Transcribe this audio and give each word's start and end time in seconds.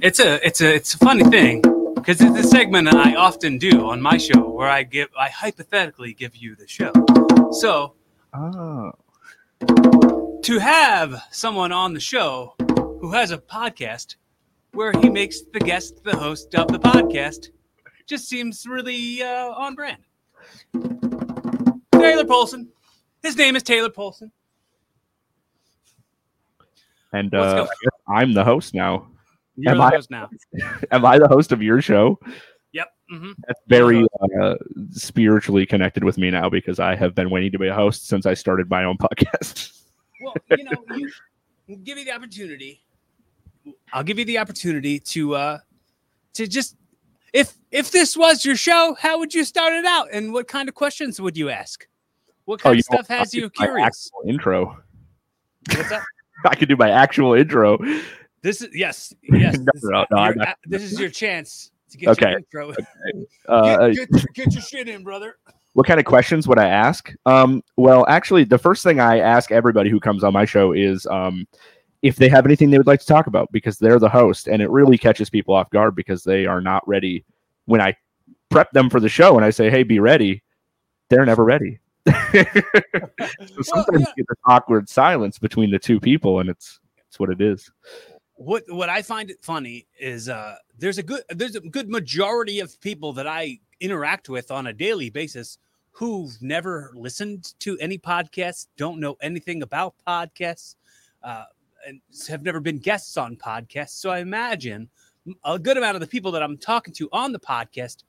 It's 0.00 0.20
a 0.20 0.44
it's 0.46 0.60
a 0.60 0.74
it's 0.74 0.94
a 0.94 0.98
funny 0.98 1.24
thing 1.24 1.62
because 1.94 2.20
it's 2.20 2.38
a 2.38 2.42
segment 2.44 2.88
I 2.94 3.14
often 3.16 3.58
do 3.58 3.88
on 3.88 4.00
my 4.00 4.16
show 4.16 4.48
where 4.48 4.68
I 4.68 4.82
give 4.84 5.08
I 5.18 5.28
hypothetically 5.28 6.14
give 6.14 6.36
you 6.36 6.54
the 6.54 6.68
show. 6.68 6.92
So 7.52 7.94
Oh. 8.34 8.92
to 10.42 10.58
have 10.58 11.20
someone 11.32 11.72
on 11.72 11.94
the 11.94 12.00
show 12.00 12.54
who 13.00 13.10
has 13.12 13.30
a 13.32 13.38
podcast 13.38 14.16
where 14.72 14.92
he 14.92 15.08
makes 15.08 15.40
the 15.52 15.60
guest 15.60 16.04
the 16.04 16.14
host 16.16 16.54
of 16.54 16.68
the 16.68 16.78
podcast 16.78 17.48
just 18.06 18.28
seems 18.28 18.66
really 18.66 19.22
uh, 19.22 19.48
on 19.50 19.74
brand. 19.74 20.02
Taylor 21.92 22.24
Polson. 22.24 22.68
His 23.22 23.36
name 23.36 23.56
is 23.56 23.62
Taylor 23.64 23.90
Polson. 23.90 24.30
And 27.12 27.34
uh, 27.34 27.54
go. 27.54 27.62
I 27.62 27.64
guess 27.64 28.00
I'm 28.08 28.32
the 28.34 28.44
host 28.44 28.74
now. 28.74 29.08
You're 29.58 29.72
Am 29.72 29.78
the 29.78 29.84
I- 29.84 29.90
host 29.90 30.10
now. 30.10 30.30
Am 30.92 31.04
I 31.04 31.18
the 31.18 31.28
host 31.28 31.50
of 31.52 31.62
your 31.62 31.82
show? 31.82 32.18
Yep. 32.72 32.88
hmm 33.10 33.32
That's 33.46 33.60
very 33.66 34.06
uh, 34.40 34.54
spiritually 34.90 35.66
connected 35.66 36.04
with 36.04 36.16
me 36.18 36.30
now 36.30 36.48
because 36.48 36.78
I 36.78 36.94
have 36.94 37.14
been 37.14 37.28
waiting 37.30 37.50
to 37.52 37.58
be 37.58 37.66
a 37.68 37.74
host 37.74 38.06
since 38.06 38.24
I 38.26 38.34
started 38.34 38.70
my 38.70 38.84
own 38.84 38.96
podcast. 39.02 39.82
Well, 40.22 40.34
you 40.56 40.64
know, 40.64 40.84
you 40.96 41.10
I'll 41.70 41.76
give 41.84 41.98
you 41.98 42.04
the 42.04 42.12
opportunity. 42.12 42.82
I'll 43.92 44.02
give 44.04 44.18
you 44.18 44.24
the 44.24 44.38
opportunity 44.38 44.98
to 45.00 45.34
uh 45.34 45.58
to 46.34 46.46
just 46.46 46.76
if 47.32 47.54
if 47.72 47.90
this 47.90 48.16
was 48.16 48.44
your 48.44 48.56
show, 48.56 48.96
how 49.00 49.18
would 49.18 49.34
you 49.34 49.44
start 49.44 49.72
it 49.74 49.84
out, 49.84 50.08
and 50.12 50.32
what 50.32 50.46
kind 50.48 50.68
of 50.68 50.74
questions 50.74 51.20
would 51.20 51.36
you 51.36 51.50
ask? 51.50 51.86
What 52.44 52.60
kind 52.60 52.76
Oh, 52.76 52.78
of 52.78 52.84
know, 52.90 52.96
stuff 53.02 53.08
has 53.08 53.34
I'll 53.34 53.40
you 53.40 53.50
curious? 53.50 54.10
intro. 54.26 54.78
What's 55.74 55.88
that? 55.90 56.02
I 56.46 56.54
could 56.54 56.68
do 56.68 56.76
my 56.76 56.90
actual 56.90 57.34
intro. 57.34 57.78
This 58.42 58.62
is 58.62 58.74
yes, 58.74 59.14
yes. 59.22 59.58
No, 59.58 59.64
this, 59.72 59.84
no, 59.84 60.04
no, 60.10 60.24
your- 60.24 60.34
not- 60.36 60.48
uh, 60.48 60.54
this 60.66 60.82
is 60.82 60.98
your 60.98 61.10
chance 61.10 61.70
to 61.90 61.98
get 61.98 62.08
Okay. 62.10 62.30
your 62.30 62.38
intro. 62.38 62.74
Uh, 63.48 63.88
get, 63.88 64.10
get, 64.10 64.26
get 64.34 64.52
your 64.52 64.62
shit 64.62 64.88
in, 64.88 65.02
brother. 65.02 65.36
what 65.72 65.86
kind 65.86 65.98
of 65.98 66.04
questions 66.04 66.46
would 66.46 66.58
I 66.58 66.68
ask? 66.68 67.14
Um, 67.24 67.62
well, 67.76 68.04
actually, 68.08 68.44
the 68.44 68.58
first 68.58 68.82
thing 68.82 69.00
I 69.00 69.20
ask 69.20 69.50
everybody 69.50 69.88
who 69.88 69.98
comes 69.98 70.22
on 70.22 70.34
my 70.34 70.44
show 70.44 70.72
is 70.72 71.06
um, 71.06 71.46
if 72.02 72.16
they 72.16 72.28
have 72.28 72.44
anything 72.44 72.70
they 72.70 72.76
would 72.76 72.86
like 72.86 73.00
to 73.00 73.06
talk 73.06 73.26
about 73.26 73.50
because 73.52 73.78
they're 73.78 73.98
the 73.98 74.08
host, 74.08 74.48
and 74.48 74.60
it 74.60 74.70
really 74.70 74.98
catches 74.98 75.30
people 75.30 75.54
off 75.54 75.70
guard 75.70 75.94
because 75.96 76.24
they 76.24 76.44
are 76.44 76.60
not 76.60 76.86
ready. 76.86 77.24
When 77.64 77.80
I 77.80 77.96
prep 78.50 78.70
them 78.72 78.90
for 78.90 79.00
the 79.00 79.08
show 79.08 79.36
and 79.36 79.44
I 79.44 79.50
say, 79.50 79.70
"Hey, 79.70 79.82
be 79.82 79.98
ready," 79.98 80.42
they're 81.08 81.24
never 81.26 81.44
ready. 81.44 81.78
so 82.06 82.12
sometimes 83.62 84.00
yeah. 84.00 84.06
you 84.08 84.14
get 84.16 84.26
this 84.28 84.38
awkward 84.44 84.88
silence 84.90 85.38
between 85.38 85.70
the 85.70 85.78
two 85.78 85.98
people, 86.00 86.40
and 86.40 86.50
it's 86.50 86.80
it's 87.08 87.18
what 87.18 87.30
it 87.30 87.40
is. 87.40 87.70
What 88.38 88.62
what 88.68 88.88
I 88.88 89.02
find 89.02 89.30
it 89.30 89.42
funny 89.42 89.86
is 89.98 90.28
uh 90.28 90.54
there's 90.78 90.98
a 90.98 91.02
good 91.02 91.22
there's 91.28 91.56
a 91.56 91.60
good 91.60 91.88
majority 91.88 92.60
of 92.60 92.80
people 92.80 93.12
that 93.14 93.26
I 93.26 93.58
interact 93.80 94.28
with 94.28 94.50
on 94.52 94.68
a 94.68 94.72
daily 94.72 95.10
basis 95.10 95.58
who've 95.90 96.40
never 96.40 96.92
listened 96.94 97.54
to 97.58 97.76
any 97.78 97.98
podcasts, 97.98 98.68
don't 98.76 99.00
know 99.00 99.16
anything 99.20 99.62
about 99.62 99.94
podcasts, 100.06 100.76
uh, 101.24 101.44
and 101.84 102.00
have 102.28 102.44
never 102.44 102.60
been 102.60 102.78
guests 102.78 103.16
on 103.16 103.34
podcasts. 103.34 104.00
So 104.00 104.10
I 104.10 104.20
imagine 104.20 104.88
a 105.44 105.58
good 105.58 105.76
amount 105.76 105.96
of 105.96 106.00
the 106.00 106.06
people 106.06 106.30
that 106.32 106.42
I'm 106.42 106.56
talking 106.56 106.94
to 106.94 107.08
on 107.10 107.32
the 107.32 107.40
podcast 107.40 108.04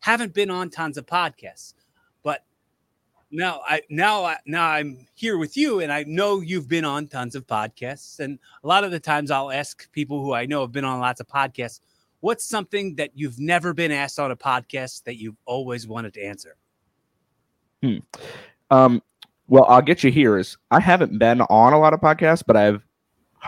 haven't 0.00 0.34
been 0.34 0.50
on 0.50 0.68
tons 0.68 0.98
of 0.98 1.06
podcasts. 1.06 1.72
Now 3.32 3.60
I 3.68 3.82
now 3.88 4.24
I 4.24 4.36
now 4.44 4.66
I'm 4.68 5.06
here 5.14 5.38
with 5.38 5.56
you 5.56 5.80
and 5.80 5.92
I 5.92 6.02
know 6.04 6.40
you've 6.40 6.68
been 6.68 6.84
on 6.84 7.06
tons 7.06 7.34
of 7.36 7.46
podcasts 7.46 8.18
and 8.18 8.38
a 8.64 8.66
lot 8.66 8.82
of 8.82 8.90
the 8.90 8.98
times 8.98 9.30
I'll 9.30 9.52
ask 9.52 9.90
people 9.92 10.20
who 10.22 10.32
I 10.34 10.46
know 10.46 10.62
have 10.62 10.72
been 10.72 10.84
on 10.84 10.98
lots 10.98 11.20
of 11.20 11.28
podcasts 11.28 11.80
what's 12.20 12.44
something 12.44 12.96
that 12.96 13.10
you've 13.14 13.38
never 13.38 13.72
been 13.72 13.92
asked 13.92 14.18
on 14.18 14.32
a 14.32 14.36
podcast 14.36 15.04
that 15.04 15.16
you've 15.16 15.36
always 15.46 15.86
wanted 15.86 16.12
to 16.14 16.22
answer 16.24 16.56
Um, 18.70 19.00
well, 19.48 19.64
I'll 19.68 19.80
get 19.82 20.04
you 20.04 20.10
here. 20.10 20.36
Is 20.36 20.56
I 20.70 20.80
haven't 20.80 21.18
been 21.18 21.40
on 21.42 21.72
a 21.72 21.78
lot 21.78 21.92
of 21.94 22.00
podcasts, 22.00 22.42
but 22.46 22.56
I've 22.56 22.82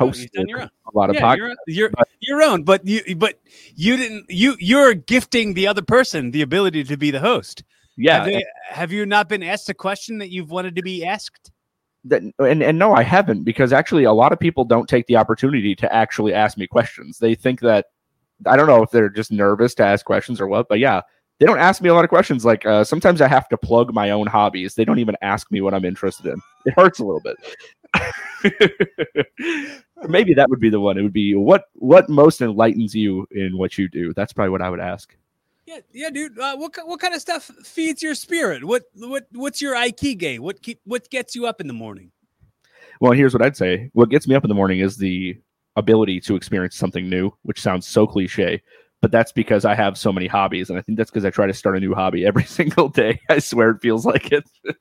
Oh, 0.01 0.07
hosted 0.07 0.29
your 0.49 0.63
own. 0.63 0.71
a 0.93 0.97
lot 0.97 1.11
of 1.11 1.17
yeah, 1.17 1.21
podcasts. 1.23 1.37
you're, 1.37 1.55
you're 1.67 1.91
but- 1.91 2.09
your 2.21 2.43
own 2.43 2.63
but 2.63 2.87
you 2.87 3.15
but 3.17 3.39
you 3.75 3.97
didn't 3.99 4.25
you 4.31 4.57
you're 4.59 4.95
gifting 4.95 5.53
the 5.53 5.67
other 5.67 5.83
person 5.83 6.31
the 6.31 6.41
ability 6.41 6.83
to 6.85 6.97
be 6.97 7.11
the 7.11 7.21
host 7.21 7.63
Yeah, 7.97 8.17
have, 8.17 8.25
they, 8.25 8.45
have 8.69 8.93
you 8.93 9.07
not 9.07 9.29
been 9.29 9.43
asked 9.43 9.69
a 9.69 9.75
question 9.75 10.19
that 10.19 10.31
you've 10.31 10.51
wanted 10.51 10.77
to 10.77 10.83
be 10.83 11.05
asked 11.05 11.51
that, 12.05 12.23
and 12.39 12.63
and 12.63 12.79
no, 12.79 12.95
I 12.95 13.03
haven't 13.03 13.45
because 13.45 13.73
actually 13.73 14.05
a 14.05 14.13
lot 14.13 14.33
of 14.33 14.41
people 14.41 14.65
don't 14.65 14.89
take 14.89 15.07
the 15.07 15.17
opportunity 15.17 15.75
to 15.77 15.93
actually 15.95 16.35
ask 16.35 16.57
me 16.59 16.67
questions. 16.67 17.19
They 17.19 17.35
think 17.35 17.61
that 17.61 17.87
I 18.47 18.57
don't 18.57 18.67
know 18.67 18.83
if 18.83 18.91
they're 18.91 19.09
just 19.09 19.31
nervous 19.31 19.75
to 19.77 19.85
ask 19.85 20.05
questions 20.05 20.41
or 20.41 20.49
what, 20.49 20.69
but 20.69 20.79
yeah, 20.79 21.03
they 21.39 21.47
don't 21.47 21.59
ask 21.59 21.81
me 21.81 21.89
a 21.89 21.95
lot 21.95 22.05
of 22.05 22.11
questions. 22.11 22.45
Like 22.45 22.67
uh, 22.67 22.85
sometimes 22.85 23.21
I 23.21 23.29
have 23.29 23.49
to 23.51 23.57
plug 23.57 23.95
my 23.95 24.11
own 24.11 24.27
hobbies. 24.27 24.75
They 24.75 24.85
don't 24.85 24.99
even 24.99 25.17
ask 25.23 25.51
me 25.51 25.61
what 25.61 25.75
I'm 25.75 25.85
interested 25.85 26.27
in. 26.27 26.41
It 26.65 26.75
hurts 26.77 26.99
a 26.99 27.05
little 27.05 27.21
bit. 27.21 27.37
Maybe 30.09 30.35
that 30.35 30.49
would 30.51 30.61
be 30.61 30.71
the 30.71 30.81
one. 30.81 30.99
It 30.99 31.03
would 31.03 31.13
be 31.13 31.35
what 31.35 31.65
what 31.75 32.09
most 32.09 32.41
enlightens 32.41 32.95
you 32.95 33.27
in 33.31 33.59
what 33.59 33.79
you 33.79 33.89
do. 33.89 34.13
That's 34.15 34.33
probably 34.33 34.51
what 34.51 34.63
I 34.63 34.71
would 34.71 34.81
ask. 34.81 35.17
Yeah, 35.73 35.81
yeah, 35.93 36.11
dude. 36.11 36.39
Uh, 36.39 36.57
what 36.57 36.77
what 36.85 37.01
kind 37.01 37.15
of 37.15 37.21
stuff 37.21 37.45
feeds 37.65 38.03
your 38.03 38.15
spirit? 38.15 38.65
What 38.65 38.83
what 38.95 39.27
what's 39.33 39.63
your 39.63 39.75
ikigai? 39.75 40.39
What 40.39 40.61
keep 40.61 40.81
what 40.85 41.09
gets 41.09 41.35
you 41.35 41.47
up 41.47 41.63
in 41.63 41.67
the 41.67 41.73
morning? 41.73 42.13
Well, 43.01 43.13
here's 43.13 43.33
what 43.33 43.43
I'd 43.43 43.57
say. 43.57 43.89
What 43.95 44.11
gets 44.11 44.29
me 44.29 44.35
up 44.35 44.45
in 44.45 44.49
the 44.49 44.55
morning 44.55 44.81
is 44.81 44.99
the 44.99 45.41
ability 45.77 46.21
to 46.21 46.37
experience 46.37 46.77
something 46.77 47.09
new, 47.09 47.33
which 47.43 47.61
sounds 47.61 47.87
so 47.87 48.07
cliche, 48.07 48.63
but 49.01 49.11
that's 49.11 49.33
because 49.33 49.65
I 49.65 49.75
have 49.75 49.97
so 49.97 50.13
many 50.13 50.27
hobbies. 50.27 50.69
And 50.69 50.79
I 50.79 50.83
think 50.83 50.99
that's 50.99 51.11
because 51.11 51.25
I 51.25 51.31
try 51.31 51.47
to 51.47 51.55
start 51.55 51.77
a 51.77 51.81
new 51.81 51.95
hobby 51.95 52.27
every 52.27 52.45
single 52.45 52.91
day. 52.91 53.19
I 53.31 53.39
swear 53.39 53.71
it 53.71 53.81
feels 53.81 54.05
like 54.05 54.31
it. 54.31 54.45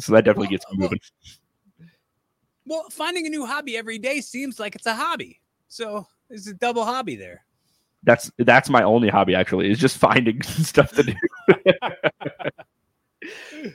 so 0.00 0.12
that 0.12 0.24
definitely 0.24 0.48
gets 0.48 0.64
me 0.72 0.78
Well, 0.78 0.88
moving. 0.88 1.00
Well, 2.66 2.84
finding 2.90 3.26
a 3.26 3.30
new 3.30 3.46
hobby 3.46 3.76
every 3.76 3.98
day 3.98 4.20
seems 4.22 4.58
like 4.58 4.74
it's 4.74 4.86
a 4.86 4.94
hobby. 4.94 5.40
So 5.68 6.08
there's 6.28 6.48
a 6.48 6.54
double 6.54 6.84
hobby 6.84 7.14
there. 7.14 7.44
That's 8.02 8.30
that's 8.38 8.70
my 8.70 8.82
only 8.82 9.08
hobby 9.08 9.34
actually, 9.34 9.70
is 9.70 9.78
just 9.78 9.98
finding 9.98 10.40
stuff 10.42 10.92
to 10.92 11.02
do. 11.02 11.14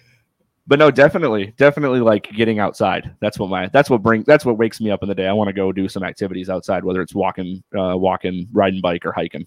but 0.68 0.80
no, 0.80 0.90
definitely, 0.90 1.54
definitely 1.58 2.00
like 2.00 2.30
getting 2.32 2.60
outside. 2.60 3.16
That's 3.20 3.38
what 3.38 3.50
my 3.50 3.68
that's 3.68 3.90
what 3.90 4.02
brings 4.02 4.26
that's 4.26 4.44
what 4.46 4.58
wakes 4.58 4.82
me 4.82 4.90
up 4.92 5.04
in 5.04 5.10
the 5.10 5.16
day. 5.16 5.28
I 5.28 5.34
want 5.34 5.48
to 5.50 5.54
go 5.54 5.72
do 5.72 5.88
some 5.88 6.04
activities 6.04 6.50
outside, 6.50 6.84
whether 6.84 7.02
it's 7.02 7.14
walking, 7.14 7.64
uh, 7.78 7.96
walking, 7.98 8.48
riding 8.52 8.82
bike, 8.82 9.06
or 9.06 9.12
hiking. 9.12 9.46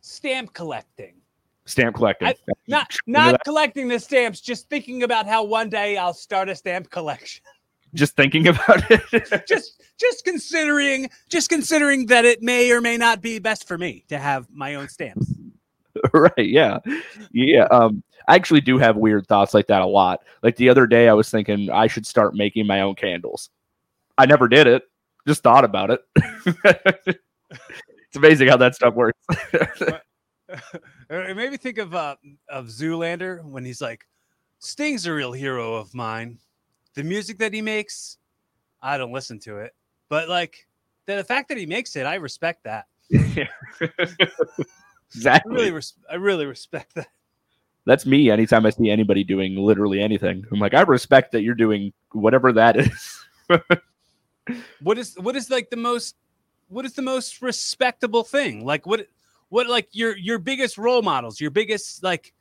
Stamp 0.00 0.52
collecting. 0.54 1.14
Stamp 1.64 1.96
collecting. 1.96 2.28
I- 2.28 2.34
Not 2.68 2.96
not 3.06 3.44
collecting 3.44 3.88
the 3.88 3.98
stamps, 3.98 4.40
just 4.40 4.68
thinking 4.68 5.02
about 5.02 5.26
how 5.26 5.42
one 5.44 5.68
day 5.68 5.96
I'll 5.96 6.14
start 6.14 6.48
a 6.48 6.54
stamp 6.54 6.90
collection. 6.90 7.42
Just 7.96 8.16
thinking 8.16 8.46
about 8.48 8.90
it. 8.90 9.46
just 9.46 9.82
just 9.98 10.24
considering 10.24 11.08
just 11.28 11.48
considering 11.48 12.06
that 12.06 12.24
it 12.24 12.42
may 12.42 12.70
or 12.70 12.80
may 12.80 12.96
not 12.96 13.22
be 13.22 13.38
best 13.38 13.66
for 13.66 13.78
me 13.78 14.04
to 14.08 14.18
have 14.18 14.46
my 14.52 14.74
own 14.74 14.88
stamps. 14.88 15.32
right. 16.12 16.32
Yeah. 16.36 16.78
Yeah. 17.32 17.64
Um, 17.64 18.02
I 18.28 18.34
actually 18.34 18.60
do 18.60 18.78
have 18.78 18.96
weird 18.96 19.26
thoughts 19.26 19.54
like 19.54 19.68
that 19.68 19.82
a 19.82 19.86
lot. 19.86 20.20
Like 20.42 20.56
the 20.56 20.68
other 20.68 20.86
day, 20.86 21.08
I 21.08 21.14
was 21.14 21.30
thinking 21.30 21.70
I 21.70 21.86
should 21.86 22.06
start 22.06 22.34
making 22.34 22.66
my 22.66 22.80
own 22.80 22.94
candles. 22.94 23.50
I 24.18 24.26
never 24.26 24.48
did 24.48 24.66
it. 24.66 24.82
Just 25.26 25.42
thought 25.42 25.64
about 25.64 25.90
it. 25.90 26.00
it's 26.64 28.16
amazing 28.16 28.48
how 28.48 28.56
that 28.56 28.74
stuff 28.74 28.94
works. 28.94 29.18
It 31.08 31.36
made 31.36 31.50
me 31.50 31.56
think 31.56 31.78
of 31.78 31.94
uh, 31.94 32.16
of 32.48 32.66
Zoolander 32.66 33.44
when 33.44 33.64
he's 33.64 33.80
like, 33.80 34.06
"Sting's 34.58 35.06
a 35.06 35.12
real 35.12 35.32
hero 35.32 35.74
of 35.74 35.94
mine. 35.94 36.38
The 36.96 37.04
music 37.04 37.38
that 37.38 37.52
he 37.52 37.62
makes, 37.62 38.18
I 38.82 38.98
don't 38.98 39.12
listen 39.12 39.38
to 39.40 39.58
it, 39.58 39.74
but 40.08 40.28
like 40.28 40.66
the, 41.06 41.16
the 41.16 41.24
fact 41.24 41.48
that 41.50 41.58
he 41.58 41.66
makes 41.66 41.94
it, 41.94 42.06
I 42.06 42.16
respect 42.16 42.64
that. 42.64 42.86
I 43.14 43.48
exactly. 45.14 45.54
really, 45.54 45.70
res- 45.70 45.94
I 46.10 46.14
really 46.16 46.46
respect 46.46 46.94
that. 46.96 47.08
That's 47.84 48.04
me. 48.04 48.30
Anytime 48.30 48.66
I 48.66 48.70
see 48.70 48.90
anybody 48.90 49.22
doing 49.22 49.54
literally 49.56 50.00
anything, 50.02 50.44
I'm 50.50 50.58
like, 50.58 50.74
I 50.74 50.80
respect 50.80 51.30
that 51.32 51.42
you're 51.42 51.54
doing 51.54 51.92
whatever 52.10 52.52
that 52.52 52.76
is. 52.76 53.24
What 54.80 54.98
is 54.98 55.16
what 55.18 55.34
is 55.36 55.50
like 55.50 55.70
the 55.70 55.76
most 55.76 56.14
what 56.68 56.84
is 56.84 56.92
the 56.92 57.02
most 57.02 57.42
respectable 57.42 58.22
thing? 58.22 58.64
Like 58.64 58.86
what 58.86 59.06
what 59.48 59.66
like 59.66 59.88
your 59.92 60.16
your 60.16 60.38
biggest 60.38 60.78
role 60.78 61.02
models, 61.02 61.40
your 61.40 61.50
biggest 61.50 62.02
like 62.02 62.32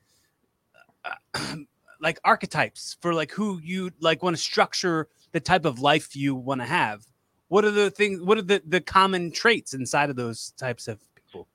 uh, 1.05 1.55
like 2.01 2.19
archetypes 2.23 2.97
for 3.01 3.13
like 3.13 3.31
who 3.31 3.59
you 3.63 3.91
like 3.99 4.23
want 4.23 4.35
to 4.35 4.41
structure 4.41 5.07
the 5.31 5.39
type 5.39 5.65
of 5.65 5.79
life 5.79 6.15
you 6.15 6.35
want 6.35 6.61
to 6.61 6.65
have. 6.67 7.05
What 7.47 7.65
are 7.65 7.71
the 7.71 7.91
things 7.91 8.21
what 8.21 8.37
are 8.37 8.43
the 8.43 8.61
the 8.65 8.81
common 8.81 9.31
traits 9.31 9.73
inside 9.73 10.09
of 10.09 10.15
those 10.15 10.51
types 10.57 10.87
of 10.87 10.99
people? 11.15 11.47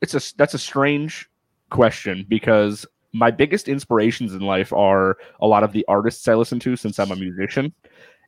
it's 0.00 0.14
a 0.14 0.36
that's 0.36 0.54
a 0.54 0.58
strange 0.58 1.28
question 1.70 2.24
because 2.28 2.86
my 3.12 3.30
biggest 3.30 3.68
inspirations 3.68 4.34
in 4.34 4.40
life 4.40 4.72
are 4.72 5.16
a 5.40 5.46
lot 5.46 5.64
of 5.64 5.72
the 5.72 5.84
artists 5.88 6.28
I 6.28 6.34
listen 6.34 6.60
to 6.60 6.76
since 6.76 6.98
I'm 6.98 7.10
a 7.10 7.16
musician. 7.16 7.72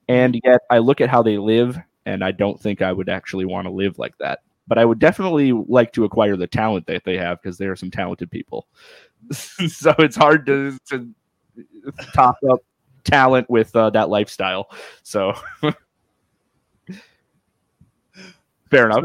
And 0.08 0.34
mm-hmm. 0.34 0.50
yet 0.50 0.60
I 0.70 0.78
look 0.78 1.00
at 1.00 1.10
how 1.10 1.22
they 1.22 1.38
live 1.38 1.78
and 2.06 2.25
I 2.25 2.32
don't 2.32 2.60
think 2.60 2.82
I 2.82 2.92
would 2.92 3.08
actually 3.08 3.44
want 3.44 3.66
to 3.66 3.70
live 3.70 3.98
like 3.98 4.16
that. 4.19 4.40
But 4.66 4.78
I 4.78 4.84
would 4.84 4.98
definitely 4.98 5.52
like 5.52 5.92
to 5.94 6.04
acquire 6.04 6.37
the 6.37 6.46
talent 6.46 6.87
that 6.87 7.04
they 7.04 7.16
have 7.16 7.42
because 7.42 7.58
they 7.58 7.66
are 7.66 7.76
some 7.76 7.90
talented 7.90 8.31
people. 8.31 8.66
so 9.68 9.94
it's 9.98 10.16
hard 10.16 10.46
to, 10.46 10.76
to 10.86 11.12
top 12.14 12.36
up 12.50 12.60
talent 13.04 13.48
with 13.50 13.74
uh, 13.76 13.90
that 13.90 14.08
lifestyle. 14.08 14.70
So 15.02 15.34
fair 18.70 18.86
enough. 18.86 19.04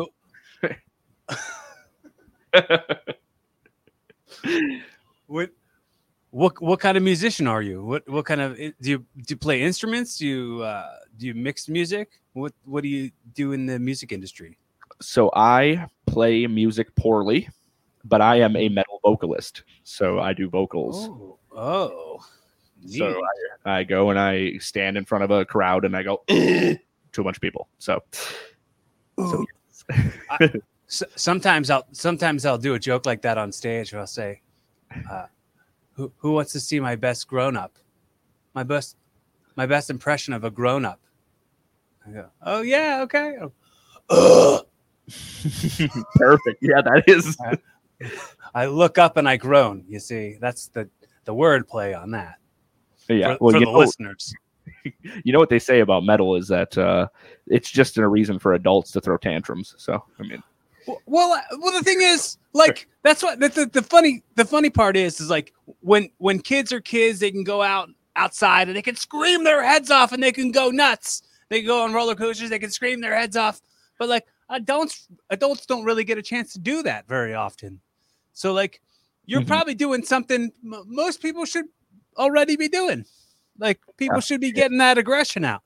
what 5.27 5.49
what 6.29 6.61
what 6.61 6.79
kind 6.79 6.97
of 6.97 7.03
musician 7.03 7.47
are 7.47 7.61
you? 7.61 7.83
What 7.83 8.07
what 8.09 8.25
kind 8.25 8.41
of 8.41 8.57
do 8.57 8.73
you 8.81 8.97
do 8.99 9.05
you 9.29 9.37
play 9.37 9.61
instruments? 9.61 10.17
Do 10.17 10.27
you 10.27 10.63
uh, 10.63 10.95
do 11.17 11.27
you 11.27 11.33
mix 11.33 11.67
music? 11.69 12.21
What 12.33 12.53
what 12.63 12.83
do 12.83 12.89
you 12.89 13.11
do 13.33 13.51
in 13.53 13.65
the 13.65 13.79
music 13.79 14.11
industry? 14.11 14.57
So 15.01 15.29
I 15.35 15.87
play 16.05 16.47
music 16.47 16.95
poorly, 16.95 17.49
but 18.05 18.21
I 18.21 18.39
am 18.39 18.55
a 18.55 18.69
metal 18.69 18.99
vocalist. 19.03 19.63
So 19.83 20.19
I 20.19 20.33
do 20.33 20.49
vocals. 20.49 21.09
Oh, 21.09 21.37
oh 21.55 22.19
so 22.87 23.19
I, 23.65 23.79
I, 23.79 23.83
go 23.83 24.09
and 24.11 24.19
I 24.19 24.57
stand 24.59 24.97
in 24.97 25.05
front 25.05 25.23
of 25.23 25.31
a 25.31 25.43
crowd 25.45 25.85
and 25.85 25.97
I 25.97 26.03
go 26.03 26.23
to 26.27 26.77
a 27.17 27.23
bunch 27.23 27.37
of 27.37 27.41
people. 27.41 27.67
So, 27.79 28.03
so 29.17 29.45
I, 30.29 30.53
sometimes 30.87 31.69
I'll 31.69 31.87
sometimes 31.91 32.45
I'll 32.45 32.57
do 32.57 32.75
a 32.75 32.79
joke 32.79 33.05
like 33.05 33.21
that 33.23 33.37
on 33.37 33.51
stage 33.51 33.91
where 33.91 34.01
I'll 34.01 34.07
say, 34.07 34.41
uh, 35.09 35.25
"Who 35.93 36.11
who 36.17 36.33
wants 36.33 36.51
to 36.53 36.59
see 36.59 36.79
my 36.79 36.95
best 36.95 37.27
grown 37.27 37.57
up? 37.57 37.77
My 38.53 38.63
best 38.63 38.97
my 39.55 39.65
best 39.65 39.89
impression 39.89 40.33
of 40.33 40.43
a 40.43 40.51
grown 40.51 40.85
up." 40.85 40.99
I 42.07 42.11
go, 42.11 42.29
"Oh 42.43 42.61
yeah, 42.61 43.01
okay." 43.03 43.35
Perfect. 46.15 46.57
Yeah, 46.61 46.81
that 46.81 47.03
is. 47.07 47.37
I, 48.53 48.65
look 48.67 48.97
up 48.97 49.17
and 49.17 49.27
I 49.27 49.37
groan. 49.37 49.85
You 49.87 49.99
see, 49.99 50.37
that's 50.39 50.67
the 50.67 50.89
the 51.25 51.33
word 51.33 51.67
play 51.67 51.93
on 51.93 52.11
that. 52.11 52.35
Yeah, 53.09 53.35
for, 53.35 53.37
well, 53.41 53.53
for 53.53 53.59
the 53.59 53.65
know, 53.65 53.77
listeners. 53.77 54.33
You 55.23 55.33
know 55.33 55.39
what 55.39 55.49
they 55.49 55.57
say 55.57 55.79
about 55.79 56.03
metal 56.03 56.35
is 56.35 56.47
that 56.49 56.77
uh, 56.77 57.07
it's 57.47 57.71
just 57.71 57.97
a 57.97 58.07
reason 58.07 58.37
for 58.37 58.53
adults 58.53 58.91
to 58.91 59.01
throw 59.01 59.17
tantrums. 59.17 59.73
So 59.79 60.03
I 60.19 60.23
mean, 60.23 60.43
well, 61.05 61.33
uh, 61.33 61.57
well, 61.59 61.73
the 61.73 61.83
thing 61.83 62.01
is, 62.01 62.37
like, 62.53 62.87
that's 63.03 63.23
what 63.23 63.39
the, 63.39 63.49
the, 63.49 63.65
the, 63.65 63.81
funny 63.81 64.23
the 64.35 64.45
funny 64.45 64.69
part 64.69 64.95
is, 64.95 65.19
is 65.19 65.29
like 65.29 65.53
when 65.81 66.09
when 66.17 66.39
kids 66.39 66.71
are 66.71 66.81
kids, 66.81 67.19
they 67.19 67.31
can 67.31 67.43
go 67.43 67.61
out 67.61 67.89
outside 68.15 68.67
and 68.67 68.77
they 68.77 68.81
can 68.81 68.95
scream 68.95 69.43
their 69.43 69.63
heads 69.63 69.91
off 69.91 70.11
and 70.11 70.21
they 70.21 70.31
can 70.31 70.51
go 70.51 70.69
nuts. 70.69 71.23
They 71.49 71.59
can 71.59 71.67
go 71.67 71.83
on 71.83 71.93
roller 71.93 72.15
coasters, 72.15 72.49
they 72.49 72.59
can 72.59 72.71
scream 72.71 73.01
their 73.01 73.15
heads 73.15 73.35
off. 73.35 73.61
But 73.99 74.09
like 74.09 74.25
adults, 74.49 75.07
adults 75.29 75.65
don't 75.65 75.83
really 75.83 76.03
get 76.03 76.17
a 76.17 76.23
chance 76.23 76.53
to 76.53 76.59
do 76.59 76.83
that 76.83 77.07
very 77.07 77.33
often. 77.33 77.81
So 78.35 78.53
like, 78.53 78.81
you're 79.25 79.41
mm-hmm. 79.41 79.47
probably 79.47 79.73
doing 79.73 80.03
something 80.03 80.51
most 80.61 81.21
people 81.21 81.45
should 81.45 81.65
already 82.17 82.55
be 82.57 82.67
doing. 82.67 83.05
Like 83.57 83.79
people 83.97 84.19
should 84.19 84.41
be 84.41 84.51
getting 84.51 84.77
that 84.77 84.99
aggression 84.99 85.43
out. 85.43 85.63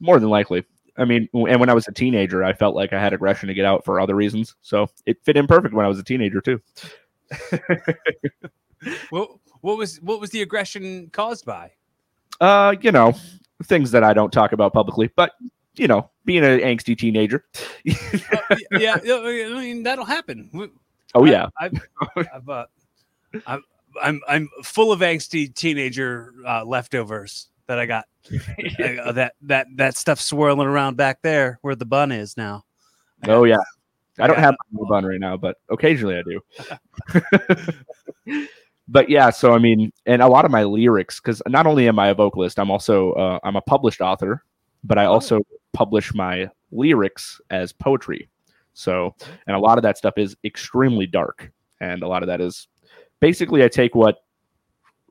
More 0.00 0.18
than 0.18 0.30
likely. 0.30 0.64
I 0.96 1.04
mean, 1.04 1.28
and 1.34 1.60
when 1.60 1.68
I 1.68 1.74
was 1.74 1.88
a 1.88 1.92
teenager, 1.92 2.44
I 2.44 2.52
felt 2.52 2.76
like 2.76 2.92
I 2.92 3.00
had 3.00 3.12
aggression 3.12 3.48
to 3.48 3.54
get 3.54 3.64
out 3.64 3.84
for 3.84 4.00
other 4.00 4.14
reasons. 4.14 4.54
So 4.62 4.88
it 5.04 5.18
fit 5.24 5.36
in 5.36 5.46
perfect 5.46 5.74
when 5.74 5.84
I 5.84 5.88
was 5.88 5.98
a 5.98 6.04
teenager 6.04 6.40
too. 6.40 6.60
what 9.10 9.30
what 9.60 9.76
was 9.76 10.00
what 10.02 10.20
was 10.20 10.30
the 10.30 10.42
aggression 10.42 11.10
caused 11.12 11.44
by? 11.44 11.72
Uh, 12.40 12.76
you 12.80 12.92
know, 12.92 13.14
things 13.64 13.90
that 13.90 14.04
I 14.04 14.14
don't 14.14 14.32
talk 14.32 14.52
about 14.52 14.72
publicly, 14.72 15.10
but 15.16 15.32
you 15.74 15.88
know, 15.88 16.10
being 16.24 16.44
an 16.44 16.60
angsty 16.60 16.96
teenager. 16.96 17.44
uh, 17.88 18.56
yeah, 18.70 18.98
I 19.04 19.60
mean 19.60 19.82
that'll 19.82 20.04
happen. 20.04 20.70
Oh 21.14 21.24
yeah, 21.24 21.46
I've, 21.60 21.72
I've, 22.16 22.48
uh, 22.48 22.66
I've, 23.46 23.62
I'm 24.02 24.20
I'm 24.26 24.48
full 24.62 24.92
of 24.92 25.00
angsty 25.00 25.54
teenager 25.54 26.34
uh, 26.46 26.64
leftovers 26.64 27.48
that 27.66 27.78
I 27.78 27.86
got. 27.86 28.06
uh, 28.32 29.12
that 29.12 29.34
that 29.42 29.66
that 29.76 29.96
stuff 29.96 30.20
swirling 30.20 30.66
around 30.66 30.96
back 30.96 31.20
there 31.22 31.58
where 31.62 31.74
the 31.74 31.84
bun 31.84 32.10
is 32.10 32.36
now. 32.36 32.64
oh 33.28 33.44
yeah, 33.44 33.58
I 34.18 34.26
don't 34.26 34.38
have 34.38 34.54
a 34.80 34.86
bun 34.86 35.04
right 35.04 35.20
now, 35.20 35.36
but 35.36 35.56
occasionally 35.68 36.16
I 36.18 36.22
do. 36.22 36.40
but 38.88 39.08
yeah, 39.08 39.30
so 39.30 39.52
I 39.52 39.58
mean, 39.58 39.92
and 40.06 40.22
a 40.22 40.28
lot 40.28 40.44
of 40.44 40.50
my 40.50 40.64
lyrics, 40.64 41.20
because 41.20 41.42
not 41.46 41.66
only 41.66 41.88
am 41.88 41.98
I 41.98 42.08
a 42.08 42.14
vocalist, 42.14 42.58
I'm 42.58 42.70
also 42.70 43.12
uh, 43.12 43.38
I'm 43.44 43.56
a 43.56 43.62
published 43.62 44.00
author, 44.00 44.42
but 44.82 44.98
I 44.98 45.06
oh. 45.06 45.12
also 45.12 45.40
publish 45.72 46.14
my 46.14 46.48
lyrics 46.70 47.40
as 47.50 47.72
poetry. 47.72 48.28
So, 48.74 49.14
and 49.46 49.56
a 49.56 49.58
lot 49.58 49.78
of 49.78 49.82
that 49.82 49.96
stuff 49.96 50.14
is 50.18 50.36
extremely 50.44 51.06
dark, 51.06 51.50
and 51.80 52.02
a 52.02 52.08
lot 52.08 52.22
of 52.22 52.26
that 52.26 52.40
is 52.40 52.68
basically 53.20 53.64
I 53.64 53.68
take 53.68 53.94
what 53.94 54.18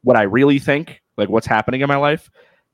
what 0.03 0.17
I 0.17 0.23
really 0.23 0.59
think, 0.59 1.01
like 1.17 1.29
what's 1.29 1.47
happening 1.47 1.81
in 1.81 1.87
my 1.87 1.95
life, 1.95 2.29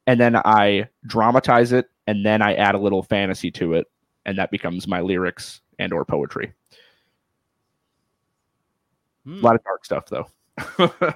and 0.07 0.19
then 0.19 0.35
I 0.35 0.89
dramatize 1.05 1.71
it 1.71 1.87
and 2.07 2.25
then 2.25 2.41
I 2.41 2.55
add 2.55 2.73
a 2.73 2.79
little 2.79 3.03
fantasy 3.03 3.51
to 3.51 3.75
it 3.75 3.85
and 4.25 4.37
that 4.37 4.51
becomes 4.51 4.87
my 4.87 5.01
lyrics 5.01 5.61
and 5.77 5.93
or 5.93 6.05
poetry. 6.05 6.53
Hmm. 9.25 9.39
A 9.39 9.41
lot 9.41 9.55
of 9.55 9.63
dark 9.63 9.85
stuff 9.85 10.05
though. 10.07 10.27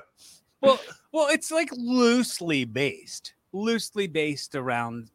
well, 0.61 0.79
well, 1.11 1.27
it's 1.29 1.51
like 1.51 1.69
loosely 1.71 2.65
based, 2.65 3.33
loosely 3.51 4.07
based 4.07 4.55
around 4.55 5.09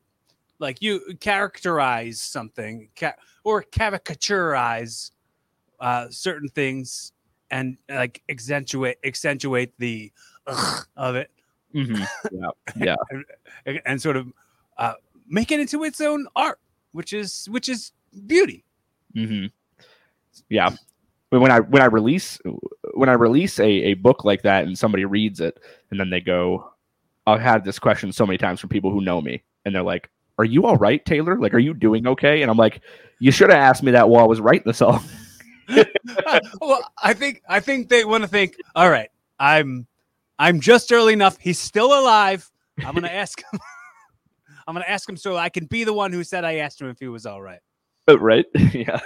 like 0.58 0.82
you 0.82 1.00
characterize 1.20 2.20
something 2.20 2.88
ca- 2.96 3.14
or 3.44 3.62
caricaturize 3.62 5.10
uh, 5.80 6.08
certain 6.10 6.48
things 6.48 7.12
and 7.50 7.76
like 7.88 8.22
accentuate 8.28 8.98
accentuate 9.04 9.72
the 9.78 10.12
of 10.96 11.16
it. 11.16 11.30
Mm-hmm. 11.74 12.02
Yeah, 12.32 12.50
yeah, 12.76 12.96
and, 13.66 13.80
and, 13.84 14.02
sort 14.02 14.16
of 14.16 14.32
uh, 14.78 14.94
make 15.28 15.52
it 15.52 15.60
into 15.60 15.84
its 15.84 16.00
own 16.00 16.26
art, 16.34 16.58
which 16.92 17.12
is 17.12 17.46
which 17.50 17.68
is 17.68 17.92
beauty. 18.26 18.64
Mm-hmm. 19.14 19.46
Yeah, 20.48 20.70
when 21.30 21.50
I 21.50 21.60
when 21.60 21.82
I 21.82 21.86
release 21.86 22.38
when 22.94 23.08
I 23.08 23.12
release 23.12 23.58
a, 23.58 23.68
a 23.68 23.94
book 23.94 24.24
like 24.24 24.42
that 24.42 24.64
and 24.64 24.78
somebody 24.78 25.04
reads 25.04 25.40
it 25.40 25.58
and 25.90 26.00
then 26.00 26.10
they 26.10 26.20
go, 26.20 26.72
I've 27.26 27.40
had 27.40 27.64
this 27.64 27.78
question 27.78 28.12
so 28.12 28.26
many 28.26 28.38
times 28.38 28.60
from 28.60 28.70
people 28.70 28.90
who 28.90 29.00
know 29.00 29.20
me 29.20 29.42
and 29.64 29.74
they're 29.74 29.82
like, 29.82 30.08
"Are 30.38 30.44
you 30.44 30.64
all 30.66 30.76
right, 30.76 31.04
Taylor? 31.04 31.38
Like, 31.38 31.54
are 31.54 31.58
you 31.58 31.74
doing 31.74 32.06
okay?" 32.06 32.42
And 32.42 32.50
I'm 32.50 32.56
like, 32.56 32.80
"You 33.18 33.30
should 33.30 33.50
have 33.50 33.58
asked 33.58 33.82
me 33.82 33.92
that 33.92 34.08
while 34.08 34.24
I 34.24 34.26
was 34.26 34.40
writing 34.40 34.64
the 34.66 34.74
song." 34.74 35.04
well, 36.60 36.90
I 37.02 37.12
think 37.14 37.42
I 37.48 37.60
think 37.60 37.88
they 37.88 38.04
want 38.04 38.22
to 38.22 38.28
think. 38.28 38.56
All 38.74 38.90
right, 38.90 39.10
I'm 39.38 39.86
I'm 40.38 40.60
just 40.60 40.90
early 40.92 41.12
enough. 41.12 41.38
He's 41.38 41.58
still 41.58 41.98
alive. 41.98 42.50
I'm 42.84 42.94
gonna 42.94 43.08
ask 43.12 43.40
him. 43.40 43.60
I'm 44.66 44.74
gonna 44.74 44.86
ask 44.88 45.08
him 45.08 45.16
so 45.16 45.36
I 45.36 45.48
can 45.48 45.66
be 45.66 45.84
the 45.84 45.92
one 45.92 46.12
who 46.12 46.24
said 46.24 46.44
I 46.44 46.56
asked 46.56 46.80
him 46.80 46.88
if 46.88 46.98
he 46.98 47.08
was 47.08 47.26
all 47.26 47.42
right. 47.42 47.60
Oh, 48.06 48.16
right. 48.16 48.46
yeah. 48.72 49.00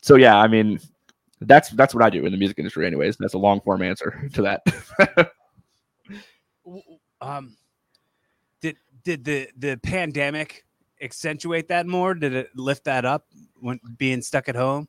so 0.00 0.16
yeah, 0.16 0.38
I 0.38 0.48
mean, 0.48 0.80
that's 1.40 1.70
that's 1.70 1.94
what 1.94 2.02
I 2.02 2.10
do 2.10 2.24
in 2.24 2.32
the 2.32 2.38
music 2.38 2.58
industry, 2.58 2.86
anyways. 2.86 3.16
That's 3.18 3.34
a 3.34 3.38
long 3.38 3.60
form 3.60 3.82
answer 3.82 4.28
to 4.32 4.42
that. 4.42 5.32
um, 7.20 7.56
did 9.04 9.24
the 9.24 9.48
the 9.56 9.76
pandemic 9.76 10.64
accentuate 11.02 11.68
that 11.68 11.86
more? 11.86 12.14
Did 12.14 12.34
it 12.34 12.50
lift 12.54 12.84
that 12.84 13.04
up 13.04 13.26
when 13.60 13.80
being 13.96 14.22
stuck 14.22 14.48
at 14.48 14.56
home? 14.56 14.88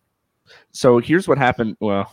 So 0.71 0.99
here's 0.99 1.27
what 1.27 1.37
happened. 1.37 1.77
Well, 1.79 2.11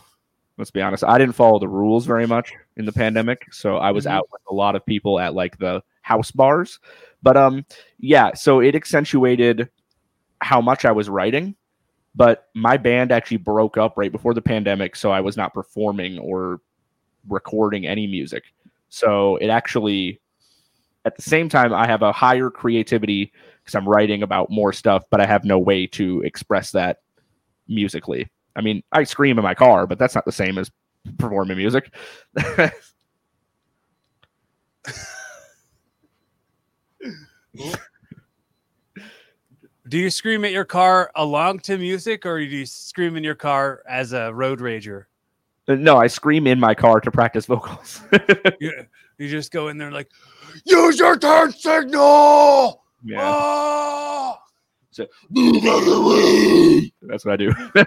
let's 0.57 0.71
be 0.71 0.81
honest. 0.81 1.03
I 1.03 1.17
didn't 1.17 1.35
follow 1.35 1.59
the 1.59 1.67
rules 1.67 2.05
very 2.05 2.27
much 2.27 2.53
in 2.77 2.85
the 2.85 2.93
pandemic, 2.93 3.53
so 3.53 3.77
I 3.77 3.91
was 3.91 4.05
mm-hmm. 4.05 4.15
out 4.15 4.29
with 4.31 4.41
a 4.49 4.53
lot 4.53 4.75
of 4.75 4.85
people 4.85 5.19
at 5.19 5.33
like 5.33 5.57
the 5.57 5.81
house 6.01 6.31
bars. 6.31 6.79
But 7.21 7.37
um, 7.37 7.65
yeah. 7.97 8.33
So 8.33 8.59
it 8.59 8.75
accentuated 8.75 9.69
how 10.41 10.61
much 10.61 10.85
I 10.85 10.91
was 10.91 11.09
writing. 11.09 11.55
But 12.15 12.49
my 12.55 12.75
band 12.77 13.11
actually 13.11 13.37
broke 13.37 13.77
up 13.77 13.93
right 13.95 14.11
before 14.11 14.33
the 14.33 14.41
pandemic, 14.41 14.95
so 14.95 15.11
I 15.11 15.21
was 15.21 15.37
not 15.37 15.53
performing 15.53 16.17
or 16.17 16.59
recording 17.27 17.85
any 17.85 18.07
music. 18.07 18.43
So 18.89 19.35
it 19.37 19.49
actually, 19.49 20.19
at 21.09 21.15
the 21.15 21.23
same 21.23 21.49
time, 21.49 21.73
I 21.73 21.87
have 21.87 22.03
a 22.03 22.11
higher 22.11 22.51
creativity 22.51 23.33
because 23.63 23.73
I'm 23.73 23.89
writing 23.89 24.21
about 24.21 24.51
more 24.51 24.71
stuff, 24.71 25.03
but 25.09 25.19
I 25.19 25.25
have 25.25 25.43
no 25.43 25.57
way 25.57 25.87
to 25.87 26.21
express 26.21 26.71
that 26.73 26.99
musically. 27.67 28.29
I 28.55 28.61
mean, 28.61 28.83
I 28.91 29.05
scream 29.05 29.39
in 29.39 29.43
my 29.43 29.55
car, 29.55 29.87
but 29.87 29.97
that's 29.97 30.13
not 30.13 30.25
the 30.25 30.31
same 30.31 30.59
as 30.59 30.69
performing 31.17 31.57
music. 31.57 31.91
do 39.87 39.97
you 39.97 40.11
scream 40.11 40.45
at 40.45 40.51
your 40.51 40.65
car 40.65 41.11
along 41.15 41.61
to 41.61 41.79
music 41.79 42.23
or 42.23 42.37
do 42.37 42.45
you 42.45 42.67
scream 42.67 43.15
in 43.15 43.23
your 43.23 43.33
car 43.33 43.81
as 43.89 44.13
a 44.13 44.31
road 44.31 44.59
rager? 44.59 45.05
Uh, 45.67 45.73
no, 45.73 45.97
I 45.97 46.05
scream 46.05 46.45
in 46.45 46.59
my 46.59 46.75
car 46.75 46.99
to 47.01 47.09
practice 47.09 47.47
vocals. 47.47 47.99
you, 49.19 49.25
you 49.25 49.29
just 49.29 49.51
go 49.51 49.67
in 49.67 49.77
there 49.77 49.91
like, 49.91 50.09
use 50.65 50.97
your 50.97 51.17
turn 51.17 51.51
signal 51.51 52.83
Yeah, 53.03 53.19
Oh, 53.21 54.37
that's 57.01 57.25
what 57.25 57.33
I 57.33 57.37
do. 57.37 57.51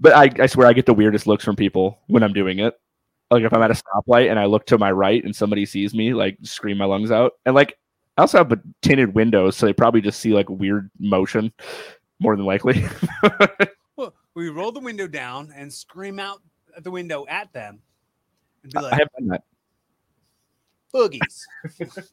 but 0.00 0.14
I, 0.14 0.30
I 0.40 0.46
swear 0.46 0.66
I 0.66 0.72
get 0.72 0.86
the 0.86 0.94
weirdest 0.94 1.26
looks 1.26 1.44
from 1.44 1.56
people 1.56 1.98
when 2.06 2.22
I'm 2.22 2.32
doing 2.32 2.58
it. 2.58 2.74
Like 3.30 3.44
if 3.44 3.52
I'm 3.52 3.62
at 3.62 3.70
a 3.70 3.74
stoplight 3.74 4.30
and 4.30 4.38
I 4.38 4.46
look 4.46 4.66
to 4.66 4.78
my 4.78 4.90
right 4.90 5.22
and 5.22 5.36
somebody 5.36 5.66
sees 5.66 5.94
me, 5.94 6.14
like 6.14 6.38
scream 6.42 6.78
my 6.78 6.86
lungs 6.86 7.10
out. 7.10 7.32
And 7.44 7.54
like 7.54 7.78
I 8.16 8.22
also 8.22 8.38
have 8.38 8.50
a 8.52 8.60
tinted 8.82 9.14
windows, 9.14 9.56
so 9.56 9.66
they 9.66 9.72
probably 9.72 10.00
just 10.00 10.20
see 10.20 10.32
like 10.32 10.48
weird 10.48 10.90
motion 10.98 11.52
more 12.20 12.34
than 12.36 12.46
likely. 12.46 12.84
we 14.38 14.48
roll 14.48 14.72
the 14.72 14.80
window 14.80 15.06
down 15.06 15.52
and 15.54 15.72
scream 15.72 16.18
out 16.20 16.40
at 16.76 16.84
the 16.84 16.90
window 16.90 17.26
at 17.28 17.52
them, 17.52 17.80
and 18.62 18.72
be 18.72 18.78
I 18.78 18.96
have 18.96 19.08
done 19.18 19.28
that. 19.28 19.44
"Boogies, 20.94 21.42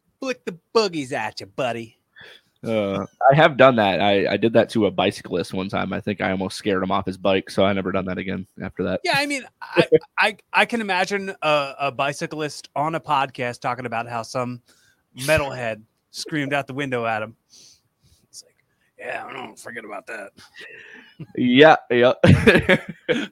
flick 0.19 0.43
the 0.45 0.57
boogies 0.73 1.11
at 1.11 1.39
you, 1.39 1.45
buddy." 1.45 1.97
Uh, 2.65 3.05
I 3.31 3.35
have 3.35 3.57
done 3.57 3.75
that. 3.75 4.01
I, 4.01 4.33
I 4.33 4.37
did 4.37 4.53
that 4.53 4.69
to 4.71 4.87
a 4.87 4.91
bicyclist 4.91 5.53
one 5.53 5.69
time. 5.69 5.93
I 5.93 6.01
think 6.01 6.19
I 6.19 6.31
almost 6.31 6.57
scared 6.57 6.81
him 6.81 6.89
off 6.89 7.05
his 7.05 7.17
bike, 7.17 7.51
so 7.51 7.63
I 7.63 7.73
never 7.73 7.91
done 7.91 8.05
that 8.05 8.17
again 8.17 8.47
after 8.59 8.83
that. 8.83 9.01
Yeah, 9.03 9.13
I 9.15 9.27
mean, 9.27 9.43
I 9.61 9.87
I, 10.17 10.37
I 10.51 10.65
can 10.65 10.81
imagine 10.81 11.35
a, 11.43 11.73
a 11.79 11.91
bicyclist 11.91 12.69
on 12.75 12.95
a 12.95 12.99
podcast 12.99 13.59
talking 13.59 13.85
about 13.85 14.07
how 14.07 14.23
some 14.23 14.61
metalhead 15.19 15.83
screamed 16.09 16.53
out 16.53 16.65
the 16.65 16.73
window 16.73 17.05
at 17.05 17.21
him. 17.21 17.35
Yeah, 18.97 19.25
I 19.27 19.33
don't 19.33 19.59
forget 19.59 19.83
about 19.85 20.07
that. 20.07 20.31
Yeah, 21.35 21.75
yeah. 21.91 22.13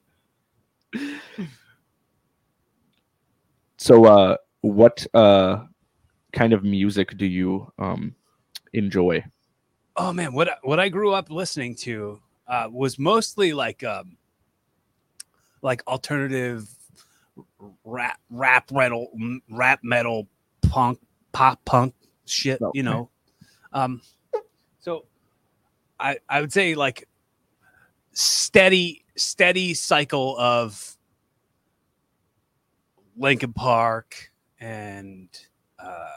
so, 3.78 4.06
uh, 4.06 4.38
what 4.62 5.06
uh, 5.14 5.64
kind 6.32 6.54
of 6.54 6.64
music 6.64 7.18
do 7.18 7.26
you 7.26 7.72
um, 7.80 8.16
enjoy? 8.74 9.24
Oh 9.96 10.12
man, 10.12 10.34
what 10.34 10.50
I- 10.50 10.58
what 10.64 10.80
I 10.80 10.90
grew 10.90 11.14
up 11.14 11.30
listening 11.30 11.76
to 11.78 12.20
uh, 12.48 12.68
was 12.72 12.98
mostly 12.98 13.54
like 13.54 13.84
um, 13.84 14.18
like 15.62 15.84
alternative 15.88 16.68
rap, 17.84 18.20
rap 18.30 18.72
metal, 18.72 19.10
rap 19.50 19.80
metal, 19.84 20.28
punk, 20.62 21.00
pop 21.32 21.64
punk 21.66 21.94
shit. 22.26 22.62
Okay. 22.62 22.78
You 22.78 22.84
know, 22.84 23.10
um, 23.72 24.02
so 24.80 25.06
I 26.00 26.18
I 26.30 26.42
would 26.42 26.52
say 26.54 26.76
like 26.76 27.08
steady 28.14 29.04
steady 29.16 29.74
cycle 29.74 30.38
of 30.38 30.98
Linkin 33.18 33.54
Park 33.54 34.32
and 34.60 35.30
uh, 35.80 36.08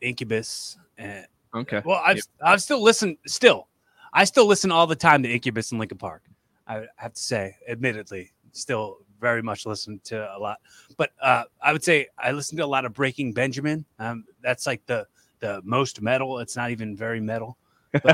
Incubus 0.00 0.78
and 0.96 1.26
Okay. 1.54 1.80
well, 1.84 2.02
I've 2.04 2.16
Yep. 2.16 2.24
I've 2.42 2.62
still 2.62 2.82
listened. 2.82 3.16
Still, 3.26 3.68
I 4.12 4.24
still 4.24 4.46
listen 4.46 4.70
all 4.70 4.86
the 4.86 4.94
time 4.96 5.22
to 5.22 5.28
Incubus 5.32 5.70
and 5.72 5.80
Linkin 5.80 5.98
Park. 5.98 6.22
I 6.66 6.86
have 6.96 7.14
to 7.14 7.20
say, 7.20 7.56
admittedly, 7.68 8.32
still 8.52 8.98
very 9.18 9.42
much 9.42 9.64
listen 9.64 9.98
to 10.04 10.30
a 10.36 10.38
lot. 10.38 10.58
But 10.98 11.10
uh, 11.22 11.44
I 11.62 11.72
would 11.72 11.82
say 11.82 12.08
I 12.18 12.32
listen 12.32 12.58
to 12.58 12.64
a 12.64 12.66
lot 12.66 12.84
of 12.84 12.92
Breaking 12.92 13.32
Benjamin. 13.32 13.84
Um, 13.98 14.24
that's 14.42 14.66
like 14.66 14.84
the 14.86 15.06
the 15.40 15.62
most 15.64 16.02
metal. 16.02 16.38
It's 16.40 16.56
not 16.56 16.70
even 16.70 16.94
very 16.96 17.20
metal. 17.20 17.56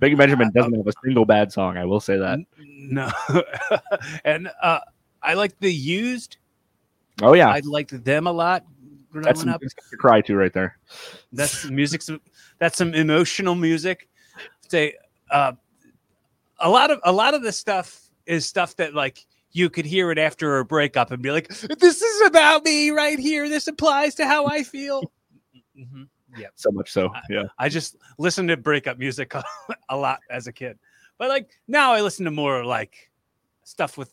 Big 0.00 0.16
Benjamin 0.16 0.50
doesn't 0.54 0.74
have 0.74 0.86
a 0.86 0.92
single 1.04 1.24
bad 1.24 1.52
song. 1.52 1.76
I 1.76 1.84
will 1.84 2.00
say 2.00 2.18
that. 2.18 2.38
No, 2.58 3.10
and 4.24 4.50
uh, 4.62 4.80
I 5.22 5.34
like 5.34 5.58
the 5.60 5.72
Used. 5.72 6.38
Oh 7.22 7.32
yeah, 7.34 7.48
I 7.48 7.60
liked 7.60 8.04
them 8.04 8.26
a 8.26 8.32
lot 8.32 8.64
growing 9.14 9.24
that's 9.24 9.40
some 9.40 9.48
up. 9.48 9.60
to 9.60 9.96
cry 9.96 10.20
to 10.20 10.36
right 10.36 10.52
there. 10.52 10.76
That's 11.32 11.58
some 11.58 11.74
music. 11.74 12.02
Some, 12.02 12.20
that's 12.58 12.76
some 12.76 12.94
emotional 12.94 13.54
music. 13.54 14.08
Say, 14.68 14.94
uh, 15.30 15.52
a 16.58 16.68
lot 16.68 16.90
of 16.90 17.00
a 17.04 17.12
lot 17.12 17.34
of 17.34 17.42
the 17.42 17.52
stuff 17.52 18.10
is 18.26 18.44
stuff 18.46 18.76
that 18.76 18.94
like 18.94 19.24
you 19.52 19.70
could 19.70 19.86
hear 19.86 20.10
it 20.10 20.18
after 20.18 20.58
a 20.58 20.64
breakup 20.64 21.12
and 21.12 21.22
be 21.22 21.30
like, 21.30 21.48
"This 21.48 22.02
is 22.02 22.26
about 22.26 22.64
me 22.64 22.90
right 22.90 23.18
here. 23.18 23.48
This 23.48 23.68
applies 23.68 24.16
to 24.16 24.26
how 24.26 24.46
I 24.46 24.62
feel." 24.62 25.02
Mhm. 25.76 26.06
Yeah, 26.38 26.48
So 26.54 26.70
much 26.70 26.90
so. 26.92 27.10
Yeah. 27.30 27.44
I 27.58 27.68
just 27.68 27.96
listened 28.18 28.48
to 28.48 28.56
breakup 28.56 28.98
music 28.98 29.34
a 29.88 29.96
lot 29.96 30.20
as 30.30 30.46
a 30.46 30.52
kid, 30.52 30.78
but 31.18 31.28
like 31.28 31.50
now 31.68 31.92
I 31.92 32.00
listen 32.00 32.24
to 32.24 32.30
more 32.30 32.64
like 32.64 33.10
stuff 33.64 33.96
with 33.98 34.10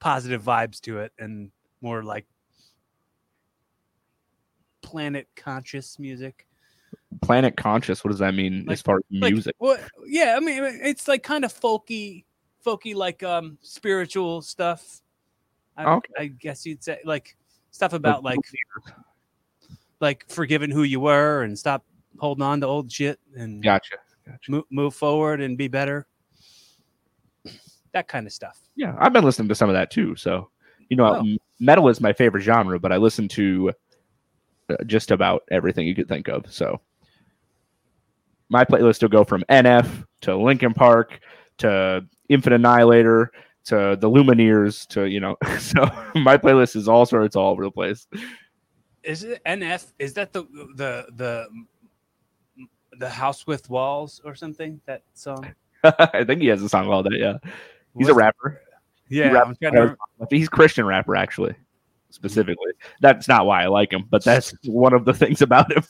positive 0.00 0.42
vibes 0.42 0.80
to 0.82 0.98
it 0.98 1.12
and 1.18 1.50
more 1.80 2.02
like 2.02 2.26
planet 4.82 5.28
conscious 5.36 5.98
music. 5.98 6.46
Planet 7.22 7.56
conscious. 7.56 8.04
What 8.04 8.10
does 8.10 8.20
that 8.20 8.34
mean 8.34 8.64
Like- 8.66 8.74
as 8.74 8.82
far 8.82 8.96
as 8.98 9.02
like, 9.10 9.32
music? 9.32 9.54
Well, 9.58 9.78
yeah, 10.06 10.34
I 10.36 10.40
mean, 10.40 10.62
it's 10.82 11.08
like 11.08 11.22
kind 11.22 11.44
of 11.44 11.52
folky, 11.52 12.24
folky, 12.64 12.94
like 12.94 13.22
um 13.22 13.58
spiritual 13.62 14.42
stuff. 14.42 15.00
I, 15.76 15.94
Okay. 15.94 16.12
I 16.18 16.26
guess 16.26 16.66
you'd 16.66 16.82
say 16.84 17.00
like 17.04 17.36
stuff 17.70 17.92
about 17.92 18.22
like 18.22 18.36
like 18.36 18.94
forgiving 20.28 20.70
who 20.70 20.82
you 20.82 21.00
were 21.00 21.42
and 21.42 21.58
stop 21.58 21.84
holding 22.18 22.42
on 22.42 22.60
to 22.60 22.66
old 22.66 22.90
shit 22.90 23.18
and 23.36 23.62
Gotcha. 23.62 23.96
Gotcha. 24.26 24.50
move, 24.50 24.64
move 24.70 24.94
forward 24.94 25.40
and 25.40 25.56
be 25.56 25.68
better. 25.68 26.06
That 27.92 28.08
kind 28.08 28.26
of 28.26 28.32
stuff. 28.32 28.58
Yeah, 28.74 28.94
I've 28.98 29.12
been 29.12 29.24
listening 29.24 29.48
to 29.48 29.54
some 29.54 29.68
of 29.68 29.74
that 29.74 29.90
too. 29.90 30.16
So, 30.16 30.48
you 30.88 30.96
know, 30.96 31.16
Oh. 31.16 31.36
metal 31.60 31.88
is 31.88 32.00
my 32.00 32.12
favorite 32.12 32.42
genre, 32.42 32.78
but 32.78 32.90
I 32.92 32.96
listen 32.96 33.28
to 33.28 33.72
uh, 34.70 34.76
just 34.86 35.10
about 35.10 35.42
everything 35.50 35.86
you 35.86 35.94
could 35.94 36.08
think 36.08 36.28
of. 36.28 36.50
So, 36.50 36.80
my 38.48 38.64
playlist 38.64 39.02
will 39.02 39.08
go 39.08 39.24
from 39.24 39.44
NF 39.50 40.06
to 40.22 40.36
Linkin 40.36 40.72
Park 40.74 41.20
to 41.58 42.06
Infinite 42.28 42.56
Annihilator 42.56 43.30
to 43.64 43.96
the 44.00 44.08
Lumineers 44.10 44.86
to 44.88 45.04
you 45.04 45.20
know. 45.20 45.36
So 45.58 45.84
my 46.14 46.36
playlist 46.38 46.76
is 46.76 46.88
all 46.88 47.04
sorts 47.06 47.36
all 47.36 47.50
over 47.52 47.64
the 47.64 47.70
place. 47.70 48.06
Is 49.02 49.24
it 49.24 49.42
NF? 49.44 49.92
Is 49.98 50.14
that 50.14 50.32
the 50.32 50.44
the 50.76 51.06
the 51.16 51.48
the 52.98 53.08
house 53.08 53.46
with 53.46 53.68
walls 53.68 54.20
or 54.24 54.34
something? 54.34 54.80
That 54.86 55.02
song. 55.14 55.52
I 55.84 56.24
think 56.24 56.40
he 56.40 56.48
has 56.48 56.62
a 56.62 56.68
song 56.68 56.86
called 56.86 57.06
that. 57.06 57.18
Yeah, 57.18 57.38
he's 57.96 58.08
a 58.08 58.14
rapper. 58.14 58.60
Yeah, 59.08 59.32
rap- 59.32 59.48
I'm 59.48 59.56
remember. 59.60 59.98
He's 60.30 60.48
Christian 60.48 60.86
rapper 60.86 61.16
actually, 61.16 61.54
specifically. 62.10 62.72
That's 63.00 63.28
not 63.28 63.46
why 63.46 63.64
I 63.64 63.66
like 63.66 63.92
him, 63.92 64.04
but 64.08 64.24
that's 64.24 64.54
one 64.64 64.94
of 64.94 65.04
the 65.04 65.12
things 65.12 65.42
about 65.42 65.72
him. 65.72 65.84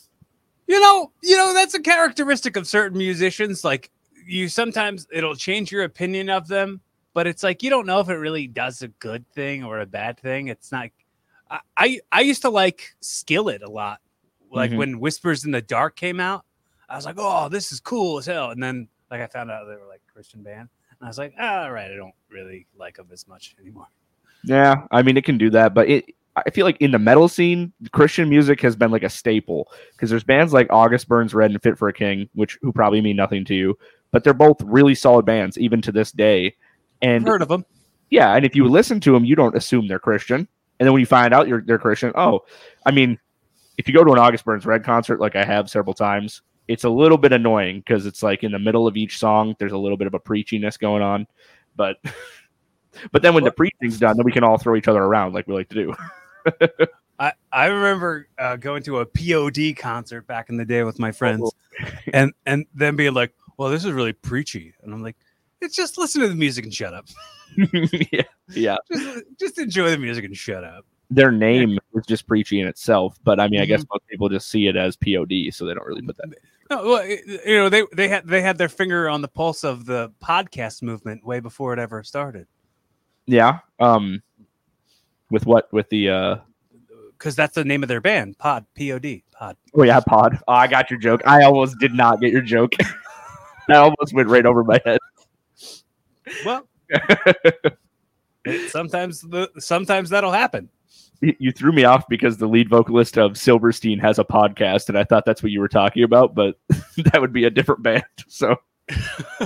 You 0.66 0.80
know, 0.80 1.12
you 1.22 1.36
know 1.36 1.52
that's 1.52 1.74
a 1.74 1.80
characteristic 1.80 2.56
of 2.56 2.66
certain 2.66 2.98
musicians. 2.98 3.64
Like 3.64 3.90
you 4.26 4.48
sometimes 4.48 5.06
it'll 5.12 5.36
change 5.36 5.70
your 5.70 5.84
opinion 5.84 6.30
of 6.30 6.48
them, 6.48 6.80
but 7.12 7.26
it's 7.26 7.42
like 7.42 7.62
you 7.62 7.70
don't 7.70 7.86
know 7.86 8.00
if 8.00 8.08
it 8.08 8.16
really 8.16 8.46
does 8.46 8.82
a 8.82 8.88
good 8.88 9.28
thing 9.32 9.62
or 9.64 9.80
a 9.80 9.86
bad 9.86 10.18
thing. 10.18 10.48
It's 10.48 10.72
not. 10.72 10.88
I 11.76 12.00
I, 12.10 12.20
used 12.22 12.42
to 12.42 12.50
like 12.50 12.94
Skillet 13.00 13.62
a 13.62 13.70
lot. 13.70 14.00
Like 14.50 14.70
Mhm. 14.70 14.76
when 14.76 15.00
Whispers 15.00 15.44
in 15.44 15.50
the 15.50 15.62
Dark 15.62 15.96
came 15.96 16.20
out, 16.20 16.44
I 16.88 16.96
was 16.96 17.06
like, 17.06 17.16
"Oh, 17.18 17.48
this 17.48 17.72
is 17.72 17.80
cool 17.80 18.18
as 18.18 18.26
hell." 18.26 18.50
And 18.50 18.62
then 18.62 18.88
like 19.10 19.20
I 19.20 19.26
found 19.26 19.50
out 19.50 19.64
they 19.66 19.74
were 19.76 19.88
like 19.88 20.02
Christian 20.12 20.42
band, 20.42 20.68
and 20.90 20.98
I 21.02 21.06
was 21.06 21.18
like, 21.18 21.34
"Ah, 21.38 21.64
"All 21.64 21.72
right, 21.72 21.90
I 21.90 21.96
don't 21.96 22.14
really 22.30 22.66
like 22.76 22.96
them 22.96 23.08
as 23.12 23.26
much 23.26 23.54
anymore." 23.60 23.86
Yeah, 24.44 24.86
I 24.90 25.02
mean 25.02 25.16
it 25.16 25.24
can 25.24 25.38
do 25.38 25.50
that, 25.50 25.74
but 25.74 25.88
it 25.88 26.04
I 26.34 26.48
feel 26.50 26.64
like 26.64 26.78
in 26.80 26.92
the 26.92 26.98
metal 26.98 27.28
scene, 27.28 27.72
Christian 27.92 28.28
music 28.30 28.60
has 28.62 28.74
been 28.74 28.90
like 28.90 29.02
a 29.02 29.10
staple 29.10 29.70
because 29.92 30.08
there's 30.08 30.24
bands 30.24 30.52
like 30.54 30.66
August 30.70 31.06
Burns 31.08 31.34
Red 31.34 31.50
and 31.50 31.62
Fit 31.62 31.76
for 31.78 31.88
a 31.88 31.92
King, 31.92 32.28
which 32.34 32.58
who 32.62 32.72
probably 32.72 33.00
mean 33.02 33.16
nothing 33.16 33.44
to 33.46 33.54
you, 33.54 33.76
but 34.12 34.24
they're 34.24 34.32
both 34.32 34.56
really 34.62 34.94
solid 34.94 35.26
bands 35.26 35.58
even 35.58 35.82
to 35.82 35.92
this 35.92 36.10
day. 36.12 36.56
And 37.02 37.26
Heard 37.26 37.42
of 37.42 37.48
them? 37.48 37.64
yeah, 38.10 38.34
and 38.34 38.46
if 38.46 38.54
you 38.56 38.66
listen 38.66 38.98
to 39.00 39.12
them, 39.12 39.24
you 39.26 39.36
don't 39.36 39.54
assume 39.56 39.88
they're 39.88 39.98
Christian, 39.98 40.48
and 40.78 40.86
then 40.86 40.92
when 40.92 41.00
you 41.00 41.06
find 41.06 41.32
out 41.32 41.48
you're 41.48 41.60
they're 41.60 41.78
Christian, 41.78 42.12
oh, 42.14 42.44
I 42.84 42.90
mean, 42.90 43.18
if 43.78 43.88
you 43.88 43.94
go 43.94 44.04
to 44.04 44.12
an 44.12 44.18
August 44.18 44.44
Burns 44.44 44.66
Red 44.66 44.84
concert 44.84 45.20
like 45.20 45.36
I 45.36 45.44
have 45.44 45.70
several 45.70 45.94
times, 45.94 46.42
it's 46.68 46.84
a 46.84 46.90
little 46.90 47.18
bit 47.18 47.32
annoying 47.32 47.80
because 47.80 48.06
it's 48.06 48.22
like 48.22 48.42
in 48.42 48.52
the 48.52 48.58
middle 48.58 48.86
of 48.86 48.96
each 48.96 49.18
song, 49.18 49.54
there's 49.58 49.72
a 49.72 49.78
little 49.78 49.96
bit 49.96 50.06
of 50.06 50.14
a 50.14 50.20
preachiness 50.20 50.78
going 50.78 51.02
on, 51.02 51.26
but. 51.76 51.96
But 53.10 53.22
then 53.22 53.32
when 53.32 53.42
the 53.42 53.50
preaching's 53.50 53.98
done, 53.98 54.18
then 54.18 54.24
we 54.26 54.32
can 54.32 54.44
all 54.44 54.58
throw 54.58 54.76
each 54.76 54.86
other 54.86 55.02
around 55.02 55.32
like 55.32 55.46
we 55.46 55.54
like 55.54 55.70
to 55.70 55.74
do. 55.74 55.94
I, 57.18 57.32
I 57.52 57.66
remember 57.66 58.28
uh, 58.38 58.56
going 58.56 58.82
to 58.84 58.98
a 58.98 59.06
POD 59.06 59.76
concert 59.76 60.26
back 60.26 60.50
in 60.50 60.56
the 60.56 60.64
day 60.64 60.82
with 60.82 60.98
my 60.98 61.12
friends, 61.12 61.52
and 62.12 62.32
and 62.46 62.66
then 62.74 62.96
being 62.96 63.14
like, 63.14 63.32
"Well, 63.56 63.70
this 63.70 63.84
is 63.84 63.92
really 63.92 64.12
preachy," 64.12 64.74
and 64.82 64.92
I'm 64.92 65.02
like, 65.02 65.16
"It's 65.62 65.74
just 65.76 65.96
listen 65.98 66.20
to 66.22 66.28
the 66.28 66.34
music 66.34 66.64
and 66.64 66.74
shut 66.74 66.92
up. 66.94 67.06
yeah, 68.12 68.22
yeah. 68.50 68.76
Just 68.92 69.24
just 69.38 69.58
enjoy 69.58 69.90
the 69.90 69.98
music 69.98 70.24
and 70.24 70.36
shut 70.36 70.64
up." 70.64 70.84
Their 71.10 71.30
name 71.30 71.78
is 71.94 72.06
just 72.06 72.26
preachy 72.26 72.60
in 72.60 72.66
itself, 72.66 73.18
but 73.22 73.38
I 73.38 73.46
mean, 73.48 73.60
I 73.60 73.64
Mm-hmm. 73.64 73.68
guess 73.72 73.84
most 73.90 74.06
people 74.08 74.28
just 74.30 74.48
see 74.50 74.66
it 74.66 74.76
as 74.76 74.96
POD, 74.96 75.52
so 75.52 75.66
they 75.66 75.74
don't 75.74 75.86
really 75.86 76.00
put 76.02 76.16
that. 76.16 76.28
No, 76.70 76.84
well, 76.84 77.06
you 77.06 77.58
know, 77.58 77.68
they 77.68 77.84
they 77.94 78.08
had 78.08 78.26
they 78.26 78.40
had 78.40 78.56
their 78.56 78.70
finger 78.70 79.08
on 79.10 79.20
the 79.20 79.28
pulse 79.28 79.62
of 79.62 79.84
the 79.84 80.10
podcast 80.24 80.82
movement 80.82 81.24
way 81.24 81.40
before 81.40 81.74
it 81.74 81.78
ever 81.78 82.02
started. 82.02 82.46
Yeah. 83.26 83.58
Um. 83.78 84.22
With 85.30 85.44
what? 85.46 85.70
With 85.72 85.88
the 85.90 86.08
uh 86.10 86.36
because 87.18 87.36
that's 87.36 87.54
the 87.54 87.64
name 87.64 87.82
of 87.84 87.88
their 87.88 88.00
band, 88.00 88.36
Pod 88.38 88.64
P 88.74 88.90
O 88.92 88.98
D 88.98 89.22
Pod. 89.32 89.56
Oh 89.74 89.82
yeah, 89.82 90.00
Pod. 90.00 90.38
Oh, 90.48 90.52
I 90.54 90.66
got 90.66 90.90
your 90.90 90.98
joke. 90.98 91.20
I 91.26 91.44
almost 91.44 91.78
did 91.78 91.92
not 91.92 92.20
get 92.20 92.32
your 92.32 92.42
joke. 92.42 92.72
that 93.68 93.76
almost 93.76 94.12
went 94.14 94.28
right 94.28 94.44
over 94.46 94.64
my 94.64 94.80
head. 94.84 94.98
Well, 96.44 96.68
sometimes 98.68 99.20
the 99.22 99.50
sometimes 99.58 100.10
that'll 100.10 100.32
happen. 100.32 100.68
You 101.20 101.52
threw 101.52 101.70
me 101.70 101.84
off 101.84 102.08
because 102.08 102.38
the 102.38 102.48
lead 102.48 102.68
vocalist 102.68 103.16
of 103.16 103.38
Silverstein 103.38 104.00
has 104.00 104.18
a 104.18 104.24
podcast, 104.24 104.88
and 104.88 104.98
I 104.98 105.04
thought 105.04 105.24
that's 105.24 105.40
what 105.40 105.52
you 105.52 105.60
were 105.60 105.68
talking 105.68 106.02
about, 106.02 106.34
but 106.34 106.58
that 106.96 107.20
would 107.20 107.32
be 107.32 107.44
a 107.44 107.50
different 107.50 107.82
band. 107.82 108.02
So, 108.26 108.56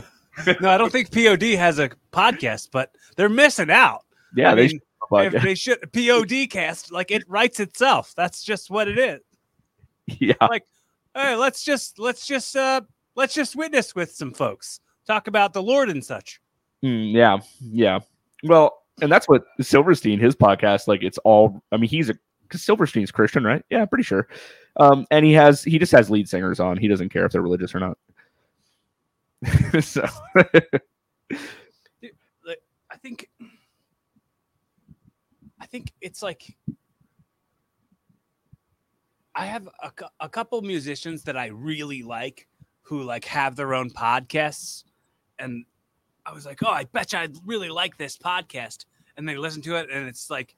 no, 0.60 0.70
I 0.70 0.78
don't 0.78 0.90
think 0.90 1.12
POD 1.12 1.42
has 1.58 1.78
a 1.78 1.90
podcast, 2.12 2.70
but 2.72 2.92
they're 3.16 3.28
missing 3.28 3.70
out. 3.70 4.04
Yeah, 4.34 4.52
I 4.52 4.54
they 4.54 4.68
mean, 4.68 4.80
if 5.12 5.42
they 5.42 5.54
should 5.54 5.92
POD 5.92 6.48
cast 6.50 6.92
like 6.92 7.10
it 7.10 7.28
writes 7.28 7.60
itself. 7.60 8.14
That's 8.16 8.42
just 8.42 8.70
what 8.70 8.88
it 8.88 8.98
is. 8.98 9.20
Yeah. 10.06 10.34
Like, 10.40 10.64
hey, 11.14 11.36
let's 11.36 11.62
just 11.62 11.98
let's 11.98 12.26
just 12.26 12.56
uh 12.56 12.80
let's 13.16 13.34
just 13.34 13.56
witness 13.56 13.94
with 13.94 14.12
some 14.12 14.32
folks. 14.32 14.80
Talk 15.06 15.26
about 15.26 15.52
the 15.52 15.62
Lord 15.62 15.90
and 15.90 16.04
such. 16.04 16.40
Mm, 16.86 17.12
yeah, 17.12 17.38
yeah. 17.60 17.98
Well, 18.44 18.82
and 19.02 19.10
that's 19.10 19.28
what 19.28 19.44
Silverstein, 19.60 20.20
his 20.20 20.36
podcast, 20.36 20.86
like 20.86 21.02
it's 21.02 21.18
all. 21.18 21.60
I 21.72 21.76
mean, 21.78 21.90
he's 21.90 22.10
a 22.10 22.14
because 22.42 22.62
Silverstein's 22.62 23.10
Christian, 23.10 23.42
right? 23.42 23.64
Yeah, 23.70 23.84
pretty 23.86 24.04
sure. 24.04 24.28
Um, 24.76 25.04
and 25.10 25.24
he 25.24 25.32
has 25.32 25.64
he 25.64 25.78
just 25.80 25.90
has 25.92 26.10
lead 26.10 26.28
singers 26.28 26.60
on. 26.60 26.76
He 26.76 26.86
doesn't 26.86 27.08
care 27.08 27.26
if 27.26 27.32
they're 27.32 27.42
religious 27.42 27.74
or 27.74 27.80
not. 27.80 27.98
so, 29.82 30.06
I 32.88 32.96
think, 33.02 33.28
I 35.60 35.66
think 35.66 35.92
it's 36.00 36.22
like 36.22 36.56
I 39.34 39.46
have 39.46 39.68
a, 39.82 39.90
a 40.20 40.28
couple 40.28 40.62
musicians 40.62 41.24
that 41.24 41.36
I 41.36 41.46
really 41.46 42.02
like 42.02 42.46
who 42.82 43.02
like 43.02 43.24
have 43.24 43.56
their 43.56 43.74
own 43.74 43.90
podcasts, 43.90 44.84
and 45.38 45.64
I 46.26 46.32
was 46.32 46.44
like, 46.44 46.62
oh, 46.62 46.70
I 46.70 46.84
bet 46.84 47.12
you 47.12 47.20
I'd 47.20 47.36
really 47.46 47.68
like 47.68 47.96
this 47.96 48.18
podcast. 48.18 48.84
And 49.16 49.28
they 49.28 49.36
listen 49.36 49.62
to 49.62 49.76
it, 49.76 49.88
and 49.90 50.08
it's 50.08 50.28
like, 50.28 50.56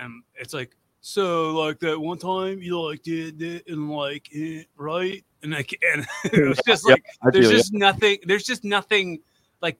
and 0.00 0.22
it's 0.34 0.54
like, 0.54 0.76
so 1.02 1.52
like 1.52 1.78
that 1.80 2.00
one 2.00 2.18
time 2.18 2.60
you 2.60 2.80
like 2.80 3.02
did 3.02 3.40
it 3.40 3.64
and 3.68 3.90
like 3.90 4.28
it, 4.32 4.66
right? 4.76 5.24
And 5.42 5.52
like, 5.52 5.78
and 5.94 6.06
it 6.32 6.48
was 6.48 6.60
just 6.66 6.88
like, 6.88 7.04
there's 7.32 7.50
just 7.50 7.72
nothing, 7.72 8.18
there's 8.24 8.44
just 8.44 8.64
nothing 8.64 9.20
like 9.62 9.78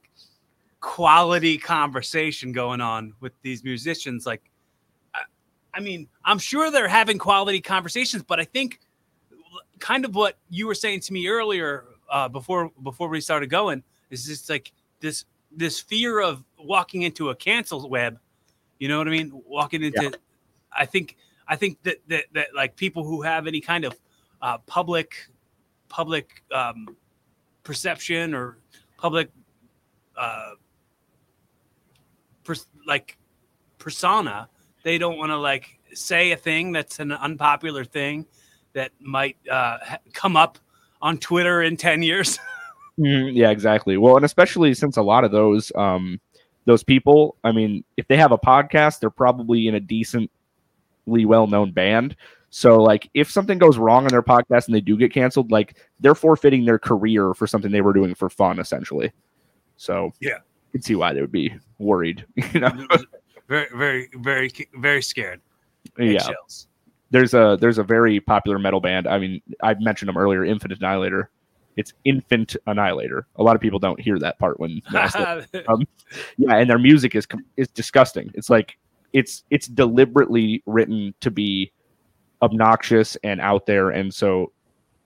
quality 0.80 1.58
conversation 1.58 2.52
going 2.52 2.80
on 2.80 3.14
with 3.20 3.32
these 3.42 3.64
musicians. 3.64 4.24
Like, 4.24 4.50
I, 5.14 5.22
I 5.74 5.80
mean, 5.80 6.06
I'm 6.24 6.38
sure 6.38 6.70
they're 6.70 6.88
having 6.88 7.18
quality 7.18 7.60
conversations, 7.60 8.22
but 8.22 8.38
I 8.38 8.44
think 8.44 8.80
kind 9.80 10.04
of 10.04 10.14
what 10.14 10.38
you 10.48 10.66
were 10.66 10.74
saying 10.74 11.00
to 11.00 11.12
me 11.12 11.26
earlier 11.28 11.84
uh, 12.08 12.28
before 12.28 12.70
before 12.82 13.08
we 13.08 13.20
started 13.20 13.50
going 13.50 13.82
is 14.10 14.26
just 14.26 14.50
like 14.50 14.72
this 15.00 15.24
this 15.50 15.80
fear 15.80 16.20
of 16.20 16.44
walking 16.58 17.02
into 17.02 17.30
a 17.30 17.34
cancel 17.34 17.88
web. 17.88 18.18
You 18.78 18.88
know 18.88 18.98
what 18.98 19.08
I 19.08 19.10
mean? 19.10 19.42
Walking 19.46 19.82
into, 19.82 20.12
I 20.76 20.86
think 20.86 21.16
I 21.48 21.56
think 21.56 21.82
that 21.82 21.98
that 22.08 22.24
that 22.32 22.48
like 22.54 22.76
people 22.76 23.04
who 23.04 23.22
have 23.22 23.46
any 23.46 23.60
kind 23.60 23.84
of 23.84 23.98
uh, 24.42 24.58
public 24.66 25.28
public 25.88 26.42
um, 26.52 26.96
perception 27.64 28.34
or 28.34 28.58
public 28.96 29.30
uh, 30.16 30.52
pers- 32.44 32.66
like 32.86 33.18
persona, 33.78 34.48
they 34.82 34.98
don't 34.98 35.18
want 35.18 35.30
to 35.30 35.36
like 35.36 35.78
say 35.92 36.32
a 36.32 36.36
thing 36.36 36.72
that's 36.72 37.00
an 37.00 37.12
unpopular 37.12 37.84
thing 37.84 38.26
that 38.72 38.92
might 39.00 39.36
uh, 39.50 39.78
ha- 39.82 39.98
come 40.12 40.36
up 40.36 40.58
on 41.02 41.18
Twitter 41.18 41.62
in 41.62 41.76
ten 41.76 42.02
years. 42.02 42.38
Mm, 43.00 43.34
yeah, 43.34 43.50
exactly. 43.50 43.96
Well, 43.96 44.16
and 44.16 44.24
especially 44.24 44.74
since 44.74 44.96
a 44.96 45.02
lot 45.02 45.24
of 45.24 45.32
those 45.32 45.72
um 45.74 46.20
those 46.66 46.84
people, 46.84 47.36
I 47.42 47.52
mean, 47.52 47.84
if 47.96 48.06
they 48.08 48.16
have 48.18 48.32
a 48.32 48.38
podcast, 48.38 49.00
they're 49.00 49.08
probably 49.10 49.66
in 49.66 49.74
a 49.74 49.80
decently 49.80 50.28
well-known 51.06 51.72
band. 51.72 52.14
So 52.50 52.82
like 52.82 53.08
if 53.14 53.30
something 53.30 53.58
goes 53.58 53.78
wrong 53.78 54.04
on 54.04 54.10
their 54.10 54.22
podcast 54.22 54.66
and 54.66 54.74
they 54.74 54.80
do 54.80 54.96
get 54.96 55.12
canceled, 55.12 55.50
like 55.50 55.78
they're 56.00 56.14
forfeiting 56.14 56.64
their 56.64 56.78
career 56.78 57.32
for 57.32 57.46
something 57.46 57.70
they 57.72 57.80
were 57.80 57.92
doing 57.94 58.14
for 58.14 58.28
fun 58.28 58.58
essentially. 58.58 59.10
So 59.76 60.12
Yeah. 60.20 60.34
you 60.72 60.72
can 60.72 60.82
see 60.82 60.94
why 60.96 61.14
they 61.14 61.20
would 61.22 61.32
be 61.32 61.54
worried, 61.78 62.26
you 62.52 62.60
know. 62.60 62.86
very, 63.48 63.68
very, 63.74 64.08
very, 64.16 64.50
very 64.74 65.02
scared. 65.02 65.40
yeah. 65.98 66.16
Eggshells. 66.16 66.66
There's 67.12 67.34
a 67.34 67.56
there's 67.60 67.78
a 67.78 67.82
very 67.84 68.20
popular 68.20 68.58
metal 68.58 68.80
band. 68.80 69.08
I 69.08 69.18
mean, 69.18 69.40
I 69.62 69.74
mentioned 69.80 70.08
them 70.08 70.16
earlier, 70.18 70.44
Infinite 70.44 70.78
Annihilator. 70.78 71.30
It's 71.76 71.92
Infant 72.04 72.56
Annihilator. 72.66 73.26
A 73.36 73.42
lot 73.42 73.54
of 73.56 73.62
people 73.62 73.78
don't 73.78 74.00
hear 74.00 74.18
that 74.18 74.38
part 74.38 74.58
when 74.60 74.80
um, 75.68 75.86
yeah, 76.36 76.56
and 76.56 76.68
their 76.68 76.78
music 76.78 77.14
is 77.14 77.26
is 77.56 77.68
disgusting. 77.68 78.30
It's 78.34 78.50
like 78.50 78.76
it's 79.12 79.44
it's 79.50 79.66
deliberately 79.66 80.62
written 80.66 81.14
to 81.20 81.30
be 81.30 81.72
obnoxious 82.42 83.16
and 83.22 83.40
out 83.40 83.66
there, 83.66 83.90
and 83.90 84.12
so 84.12 84.52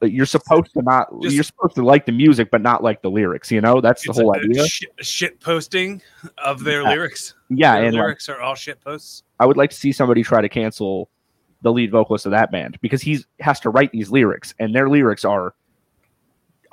uh, 0.02 0.06
you're 0.06 0.26
supposed 0.26 0.72
to 0.72 0.82
not 0.82 1.08
Just- 1.22 1.34
you're 1.34 1.44
supposed 1.44 1.74
to 1.76 1.84
like 1.84 2.06
the 2.06 2.12
music, 2.12 2.50
but 2.50 2.62
not 2.62 2.82
like 2.82 3.02
the 3.02 3.10
lyrics. 3.10 3.50
You 3.50 3.60
know, 3.60 3.80
that's 3.80 4.06
the 4.06 4.12
whole 4.12 4.34
idea. 4.34 4.66
Shit, 4.66 4.90
shit 5.00 5.40
posting 5.40 6.00
of 6.38 6.64
their 6.64 6.82
Yeah. 6.82 6.88
lyrics. 6.90 7.34
Yeah, 7.50 7.74
Their 7.74 7.84
and 7.84 7.94
like, 7.94 8.02
lyrics 8.02 8.28
are 8.28 8.40
all 8.40 8.54
shit 8.54 8.80
posts. 8.80 9.22
I 9.40 9.46
would 9.46 9.56
like 9.56 9.70
to 9.70 9.76
see 9.76 9.92
somebody 9.92 10.22
try 10.22 10.40
to 10.40 10.48
cancel 10.48 11.10
the 11.62 11.72
lead 11.72 11.90
vocalist 11.90 12.26
of 12.26 12.32
that 12.32 12.50
band 12.52 12.78
because 12.80 13.00
he 13.02 13.24
has 13.40 13.58
to 13.60 13.70
write 13.70 13.92
these 13.92 14.10
lyrics, 14.10 14.54
and 14.58 14.74
their 14.74 14.88
lyrics 14.88 15.24
are 15.24 15.54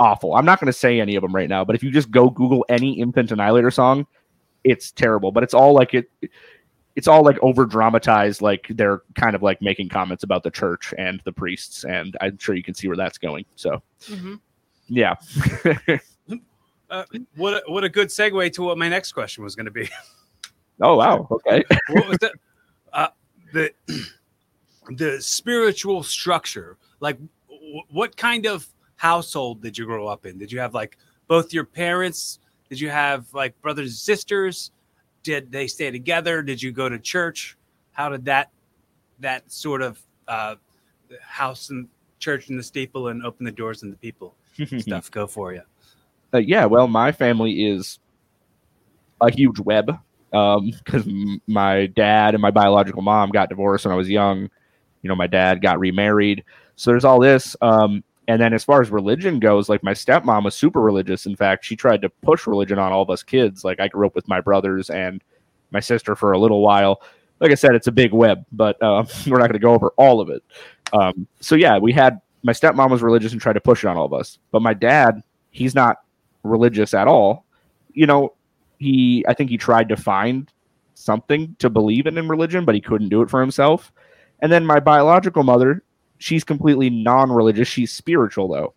awful. 0.01 0.35
I'm 0.35 0.45
not 0.45 0.59
going 0.59 0.67
to 0.67 0.73
say 0.73 0.99
any 0.99 1.15
of 1.15 1.21
them 1.21 1.33
right 1.33 1.49
now, 1.49 1.63
but 1.63 1.75
if 1.75 1.83
you 1.83 1.91
just 1.91 2.11
go 2.11 2.29
Google 2.29 2.65
any 2.69 2.99
Infant 2.99 3.31
Annihilator 3.31 3.71
song, 3.71 4.07
it's 4.63 4.91
terrible. 4.91 5.31
But 5.31 5.43
it's 5.43 5.53
all 5.53 5.73
like 5.73 5.93
it. 5.93 6.09
It's 6.95 7.07
all 7.07 7.23
like 7.23 7.37
over 7.41 7.65
dramatized, 7.65 8.41
like 8.41 8.67
they're 8.69 9.01
kind 9.15 9.33
of 9.33 9.41
like 9.41 9.61
making 9.61 9.87
comments 9.87 10.23
about 10.23 10.43
the 10.43 10.51
church 10.51 10.93
and 10.97 11.21
the 11.23 11.31
priests, 11.31 11.85
and 11.85 12.17
I'm 12.19 12.37
sure 12.37 12.53
you 12.53 12.63
can 12.63 12.73
see 12.73 12.87
where 12.89 12.97
that's 12.97 13.17
going. 13.17 13.45
So 13.55 13.81
yeah, 14.89 15.15
Uh, 16.91 17.05
what 17.37 17.53
a, 17.53 17.71
what 17.71 17.85
a 17.85 17.89
good 17.89 18.09
segue 18.09 18.51
to 18.51 18.63
what 18.63 18.77
my 18.77 18.89
next 18.89 19.13
question 19.13 19.45
was 19.45 19.55
going 19.55 19.65
to 19.65 19.71
be. 19.71 19.89
oh 20.81 20.97
wow, 20.97 21.25
okay, 21.31 21.63
what 21.89 22.07
was 22.07 22.17
that? 22.19 22.33
Uh, 22.91 23.07
the 23.53 23.71
the 24.97 25.21
spiritual 25.21 26.03
structure. 26.03 26.77
Like, 26.99 27.17
w- 27.47 27.81
what 27.91 28.17
kind 28.17 28.45
of 28.45 28.67
household 29.01 29.63
did 29.63 29.75
you 29.75 29.85
grow 29.85 30.07
up 30.07 30.27
in? 30.27 30.37
Did 30.37 30.51
you 30.51 30.59
have 30.59 30.75
like 30.75 30.95
both 31.27 31.53
your 31.53 31.65
parents? 31.65 32.37
Did 32.69 32.79
you 32.79 32.91
have 32.91 33.25
like 33.33 33.59
brothers 33.59 33.87
and 33.87 33.95
sisters? 33.95 34.69
Did 35.23 35.51
they 35.51 35.65
stay 35.65 35.89
together? 35.89 36.43
Did 36.43 36.61
you 36.61 36.71
go 36.71 36.87
to 36.87 36.99
church? 36.99 37.57
How 37.93 38.09
did 38.09 38.25
that 38.25 38.51
that 39.19 39.51
sort 39.51 39.81
of 39.81 39.99
uh, 40.27 40.55
house 41.19 41.71
and 41.71 41.87
church 42.19 42.49
and 42.49 42.59
the 42.59 42.63
steeple 42.63 43.07
and 43.07 43.25
open 43.25 43.43
the 43.43 43.51
doors 43.51 43.81
and 43.81 43.91
the 43.91 43.97
people 43.97 44.35
stuff 44.77 45.09
go 45.09 45.25
for 45.25 45.51
you? 45.51 45.63
uh, 46.35 46.37
yeah, 46.37 46.65
well, 46.65 46.87
my 46.87 47.11
family 47.11 47.65
is 47.65 47.97
a 49.19 49.31
huge 49.31 49.59
web 49.59 49.97
because 50.29 51.07
m- 51.07 51.41
my 51.47 51.87
dad 51.87 52.35
and 52.35 52.41
my 52.41 52.51
biological 52.51 53.01
mom 53.01 53.31
got 53.31 53.49
divorced 53.49 53.83
when 53.85 53.93
I 53.93 53.97
was 53.97 54.09
young. 54.09 54.47
You 55.01 55.09
know, 55.09 55.15
my 55.15 55.27
dad 55.27 55.59
got 55.59 55.79
remarried. 55.79 56.43
So 56.75 56.91
there's 56.91 57.03
all 57.03 57.19
this. 57.19 57.55
Um, 57.61 58.03
and 58.31 58.41
then 58.41 58.53
as 58.53 58.63
far 58.63 58.81
as 58.81 58.89
religion 58.89 59.41
goes, 59.41 59.67
like 59.67 59.83
my 59.83 59.91
stepmom 59.91 60.45
was 60.45 60.55
super 60.55 60.79
religious. 60.79 61.25
In 61.25 61.35
fact, 61.35 61.65
she 61.65 61.75
tried 61.75 62.01
to 62.01 62.09
push 62.09 62.47
religion 62.47 62.79
on 62.79 62.93
all 62.93 63.01
of 63.01 63.09
us 63.09 63.23
kids. 63.23 63.65
Like 63.65 63.81
I 63.81 63.89
grew 63.89 64.07
up 64.07 64.15
with 64.15 64.25
my 64.29 64.39
brothers 64.39 64.89
and 64.89 65.21
my 65.71 65.81
sister 65.81 66.15
for 66.15 66.31
a 66.31 66.39
little 66.39 66.61
while. 66.61 67.01
Like 67.41 67.51
I 67.51 67.55
said, 67.55 67.75
it's 67.75 67.87
a 67.87 67.91
big 67.91 68.13
web, 68.13 68.45
but 68.53 68.81
uh, 68.81 69.03
we're 69.27 69.37
not 69.37 69.49
going 69.49 69.51
to 69.51 69.59
go 69.59 69.73
over 69.73 69.89
all 69.97 70.21
of 70.21 70.29
it. 70.29 70.43
Um, 70.93 71.27
so 71.41 71.55
yeah, 71.55 71.77
we 71.77 71.91
had 71.91 72.21
my 72.41 72.53
stepmom 72.53 72.89
was 72.89 73.01
religious 73.01 73.33
and 73.33 73.41
tried 73.41 73.53
to 73.53 73.61
push 73.61 73.83
it 73.83 73.87
on 73.87 73.97
all 73.97 74.05
of 74.05 74.13
us. 74.13 74.39
But 74.51 74.61
my 74.61 74.73
dad, 74.73 75.21
he's 75.49 75.75
not 75.75 75.97
religious 76.43 76.93
at 76.93 77.09
all. 77.09 77.43
You 77.91 78.05
know, 78.05 78.33
he 78.79 79.25
I 79.27 79.33
think 79.33 79.49
he 79.49 79.57
tried 79.57 79.89
to 79.89 79.97
find 79.97 80.49
something 80.93 81.53
to 81.59 81.69
believe 81.69 82.07
in 82.07 82.17
in 82.17 82.29
religion, 82.29 82.63
but 82.63 82.75
he 82.75 82.81
couldn't 82.81 83.09
do 83.09 83.23
it 83.23 83.29
for 83.29 83.41
himself. 83.41 83.91
And 84.39 84.49
then 84.49 84.65
my 84.65 84.79
biological 84.79 85.43
mother, 85.43 85.83
she's 86.21 86.43
completely 86.43 86.89
non-religious. 86.89 87.67
She's 87.67 87.91
spiritual 87.91 88.47
though. 88.47 88.73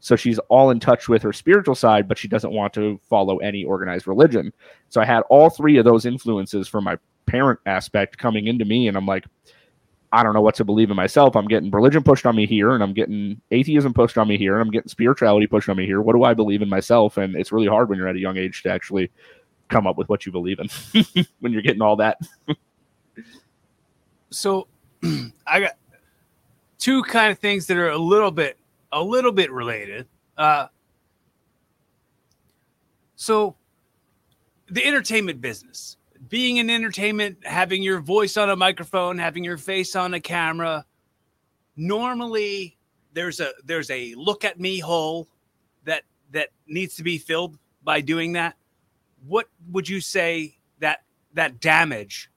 So 0.00 0.16
she's 0.16 0.38
all 0.50 0.70
in 0.70 0.80
touch 0.80 1.08
with 1.08 1.22
her 1.22 1.32
spiritual 1.32 1.74
side, 1.74 2.06
but 2.06 2.18
she 2.18 2.28
doesn't 2.28 2.52
want 2.52 2.74
to 2.74 3.00
follow 3.08 3.38
any 3.38 3.64
organized 3.64 4.06
religion. 4.06 4.52
So 4.90 5.00
I 5.00 5.06
had 5.06 5.22
all 5.30 5.48
three 5.48 5.78
of 5.78 5.86
those 5.86 6.04
influences 6.04 6.68
from 6.68 6.84
my 6.84 6.98
parent 7.24 7.58
aspect 7.64 8.18
coming 8.18 8.48
into 8.48 8.66
me 8.66 8.86
and 8.86 8.98
I'm 8.98 9.06
like 9.06 9.24
I 10.12 10.22
don't 10.22 10.32
know 10.32 10.42
what 10.42 10.54
to 10.56 10.64
believe 10.64 10.90
in 10.90 10.96
myself. 10.96 11.34
I'm 11.34 11.48
getting 11.48 11.72
religion 11.72 12.04
pushed 12.04 12.24
on 12.24 12.36
me 12.36 12.46
here, 12.46 12.70
and 12.70 12.84
I'm 12.84 12.92
getting 12.92 13.40
atheism 13.50 13.92
pushed 13.92 14.16
on 14.16 14.28
me 14.28 14.38
here, 14.38 14.52
and 14.52 14.62
I'm 14.62 14.70
getting 14.70 14.88
spirituality 14.88 15.48
pushed 15.48 15.68
on 15.68 15.76
me 15.76 15.86
here. 15.86 16.00
What 16.00 16.14
do 16.14 16.22
I 16.22 16.34
believe 16.34 16.62
in 16.62 16.68
myself? 16.68 17.16
And 17.16 17.34
it's 17.34 17.50
really 17.50 17.66
hard 17.66 17.88
when 17.88 17.98
you're 17.98 18.06
at 18.06 18.14
a 18.14 18.20
young 18.20 18.36
age 18.36 18.62
to 18.62 18.70
actually 18.70 19.10
come 19.70 19.88
up 19.88 19.98
with 19.98 20.08
what 20.08 20.24
you 20.24 20.30
believe 20.30 20.60
in 20.60 20.68
when 21.40 21.52
you're 21.52 21.62
getting 21.62 21.82
all 21.82 21.96
that. 21.96 22.18
so 24.30 24.68
I 25.48 25.58
got 25.58 25.72
two 26.84 27.02
kind 27.04 27.32
of 27.32 27.38
things 27.38 27.64
that 27.66 27.78
are 27.78 27.88
a 27.88 27.96
little 27.96 28.30
bit 28.30 28.58
a 28.92 29.02
little 29.02 29.32
bit 29.32 29.50
related. 29.50 30.06
Uh, 30.36 30.66
so 33.16 33.56
the 34.70 34.84
entertainment 34.84 35.40
business, 35.40 35.96
being 36.28 36.58
in 36.58 36.68
entertainment, 36.68 37.38
having 37.42 37.82
your 37.82 38.00
voice 38.00 38.36
on 38.36 38.50
a 38.50 38.56
microphone, 38.56 39.16
having 39.16 39.42
your 39.42 39.56
face 39.56 39.96
on 39.96 40.12
a 40.12 40.20
camera, 40.20 40.84
normally 41.74 42.76
there's 43.14 43.40
a 43.40 43.52
there's 43.64 43.88
a 43.88 44.14
look 44.16 44.44
at 44.44 44.60
me 44.60 44.78
hole 44.78 45.26
that 45.84 46.02
that 46.32 46.50
needs 46.66 46.96
to 46.96 47.02
be 47.02 47.16
filled 47.16 47.58
by 47.82 48.02
doing 48.02 48.32
that. 48.34 48.56
What 49.26 49.46
would 49.70 49.88
you 49.88 50.02
say 50.02 50.58
that 50.80 51.02
that 51.32 51.60
damage 51.60 52.30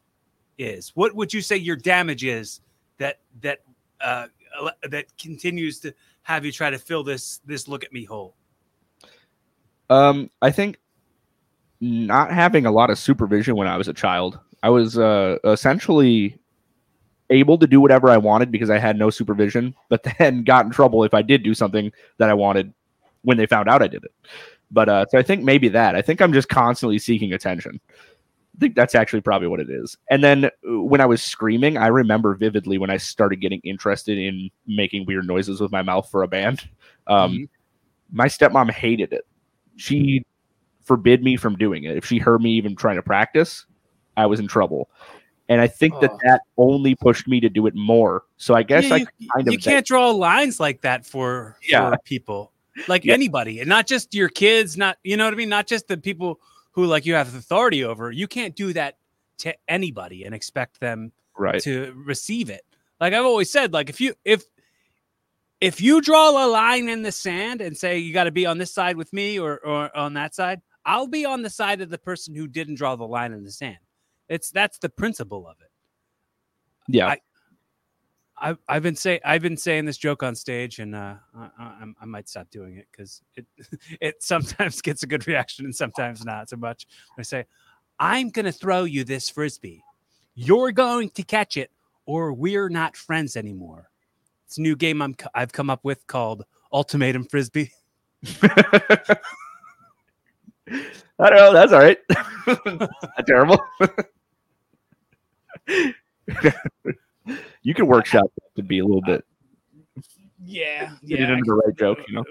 is? 0.58 0.94
What 0.96 1.14
would 1.16 1.34
you 1.34 1.42
say 1.42 1.58
your 1.58 1.76
damage 1.76 2.24
is 2.24 2.62
that 2.98 3.20
that 3.42 3.60
uh, 4.00 4.28
that 4.90 5.06
continues 5.18 5.80
to 5.82 5.94
have 6.24 6.46
you 6.46 6.52
try 6.52 6.70
to 6.70 6.78
fill 6.78 7.04
this 7.04 7.40
this 7.46 7.68
look 7.68 7.84
at 7.84 7.94
me 7.94 8.04
hole? 8.04 8.36
Um, 9.90 10.30
I 10.42 10.52
think 10.52 10.80
not 11.80 12.32
having 12.32 12.66
a 12.66 12.72
lot 12.72 12.90
of 12.90 12.98
supervision 12.98 13.56
when 13.56 13.68
I 13.68 13.78
was 13.78 13.88
a 13.88 13.94
child. 13.94 14.40
I 14.64 14.70
was 14.70 14.98
uh, 14.98 15.38
essentially 15.44 16.38
able 17.30 17.58
to 17.58 17.68
do 17.68 17.80
whatever 17.80 18.10
I 18.10 18.18
wanted 18.18 18.52
because 18.52 18.70
I 18.70 18.80
had 18.80 18.98
no 18.98 19.10
supervision, 19.10 19.76
but 19.90 20.04
then 20.20 20.44
got 20.44 20.66
in 20.66 20.72
trouble 20.72 21.04
if 21.04 21.14
I 21.14 21.22
did 21.22 21.44
do 21.44 21.54
something 21.54 21.92
that 22.18 22.30
I 22.30 22.34
wanted 22.34 22.74
when 23.24 23.38
they 23.38 23.46
found 23.46 23.70
out 23.70 23.82
I 23.82 23.88
did 23.88 24.04
it. 24.04 24.12
But 24.72 24.90
uh, 24.90 25.06
so 25.10 25.18
I 25.18 25.24
think 25.24 25.44
maybe 25.44 25.70
that. 25.70 25.96
I 25.96 26.02
think 26.02 26.22
I'm 26.22 26.34
just 26.34 26.50
constantly 26.50 27.00
seeking 27.00 27.32
attention. 27.34 27.80
I 28.58 28.60
think 28.60 28.76
that's 28.76 28.96
actually 28.96 29.22
probably 29.22 29.48
what 29.48 29.60
it 29.60 29.70
is. 29.70 29.98
And 30.10 30.24
then 30.24 30.46
uh, 30.46 30.50
when 30.64 31.00
I 31.00 31.06
was 31.06 31.22
screaming, 31.22 31.78
I 31.78 31.88
remember 31.88 32.34
vividly 32.34 32.80
when 32.80 32.90
I 32.90 32.98
started 32.98 33.40
getting 33.40 33.62
interested 33.64 34.18
in 34.18 34.50
making 34.66 35.06
weird 35.06 35.28
noises 35.28 35.62
with 35.62 35.72
my 35.72 35.84
mouth 35.84 36.10
for 36.10 36.24
a 36.24 36.28
band. 36.28 36.68
Um, 37.06 37.34
mm-hmm. 37.34 37.44
My 38.12 38.26
stepmom 38.26 38.72
hated 38.72 39.14
it. 39.14 39.28
She 39.76 40.26
forbid 40.84 41.24
me 41.24 41.38
from 41.38 41.56
doing 41.56 41.84
it. 41.84 41.98
If 41.98 42.06
she 42.06 42.18
heard 42.18 42.42
me 42.42 42.52
even 42.54 42.76
trying 42.76 42.96
to 42.96 43.04
practice, 43.04 43.66
I 44.16 44.26
was 44.26 44.40
in 44.40 44.48
trouble. 44.48 44.90
And 45.50 45.62
I 45.62 45.68
think 45.68 45.94
oh. 45.96 46.02
that 46.02 46.12
that 46.24 46.42
only 46.58 46.96
pushed 46.96 47.28
me 47.28 47.40
to 47.42 47.50
do 47.50 47.68
it 47.68 47.76
more. 47.76 48.24
So 48.38 48.56
I 48.56 48.64
guess 48.64 48.86
yeah, 48.86 48.96
I 48.96 48.98
you, 48.98 49.30
kind 49.36 49.48
of 49.48 49.54
you 49.54 49.60
can't 49.60 49.86
draw 49.86 50.10
lines 50.10 50.60
like 50.60 50.82
that 50.82 51.06
for, 51.06 51.58
yeah. 51.62 51.92
for 51.92 51.98
people, 52.06 52.54
like 52.88 53.06
yeah. 53.06 53.14
anybody, 53.14 53.60
and 53.60 53.70
not 53.70 53.86
just 53.86 54.16
your 54.16 54.30
kids, 54.30 54.78
not 54.78 54.98
you 55.04 55.16
know 55.16 55.26
what 55.26 55.34
I 55.34 55.38
mean, 55.38 55.50
not 55.50 55.68
just 55.68 55.88
the 55.88 55.98
people 55.98 56.40
who 56.78 56.86
like 56.86 57.08
you 57.08 57.16
have 57.16 57.34
authority 57.36 57.84
over. 57.84 58.12
You 58.12 58.28
can't 58.28 58.56
do 58.56 58.72
that 58.74 59.00
to 59.40 59.56
anybody 59.68 60.24
and 60.24 60.36
expect 60.36 60.80
them 60.80 61.12
right. 61.36 61.60
to 61.64 61.92
receive 62.06 62.52
it. 62.52 62.64
Like 63.02 63.14
I've 63.14 63.26
always 63.26 63.52
said, 63.52 63.74
like 63.74 63.90
if 63.90 64.00
you 64.00 64.14
if 64.24 64.44
if 65.60 65.82
you 65.82 66.02
draw 66.02 66.30
a 66.30 66.46
line 66.46 66.88
in 66.88 67.02
the 67.02 67.12
sand 67.12 67.62
and 67.62 67.76
say 67.76 67.98
you 67.98 68.14
got 68.14 68.26
to 68.26 68.32
be 68.32 68.46
on 68.46 68.60
this 68.60 68.72
side 68.72 68.96
with 68.96 69.12
me 69.12 69.40
or 69.40 69.58
or 69.58 69.96
on 69.98 70.14
that 70.14 70.36
side, 70.36 70.62
I'll 70.86 71.08
be 71.08 71.26
on 71.26 71.42
the 71.42 71.50
side 71.50 71.82
of 71.82 71.90
the 71.90 71.98
person 71.98 72.36
who 72.36 72.48
didn't 72.48 72.76
draw 72.76 72.96
the 72.96 73.08
line 73.08 73.34
in 73.34 73.44
the 73.44 73.52
sand. 73.52 73.80
It's 74.30 74.52
that's 74.52 74.78
the 74.78 74.90
principle 74.90 75.48
of 75.48 75.56
it. 75.60 75.72
Yeah. 76.88 77.08
I, 77.08 77.18
I, 78.40 78.56
I've 78.68 78.84
been 78.84 78.96
saying 78.96 79.20
I've 79.26 79.42
been 79.42 79.58
saying 79.58 79.86
this 79.86 79.98
joke 79.98 80.22
on 80.22 80.36
stage, 80.36 80.80
and 80.80 80.96
uh, 80.96 81.16
I, 81.36 81.50
I, 81.60 81.86
I 82.02 82.06
might 82.06 82.30
stop 82.30 82.50
doing 82.52 82.78
it 82.78 82.88
because 82.92 83.22
it 83.36 83.46
it 84.02 84.24
sometimes 84.24 84.82
gets 84.84 85.04
a 85.04 85.08
good 85.08 85.28
reaction 85.28 85.66
and 85.66 85.76
sometimes 85.76 86.24
not 86.24 86.50
so 86.50 86.58
much. 86.58 86.88
I 87.18 87.24
say, 87.24 87.46
"I'm 88.00 88.32
to 88.32 88.52
throw 88.52 88.84
you 88.84 89.04
this 89.04 89.30
frisbee. 89.30 89.84
You're 90.36 90.72
going 90.72 91.10
to 91.12 91.24
catch 91.24 91.58
it, 91.58 91.72
or 92.06 92.34
we're 92.34 92.70
not 92.70 92.96
friends 92.96 93.36
anymore." 93.36 93.90
It's 94.46 94.58
a 94.58 94.62
new 94.62 94.76
game 94.76 95.02
I'm 95.02 95.16
I've 95.34 95.52
come 95.52 95.70
up 95.70 95.84
with 95.84 96.06
called 96.08 96.46
Ultimatum 96.72 97.26
Frisbee. 97.26 97.72
I 101.20 101.30
don't 101.30 101.38
know. 101.38 101.54
That's 101.54 101.74
all 101.74 101.80
right. 101.80 101.98
Not 102.66 103.26
terrible. 103.26 103.60
You 107.62 107.74
can 107.74 107.88
workshop 107.88 108.32
that 108.36 108.62
to 108.62 108.64
be 108.64 108.80
a 108.80 108.86
little 108.86 109.02
bit. 109.02 109.24
Yeah, 110.44 110.96
yeah. 111.02 111.18
Get 111.18 111.30
it 111.30 111.34
into 111.34 111.46
the 111.46 111.56
right 111.56 111.78
joke, 111.78 112.00
you 112.08 112.16
know. 112.16 112.24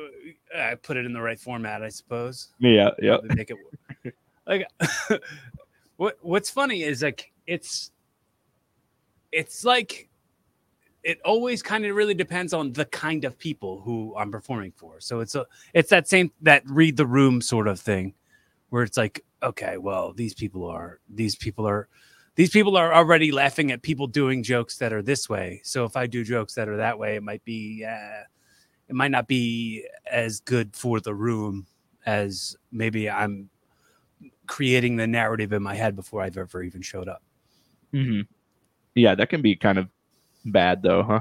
I 0.57 0.75
put 0.77 0.97
it 0.97 1.05
in 1.05 1.13
the 1.13 1.21
right 1.21 1.39
format, 1.39 1.83
I 1.83 1.89
suppose. 1.89 2.49
Yeah, 2.59 2.91
yeah. 3.01 3.19
Make 3.25 3.51
it 3.51 3.57
work. 3.57 4.15
like, 4.47 4.67
what 5.97 6.17
What's 6.23 6.51
funny 6.51 6.83
is 6.83 7.03
like 7.03 7.33
it's 7.47 7.91
it's 9.33 9.65
like 9.65 10.09
it 11.03 11.21
always 11.25 11.63
kind 11.63 11.85
of 11.85 11.95
really 11.95 12.15
depends 12.15 12.53
on 12.53 12.73
the 12.73 12.85
kind 12.87 13.25
of 13.25 13.39
people 13.39 13.81
who 13.81 14.15
I'm 14.17 14.33
performing 14.33 14.73
for. 14.77 15.01
So 15.01 15.21
it's 15.21 15.35
a 15.35 15.47
it's 15.75 15.91
that 15.91 16.09
same 16.09 16.33
that 16.43 16.63
read 16.67 16.97
the 16.97 17.07
room 17.07 17.41
sort 17.41 17.69
of 17.69 17.79
thing 17.79 18.15
where 18.71 18.83
it's 18.83 18.97
like, 18.97 19.25
okay, 19.43 19.77
well, 19.79 20.13
these 20.13 20.35
people 20.35 20.67
are 20.69 21.01
these 21.09 21.37
people 21.37 21.67
are 21.67 21.89
these 22.37 22.51
people 22.51 22.77
are 22.77 22.95
already 22.95 23.33
laughing 23.33 23.73
at 23.73 23.83
people 23.83 24.07
doing 24.07 24.43
jokes 24.43 24.77
that 24.79 24.93
are 24.93 25.03
this 25.03 25.29
way. 25.29 25.61
So 25.65 25.85
if 25.85 25.97
I 25.97 26.07
do 26.07 26.23
jokes 26.23 26.55
that 26.55 26.69
are 26.69 26.77
that 26.77 26.99
way, 26.99 27.17
it 27.17 27.23
might 27.23 27.45
be 27.45 27.85
uh, 27.85 28.23
it 28.89 28.95
might 28.95 29.11
not 29.11 29.27
be 29.27 29.87
as 30.11 30.41
good 30.41 30.77
for 30.77 31.01
the 31.01 31.15
room 31.15 31.67
as 32.05 32.57
maybe 32.71 33.11
I'm 33.11 33.51
creating 34.47 34.97
the 34.97 35.07
narrative 35.07 35.53
in 35.53 35.63
my 35.63 35.75
head 35.75 35.97
before 35.97 36.23
I've 36.23 36.37
ever 36.37 36.63
even 36.63 36.83
showed 36.83 37.09
up. 37.09 37.23
Mm-hmm. 37.93 38.21
Yeah, 38.95 39.15
that 39.15 39.29
can 39.29 39.43
be 39.43 39.57
kind 39.57 39.79
of 39.79 39.89
bad 40.45 40.83
though, 40.83 41.03
huh? 41.03 41.21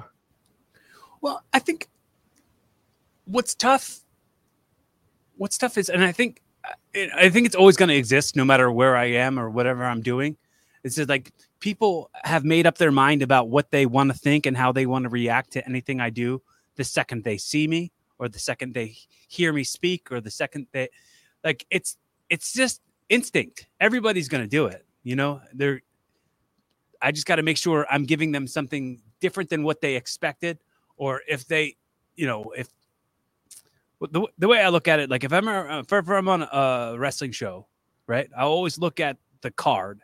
Well, 1.22 1.44
I 1.54 1.60
think 1.60 1.88
what's 3.26 3.56
tough 3.56 4.02
what's 5.38 5.58
tough 5.58 5.78
is 5.78 5.90
and 5.90 6.04
I 6.04 6.12
think 6.12 6.42
I 7.16 7.30
think 7.30 7.46
it's 7.46 7.56
always 7.56 7.78
going 7.78 7.90
to 7.90 7.96
exist 7.96 8.36
no 8.36 8.46
matter 8.46 8.72
where 8.72 8.96
I 8.96 9.06
am 9.06 9.40
or 9.40 9.50
whatever 9.50 9.86
I'm 9.86 10.02
doing. 10.02 10.38
It's 10.86 10.96
just 10.96 11.10
like 11.10 11.34
people 11.60 12.12
have 12.24 12.46
made 12.46 12.68
up 12.68 12.78
their 12.78 12.92
mind 12.92 13.24
about 13.24 13.50
what 13.50 13.72
they 13.72 13.88
want 13.88 14.12
to 14.12 14.18
think 14.18 14.46
and 14.46 14.56
how 14.56 14.72
they 14.72 14.86
want 14.86 15.04
to 15.04 15.10
react 15.10 15.54
to 15.54 15.66
anything 15.66 16.00
I 16.00 16.12
do 16.12 16.44
the 16.76 16.84
second 16.84 17.24
they 17.24 17.38
see 17.38 17.68
me 17.68 17.92
or 18.20 18.30
the 18.30 18.38
second 18.38 18.76
they 18.76 18.96
hear 19.28 19.52
me 19.52 19.64
speak 19.64 20.12
or 20.12 20.22
the 20.22 20.30
second 20.30 20.68
they 20.74 20.90
like 21.44 21.66
it's 21.72 21.98
it's 22.30 22.54
just 22.54 22.82
instinct. 23.10 23.66
Everybody's 23.80 24.30
going 24.30 24.44
to 24.44 24.48
do 24.48 24.68
it, 24.68 24.86
you 25.02 25.16
know? 25.16 25.42
They're 25.54 25.82
I 27.02 27.12
just 27.12 27.26
got 27.26 27.38
to 27.38 27.44
make 27.44 27.58
sure 27.58 27.88
I'm 27.90 28.06
giving 28.06 28.32
them 28.32 28.46
something 28.46 29.02
different 29.20 29.50
than 29.50 29.64
what 29.64 29.82
they 29.82 29.96
expected 29.96 30.60
or 30.98 31.24
if 31.28 31.48
they, 31.48 31.78
you 32.16 32.28
know, 32.28 32.54
if 32.56 32.70
the, 34.12 34.28
the 34.38 34.48
way 34.48 34.62
I 34.62 34.70
look 34.70 34.88
at 34.88 35.00
it, 35.00 35.10
like 35.10 35.24
if 35.24 35.34
I'm 35.34 35.48
uh, 35.48 35.80
a, 35.80 35.80
if 35.80 36.10
I'm 36.10 36.30
on 36.30 36.44
a 36.44 36.96
wrestling 37.00 37.32
show, 37.32 37.66
right, 38.06 38.30
I 38.38 38.44
always 38.44 38.78
look 38.78 39.00
at 39.00 39.18
the 39.42 39.50
card 39.50 40.02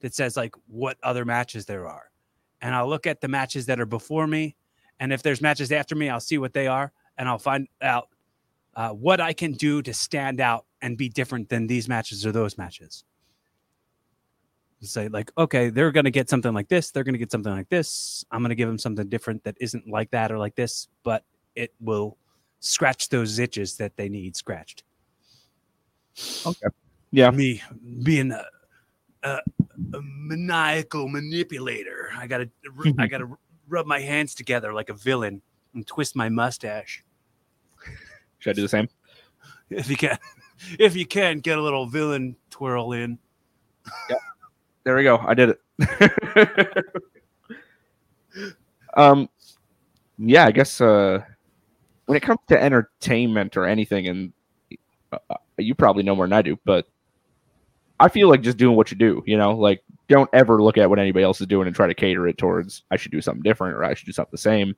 that 0.00 0.14
says 0.14 0.36
like 0.36 0.54
what 0.66 0.96
other 1.02 1.24
matches 1.24 1.66
there 1.66 1.86
are, 1.86 2.10
and 2.60 2.74
I'll 2.74 2.88
look 2.88 3.06
at 3.06 3.20
the 3.20 3.28
matches 3.28 3.66
that 3.66 3.80
are 3.80 3.86
before 3.86 4.26
me, 4.26 4.56
and 5.00 5.12
if 5.12 5.22
there's 5.22 5.40
matches 5.40 5.72
after 5.72 5.94
me, 5.94 6.08
I'll 6.08 6.20
see 6.20 6.38
what 6.38 6.54
they 6.54 6.66
are, 6.66 6.92
and 7.18 7.28
I'll 7.28 7.38
find 7.38 7.68
out 7.82 8.08
uh, 8.74 8.90
what 8.90 9.20
I 9.20 9.32
can 9.32 9.52
do 9.52 9.82
to 9.82 9.94
stand 9.94 10.40
out 10.40 10.66
and 10.82 10.98
be 10.98 11.08
different 11.08 11.48
than 11.48 11.66
these 11.66 11.88
matches 11.88 12.26
or 12.26 12.32
those 12.32 12.58
matches. 12.58 13.04
Say 14.82 15.08
like, 15.08 15.32
okay, 15.36 15.70
they're 15.70 15.90
gonna 15.90 16.10
get 16.10 16.28
something 16.28 16.52
like 16.52 16.68
this, 16.68 16.90
they're 16.90 17.02
gonna 17.02 17.18
get 17.18 17.32
something 17.32 17.52
like 17.52 17.68
this. 17.70 18.24
I'm 18.30 18.42
gonna 18.42 18.54
give 18.54 18.68
them 18.68 18.78
something 18.78 19.08
different 19.08 19.42
that 19.44 19.56
isn't 19.60 19.88
like 19.88 20.10
that 20.10 20.30
or 20.30 20.38
like 20.38 20.54
this, 20.54 20.88
but 21.02 21.24
it 21.54 21.72
will 21.80 22.18
scratch 22.60 23.08
those 23.08 23.38
itches 23.38 23.76
that 23.78 23.96
they 23.96 24.08
need 24.08 24.36
scratched. 24.36 24.84
Okay. 26.44 26.66
Yeah. 27.10 27.30
Me 27.30 27.62
being 28.02 28.32
a, 28.32 28.44
a, 29.22 29.38
a 29.94 30.00
maniacal 30.02 31.08
manipulator. 31.08 32.10
I 32.16 32.26
gotta 32.26 32.50
I 32.98 33.06
gotta 33.08 33.28
rub 33.68 33.86
my 33.86 34.00
hands 34.00 34.34
together 34.34 34.72
like 34.72 34.88
a 34.88 34.94
villain 34.94 35.42
and 35.74 35.86
twist 35.86 36.16
my 36.16 36.28
mustache. 36.28 37.04
Should 38.38 38.50
I 38.50 38.52
do 38.54 38.62
the 38.62 38.68
same? 38.68 38.88
If 39.70 39.88
you 39.90 39.96
can, 39.96 40.18
if 40.78 40.96
you 40.96 41.06
can, 41.06 41.40
get 41.40 41.58
a 41.58 41.62
little 41.62 41.86
villain 41.86 42.36
twirl 42.50 42.92
in. 42.92 43.18
Yeah. 44.10 44.16
There 44.84 44.96
we 44.96 45.02
go. 45.02 45.18
I 45.18 45.34
did 45.34 45.56
it. 45.78 46.84
um. 48.96 49.28
Yeah, 50.18 50.46
I 50.46 50.50
guess. 50.50 50.80
Uh, 50.80 51.22
when 52.06 52.16
it 52.16 52.22
comes 52.22 52.38
to 52.48 52.62
entertainment 52.62 53.56
or 53.56 53.66
anything, 53.66 54.08
and 54.08 54.32
uh, 55.12 55.18
uh, 55.28 55.34
you 55.58 55.74
probably 55.74 56.02
know 56.02 56.14
more 56.14 56.26
than 56.26 56.32
I 56.32 56.42
do, 56.42 56.58
but 56.64 56.86
I 57.98 58.08
feel 58.08 58.28
like 58.28 58.42
just 58.42 58.58
doing 58.58 58.76
what 58.76 58.90
you 58.90 58.96
do, 58.96 59.22
you 59.26 59.36
know, 59.36 59.56
like 59.56 59.82
don't 60.08 60.30
ever 60.32 60.62
look 60.62 60.78
at 60.78 60.88
what 60.88 60.98
anybody 60.98 61.24
else 61.24 61.40
is 61.40 61.46
doing 61.46 61.66
and 61.66 61.74
try 61.74 61.86
to 61.86 61.94
cater 61.94 62.28
it 62.28 62.38
towards 62.38 62.84
I 62.90 62.96
should 62.96 63.12
do 63.12 63.20
something 63.20 63.42
different 63.42 63.74
or 63.74 63.84
I 63.84 63.94
should 63.94 64.06
do 64.06 64.12
something 64.12 64.30
the 64.32 64.38
same. 64.38 64.74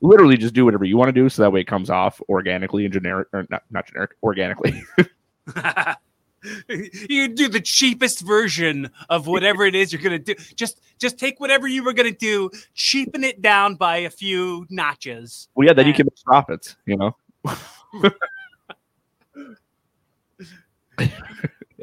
Literally 0.00 0.36
just 0.36 0.54
do 0.54 0.64
whatever 0.64 0.84
you 0.84 0.96
want 0.96 1.08
to 1.08 1.12
do 1.12 1.28
so 1.28 1.42
that 1.42 1.50
way 1.50 1.60
it 1.60 1.66
comes 1.66 1.90
off 1.90 2.20
organically 2.28 2.84
and 2.84 2.92
generic 2.92 3.28
or 3.32 3.46
not 3.50 3.62
not 3.70 3.86
generic, 3.86 4.12
organically. 4.22 4.82
you 7.08 7.28
do 7.28 7.48
the 7.48 7.60
cheapest 7.60 8.20
version 8.20 8.90
of 9.08 9.26
whatever 9.26 9.64
it 9.64 9.74
is 9.74 9.92
you're 9.92 10.02
gonna 10.02 10.18
do. 10.18 10.34
Just 10.56 10.80
just 10.98 11.18
take 11.18 11.40
whatever 11.40 11.66
you 11.66 11.82
were 11.84 11.92
gonna 11.92 12.10
do, 12.10 12.50
cheapen 12.74 13.24
it 13.24 13.42
down 13.42 13.74
by 13.76 13.98
a 13.98 14.10
few 14.10 14.66
notches. 14.70 15.48
Well, 15.54 15.66
yeah, 15.66 15.72
then 15.72 15.86
you 15.86 15.94
can 15.94 16.06
make 16.06 16.22
profits, 16.24 16.76
you 16.86 16.96
know. 16.96 17.16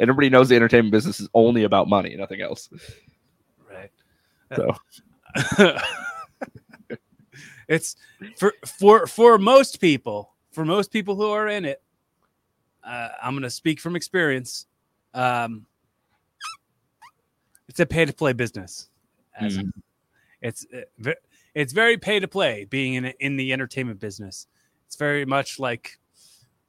and 0.01 0.09
everybody 0.09 0.29
knows 0.29 0.49
the 0.49 0.55
entertainment 0.55 0.91
business 0.91 1.19
is 1.19 1.29
only 1.35 1.63
about 1.63 1.87
money, 1.87 2.15
nothing 2.15 2.41
else. 2.41 2.69
Right. 3.69 3.91
So 4.55 4.75
it's 7.67 7.95
for 8.35 8.51
for 8.65 9.05
for 9.05 9.37
most 9.37 9.79
people, 9.79 10.33
for 10.51 10.65
most 10.65 10.91
people 10.91 11.15
who 11.15 11.29
are 11.29 11.47
in 11.47 11.65
it. 11.65 11.83
Uh, 12.83 13.09
I'm 13.21 13.33
going 13.33 13.43
to 13.43 13.49
speak 13.51 13.79
from 13.79 13.95
experience. 13.95 14.65
Um, 15.13 15.67
it's 17.69 17.79
a 17.79 17.85
pay 17.85 18.05
to 18.05 18.11
play 18.11 18.33
business. 18.33 18.89
Mhm. 19.39 19.71
it's 20.41 20.65
uh, 20.73 21.11
it's 21.53 21.73
very 21.73 21.97
pay 21.97 22.19
to 22.19 22.27
play 22.27 22.65
being 22.65 22.95
in 22.95 23.05
in 23.19 23.37
the 23.37 23.53
entertainment 23.53 23.99
business. 23.99 24.47
It's 24.87 24.95
very 24.95 25.25
much 25.25 25.59
like, 25.59 25.99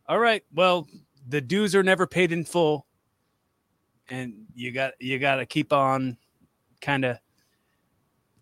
all 0.07 0.19
right, 0.19 0.45
well, 0.55 0.87
the 1.27 1.41
dues 1.41 1.75
are 1.75 1.83
never 1.83 2.07
paid 2.07 2.31
in 2.31 2.45
full, 2.45 2.87
and 4.11 4.35
you 4.55 4.73
got 4.73 4.95
you 5.01 5.19
got 5.19 5.37
to 5.37 5.47
keep 5.47 5.73
on, 5.73 6.17
kind 6.81 7.05
of, 7.05 7.19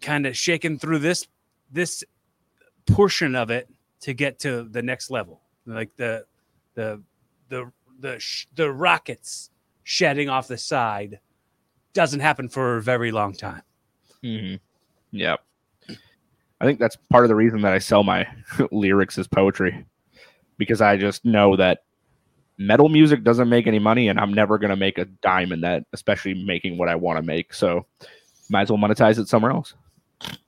kind 0.01 0.27
of 0.27 0.37
shaking 0.37 0.79
through 0.79 0.99
this 0.99 1.27
this 1.71 2.05
portion 2.87 3.35
of 3.35 3.51
it 3.51 3.69
to 4.01 4.15
get 4.15 4.39
to 4.41 4.65
the 4.65 4.83
next 4.83 5.11
level, 5.11 5.41
like 5.67 5.95
the 5.97 6.25
the 6.75 7.03
the 7.49 7.71
the 8.01 8.19
sh- 8.19 8.47
the 8.55 8.71
rockets 8.71 9.51
shedding 9.85 10.29
off 10.29 10.49
the 10.49 10.59
side 10.59 11.21
doesn't 11.93 12.21
happen 12.21 12.49
for 12.49 12.77
a 12.77 12.83
very 12.83 13.11
long 13.11 13.33
time. 13.33 13.63
Mm-hmm. 14.23 14.57
Yeah. 15.11 15.37
I 16.61 16.65
think 16.65 16.79
that's 16.79 16.97
part 17.09 17.25
of 17.25 17.29
the 17.29 17.35
reason 17.35 17.63
that 17.63 17.73
I 17.73 17.79
sell 17.79 18.05
my 18.05 18.27
lyrics 18.71 19.19
as 19.19 19.27
poetry 19.27 19.85
because 20.59 20.81
I 20.81 20.97
just 20.97 21.25
know 21.25 21.57
that 21.57 21.85
metal 22.61 22.91
music 22.91 23.25
doesn't 23.25 23.49
make 23.49 23.67
any 23.67 23.79
money 23.79 24.09
and 24.09 24.21
I'm 24.21 24.35
never 24.35 24.59
going 24.59 24.69
to 24.69 24.77
make 24.77 24.99
a 24.99 25.07
dime 25.07 25.51
in 25.51 25.63
that, 25.63 25.87
especially 25.95 26.35
making 26.35 26.77
what 26.77 26.91
I 26.91 26.95
want 26.95 27.17
to 27.17 27.23
make. 27.23 27.55
So 27.55 27.87
might 28.51 28.63
as 28.63 28.71
well 28.71 28.79
monetize 28.79 29.19
it 29.19 29.29
somewhere 29.29 29.51
else. 29.51 29.73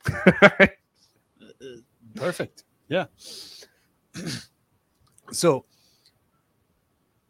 Perfect. 2.15 2.65
Yeah. 2.89 3.07
so 5.33 5.65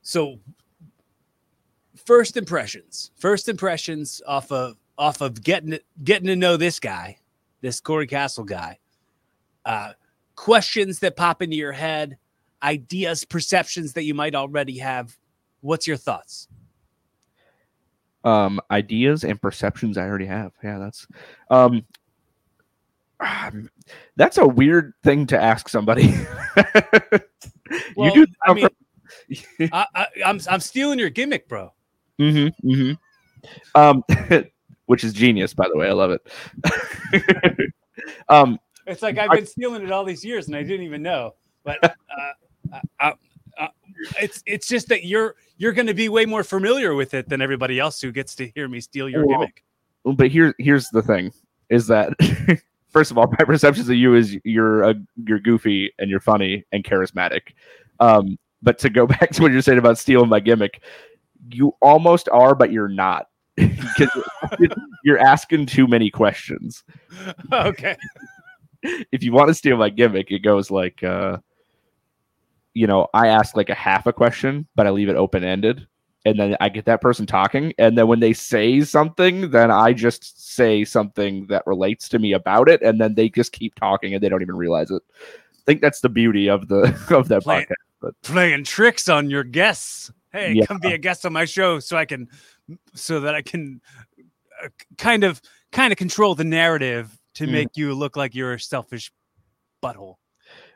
so 0.03 0.41
first 2.05 2.37
impressions. 2.37 3.13
First 3.15 3.49
impressions 3.49 4.21
off 4.27 4.51
of 4.51 4.77
off 4.99 5.21
of 5.21 5.45
getting 5.45 5.79
getting 6.03 6.27
to 6.27 6.35
know 6.35 6.57
this 6.57 6.81
guy, 6.81 7.19
this 7.61 7.81
Corey 7.81 8.09
Castle 8.09 8.45
guy. 8.45 8.81
Uh 9.65 9.93
questions 10.35 10.99
that 10.99 11.15
pop 11.15 11.41
into 11.41 11.55
your 11.55 11.71
head, 11.71 12.19
ideas, 12.63 13.25
perceptions 13.25 13.93
that 13.95 14.05
you 14.05 14.15
might 14.15 14.35
already 14.35 14.79
have. 14.79 15.17
What's 15.61 15.87
your 15.87 15.97
thoughts? 15.97 16.49
um, 18.25 18.61
ideas 18.71 19.25
and 19.25 19.41
perceptions 19.41 19.99
I 19.99 20.07
already 20.07 20.27
have. 20.27 20.53
Yeah, 20.63 20.79
that's 20.79 21.07
um, 21.51 21.85
that's 24.17 24.39
a 24.39 24.47
weird 24.47 24.95
thing 25.03 25.27
to 25.29 25.41
ask 25.41 25.69
somebody. 25.69 26.15
Well, 27.97 28.15
you 28.15 28.27
do. 28.27 28.33
I 28.47 28.53
mean, 28.53 28.69
I, 29.73 29.87
I, 29.95 30.07
I'm 30.27 30.39
I'm 30.51 30.61
stealing 30.61 30.99
your 30.99 31.09
gimmick, 31.09 31.49
bro. 31.49 31.73
Mm-hmm, 32.21 32.69
mm-hmm. 32.71 33.81
Um, 33.81 34.05
which 34.87 35.05
is 35.05 35.15
genius, 35.15 35.55
by 35.55 35.69
the 35.73 35.79
way. 35.79 35.89
I 35.89 35.93
love 35.93 36.11
it. 36.11 37.73
um, 38.29 38.59
It's 38.87 39.01
like 39.01 39.17
I've 39.17 39.31
been 39.31 39.47
stealing 39.47 39.83
it 39.83 39.91
all 39.91 40.05
these 40.05 40.23
years 40.23 40.49
and 40.49 40.57
I 40.57 40.63
didn't 40.63 40.85
even 40.85 41.03
know. 41.03 41.35
But 41.65 41.83
uh, 41.83 41.89
it's 44.21 44.43
it's 44.47 44.67
just 44.67 44.89
that 44.89 45.05
you're 45.05 45.37
you're 45.59 45.73
going 45.73 45.87
to 45.87 45.95
be 45.95 46.09
way 46.09 46.27
more 46.27 46.43
familiar 46.43 46.95
with 46.95 47.15
it 47.15 47.29
than 47.29 47.41
everybody 47.41 47.79
else 47.79 48.01
who 48.01 48.11
gets 48.11 48.35
to 48.37 48.49
hear 48.55 48.69
me 48.69 48.81
steal 48.81 49.09
your 49.09 49.25
Well, 49.27 49.39
gimmick. 49.41 49.63
but 50.17 50.29
here, 50.31 50.55
here's 50.59 50.89
the 50.89 51.03
thing: 51.03 51.33
is 51.69 51.87
that 51.89 52.13
first 52.91 53.11
of 53.11 53.19
all, 53.19 53.27
my 53.39 53.45
perceptions 53.45 53.89
of 53.89 53.95
you 53.97 54.15
is 54.15 54.37
you're 54.45 54.83
a, 54.83 54.95
you're 55.27 55.39
goofy 55.39 55.93
and 55.99 56.11
you're 56.11 56.21
funny 56.21 56.65
and 56.73 56.83
charismatic. 56.85 57.53
Um, 58.01 58.39
but 58.63 58.79
to 58.81 58.91
go 58.91 59.07
back 59.19 59.31
to 59.33 59.43
what 59.43 59.53
you're 59.53 59.63
saying 59.63 59.79
about 59.79 59.99
stealing 59.99 60.29
my 60.29 60.41
gimmick, 60.41 60.83
you 61.51 61.75
almost 61.81 62.29
are, 62.31 62.55
but 62.55 62.73
you're 62.73 62.89
not. 62.89 63.27
'Cause 63.59 64.09
you're 65.05 65.19
asking 65.19 65.67
too 65.67 65.87
many 65.87 66.11
questions. 66.11 66.83
okay. 67.53 67.97
if 69.13 69.23
you 69.23 69.31
want 69.33 69.49
to 69.49 69.55
steal 69.55 69.77
my 69.77 69.91
gimmick, 69.91 70.31
it 70.31 70.39
goes 70.41 70.71
like, 70.71 71.03
uh, 71.05 71.37
you 72.75 72.87
know, 72.87 73.09
I 73.15 73.29
ask 73.29 73.57
like 73.57 73.69
a 73.71 73.75
half 73.75 74.07
a 74.07 74.13
question, 74.13 74.67
but 74.75 74.87
I 74.87 74.91
leave 74.91 75.09
it 75.09 75.17
open 75.17 75.45
ended. 75.45 75.87
And 76.25 76.39
then 76.39 76.57
I 76.61 76.69
get 76.69 76.85
that 76.85 77.01
person 77.01 77.27
talking. 77.27 77.73
And 77.79 77.99
then 77.99 78.07
when 78.07 78.21
they 78.21 78.33
say 78.33 78.81
something, 78.83 79.51
then 79.51 79.73
I 79.73 79.93
just 79.93 80.53
say 80.55 80.85
something 80.85 81.47
that 81.49 81.67
relates 81.67 82.09
to 82.11 82.19
me 82.21 82.33
about 82.33 82.69
it. 82.69 82.81
And 82.81 83.01
then 83.01 83.15
they 83.17 83.29
just 83.29 83.51
keep 83.51 83.75
talking 83.75 84.15
and 84.15 84.23
they 84.23 84.29
don't 84.29 84.41
even 84.43 84.55
realize 84.57 84.91
it. 84.93 85.03
I 85.21 85.63
think 85.67 85.81
that's 85.81 86.01
the 86.01 86.09
beauty 86.09 86.49
of 86.49 86.69
the 86.69 86.83
of 87.11 87.27
that 87.29 87.43
Play- 87.43 87.67
podcast. 88.03 88.13
Playing 88.23 88.63
tricks 88.65 89.09
on 89.09 89.31
your 89.31 89.43
guests. 89.45 90.13
Hey, 90.33 90.53
Yeah. 90.55 90.67
come 90.67 90.79
be 90.79 90.93
a 90.93 90.99
guest 90.99 91.27
on 91.27 91.33
my 91.33 91.45
show 91.45 91.79
so 91.81 91.97
I 91.97 92.05
can 92.05 92.29
so 92.95 93.21
that 93.21 93.35
I 93.35 93.43
can 93.43 93.81
uh, 94.65 94.69
kind 94.99 95.25
of 95.25 95.41
kind 95.73 95.93
of 95.93 95.99
control 95.99 96.35
the 96.37 96.45
narrative 96.45 97.17
to 97.35 97.47
Mhm. 97.47 97.51
make 97.53 97.77
you 97.77 97.95
look 97.95 98.17
like 98.17 98.35
you're 98.35 98.55
a 98.55 98.61
selfish 98.61 99.11
butthole. 99.83 100.17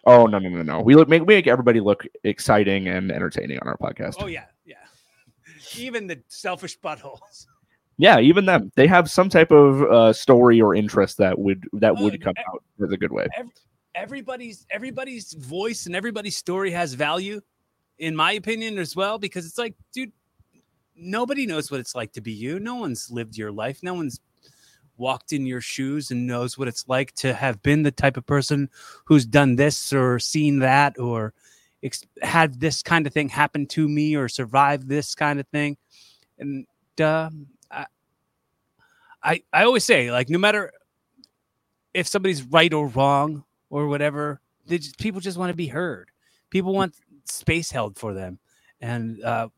Oh 0.07 0.27
no, 0.27 0.39
no, 0.39 0.49
no, 0.49 0.63
no. 0.63 0.81
We 0.81 0.95
look 0.95 1.09
make 1.09 1.23
we 1.23 1.35
make 1.35 1.47
everybody 1.47 1.81
look 1.81 2.05
exciting 2.25 2.89
and 2.89 3.11
entertaining 3.11 3.59
on 3.59 3.69
our 3.69 3.77
podcast. 3.77 4.15
Oh 4.21 4.27
yeah, 4.27 4.45
yeah. 4.65 4.77
Even 5.77 6.07
the 6.07 6.23
selfish 6.29 6.79
buttholes. 6.79 7.47
Yeah, 7.99 8.21
even 8.21 8.47
them. 8.47 8.71
They 8.77 8.87
have 8.87 9.11
some 9.11 9.29
type 9.29 9.51
of 9.51 9.83
uh, 9.83 10.13
story 10.13 10.61
or 10.61 10.75
interest 10.75 11.19
that 11.19 11.39
would 11.39 11.65
that 11.75 11.95
Oh, 11.99 12.05
would 12.05 12.23
come 12.23 12.35
out 12.53 12.63
as 12.85 12.93
a 12.93 12.97
good 12.97 13.11
way. 13.13 13.27
everybody's 13.95 14.67
everybody's 14.71 15.33
voice 15.33 15.87
and 15.87 15.97
everybody's 15.97 16.37
story 16.37 16.71
has 16.71 16.93
value 16.95 17.41
in 17.99 18.15
my 18.15 18.33
opinion 18.33 18.79
as 18.79 18.95
well 18.95 19.19
because 19.19 19.47
it's 19.47 19.57
like 19.57 19.75
dude 19.95 20.13
nobody 20.95 21.47
knows 21.47 21.71
what 21.71 21.81
it's 21.81 21.95
like 21.95 22.13
to 22.13 22.21
be 22.21 22.33
you 22.33 22.61
no 22.61 22.75
one's 22.75 23.11
lived 23.11 23.39
your 23.39 23.51
life 23.51 23.83
no 23.83 23.95
one's 23.95 24.21
walked 24.99 25.33
in 25.33 25.47
your 25.47 25.61
shoes 25.61 26.11
and 26.11 26.27
knows 26.27 26.57
what 26.57 26.69
it's 26.69 26.89
like 26.89 27.13
to 27.13 27.35
have 27.35 27.63
been 27.63 27.83
the 27.83 27.91
type 27.91 28.17
of 28.17 28.27
person 28.27 28.69
who's 29.05 29.27
done 29.27 29.57
this 29.57 29.93
or 29.93 30.19
seen 30.19 30.59
that 30.61 30.99
or 30.99 31.33
ex- 31.83 32.05
had 32.23 32.61
this 32.61 32.83
kind 32.83 33.07
of 33.07 33.13
thing 33.13 33.29
happen 33.29 33.67
to 33.67 33.89
me 33.89 34.17
or 34.17 34.29
survived 34.29 34.89
this 34.89 35.15
kind 35.15 35.41
of 35.41 35.47
thing 35.49 35.77
and 36.39 36.67
uh, 37.01 37.31
I, 37.71 37.87
I 39.23 39.43
i 39.53 39.65
always 39.65 39.85
say 39.85 40.11
like 40.11 40.29
no 40.29 40.39
matter 40.39 40.73
if 41.97 42.07
somebody's 42.07 42.43
right 42.43 42.73
or 42.75 42.89
wrong 42.89 43.43
or 43.71 43.89
whatever. 43.89 44.41
Just, 44.69 44.99
people 44.99 45.21
just 45.21 45.39
want 45.39 45.51
to 45.51 45.57
be 45.57 45.67
heard. 45.67 46.11
People 46.51 46.75
want 46.75 46.95
space 47.25 47.71
held 47.71 47.99
for 47.99 48.13
them, 48.13 48.39
and 48.81 49.23
uh, 49.25 49.49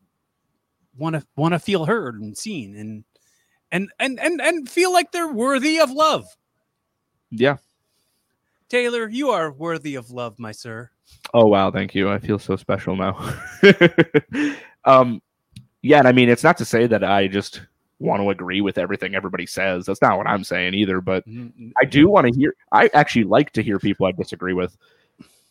want 0.97 1.15
to 1.15 1.27
want 1.35 1.53
to 1.53 1.59
feel 1.59 1.85
heard 1.85 2.15
and 2.15 2.37
seen, 2.37 2.75
and 2.75 3.03
and 3.71 3.89
and 3.99 4.19
and 4.19 4.41
and 4.41 4.69
feel 4.69 4.91
like 4.91 5.11
they're 5.11 5.31
worthy 5.31 5.79
of 5.79 5.91
love. 5.91 6.25
Yeah. 7.31 7.57
Taylor, 8.69 9.09
you 9.09 9.29
are 9.29 9.51
worthy 9.51 9.95
of 9.95 10.11
love, 10.11 10.37
my 10.39 10.51
sir. 10.51 10.89
Oh 11.33 11.47
wow, 11.47 11.71
thank 11.71 11.95
you. 11.95 12.09
I 12.09 12.19
feel 12.19 12.39
so 12.39 12.55
special 12.55 12.95
now. 12.95 13.17
um 14.85 15.21
yeah, 15.81 15.99
and 15.99 16.07
I 16.07 16.11
mean 16.11 16.29
it's 16.29 16.43
not 16.43 16.57
to 16.57 16.65
say 16.65 16.87
that 16.87 17.03
I 17.03 17.27
just 17.27 17.61
want 17.99 18.21
to 18.21 18.29
agree 18.29 18.61
with 18.61 18.77
everything 18.77 19.15
everybody 19.15 19.45
says. 19.45 19.85
That's 19.85 20.01
not 20.01 20.17
what 20.17 20.27
I'm 20.27 20.43
saying 20.43 20.73
either, 20.73 21.01
but 21.01 21.27
Mm, 21.27 21.71
I 21.81 21.85
do 21.85 22.09
want 22.09 22.27
to 22.27 22.39
hear 22.39 22.55
I 22.71 22.89
actually 22.93 23.25
like 23.25 23.51
to 23.53 23.63
hear 23.63 23.79
people 23.79 24.05
I 24.05 24.11
disagree 24.11 24.53
with. 24.53 24.77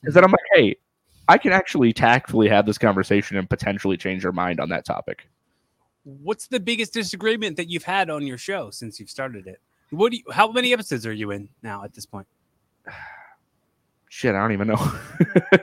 Because 0.01 0.15
then 0.15 0.25
I'm 0.25 0.31
like, 0.31 0.41
hey, 0.55 0.77
I 1.29 1.39
can 1.39 1.53
actually 1.53 1.93
tactfully 1.93 2.49
have 2.49 2.65
this 2.67 2.79
conversation 2.79 3.37
and 3.37 3.51
potentially 3.51 3.97
change 3.97 4.23
their 4.23 4.33
mind 4.33 4.61
on 4.61 4.69
that 4.71 4.85
topic. 4.85 5.29
What's 6.23 6.47
the 6.47 6.59
biggest 6.59 6.95
disagreement 6.95 7.57
that 7.59 7.69
you've 7.69 7.85
had 7.85 8.09
on 8.09 8.27
your 8.27 8.39
show 8.39 8.71
since 8.71 8.99
you've 8.99 9.11
started 9.11 9.47
it? 9.47 9.61
What 9.91 10.11
do 10.11 10.17
you, 10.19 10.25
how 10.33 10.51
many 10.51 10.73
episodes 10.73 11.05
are 11.07 11.13
you 11.13 11.31
in 11.33 11.49
now 11.63 11.85
at 11.85 11.93
this 11.93 12.07
point? 12.07 12.27
Shit, 14.09 14.35
I 14.35 14.39
don't 14.41 14.53
even 14.53 14.69
know. 14.69 14.93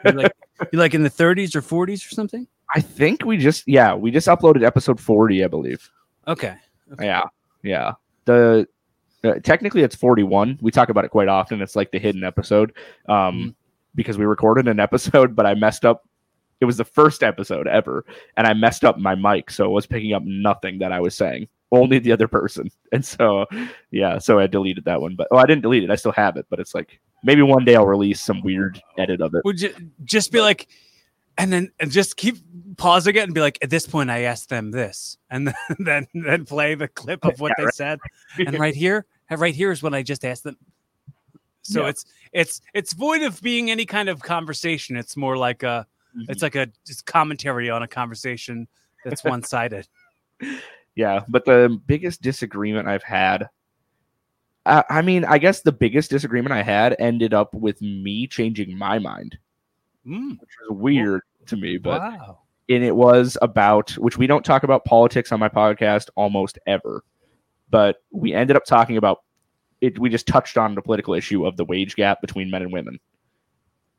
You're 0.04 0.14
like 0.14 0.32
you 0.72 0.78
like 0.80 0.94
in 0.94 1.02
the 1.04 1.10
30s 1.10 1.56
or 1.56 1.62
40s 1.62 2.06
or 2.06 2.14
something? 2.14 2.48
I 2.76 2.82
think 2.82 3.26
we 3.26 3.38
just 3.38 3.68
yeah, 3.68 3.96
we 3.96 4.12
just 4.12 4.28
uploaded 4.28 4.64
episode 4.64 5.00
40, 5.00 5.44
I 5.44 5.48
believe. 5.48 5.90
Okay. 6.28 6.56
Yeah, 7.02 7.24
yeah. 7.64 7.94
The 8.26 8.68
uh, 9.24 9.34
technically 9.44 9.82
it's 9.82 9.96
41. 9.96 10.60
We 10.62 10.70
talk 10.72 10.90
about 10.90 11.06
it 11.06 11.10
quite 11.10 11.28
often. 11.28 11.62
It's 11.62 11.76
like 11.76 11.90
the 11.92 11.98
hidden 12.00 12.24
episode, 12.24 12.74
um, 13.10 13.16
Mhm. 13.16 13.56
because 13.96 14.18
we 14.20 14.26
recorded 14.26 14.68
an 14.68 14.80
episode, 14.80 15.36
but 15.36 15.48
I 15.48 15.56
messed 15.56 15.86
up. 15.86 16.08
It 16.66 16.74
was 16.74 16.78
the 16.78 16.84
first 16.84 17.22
episode 17.22 17.68
ever, 17.68 18.04
and 18.38 18.48
I 18.48 18.54
messed 18.56 18.84
up 18.84 18.98
my 18.98 19.14
mic, 19.14 19.52
so 19.52 19.66
it 19.66 19.70
was 19.70 19.86
picking 19.86 20.14
up 20.14 20.24
nothing 20.26 20.80
that 20.80 20.92
I 20.92 21.00
was 21.00 21.16
saying, 21.16 21.48
only 21.72 22.00
the 22.00 22.12
other 22.12 22.28
person. 22.28 22.72
And 22.92 23.06
so, 23.06 23.46
yeah, 23.92 24.18
so 24.18 24.40
I 24.40 24.48
deleted 24.48 24.86
that 24.86 25.02
one. 25.02 25.16
But 25.16 25.28
oh, 25.30 25.38
I 25.38 25.46
didn't 25.46 25.62
delete 25.64 25.84
it. 25.84 25.92
I 25.92 25.96
still 25.96 26.14
have 26.14 26.38
it, 26.38 26.46
but 26.50 26.60
it's 26.60 26.74
like 26.74 27.00
maybe 27.24 27.42
one 27.44 27.66
day 27.66 27.76
I'll 27.76 27.86
release 27.86 28.20
some 28.22 28.42
weird 28.42 28.82
edit 28.98 29.22
of 29.22 29.36
it. 29.36 29.44
Would 29.44 29.62
you 29.62 29.76
just 30.06 30.32
be 30.32 30.40
like, 30.42 30.68
and 31.38 31.54
then 31.54 31.72
and 31.80 31.92
just 31.92 32.16
keep 32.18 32.38
pausing 32.78 33.16
it 33.16 33.20
and 33.26 33.34
be 33.34 33.42
like, 33.42 33.60
at 33.62 33.70
this 33.70 33.86
point, 33.86 34.10
I 34.10 34.22
asked 34.22 34.50
them 34.50 34.72
this, 34.72 35.18
and 35.30 35.48
then 35.48 35.56
then, 35.78 36.08
then 36.16 36.46
play 36.46 36.74
the 36.74 36.88
clip 36.88 37.24
of 37.26 37.40
what 37.40 37.50
Yeah, 37.50 37.56
they 37.60 37.66
right. 37.66 37.74
said, 37.76 38.00
and 38.40 38.58
right 38.58 38.74
here, 38.76 39.06
right 39.30 39.54
here 39.54 39.72
is 39.72 39.84
what 39.84 39.94
I 39.94 40.02
just 40.02 40.26
asked 40.26 40.46
them. 40.46 40.58
So 41.62 41.84
Yeah. 41.84 41.90
it's 41.90 42.06
it's 42.32 42.62
it's 42.74 42.94
void 42.94 43.22
of 43.22 43.40
being 43.42 43.70
any 43.70 43.86
kind 43.86 44.10
of 44.10 44.22
conversation. 44.24 44.96
It's 44.96 45.16
more 45.16 45.38
like 45.38 45.62
a 45.64 45.86
it's 46.30 46.42
like 46.42 46.56
a 46.56 46.68
just 46.86 47.06
commentary 47.06 47.70
on 47.70 47.84
a 47.84 47.88
conversation 47.88 48.68
that's 49.04 49.24
one 49.24 49.44
sided. 49.44 49.88
Yeah, 50.96 51.26
but 51.28 51.44
the 51.44 51.78
biggest 51.86 52.22
disagreement 52.22 52.88
I've 52.88 53.04
had, 53.04 53.50
uh, 54.66 54.84
I 54.90 55.02
mean, 55.02 55.26
I 55.26 55.38
guess 55.38 55.60
the 55.60 55.74
biggest 55.74 56.10
disagreement 56.10 56.54
I 56.54 56.64
had 56.64 56.96
ended 57.00 57.34
up 57.34 57.54
with 57.54 57.82
me 57.82 58.28
changing 58.28 58.78
my 58.78 58.98
mind, 59.00 59.38
Mm, 60.08 60.40
which 60.40 60.50
is 60.50 60.70
weird 60.70 61.22
to 61.48 61.58
me, 61.58 61.78
but 61.78 62.00
wow. 62.00 62.40
and 62.70 62.82
it 62.84 62.96
was 62.96 63.38
about 63.42 63.92
which 63.98 64.18
we 64.18 64.26
don't 64.26 64.46
talk 64.46 64.64
about 64.64 64.86
politics 64.86 65.32
on 65.34 65.40
my 65.40 65.50
podcast 65.50 66.10
almost 66.16 66.58
ever, 66.66 67.04
but 67.70 67.98
we 68.12 68.34
ended 68.34 68.56
up 68.56 68.64
talking 68.64 68.96
about 68.96 69.20
it. 69.82 70.00
We 70.00 70.10
just 70.10 70.28
touched 70.28 70.58
on 70.58 70.76
the 70.76 70.82
political 70.82 71.14
issue 71.14 71.46
of 71.46 71.58
the 71.58 71.66
wage 71.66 71.96
gap 71.98 72.22
between 72.22 72.50
men 72.50 72.62
and 72.62 72.72
women, 72.72 73.00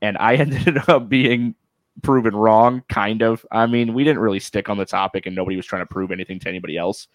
and 0.00 0.16
I 0.18 0.34
ended 0.36 0.78
up 0.88 1.10
being 1.10 1.54
proven 2.02 2.34
wrong, 2.34 2.82
kind 2.88 3.22
of. 3.22 3.44
I 3.50 3.66
mean, 3.66 3.94
we 3.94 4.04
didn't 4.04 4.20
really 4.20 4.40
stick 4.40 4.68
on 4.68 4.78
the 4.78 4.84
topic, 4.84 5.26
and 5.26 5.34
nobody 5.34 5.56
was 5.56 5.66
trying 5.66 5.82
to 5.82 5.86
prove 5.86 6.10
anything 6.10 6.38
to 6.40 6.48
anybody 6.48 6.76
else. 6.76 7.08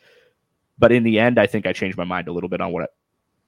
But 0.80 0.91
in 0.91 1.04
the 1.04 1.20
end, 1.20 1.39
I 1.39 1.48
think 1.48 1.65
I 1.65 1.74
changed 1.74 1.98
my 1.98 2.04
mind 2.04 2.28
a 2.28 2.34
little 2.34 2.50
bit 2.50 2.62
on 2.62 2.72
what 2.72 2.84
I, 2.84 2.88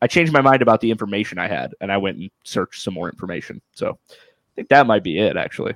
I 0.04 0.08
changed 0.08 0.34
my 0.34 0.42
mind 0.42 0.62
about 0.62 0.82
the 0.82 0.92
information 0.92 1.40
I 1.40 1.48
had, 1.48 1.74
and 1.82 1.92
I 1.92 1.98
went 1.98 2.18
and 2.18 2.30
searched 2.44 2.82
some 2.82 2.94
more 2.94 3.10
information. 3.10 3.62
So 3.74 3.98
I 4.12 4.56
think 4.56 4.70
that 4.70 4.88
might 4.88 5.04
be 5.04 5.18
it, 5.20 5.38
actually. 5.38 5.76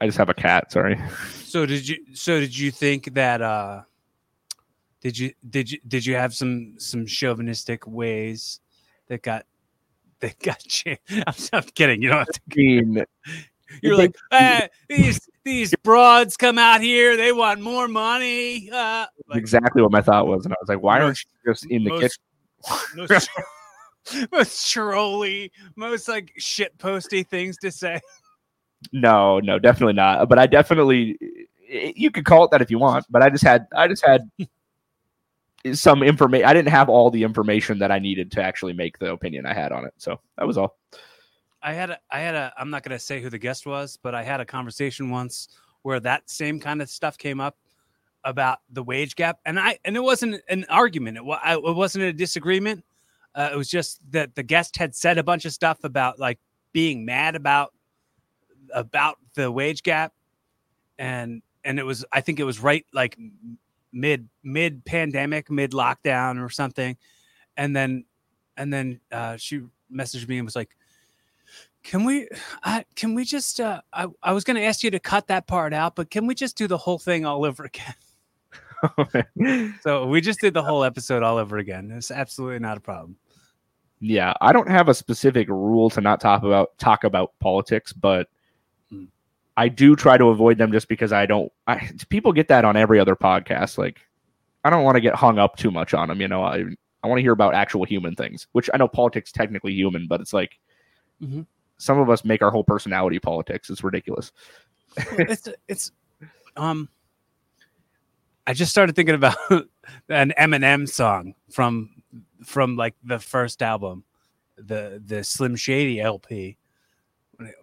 I 0.00 0.06
just 0.06 0.18
have 0.18 0.28
a 0.28 0.34
cat. 0.34 0.72
Sorry. 0.72 0.98
So 1.44 1.64
did 1.64 1.88
you 1.88 1.98
so 2.12 2.38
did 2.40 2.56
you 2.56 2.70
think 2.70 3.14
that 3.14 3.40
uh 3.40 3.82
did 5.00 5.18
you 5.18 5.32
did 5.48 5.70
you 5.70 5.78
did 5.86 6.04
you 6.04 6.14
have 6.14 6.34
some 6.34 6.74
some 6.78 7.06
chauvinistic 7.06 7.86
ways 7.86 8.60
that 9.08 9.22
got 9.22 9.46
that 10.20 10.38
got 10.40 10.58
changed? 10.60 11.00
I'm, 11.10 11.34
I'm 11.52 11.62
kidding. 11.74 12.02
You 12.02 12.10
don't 12.10 12.18
have 12.18 12.28
to 12.28 12.40
mean, 12.56 13.04
you're 13.82 13.96
like 13.96 14.16
eh, 14.32 14.68
these 14.88 15.28
these 15.44 15.74
broads 15.82 16.36
come 16.36 16.58
out 16.58 16.80
here, 16.80 17.16
they 17.16 17.32
want 17.32 17.60
more 17.60 17.88
money. 17.88 18.70
Uh 18.70 19.06
like, 19.28 19.38
exactly 19.38 19.82
what 19.82 19.92
my 19.92 20.00
thought 20.00 20.26
was, 20.26 20.44
and 20.44 20.54
I 20.54 20.56
was 20.60 20.68
like, 20.68 20.82
"Why 20.82 21.00
aren't 21.00 21.18
you 21.18 21.52
just 21.52 21.66
in 21.66 21.84
the 21.84 21.90
most- 21.90 22.00
kitchen?" 22.02 22.22
most, 23.08 23.30
most 24.32 24.72
trolly, 24.72 25.52
most 25.76 26.08
like 26.08 26.32
shit 26.38 26.76
posty 26.78 27.22
things 27.22 27.56
to 27.58 27.70
say. 27.70 28.00
No, 28.92 29.40
no, 29.40 29.58
definitely 29.58 29.94
not. 29.94 30.28
But 30.28 30.38
I 30.38 30.46
definitely, 30.46 31.18
you 31.68 32.10
could 32.10 32.24
call 32.24 32.44
it 32.44 32.50
that 32.50 32.62
if 32.62 32.70
you 32.70 32.78
want. 32.78 33.04
But 33.10 33.22
I 33.22 33.30
just 33.30 33.44
had, 33.44 33.66
I 33.74 33.88
just 33.88 34.04
had 34.04 34.30
some 35.74 36.02
information. 36.02 36.46
I 36.46 36.52
didn't 36.54 36.70
have 36.70 36.88
all 36.88 37.10
the 37.10 37.22
information 37.22 37.78
that 37.80 37.90
I 37.90 37.98
needed 37.98 38.30
to 38.32 38.42
actually 38.42 38.72
make 38.72 38.98
the 38.98 39.12
opinion 39.12 39.46
I 39.46 39.54
had 39.54 39.72
on 39.72 39.84
it. 39.84 39.94
So 39.98 40.20
that 40.38 40.46
was 40.46 40.58
all. 40.58 40.76
I 41.62 41.72
had 41.72 41.90
a, 41.90 41.98
I 42.10 42.20
had 42.20 42.34
a, 42.34 42.52
I'm 42.56 42.70
not 42.70 42.82
going 42.82 42.96
to 42.96 42.98
say 42.98 43.20
who 43.20 43.30
the 43.30 43.38
guest 43.38 43.66
was, 43.66 43.98
but 44.02 44.14
I 44.14 44.22
had 44.22 44.40
a 44.40 44.44
conversation 44.44 45.10
once 45.10 45.48
where 45.82 46.00
that 46.00 46.28
same 46.30 46.60
kind 46.60 46.80
of 46.82 46.88
stuff 46.88 47.16
came 47.18 47.40
up 47.40 47.56
about 48.24 48.58
the 48.70 48.82
wage 48.82 49.14
gap, 49.14 49.38
and 49.46 49.58
I, 49.58 49.78
and 49.84 49.96
it 49.96 50.02
wasn't 50.02 50.42
an 50.48 50.66
argument. 50.68 51.18
It, 51.18 51.22
I- 51.42 51.54
it 51.54 51.76
wasn't 51.76 52.04
a 52.04 52.12
disagreement. 52.12 52.84
Uh, 53.34 53.50
it 53.52 53.56
was 53.56 53.68
just 53.68 54.00
that 54.10 54.34
the 54.34 54.42
guest 54.42 54.76
had 54.76 54.94
said 54.94 55.18
a 55.18 55.22
bunch 55.22 55.44
of 55.44 55.52
stuff 55.52 55.84
about 55.84 56.18
like 56.18 56.38
being 56.72 57.04
mad 57.04 57.36
about 57.36 57.72
about 58.74 59.18
the 59.34 59.50
wage 59.50 59.82
gap, 59.82 60.12
and 60.98 61.42
and 61.64 61.78
it 61.78 61.84
was, 61.84 62.04
I 62.12 62.20
think 62.20 62.40
it 62.40 62.44
was 62.44 62.60
right 62.60 62.84
like 62.92 63.16
mid 63.96 64.28
mid 64.44 64.84
pandemic, 64.84 65.50
mid 65.50 65.72
lockdown 65.72 66.44
or 66.44 66.48
something, 66.48 66.96
and 67.56 67.74
then 67.74 68.04
and 68.56 68.72
then 68.72 69.00
uh, 69.10 69.36
she 69.36 69.62
messaged 69.92 70.28
me 70.28 70.38
and 70.38 70.44
was 70.44 70.56
like 70.56 70.76
can 71.86 72.04
we 72.04 72.28
I, 72.64 72.84
can 72.96 73.14
we 73.14 73.24
just 73.24 73.60
uh, 73.60 73.80
I, 73.92 74.08
I 74.20 74.32
was 74.32 74.42
going 74.42 74.56
to 74.56 74.64
ask 74.64 74.82
you 74.82 74.90
to 74.90 74.98
cut 74.98 75.28
that 75.28 75.46
part 75.46 75.72
out 75.72 75.94
but 75.94 76.10
can 76.10 76.26
we 76.26 76.34
just 76.34 76.56
do 76.56 76.66
the 76.66 76.76
whole 76.76 76.98
thing 76.98 77.24
all 77.24 77.44
over 77.44 77.64
again? 77.64 77.94
So 79.80 80.06
we 80.06 80.20
just 80.20 80.40
did 80.40 80.52
the 80.52 80.62
whole 80.62 80.82
episode 80.84 81.22
all 81.22 81.38
over 81.38 81.58
again. 81.58 81.92
It's 81.92 82.10
absolutely 82.10 82.58
not 82.58 82.76
a 82.76 82.80
problem. 82.80 83.16
Yeah, 84.00 84.34
I 84.40 84.52
don't 84.52 84.68
have 84.68 84.88
a 84.88 84.94
specific 84.94 85.48
rule 85.48 85.88
to 85.90 86.00
not 86.00 86.20
talk 86.20 86.42
about 86.42 86.76
talk 86.78 87.04
about 87.04 87.32
politics, 87.38 87.92
but. 87.92 88.28
I 89.56 89.68
do 89.68 89.96
try 89.96 90.18
to 90.18 90.26
avoid 90.26 90.58
them 90.58 90.70
just 90.72 90.88
because 90.88 91.12
I 91.12 91.26
don't. 91.26 91.50
I, 91.66 91.90
people 92.08 92.32
get 92.32 92.48
that 92.48 92.64
on 92.64 92.76
every 92.76 93.00
other 93.00 93.16
podcast. 93.16 93.78
Like, 93.78 94.00
I 94.64 94.70
don't 94.70 94.84
want 94.84 94.96
to 94.96 95.00
get 95.00 95.14
hung 95.14 95.38
up 95.38 95.56
too 95.56 95.70
much 95.70 95.94
on 95.94 96.08
them. 96.08 96.20
You 96.20 96.28
know, 96.28 96.42
I 96.42 96.64
I 97.02 97.08
want 97.08 97.18
to 97.18 97.22
hear 97.22 97.32
about 97.32 97.54
actual 97.54 97.84
human 97.84 98.14
things, 98.14 98.46
which 98.52 98.68
I 98.74 98.76
know 98.76 98.88
politics 98.88 99.32
technically 99.32 99.72
human, 99.72 100.06
but 100.08 100.20
it's 100.20 100.32
like 100.32 100.58
Mhm. 101.22 101.46
some 101.78 101.98
of 101.98 102.10
us 102.10 102.24
make 102.24 102.42
our 102.42 102.50
whole 102.50 102.64
personality 102.64 103.18
politics. 103.18 103.70
It's 103.70 103.82
ridiculous. 103.84 104.32
it's 104.96 105.48
it's 105.68 105.92
um 106.56 106.88
i 108.46 108.54
just 108.54 108.70
started 108.70 108.96
thinking 108.96 109.14
about 109.14 109.36
an 110.08 110.32
eminem 110.38 110.88
song 110.88 111.34
from 111.50 111.90
from 112.44 112.76
like 112.76 112.94
the 113.04 113.18
first 113.18 113.62
album 113.62 114.04
the 114.56 115.02
the 115.04 115.22
slim 115.22 115.54
shady 115.54 116.00
lp 116.00 116.56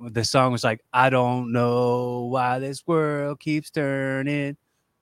the 0.09 0.23
song 0.23 0.51
was 0.51 0.63
like 0.63 0.81
i 0.93 1.09
don't 1.09 1.51
know 1.51 2.27
why 2.31 2.59
this 2.59 2.85
world 2.85 3.39
keeps 3.39 3.69
turning 3.69 4.55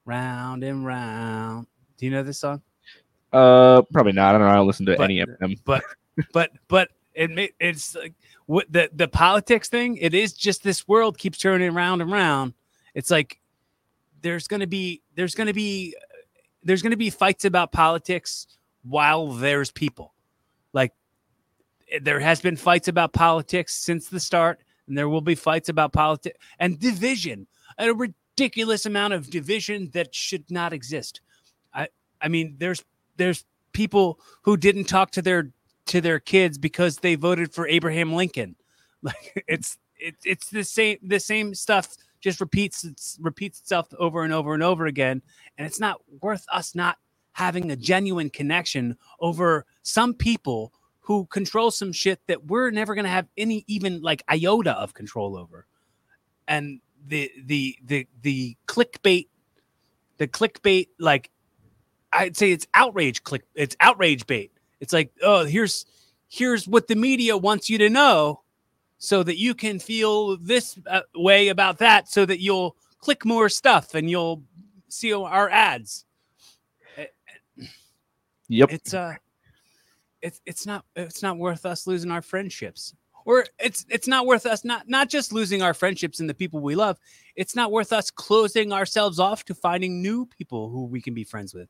round 0.05 0.63
and 0.63 0.85
round 0.85 1.67
do 1.97 2.05
you 2.05 2.11
know 2.11 2.23
this 2.23 2.39
song 2.39 2.61
Uh, 3.33 3.81
probably 3.93 4.11
not. 4.11 4.29
I 4.35 4.37
don't 4.37 4.41
know. 4.41 4.51
I 4.51 4.55
don't 4.55 4.67
listen 4.67 4.85
to 4.87 4.95
But- 4.97 5.03
any 5.05 5.19
of 5.21 5.29
them. 5.39 5.55
but 6.33 6.51
but 6.67 6.89
it 7.13 7.29
ma- 7.31 7.53
it's 7.59 7.95
like 7.95 8.13
what 8.45 8.65
the 8.71 8.89
the 8.93 9.07
politics 9.07 9.69
thing 9.69 9.95
it 9.97 10.13
is 10.13 10.33
just 10.33 10.63
this 10.63 10.85
world 10.87 11.17
keeps 11.17 11.37
turning 11.37 11.73
round 11.73 12.01
and 12.01 12.11
round 12.11 12.53
it's 12.93 13.09
like 13.09 13.39
there's 14.21 14.47
gonna 14.47 14.67
be 14.67 15.01
there's 15.15 15.33
gonna 15.35 15.53
be 15.53 15.95
there's 16.63 16.81
gonna 16.81 16.97
be 16.97 17.09
fights 17.09 17.45
about 17.45 17.71
politics 17.71 18.47
while 18.83 19.27
there's 19.27 19.71
people 19.71 20.13
there 22.01 22.19
has 22.19 22.41
been 22.41 22.55
fights 22.55 22.87
about 22.87 23.13
politics 23.13 23.73
since 23.73 24.07
the 24.07 24.19
start 24.19 24.61
and 24.87 24.97
there 24.97 25.09
will 25.09 25.21
be 25.21 25.35
fights 25.35 25.69
about 25.69 25.93
politics 25.93 26.37
and 26.59 26.79
division 26.79 27.47
a 27.77 27.93
ridiculous 27.93 28.85
amount 28.85 29.13
of 29.13 29.29
division 29.29 29.89
that 29.93 30.13
should 30.13 30.49
not 30.49 30.73
exist 30.73 31.21
i 31.73 31.87
i 32.21 32.27
mean 32.27 32.55
there's 32.59 32.83
there's 33.17 33.45
people 33.73 34.19
who 34.41 34.57
didn't 34.57 34.85
talk 34.85 35.11
to 35.11 35.21
their 35.21 35.51
to 35.87 36.01
their 36.01 36.19
kids 36.19 36.57
because 36.57 36.97
they 36.97 37.15
voted 37.15 37.53
for 37.53 37.67
Abraham 37.67 38.13
Lincoln. 38.13 38.55
Like 39.03 39.43
it's 39.47 39.79
it, 39.97 40.13
it's 40.23 40.51
the 40.51 40.63
same 40.63 40.99
the 41.01 41.19
same 41.19 41.55
stuff 41.55 41.97
just 42.19 42.39
repeats 42.39 42.83
it's, 42.83 43.17
repeats 43.19 43.59
itself 43.59 43.87
over 43.97 44.23
and 44.23 44.31
over 44.31 44.53
and 44.53 44.61
over 44.61 44.85
again 44.85 45.23
and 45.57 45.65
it's 45.65 45.79
not 45.79 46.01
worth 46.21 46.45
us 46.51 46.75
not 46.75 46.99
having 47.31 47.71
a 47.71 47.75
genuine 47.75 48.29
connection 48.29 48.95
over 49.19 49.65
some 49.81 50.13
people 50.13 50.71
who 51.11 51.25
control 51.25 51.71
some 51.71 51.91
shit 51.91 52.19
that 52.27 52.45
we're 52.45 52.71
never 52.71 52.95
going 52.95 53.03
to 53.03 53.11
have 53.11 53.27
any 53.37 53.65
even 53.67 54.01
like 54.01 54.23
iota 54.29 54.71
of 54.71 54.93
control 54.93 55.37
over. 55.37 55.65
And 56.47 56.79
the 57.05 57.31
the 57.45 57.77
the 57.85 58.07
the 58.21 58.55
clickbait 58.67 59.27
the 60.17 60.27
clickbait 60.27 60.87
like 60.99 61.29
I'd 62.13 62.37
say 62.37 62.51
it's 62.51 62.65
outrage 62.73 63.23
click 63.23 63.43
it's 63.55 63.75
outrage 63.81 64.25
bait. 64.25 64.51
It's 64.79 64.93
like, 64.93 65.11
oh, 65.21 65.45
here's 65.45 65.85
here's 66.29 66.67
what 66.67 66.87
the 66.87 66.95
media 66.95 67.37
wants 67.37 67.69
you 67.69 67.77
to 67.79 67.89
know 67.89 68.41
so 68.97 69.21
that 69.23 69.37
you 69.37 69.53
can 69.53 69.79
feel 69.79 70.37
this 70.37 70.79
uh, 70.87 71.01
way 71.13 71.49
about 71.49 71.79
that 71.79 72.07
so 72.07 72.25
that 72.25 72.39
you'll 72.39 72.77
click 72.99 73.25
more 73.25 73.49
stuff 73.49 73.95
and 73.95 74.09
you'll 74.09 74.43
see 74.87 75.11
our 75.11 75.49
ads. 75.49 76.05
Yep. 78.47 78.71
It's 78.71 78.93
uh 78.93 79.15
it's 80.21 80.41
it's 80.45 80.65
not 80.65 80.85
it's 80.95 81.21
not 81.21 81.37
worth 81.37 81.65
us 81.65 81.87
losing 81.87 82.11
our 82.11 82.21
friendships. 82.21 82.93
Or 83.23 83.45
it's 83.59 83.85
it's 83.89 84.07
not 84.07 84.25
worth 84.25 84.45
us 84.47 84.65
not 84.65 84.89
not 84.89 85.07
just 85.09 85.31
losing 85.31 85.61
our 85.61 85.73
friendships 85.75 86.19
and 86.19 86.29
the 86.29 86.33
people 86.33 86.59
we 86.59 86.75
love. 86.75 86.97
It's 87.35 87.55
not 87.55 87.71
worth 87.71 87.93
us 87.93 88.09
closing 88.09 88.73
ourselves 88.73 89.19
off 89.19 89.45
to 89.45 89.53
finding 89.55 90.01
new 90.01 90.25
people 90.25 90.69
who 90.69 90.85
we 90.85 91.01
can 91.01 91.13
be 91.13 91.23
friends 91.23 91.53
with. 91.53 91.69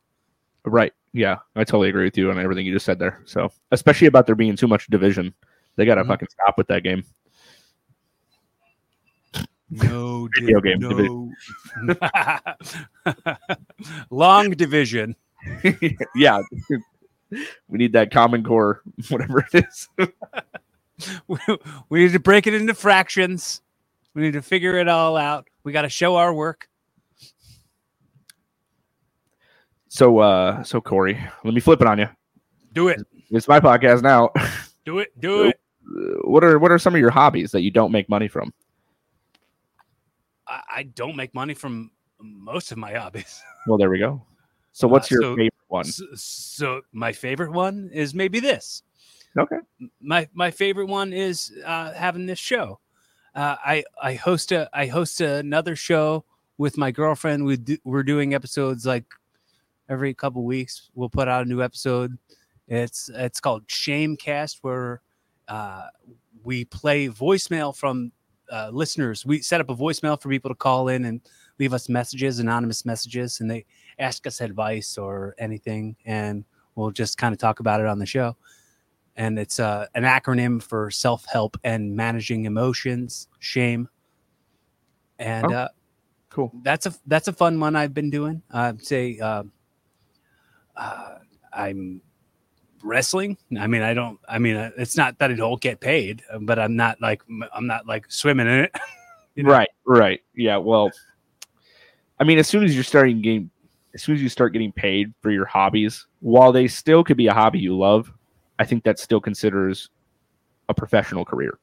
Right. 0.64 0.92
Yeah, 1.12 1.38
I 1.56 1.64
totally 1.64 1.88
agree 1.90 2.04
with 2.04 2.16
you 2.16 2.30
on 2.30 2.38
everything 2.38 2.64
you 2.64 2.72
just 2.72 2.86
said 2.86 2.98
there. 2.98 3.20
So, 3.26 3.52
especially 3.70 4.06
about 4.06 4.26
there 4.26 4.34
being 4.34 4.56
too 4.56 4.68
much 4.68 4.86
division, 4.86 5.34
they 5.76 5.84
got 5.84 5.96
to 5.96 6.04
Mhm. 6.04 6.08
fucking 6.08 6.28
stop 6.30 6.56
with 6.56 6.68
that 6.68 6.82
game. 6.84 7.04
No 9.70 10.28
Video 10.40 10.60
di- 10.60 10.70
game 10.70 10.78
no. 10.80 11.32
Long 14.10 14.50
division. 14.50 15.16
yeah. 16.14 16.40
We 17.68 17.78
need 17.78 17.92
that 17.94 18.10
common 18.10 18.44
core, 18.44 18.82
whatever 19.08 19.46
it 19.52 19.64
is. 19.66 19.88
we 21.88 22.04
need 22.04 22.12
to 22.12 22.20
break 22.20 22.46
it 22.46 22.54
into 22.54 22.74
fractions. 22.74 23.62
We 24.14 24.22
need 24.22 24.34
to 24.34 24.42
figure 24.42 24.76
it 24.76 24.88
all 24.88 25.16
out. 25.16 25.48
We 25.64 25.72
got 25.72 25.82
to 25.82 25.88
show 25.88 26.16
our 26.16 26.32
work. 26.34 26.68
So 29.88 30.20
uh 30.20 30.62
so 30.62 30.80
Corey, 30.80 31.18
let 31.44 31.52
me 31.52 31.60
flip 31.60 31.82
it 31.82 31.86
on 31.86 31.98
you. 31.98 32.08
Do 32.72 32.88
it. 32.88 33.02
It's 33.30 33.46
my 33.46 33.60
podcast 33.60 34.02
now. 34.02 34.30
Do 34.86 35.00
it. 35.00 35.08
Do 35.20 35.44
it. 35.48 35.60
what 36.24 36.42
are 36.42 36.58
what 36.58 36.72
are 36.72 36.78
some 36.78 36.94
of 36.94 37.00
your 37.00 37.10
hobbies 37.10 37.50
that 37.52 37.60
you 37.60 37.70
don't 37.70 37.92
make 37.92 38.08
money 38.08 38.26
from? 38.26 38.54
I, 40.48 40.60
I 40.76 40.82
don't 40.84 41.14
make 41.14 41.34
money 41.34 41.52
from 41.52 41.90
most 42.22 42.72
of 42.72 42.78
my 42.78 42.94
hobbies. 42.94 43.42
Well, 43.66 43.76
there 43.76 43.90
we 43.90 43.98
go. 43.98 44.22
So 44.72 44.88
what's 44.88 45.10
Uh, 45.10 45.14
your 45.14 45.22
so- 45.22 45.36
favorite 45.36 45.52
one? 45.68 45.84
So, 45.84 46.04
so 46.14 46.80
my 46.92 47.12
favorite 47.12 47.52
one 47.52 47.90
is 47.92 48.14
maybe 48.14 48.40
this. 48.40 48.82
Okay. 49.38 49.56
My 50.00 50.28
my 50.34 50.50
favorite 50.50 50.86
one 50.86 51.12
is 51.12 51.52
uh, 51.64 51.92
having 51.94 52.26
this 52.26 52.38
show. 52.38 52.80
Uh, 53.34 53.56
I 53.64 53.84
I 54.02 54.14
host 54.14 54.52
a 54.52 54.68
I 54.74 54.86
host 54.86 55.20
another 55.22 55.74
show 55.74 56.24
with 56.58 56.76
my 56.76 56.90
girlfriend. 56.90 57.46
We 57.46 57.56
do, 57.56 57.78
we're 57.84 58.02
doing 58.02 58.34
episodes 58.34 58.84
like 58.84 59.06
every 59.88 60.12
couple 60.12 60.44
weeks. 60.44 60.90
We'll 60.94 61.08
put 61.08 61.28
out 61.28 61.46
a 61.46 61.48
new 61.48 61.62
episode. 61.62 62.18
It's 62.68 63.08
it's 63.14 63.40
called 63.40 63.66
Shamecast, 63.68 64.58
where 64.60 65.00
uh, 65.48 65.86
we 66.44 66.66
play 66.66 67.08
voicemail 67.08 67.74
from 67.74 68.12
uh, 68.50 68.68
listeners. 68.70 69.24
We 69.24 69.40
set 69.40 69.62
up 69.62 69.70
a 69.70 69.74
voicemail 69.74 70.20
for 70.20 70.28
people 70.28 70.50
to 70.50 70.54
call 70.54 70.88
in 70.88 71.06
and 71.06 71.22
leave 71.58 71.72
us 71.72 71.88
messages, 71.88 72.38
anonymous 72.38 72.84
messages, 72.84 73.40
and 73.40 73.50
they 73.50 73.64
ask 73.98 74.26
us 74.26 74.40
advice 74.40 74.96
or 74.98 75.34
anything, 75.38 75.96
and 76.04 76.44
we'll 76.74 76.90
just 76.90 77.18
kind 77.18 77.32
of 77.32 77.38
talk 77.38 77.60
about 77.60 77.80
it 77.80 77.86
on 77.86 77.98
the 77.98 78.06
show. 78.06 78.36
And 79.16 79.38
it's 79.38 79.60
uh, 79.60 79.86
an 79.94 80.04
acronym 80.04 80.62
for 80.62 80.90
self 80.90 81.24
help 81.26 81.56
and 81.64 81.94
managing 81.94 82.46
emotions, 82.46 83.28
shame. 83.40 83.88
And 85.18 85.46
Oh. 85.52 85.54
uh, 85.54 85.68
Cool. 86.30 86.50
that's 86.62 86.86
a 86.86 86.94
that's 87.06 87.28
a 87.28 87.32
fun 87.32 87.60
one 87.60 87.76
I've 87.76 87.92
been 87.92 88.08
doing. 88.08 88.42
I'd 88.50 88.82
say 88.82 89.18
uh, 89.18 89.42
uh, 90.76 91.18
I'm 91.52 92.00
wrestling. 92.82 93.36
I 93.60 93.66
mean, 93.66 93.82
I 93.82 93.92
don't. 93.92 94.18
I 94.26 94.38
mean, 94.38 94.56
uh, 94.56 94.70
it's 94.78 94.96
not 94.96 95.18
that 95.18 95.30
I 95.30 95.34
don't 95.34 95.60
get 95.60 95.78
paid, 95.80 96.22
but 96.40 96.58
I'm 96.58 96.74
not 96.74 97.00
like 97.02 97.22
I'm 97.54 97.66
not 97.66 97.86
like 97.86 98.10
swimming 98.10 98.46
in 98.46 98.60
it. 98.64 98.74
you 99.34 99.42
know? 99.42 99.50
Right, 99.52 99.68
right. 99.84 100.20
Yeah, 100.34 100.56
well 100.56 100.90
I 102.20 102.24
mean 102.24 102.38
as 102.38 102.46
soon 102.48 102.62
as 102.64 102.74
you're 102.74 102.84
starting 102.84 103.20
getting 103.20 103.50
as 103.94 104.02
soon 104.02 104.14
as 104.14 104.22
you 104.22 104.28
start 104.28 104.52
getting 104.52 104.72
paid 104.72 105.12
for 105.20 105.30
your 105.30 105.44
hobbies, 105.44 106.06
while 106.20 106.52
they 106.52 106.68
still 106.68 107.04
could 107.04 107.16
be 107.16 107.26
a 107.26 107.34
hobby 107.34 107.58
you 107.58 107.76
love, 107.76 108.12
I 108.58 108.64
think 108.64 108.84
that 108.84 108.98
still 108.98 109.20
considers 109.20 109.90
a 110.68 110.74
professional 110.74 111.24
career. 111.24 111.58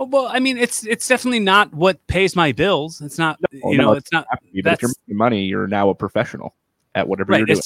Oh, 0.00 0.06
well, 0.06 0.26
I 0.28 0.38
mean, 0.38 0.58
it's 0.58 0.86
it's 0.86 1.08
definitely 1.08 1.40
not 1.40 1.74
what 1.74 2.04
pays 2.06 2.36
my 2.36 2.52
bills. 2.52 3.00
It's 3.00 3.18
not. 3.18 3.38
No, 3.52 3.70
you 3.72 3.78
no, 3.78 3.84
know, 3.84 3.92
it's 3.92 4.04
it's 4.06 4.12
not. 4.12 4.26
To 4.30 4.38
be, 4.42 4.48
if 4.50 4.54
you're 4.54 4.62
That's- 4.62 4.94
making 5.06 5.16
money, 5.18 5.44
you're 5.44 5.66
now 5.66 5.88
a 5.90 5.94
professional 5.94 6.54
at 6.94 7.08
whatever 7.08 7.32
Right. 7.32 7.38
you're 7.38 7.46
doing. 7.46 7.60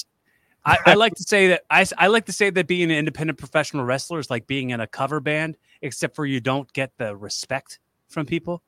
I, 0.64 0.78
I 0.86 0.94
like 0.94 1.14
to 1.16 1.22
say 1.24 1.48
that 1.48 1.64
I 1.70 2.06
like 2.06 2.26
to 2.26 2.32
say 2.32 2.48
that 2.50 2.66
being 2.68 2.84
an 2.90 2.96
independent 2.96 3.38
professional 3.38 3.84
wrestler 3.84 4.20
is 4.20 4.30
like 4.30 4.46
being 4.46 4.70
in 4.70 4.80
a 4.80 4.86
cover 4.86 5.18
band, 5.20 5.56
except 5.82 6.14
for 6.14 6.24
you 6.24 6.40
don't 6.40 6.72
get 6.72 6.92
the 6.98 7.16
respect 7.16 7.80
from 8.08 8.26
people. 8.26 8.62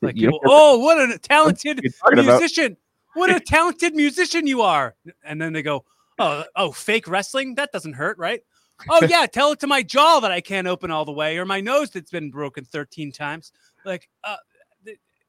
Like 0.00 0.16
You 0.16 0.28
people, 0.30 0.40
oh, 0.44 0.78
what 0.78 1.10
a 1.10 1.18
talented 1.18 1.80
musician! 2.14 2.76
What 3.14 3.30
a 3.30 3.40
talented 3.40 3.94
musician 3.94 4.46
you 4.46 4.62
are! 4.62 4.94
And 5.24 5.40
then 5.40 5.52
they 5.52 5.62
go, 5.62 5.84
oh, 6.18 6.44
oh, 6.56 6.70
fake 6.72 7.08
wrestling 7.08 7.54
that 7.56 7.72
doesn't 7.72 7.94
hurt, 7.94 8.18
right? 8.18 8.42
Oh 8.88 9.02
yeah, 9.04 9.26
tell 9.32 9.52
it 9.52 9.60
to 9.60 9.66
my 9.66 9.82
jaw 9.82 10.20
that 10.20 10.30
I 10.32 10.40
can't 10.40 10.66
open 10.66 10.90
all 10.90 11.04
the 11.04 11.12
way, 11.12 11.38
or 11.38 11.44
my 11.44 11.60
nose 11.60 11.90
that's 11.90 12.10
been 12.10 12.30
broken 12.30 12.64
thirteen 12.64 13.10
times. 13.12 13.52
Like, 13.84 14.08
uh, 14.24 14.36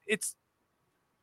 it's 0.07 0.36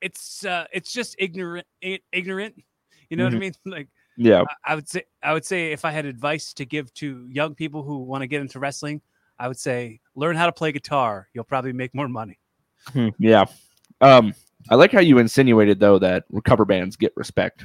it's 0.00 0.44
uh, 0.44 0.64
it's 0.72 0.92
just 0.92 1.16
ignorant, 1.18 1.66
ignorant. 2.12 2.62
You 3.11 3.16
know 3.16 3.24
what 3.24 3.32
I 3.34 3.36
Mhm. 3.36 3.40
mean? 3.40 3.54
Like. 3.64 3.88
yeah, 4.16 4.42
I- 4.42 4.72
I 4.72 4.74
would 4.74 4.88
say 4.88 5.04
I 5.22 5.32
would 5.32 5.44
say 5.44 5.72
if 5.72 5.84
I 5.84 5.90
had 5.90 6.06
advice 6.06 6.52
to 6.54 6.64
give 6.64 6.92
to 6.94 7.26
young 7.30 7.54
people 7.54 7.82
who 7.82 7.98
want 7.98 8.22
to 8.22 8.26
get 8.26 8.40
into 8.40 8.59
wrestling, 8.59 9.00
I 9.38 9.48
would 9.48 9.59
say 9.59 10.00
learn 10.14 10.36
how 10.36 10.46
to 10.46 10.52
play 10.52 10.72
guitar. 10.72 11.28
You'll 11.34 11.44
probably 11.44 11.72
make 11.72 11.94
more 11.94 12.09
money. 12.09 12.38
Hmm, 12.92 13.09
yeah. 13.18 13.44
Um, 14.00 14.34
I 14.70 14.74
like 14.74 14.92
how 14.92 15.00
you 15.00 15.18
insinuated 15.18 15.80
though 15.80 15.98
that 15.98 16.24
cover 16.44 16.64
bands 16.64 16.96
get 16.96 17.12
respect. 17.16 17.64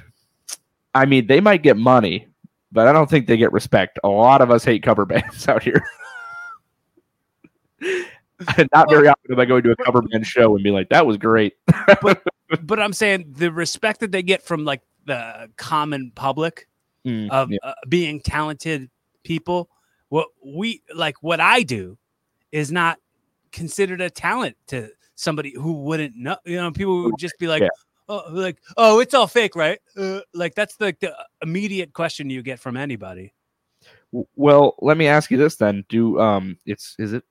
I 0.93 1.05
mean, 1.05 1.27
they 1.27 1.41
might 1.41 1.63
get 1.63 1.77
money, 1.77 2.27
but 2.71 2.87
I 2.87 2.93
don't 2.93 3.09
think 3.09 3.27
they 3.27 3.37
get 3.37 3.51
respect. 3.51 3.99
A 4.03 4.09
lot 4.09 4.41
of 4.41 4.51
us 4.51 4.63
hate 4.63 4.83
cover 4.83 5.05
bands 5.07 5.47
out 5.47 5.63
here. 5.63 5.83
Not 8.73 8.89
very 8.89 9.07
often 9.07 9.31
am 9.31 9.39
I 9.39 9.45
going 9.45 9.63
to 9.63 9.71
a 9.71 9.75
cover 9.77 10.01
band 10.01 10.25
show 10.25 10.55
and 10.55 10.63
be 10.63 10.71
like, 10.71 10.89
"That 10.89 11.05
was 11.05 11.17
great." 11.17 11.53
but 12.01 12.79
I'm 12.79 12.93
saying 12.93 13.33
the 13.37 13.51
respect 13.51 13.99
that 14.01 14.11
they 14.11 14.23
get 14.23 14.41
from 14.41 14.65
like 14.65 14.81
the 15.05 15.49
common 15.57 16.11
public 16.15 16.67
Mm, 17.05 17.29
of 17.31 17.51
yeah. 17.51 17.57
uh, 17.63 17.73
being 17.89 18.21
talented 18.21 18.89
people, 19.23 19.69
what 20.07 20.29
we 20.43 20.81
like 20.95 21.21
what 21.21 21.41
I 21.41 21.63
do 21.63 21.97
is 22.53 22.71
not 22.71 22.97
considered 23.51 23.99
a 23.99 24.09
talent 24.09 24.55
to 24.67 24.89
somebody 25.15 25.53
who 25.53 25.73
wouldn't 25.73 26.15
know. 26.15 26.37
You 26.45 26.57
know, 26.57 26.71
people 26.71 27.03
would 27.03 27.17
just 27.17 27.35
be 27.39 27.47
like, 27.47 27.61
Yeah. 27.61 27.69
"Oh, 28.09 28.23
like 28.29 28.57
oh, 28.77 28.99
it's 28.99 29.13
all 29.13 29.27
fake, 29.27 29.55
right?" 29.55 29.79
Uh, 29.95 30.21
like 30.33 30.55
that's 30.55 30.75
the, 30.77 30.95
the 30.99 31.15
immediate 31.41 31.93
question 31.93 32.29
you 32.29 32.41
get 32.41 32.59
from 32.59 32.77
anybody. 32.77 33.33
Well, 34.35 34.75
let 34.79 34.97
me 34.97 35.07
ask 35.07 35.31
you 35.31 35.37
this 35.37 35.55
then: 35.55 35.85
Do 35.89 36.19
um, 36.19 36.57
it's 36.65 36.95
is 36.99 37.13
it 37.13 37.23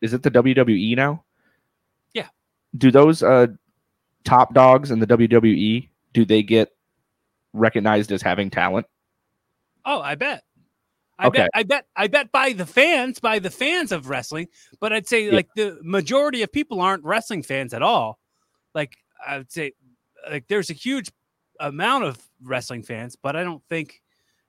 is 0.00 0.12
it 0.14 0.22
the 0.22 0.30
WWE 0.30 0.96
now? 0.96 1.24
Yeah. 2.12 2.28
Do 2.76 2.90
those 2.90 3.22
uh 3.22 3.48
top 4.24 4.54
dogs 4.54 4.90
in 4.90 5.00
the 5.00 5.06
WWE 5.06 5.88
do 6.12 6.24
they 6.24 6.42
get 6.42 6.72
recognized 7.52 8.12
as 8.12 8.22
having 8.22 8.50
talent? 8.50 8.86
Oh, 9.84 10.00
I 10.00 10.14
bet. 10.14 10.44
I 11.18 11.26
Okay. 11.28 11.38
bet. 11.42 11.50
I 11.54 11.62
bet. 11.62 11.86
I 11.96 12.06
bet 12.08 12.32
by 12.32 12.52
the 12.52 12.66
fans, 12.66 13.20
by 13.20 13.38
the 13.38 13.50
fans 13.50 13.92
of 13.92 14.08
wrestling. 14.08 14.48
But 14.80 14.92
I'd 14.92 15.06
say 15.06 15.26
Yeah. 15.26 15.32
like 15.36 15.48
the 15.54 15.78
majority 15.82 16.42
of 16.42 16.50
people 16.52 16.80
aren't 16.80 17.04
wrestling 17.04 17.42
fans 17.42 17.72
at 17.74 17.82
all. 17.82 18.18
Like 18.74 18.96
I 19.26 19.38
would 19.38 19.52
say, 19.52 19.72
like 20.30 20.48
there's 20.48 20.70
a 20.70 20.74
huge 20.74 21.10
amount 21.60 22.04
of 22.04 22.18
wrestling 22.42 22.82
fans, 22.82 23.16
but 23.16 23.36
I 23.36 23.44
don't 23.44 23.62
think 23.68 24.02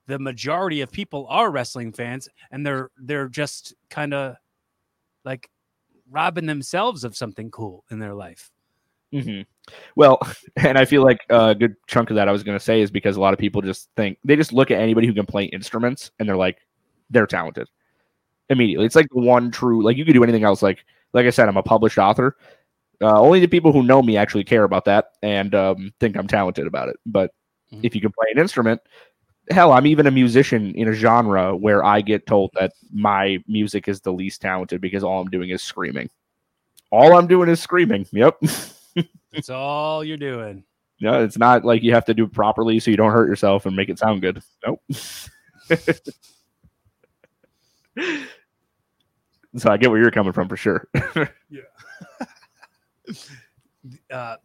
the 0.07 0.19
majority 0.19 0.81
of 0.81 0.91
people 0.91 1.27
are 1.29 1.51
wrestling 1.51 1.91
fans, 1.93 2.27
and 2.51 2.65
they're 2.65 2.89
they're 2.97 3.29
just 3.29 3.73
kind 3.89 4.13
of 4.13 4.35
like 5.25 5.49
robbing 6.09 6.45
themselves 6.47 7.03
of 7.03 7.15
something 7.15 7.51
cool 7.51 7.85
in 7.91 7.99
their 7.99 8.13
life. 8.15 8.51
Hmm 9.13 9.41
Well, 9.95 10.19
and 10.57 10.77
I 10.77 10.85
feel 10.85 11.03
like 11.03 11.19
a 11.29 11.55
good 11.55 11.75
chunk 11.87 12.09
of 12.09 12.15
that 12.17 12.27
I 12.27 12.31
was 12.31 12.43
going 12.43 12.57
to 12.57 12.63
say 12.63 12.81
is 12.81 12.91
because 12.91 13.15
a 13.15 13.21
lot 13.21 13.33
of 13.33 13.39
people 13.39 13.61
just 13.61 13.89
think 13.95 14.17
they 14.25 14.35
just 14.35 14.53
look 14.53 14.71
at 14.71 14.79
anybody 14.81 15.07
who 15.07 15.13
can 15.13 15.25
play 15.25 15.45
instruments 15.45 16.11
and 16.19 16.27
they're 16.27 16.37
like, 16.37 16.57
they're 17.09 17.27
talented 17.27 17.69
immediately. 18.49 18.85
It's 18.85 18.95
like 18.95 19.07
the 19.13 19.21
one 19.21 19.51
true, 19.51 19.83
like 19.83 19.97
you 19.97 20.05
could 20.05 20.13
do 20.13 20.23
anything 20.23 20.43
else. 20.43 20.61
Like, 20.61 20.85
like 21.13 21.25
I 21.27 21.31
said, 21.31 21.47
I'm 21.49 21.57
a 21.57 21.63
published 21.63 21.99
author. 21.99 22.37
Uh, 23.01 23.19
only 23.21 23.39
the 23.41 23.47
people 23.47 23.73
who 23.73 23.83
know 23.83 24.01
me 24.01 24.17
actually 24.17 24.43
care 24.45 24.63
about 24.65 24.85
that 24.85 25.11
and 25.23 25.55
um, 25.55 25.93
think 25.99 26.17
I'm 26.17 26.27
talented 26.27 26.67
about 26.67 26.89
it. 26.89 26.97
But 27.05 27.31
Mhm. 27.73 27.81
if 27.83 27.95
you 27.95 28.01
can 28.01 28.11
play 28.11 28.27
an 28.33 28.39
instrument, 28.39 28.81
hell, 29.51 29.73
I'm 29.73 29.87
even 29.87 30.07
a 30.07 30.11
musician 30.11 30.73
in 30.75 30.87
a 30.89 30.93
genre 30.93 31.55
where 31.55 31.83
I 31.83 32.01
get 32.01 32.27
told 32.27 32.51
that 32.59 32.73
my 32.93 33.39
music 33.47 33.87
is 33.89 34.01
the 34.01 34.13
least 34.13 34.41
talented 34.41 34.81
because 34.81 35.03
all 35.03 35.21
I'm 35.21 35.29
doing 35.29 35.49
is 35.51 35.61
screaming. 35.63 36.09
All 36.91 37.17
I'm 37.17 37.27
doing 37.27 37.49
is 37.49 37.61
screaming. 37.61 38.07
Yep. 38.13 38.37
That's 39.31 39.49
all 39.49 40.03
you're 40.03 40.17
doing. 40.17 40.63
No, 41.01 41.23
it's 41.23 41.37
not 41.37 41.65
like 41.65 41.83
you 41.83 41.93
have 41.93 42.05
to 42.05 42.13
do 42.13 42.23
it 42.25 42.31
properly 42.31 42.79
so 42.79 42.89
you 42.91 42.97
don't 42.97 43.11
hurt 43.11 43.27
yourself 43.27 43.65
and 43.65 43.75
make 43.75 43.89
it 43.89 43.99
sound 43.99 44.21
good. 44.21 44.41
Nope. 44.65 44.81
so 49.55 49.69
I 49.69 49.77
get 49.77 49.91
where 49.91 49.99
you're 49.99 50.11
coming 50.11 50.33
from 50.33 50.47
for 50.47 50.57
sure. 50.57 50.87
Yeah. 51.49 51.61
Uh, 54.09 54.37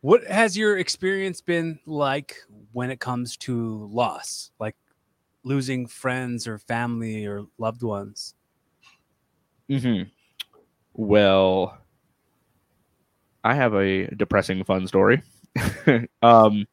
what 0.00 0.24
has 0.24 0.58
your 0.58 0.78
experience 0.78 1.40
been 1.40 1.78
like 1.86 2.34
when 2.72 2.90
it 2.90 2.98
comes 2.98 3.36
to 3.36 3.86
loss, 3.92 4.50
like 4.58 4.74
losing 5.44 5.86
friends 5.86 6.48
or 6.48 6.58
family 6.58 7.24
or 7.24 7.46
loved 7.56 7.84
ones? 7.84 8.34
hmm 9.68 10.02
Well, 10.94 11.78
I 13.48 13.54
have 13.54 13.74
a 13.74 14.06
depressing 14.08 14.62
fun 14.62 14.86
story. 14.86 15.22
um, 16.22 16.66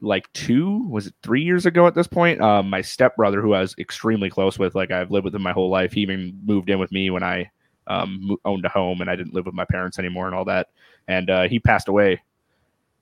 like 0.00 0.30
two 0.32 0.88
was 0.88 1.06
it 1.06 1.14
three 1.22 1.42
years 1.42 1.64
ago 1.64 1.86
at 1.86 1.94
this 1.94 2.08
point? 2.08 2.40
Um, 2.40 2.70
my 2.70 2.80
stepbrother, 2.80 3.40
who 3.40 3.54
I 3.54 3.60
was 3.60 3.76
extremely 3.78 4.28
close 4.28 4.58
with, 4.58 4.74
like 4.74 4.90
I've 4.90 5.12
lived 5.12 5.26
with 5.26 5.34
him 5.34 5.42
my 5.42 5.52
whole 5.52 5.70
life, 5.70 5.92
he 5.92 6.00
even 6.00 6.40
moved 6.44 6.70
in 6.70 6.80
with 6.80 6.90
me 6.90 7.08
when 7.08 7.22
I 7.22 7.52
um, 7.86 8.36
owned 8.44 8.64
a 8.64 8.68
home, 8.68 9.00
and 9.00 9.08
I 9.08 9.14
didn't 9.14 9.32
live 9.32 9.46
with 9.46 9.54
my 9.54 9.64
parents 9.64 10.00
anymore, 10.00 10.26
and 10.26 10.34
all 10.34 10.44
that. 10.46 10.70
And 11.06 11.30
uh, 11.30 11.46
he 11.46 11.60
passed 11.60 11.86
away. 11.86 12.20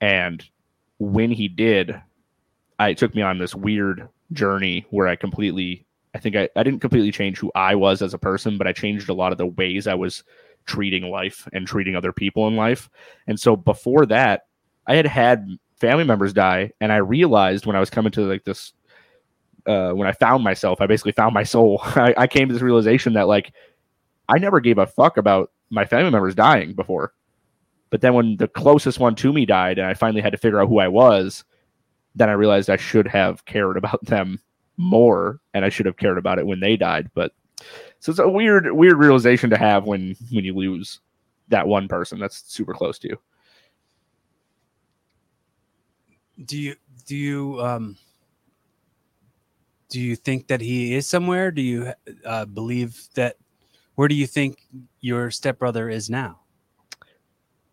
And 0.03 0.45
when 0.99 1.31
he 1.31 1.49
did, 1.49 1.99
I, 2.79 2.91
it 2.91 2.99
took 2.99 3.14
me 3.14 3.23
on 3.23 3.39
this 3.39 3.55
weird 3.55 4.11
journey 4.33 4.85
where 4.91 5.09
I 5.09 5.16
completely, 5.16 5.87
I 6.14 6.18
think 6.18 6.37
I, 6.37 6.51
I 6.55 6.64
didn't 6.64 6.81
completely 6.81 7.12
change 7.12 7.39
who 7.39 7.51
I 7.55 7.77
was 7.77 8.03
as 8.03 8.12
a 8.12 8.18
person, 8.18 8.59
but 8.59 8.66
I 8.66 8.73
changed 8.73 9.09
a 9.09 9.14
lot 9.14 9.33
of 9.33 9.39
the 9.39 9.47
ways 9.47 9.87
I 9.87 9.95
was 9.95 10.23
treating 10.67 11.05
life 11.05 11.49
and 11.53 11.67
treating 11.67 11.97
other 11.97 12.13
people 12.13 12.49
in 12.49 12.57
life. 12.57 12.89
And 13.27 13.39
so 13.39 13.57
before 13.57 14.07
that, 14.07 14.43
I 14.87 14.97
had 14.97 15.07
had 15.07 15.47
family 15.77 16.05
members 16.05 16.33
die, 16.33 16.71
and 16.81 16.93
I 16.93 16.97
realized 16.97 17.67
when 17.67 17.77
I 17.77 17.81
was 17.81 17.91
coming 17.91 18.13
to 18.13 18.23
like 18.23 18.45
this, 18.45 18.73
uh, 19.67 19.91
when 19.91 20.09
I 20.09 20.13
found 20.13 20.45
myself, 20.45 20.81
I 20.81 20.87
basically 20.87 21.13
found 21.13 21.35
my 21.35 21.43
soul. 21.43 21.81
I, 21.83 22.15
I 22.17 22.27
came 22.27 22.49
to 22.49 22.55
this 22.55 22.63
realization 22.63 23.15
that 23.15 23.29
like 23.29 23.53
I 24.29 24.39
never 24.39 24.61
gave 24.61 24.79
a 24.79 24.87
fuck 24.87 25.17
about 25.17 25.51
my 25.71 25.85
family 25.85 26.11
members 26.11 26.35
dying 26.35 26.75
before. 26.75 27.13
But 27.91 28.01
then 28.01 28.15
when 28.15 28.37
the 28.37 28.49
closest 28.49 29.01
one 29.01 29.15
to 29.17 29.33
me 29.33 29.45
died, 29.45 29.79
and 29.79 29.87
I 29.87 29.95
finally 29.95 30.23
had 30.23 30.33
to 30.33 30.39
figure 30.39 30.61
out 30.61 30.69
who 30.69 30.79
I 30.79 30.89
was, 30.89 31.45
then 32.15 32.31
I 32.31 32.33
realized 32.33 32.71
I 32.71 32.77
should 32.77 33.07
have 33.09 33.45
cared 33.45 33.77
about 33.77 34.05
them 34.05 34.41
more, 34.77 35.41
and 35.53 35.65
I 35.65 35.69
should 35.69 35.87
have 35.87 35.97
cared 35.97 36.19
about 36.19 36.39
it 36.39 36.47
when 36.47 36.61
they 36.61 36.77
died. 36.77 37.11
But 37.15 37.33
so 38.03 38.11
it's 38.11 38.19
a 38.19 38.29
weird, 38.29 38.73
weird 38.73 38.97
realization 38.97 39.49
to 39.51 39.57
have 39.57 39.85
when 39.85 40.17
when 40.33 40.45
you 40.45 40.57
lose 40.57 40.99
that 41.47 41.69
one 41.69 41.87
person 41.87 42.19
that's 42.19 42.43
super 42.53 42.75
close 42.75 42.99
to 42.99 43.09
you. 43.11 43.19
Do 46.45 46.59
you 46.59 46.75
do 47.07 47.15
you 47.15 47.61
um 47.63 47.97
do 49.89 50.01
you 50.01 50.17
think 50.17 50.49
that 50.49 50.61
he 50.61 50.97
is 50.97 51.07
somewhere? 51.07 51.53
Do 51.53 51.63
you 51.63 51.93
uh, 52.25 52.47
believe 52.47 53.01
that? 53.15 53.37
Where 53.95 54.09
do 54.09 54.17
you 54.17 54.27
think 54.27 54.67
your 55.01 55.31
stepbrother 55.31 55.89
is 55.89 56.11
now? 56.11 56.41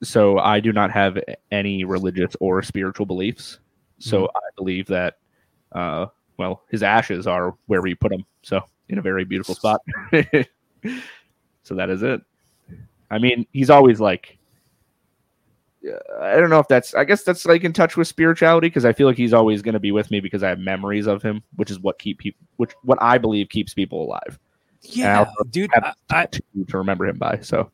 So 0.04 0.38
I 0.38 0.60
do 0.60 0.72
not 0.72 0.92
have 0.92 1.18
any 1.50 1.86
religious 1.86 2.36
or 2.40 2.62
spiritual 2.62 3.08
beliefs. 3.08 3.60
So 3.98 4.28
I 4.28 4.50
believe 4.56 4.86
that, 4.88 5.18
uh, 5.72 6.06
well, 6.38 6.62
his 6.70 6.84
ashes 6.84 7.26
are 7.26 7.56
where 7.66 7.82
we 7.82 7.96
put 7.96 8.12
him. 8.12 8.26
So 8.44 8.62
in 8.90 8.98
a 8.98 9.02
very 9.02 9.24
beautiful 9.24 9.56
spot. 9.56 9.82
so 11.64 11.76
that 11.76 11.90
is 11.90 12.04
it. 12.04 12.22
I 13.12 13.18
mean, 13.18 13.46
he's 13.54 13.70
always 13.70 14.00
like, 14.00 14.38
I 16.22 16.36
don't 16.36 16.50
know 16.50 16.60
if 16.60 16.68
that's, 16.68 16.94
I 16.94 17.06
guess 17.06 17.24
that's 17.24 17.46
like 17.46 17.64
in 17.64 17.74
touch 17.74 17.96
with 17.96 18.08
spirituality 18.08 18.68
because 18.68 18.86
I 18.86 18.94
feel 18.94 19.08
like 19.08 19.18
he's 19.18 19.34
always 19.34 19.62
going 19.62 19.74
to 19.74 19.80
be 19.80 19.92
with 19.92 20.12
me 20.12 20.20
because 20.20 20.44
I 20.44 20.50
have 20.50 20.60
memories 20.60 21.08
of 21.08 21.24
him, 21.24 21.42
which 21.56 21.72
is 21.72 21.80
what 21.80 22.00
keep 22.00 22.20
people, 22.20 22.46
which 22.58 22.72
what 22.84 23.02
I 23.02 23.18
believe 23.18 23.50
keeps 23.50 23.74
people 23.74 24.04
alive. 24.04 24.38
Yeah, 24.82 25.26
dude. 25.50 25.72
I, 25.74 25.94
I 26.10 26.26
to, 26.28 26.42
to 26.68 26.78
remember 26.78 27.06
him 27.06 27.18
by. 27.18 27.40
So 27.42 27.72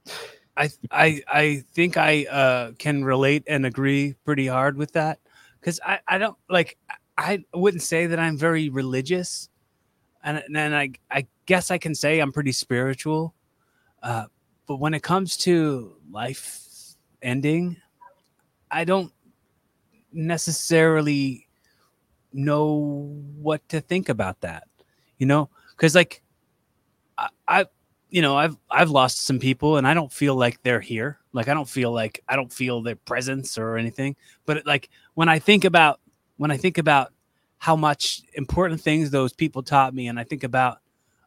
I 0.58 0.70
I 0.92 1.22
I 1.28 1.64
think 1.74 1.98
I 1.98 2.26
uh, 2.26 2.72
can 2.78 3.04
relate 3.04 3.44
and 3.48 3.66
agree 3.66 4.16
pretty 4.26 4.48
hard 4.48 4.78
with 4.78 4.94
that 4.94 5.20
because 5.60 5.80
I 5.86 6.00
I 6.08 6.18
don't 6.18 6.38
like 6.50 6.78
I 7.18 7.44
wouldn't 7.54 7.84
say 7.84 8.08
that 8.08 8.20
I'm 8.20 8.38
very 8.38 8.70
religious, 8.70 9.50
and 10.26 10.44
then 10.50 10.74
I 10.74 10.92
I 11.10 11.28
guess 11.46 11.72
I 11.72 11.78
can 11.78 11.96
say 11.96 12.20
I'm 12.20 12.34
pretty 12.34 12.52
spiritual, 12.52 13.34
uh, 14.04 14.26
but 14.68 14.78
when 14.78 14.94
it 14.94 15.04
comes 15.04 15.38
to 15.38 15.96
life 16.12 16.62
ending, 17.22 17.78
I 18.72 18.84
don't 18.84 19.14
necessarily 20.12 21.48
know 22.34 23.14
what 23.38 23.68
to 23.70 23.80
think 23.80 24.10
about 24.10 24.42
that, 24.42 24.68
you 25.20 25.28
know, 25.28 25.50
because 25.72 25.94
like 25.94 26.22
I, 27.18 27.30
I 27.48 27.66
you 28.10 28.22
know 28.22 28.38
i've 28.38 28.56
i've 28.70 28.92
lost 28.92 29.26
some 29.26 29.40
people 29.40 29.78
and 29.78 29.88
i 29.88 29.94
don't 29.94 30.12
feel 30.12 30.36
like 30.36 30.62
they're 30.64 30.82
here. 30.82 31.20
Like 31.34 31.48
i 31.48 31.54
don't 31.54 31.70
feel 31.70 31.92
like 31.92 32.24
i 32.28 32.36
don't 32.36 32.52
feel 32.52 32.82
their 32.82 32.96
presence 32.96 33.58
or 33.58 33.78
anything. 33.78 34.16
But 34.46 34.66
like 34.66 34.90
when 35.14 35.30
i 35.30 35.38
think 35.38 35.66
about 35.66 36.00
when 36.38 36.50
i 36.50 36.58
think 36.58 36.78
about 36.78 37.14
how 37.66 37.76
much 37.76 38.22
important 38.36 38.80
things 38.80 39.10
those 39.10 39.34
people 39.34 39.64
taught 39.64 39.92
me 39.92 40.08
and 40.08 40.20
i 40.20 40.24
think 40.24 40.44
about 40.44 40.78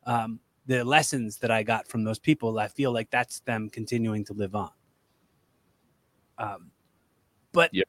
um, 0.06 0.38
the 0.66 0.84
lessons 0.84 1.36
that 1.38 1.50
i 1.50 1.64
got 1.64 1.88
from 1.88 2.04
those 2.04 2.20
people 2.20 2.56
i 2.60 2.68
feel 2.68 2.92
like 2.92 3.10
that's 3.10 3.40
them 3.40 3.68
continuing 3.68 4.24
to 4.24 4.32
live 4.34 4.54
on 4.54 4.70
um, 6.38 6.70
but 7.50 7.74
Yep. 7.74 7.88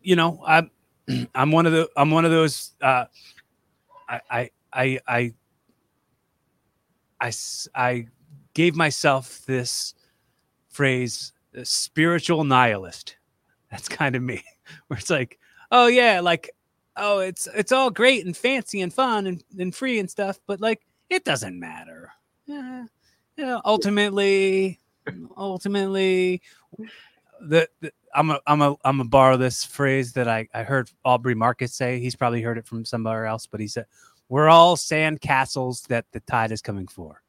you 0.00 0.16
know 0.16 0.42
i'm 0.46 0.70
i'm 1.34 1.52
one 1.52 1.66
of 1.66 1.72
the 1.72 1.86
i'm 1.98 2.10
one 2.10 2.24
of 2.24 2.30
those 2.30 2.72
uh, 2.80 3.04
I, 4.08 4.20
I 4.30 4.50
i 4.72 4.98
i 5.06 5.34
I, 7.20 7.32
I 7.74 8.06
gave 8.54 8.74
myself 8.74 9.44
this 9.44 9.92
phrase, 10.70 11.32
spiritual 11.64 12.44
nihilist. 12.44 13.16
That's 13.70 13.88
kind 13.88 14.16
of 14.16 14.22
me, 14.22 14.42
where 14.86 14.98
it's 14.98 15.10
like, 15.10 15.38
oh 15.70 15.88
yeah, 15.88 16.20
like, 16.20 16.50
oh, 16.98 17.20
it's 17.20 17.48
it's 17.54 17.72
all 17.72 17.90
great 17.90 18.26
and 18.26 18.36
fancy 18.36 18.80
and 18.80 18.92
fun 18.92 19.26
and, 19.26 19.44
and 19.58 19.74
free 19.74 19.98
and 19.98 20.10
stuff, 20.10 20.38
but 20.46 20.60
like, 20.60 20.82
it 21.10 21.24
doesn't 21.24 21.58
matter. 21.58 22.10
Yeah, 22.46 22.86
ultimately, 23.64 24.78
ultimately, 25.36 26.42
the, 27.40 27.68
the 27.80 27.92
I'm 28.14 28.30
a 28.30 28.40
I'm 28.46 28.62
a 28.62 28.76
I'm 28.84 29.00
a 29.00 29.04
borrow 29.04 29.36
this 29.36 29.64
phrase 29.64 30.12
that 30.14 30.28
I 30.28 30.48
I 30.54 30.62
heard 30.62 30.90
Aubrey 31.04 31.34
Marcus 31.34 31.74
say. 31.74 32.00
He's 32.00 32.16
probably 32.16 32.42
heard 32.42 32.58
it 32.58 32.66
from 32.66 32.84
somewhere 32.84 33.26
else, 33.26 33.46
but 33.46 33.60
he 33.60 33.68
said, 33.68 33.86
"We're 34.28 34.48
all 34.48 34.76
sand 34.76 35.20
castles 35.20 35.82
that 35.88 36.06
the 36.12 36.20
tide 36.20 36.52
is 36.52 36.62
coming 36.62 36.88
for." 36.88 37.22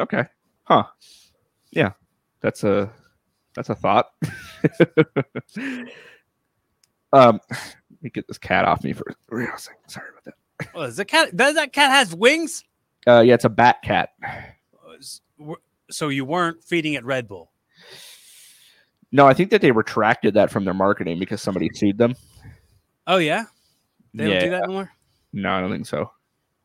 Okay. 0.00 0.24
Huh. 0.64 0.84
Yeah. 1.70 1.92
That's 2.40 2.64
a 2.64 2.90
that's 3.54 3.70
a 3.70 3.74
thought. 3.74 4.12
um 7.12 7.40
me 8.02 8.10
get 8.10 8.26
this 8.28 8.38
cat 8.38 8.64
off 8.64 8.84
me 8.84 8.92
for 8.92 9.04
a 9.10 9.36
real 9.36 9.50
second. 9.56 9.80
Sorry 9.88 10.06
about 10.10 10.24
that. 10.24 10.68
Oh, 10.74 10.82
is 10.82 10.96
the 10.96 11.04
cat? 11.04 11.36
Does 11.36 11.54
that 11.54 11.72
cat 11.72 11.90
has 11.90 12.14
wings? 12.14 12.64
Uh 13.06 13.20
yeah, 13.20 13.34
it's 13.34 13.44
a 13.44 13.48
bat 13.48 13.82
cat. 13.82 14.10
So 15.90 16.08
you 16.08 16.24
weren't 16.24 16.62
feeding 16.64 16.94
it 16.94 17.04
Red 17.04 17.28
Bull? 17.28 17.50
No, 19.10 19.26
I 19.26 19.32
think 19.34 19.50
that 19.50 19.62
they 19.62 19.70
retracted 19.70 20.34
that 20.34 20.50
from 20.50 20.64
their 20.64 20.74
marketing 20.74 21.18
because 21.18 21.40
somebody 21.40 21.70
sued 21.72 21.96
them. 21.96 22.14
Oh 23.06 23.16
yeah, 23.16 23.44
they 24.12 24.28
yeah. 24.28 24.34
don't 24.34 24.44
do 24.44 24.50
that 24.50 24.62
anymore. 24.64 24.90
No, 25.32 25.50
I 25.50 25.60
don't 25.60 25.70
think 25.70 25.86
so. 25.86 26.10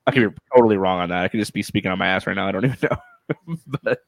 I 0.06 0.12
could 0.12 0.30
be 0.34 0.42
totally 0.54 0.76
wrong 0.76 1.00
on 1.00 1.10
that. 1.10 1.24
I 1.24 1.28
could 1.30 1.40
just 1.40 1.54
be 1.54 1.64
speaking 1.64 1.90
on 1.92 1.98
my 1.98 2.08
ass 2.08 2.28
right 2.28 2.36
now. 2.36 2.48
I 2.48 2.52
don't 2.52 2.66
even 2.66 2.78
know. 2.82 3.56
but 3.82 4.00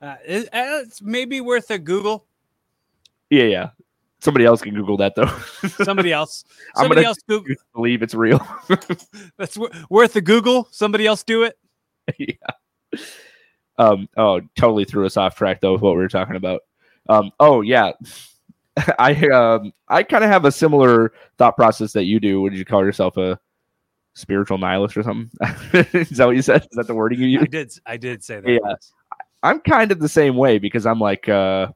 Uh, 0.00 0.06
uh, 0.06 0.16
it's 0.22 1.02
maybe 1.02 1.42
worth 1.42 1.70
a 1.70 1.78
Google. 1.78 2.24
yeah, 3.28 3.44
yeah. 3.44 3.70
Somebody 4.20 4.44
else 4.44 4.60
can 4.60 4.74
Google 4.74 4.96
that 4.98 5.14
though. 5.14 5.26
Somebody 5.84 6.12
else. 6.12 6.44
Somebody 6.76 7.04
else 7.04 7.18
Google. 7.26 7.56
believe 7.74 8.02
it's 8.02 8.14
real. 8.14 8.46
That's 9.38 9.56
wor- 9.56 9.70
worth 9.88 10.14
a 10.16 10.20
Google. 10.20 10.68
Somebody 10.70 11.06
else 11.06 11.22
do 11.22 11.44
it. 11.44 11.58
yeah. 12.18 12.34
Um. 13.78 14.08
Oh, 14.16 14.40
totally 14.56 14.84
threw 14.84 15.06
us 15.06 15.16
off 15.16 15.36
track 15.36 15.60
though 15.60 15.72
with 15.72 15.82
what 15.82 15.92
we 15.92 16.00
were 16.00 16.08
talking 16.08 16.36
about. 16.36 16.62
Um. 17.08 17.30
Oh 17.40 17.62
yeah. 17.62 17.92
I 18.98 19.14
um. 19.28 19.72
I 19.88 20.02
kind 20.02 20.22
of 20.22 20.30
have 20.30 20.44
a 20.44 20.52
similar 20.52 21.12
thought 21.38 21.56
process 21.56 21.92
that 21.94 22.04
you 22.04 22.20
do. 22.20 22.42
Would 22.42 22.54
you 22.54 22.64
call 22.64 22.84
yourself 22.84 23.16
a 23.16 23.38
spiritual 24.14 24.58
nihilist 24.58 24.96
or 24.98 25.02
something? 25.02 25.30
Is 25.94 26.10
that 26.10 26.26
what 26.26 26.36
you 26.36 26.42
said? 26.42 26.62
Is 26.62 26.76
that 26.76 26.86
the 26.86 26.94
wording 26.94 27.20
you 27.20 27.26
used? 27.26 27.44
I 27.44 27.48
did. 27.48 27.72
I 27.86 27.96
did 27.96 28.22
say 28.24 28.40
that. 28.40 28.50
Yeah. 28.50 28.74
I'm 29.42 29.60
kind 29.60 29.90
of 29.90 29.98
the 30.00 30.08
same 30.08 30.36
way 30.36 30.58
because 30.58 30.84
I'm 30.84 31.00
like, 31.00 31.26
uh, 31.28 31.68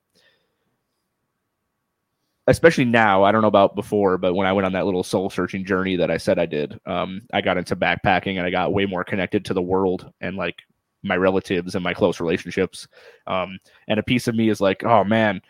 especially 2.46 2.84
now. 2.84 3.22
I 3.24 3.32
don't 3.32 3.42
know 3.42 3.48
about 3.48 3.74
before, 3.74 4.18
but 4.18 4.34
when 4.34 4.46
I 4.46 4.52
went 4.52 4.66
on 4.66 4.72
that 4.72 4.84
little 4.84 5.02
soul 5.02 5.30
searching 5.30 5.64
journey 5.64 5.96
that 5.96 6.10
I 6.10 6.18
said 6.18 6.38
I 6.38 6.46
did, 6.46 6.78
um, 6.86 7.22
I 7.32 7.40
got 7.40 7.56
into 7.56 7.76
backpacking 7.76 8.36
and 8.36 8.46
I 8.46 8.50
got 8.50 8.72
way 8.72 8.86
more 8.86 9.04
connected 9.04 9.44
to 9.46 9.54
the 9.54 9.62
world 9.62 10.10
and 10.20 10.36
like 10.36 10.62
my 11.02 11.16
relatives 11.16 11.74
and 11.74 11.84
my 11.84 11.94
close 11.94 12.20
relationships. 12.20 12.86
Um, 13.26 13.58
and 13.88 13.98
a 13.98 14.02
piece 14.02 14.28
of 14.28 14.34
me 14.34 14.48
is 14.48 14.60
like, 14.60 14.84
oh 14.84 15.04
man, 15.04 15.40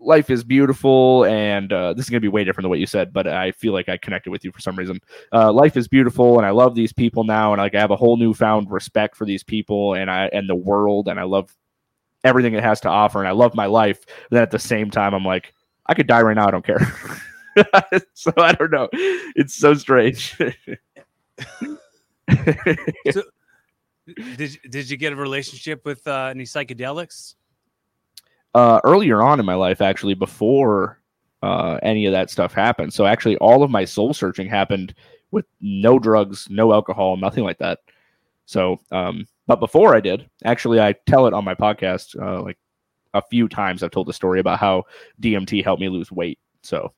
life 0.00 0.30
is 0.30 0.44
beautiful. 0.44 1.24
And 1.26 1.72
uh, 1.72 1.94
this 1.94 2.06
is 2.06 2.10
going 2.10 2.20
to 2.20 2.24
be 2.24 2.28
way 2.28 2.44
different 2.44 2.64
than 2.64 2.70
what 2.70 2.78
you 2.78 2.86
said, 2.86 3.12
but 3.12 3.26
I 3.26 3.52
feel 3.52 3.72
like 3.72 3.88
I 3.88 3.96
connected 3.96 4.30
with 4.30 4.44
you 4.44 4.52
for 4.52 4.60
some 4.60 4.76
reason. 4.76 5.00
Uh, 5.32 5.52
life 5.52 5.76
is 5.76 5.88
beautiful 5.88 6.38
and 6.38 6.46
I 6.46 6.50
love 6.50 6.74
these 6.74 6.92
people 6.92 7.24
now. 7.24 7.52
And 7.52 7.60
like 7.60 7.74
I 7.74 7.80
have 7.80 7.90
a 7.90 7.96
whole 7.96 8.16
newfound 8.16 8.70
respect 8.70 9.16
for 9.16 9.24
these 9.24 9.42
people 9.42 9.94
and 9.94 10.10
I, 10.10 10.26
and 10.32 10.48
the 10.48 10.54
world. 10.54 11.08
And 11.08 11.20
I 11.20 11.24
love 11.24 11.54
everything 12.24 12.54
it 12.54 12.62
has 12.62 12.80
to 12.80 12.88
offer. 12.88 13.18
And 13.20 13.28
I 13.28 13.32
love 13.32 13.54
my 13.54 13.66
life. 13.66 14.04
But 14.30 14.36
then 14.36 14.42
at 14.42 14.50
the 14.50 14.58
same 14.58 14.90
time, 14.90 15.14
I'm 15.14 15.24
like, 15.24 15.54
I 15.86 15.94
could 15.94 16.06
die 16.06 16.22
right 16.22 16.36
now. 16.36 16.46
I 16.48 16.50
don't 16.50 16.64
care. 16.64 16.78
so 18.14 18.32
I 18.36 18.52
don't 18.52 18.70
know. 18.70 18.88
It's 18.92 19.54
so 19.54 19.74
strange. 19.74 20.36
so, 23.10 23.22
Did 24.36 24.52
you- 24.52 24.70
Did 24.70 24.90
you 24.90 24.96
get 24.96 25.12
a 25.12 25.16
relationship 25.16 25.84
with 25.84 26.06
uh, 26.06 26.26
any 26.30 26.44
psychedelics? 26.44 27.34
uh, 28.54 28.80
earlier 28.82 29.22
on 29.22 29.38
in 29.38 29.46
my 29.46 29.54
life, 29.54 29.80
actually, 29.80 30.14
before 30.14 30.98
uh, 31.42 31.78
any 31.84 32.06
of 32.06 32.12
that 32.12 32.30
stuff 32.30 32.52
happened. 32.52 32.92
So 32.92 33.06
actually, 33.06 33.36
all 33.38 33.62
of 33.62 33.70
my 33.70 33.84
soul 33.84 34.12
searching 34.12 34.48
happened 34.48 34.92
with 35.30 35.46
no 35.60 36.00
drugs, 36.00 36.48
no 36.50 36.72
alcohol, 36.72 37.16
nothing 37.16 37.44
like 37.44 37.58
that. 37.58 37.78
So, 38.50 38.80
um, 38.90 39.28
but 39.46 39.60
before 39.60 39.94
I 39.94 40.00
did, 40.00 40.28
actually, 40.44 40.80
I 40.80 40.96
tell 41.06 41.28
it 41.28 41.34
on 41.34 41.44
my 41.44 41.54
podcast 41.54 42.20
uh, 42.20 42.42
like 42.42 42.58
a 43.14 43.22
few 43.22 43.46
times. 43.46 43.84
I've 43.84 43.92
told 43.92 44.08
the 44.08 44.12
story 44.12 44.40
about 44.40 44.58
how 44.58 44.86
DMT 45.22 45.62
helped 45.62 45.80
me 45.80 45.88
lose 45.88 46.10
weight. 46.10 46.40
So, 46.62 46.92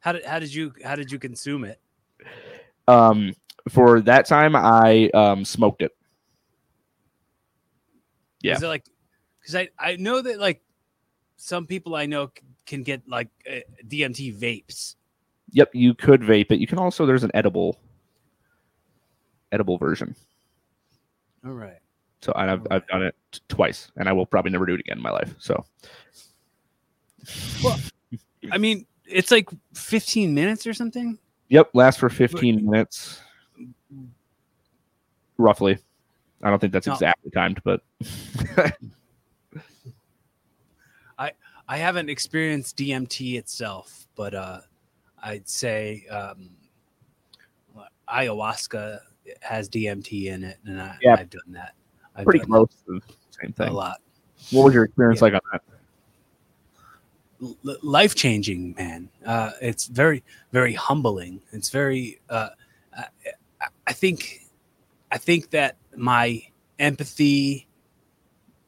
how 0.00 0.12
did 0.12 0.26
how 0.26 0.38
did 0.38 0.52
you 0.52 0.74
how 0.84 0.96
did 0.96 1.10
you 1.10 1.18
consume 1.18 1.64
it? 1.64 1.80
Um, 2.88 3.32
for 3.70 4.02
that 4.02 4.26
time, 4.26 4.54
I 4.54 5.08
um, 5.14 5.46
smoked 5.46 5.80
it. 5.80 5.96
Yeah. 8.42 8.56
Is 8.56 8.62
it 8.62 8.68
like 8.68 8.84
because 9.40 9.56
I 9.56 9.70
I 9.78 9.96
know 9.96 10.20
that 10.20 10.38
like 10.38 10.60
some 11.36 11.66
people 11.66 11.96
I 11.96 12.04
know 12.04 12.26
c- 12.36 12.44
can 12.66 12.82
get 12.82 13.08
like 13.08 13.28
uh, 13.50 13.60
DMT 13.88 14.38
vapes. 14.38 14.96
Yep, 15.52 15.70
you 15.72 15.94
could 15.94 16.20
vape 16.20 16.50
it. 16.50 16.60
You 16.60 16.66
can 16.66 16.78
also 16.78 17.06
there's 17.06 17.24
an 17.24 17.30
edible 17.32 17.78
edible 19.52 19.78
version. 19.78 20.14
All 21.44 21.52
right. 21.52 21.78
So 22.22 22.32
and 22.32 22.50
I've 22.50 22.66
I've 22.70 22.86
done 22.88 23.02
it 23.02 23.14
twice, 23.48 23.90
and 23.96 24.08
I 24.08 24.12
will 24.12 24.26
probably 24.26 24.50
never 24.52 24.66
do 24.66 24.74
it 24.74 24.80
again 24.80 24.98
in 24.98 25.02
my 25.02 25.10
life. 25.10 25.34
So 25.38 25.64
Well, 27.64 27.78
I 28.52 28.58
mean, 28.58 28.86
it's 29.06 29.30
like 29.30 29.48
15 29.74 30.34
minutes 30.34 30.66
or 30.66 30.74
something. 30.74 31.18
yep, 31.48 31.70
lasts 31.74 31.98
for 32.00 32.08
15 32.10 32.64
minutes, 32.70 33.20
roughly. 35.38 35.78
I 36.42 36.50
don't 36.50 36.58
think 36.58 36.72
that's 36.72 36.86
No. 36.86 36.94
exactly 36.94 37.30
timed, 37.30 37.60
but 37.64 37.82
I 41.72 41.76
haven't 41.76 42.10
experienced 42.10 42.76
DMT 42.78 43.38
itself, 43.38 44.08
but 44.16 44.34
uh, 44.34 44.58
I'd 45.22 45.48
say 45.48 46.04
um, 46.10 46.50
ayahuasca 48.08 48.98
has 49.40 49.68
DMT 49.68 50.26
in 50.26 50.44
it, 50.44 50.58
and 50.64 50.80
I, 50.80 50.96
Yeah. 51.02 51.16
I've 51.18 51.30
done 51.30 51.42
that. 51.52 51.74
I've 52.16 52.24
pretty 52.24 52.40
done 52.40 52.48
close 52.48 52.68
to 52.86 53.00
the 53.00 53.14
same 53.40 53.52
thing. 53.52 53.68
a 53.68 53.72
lot. 53.72 54.00
What 54.50 54.64
was 54.66 54.74
your 54.74 54.84
experience 54.84 55.20
Yeah. 55.20 55.24
like 55.24 55.34
on 55.34 55.40
that? 55.52 55.62
life 57.82 58.14
changing, 58.14 58.74
man. 58.76 59.08
Uh, 59.24 59.52
it's 59.62 59.86
very, 59.86 60.22
very 60.52 60.74
humbling. 60.74 61.40
It's 61.52 61.70
very. 61.70 62.20
Uh, 62.28 62.50
I, 62.96 63.04
I- 63.24 63.32
I 63.86 63.92
think, 63.92 64.46
I 65.10 65.18
think 65.18 65.50
that 65.50 65.76
my 65.94 66.42
empathy, 66.78 67.66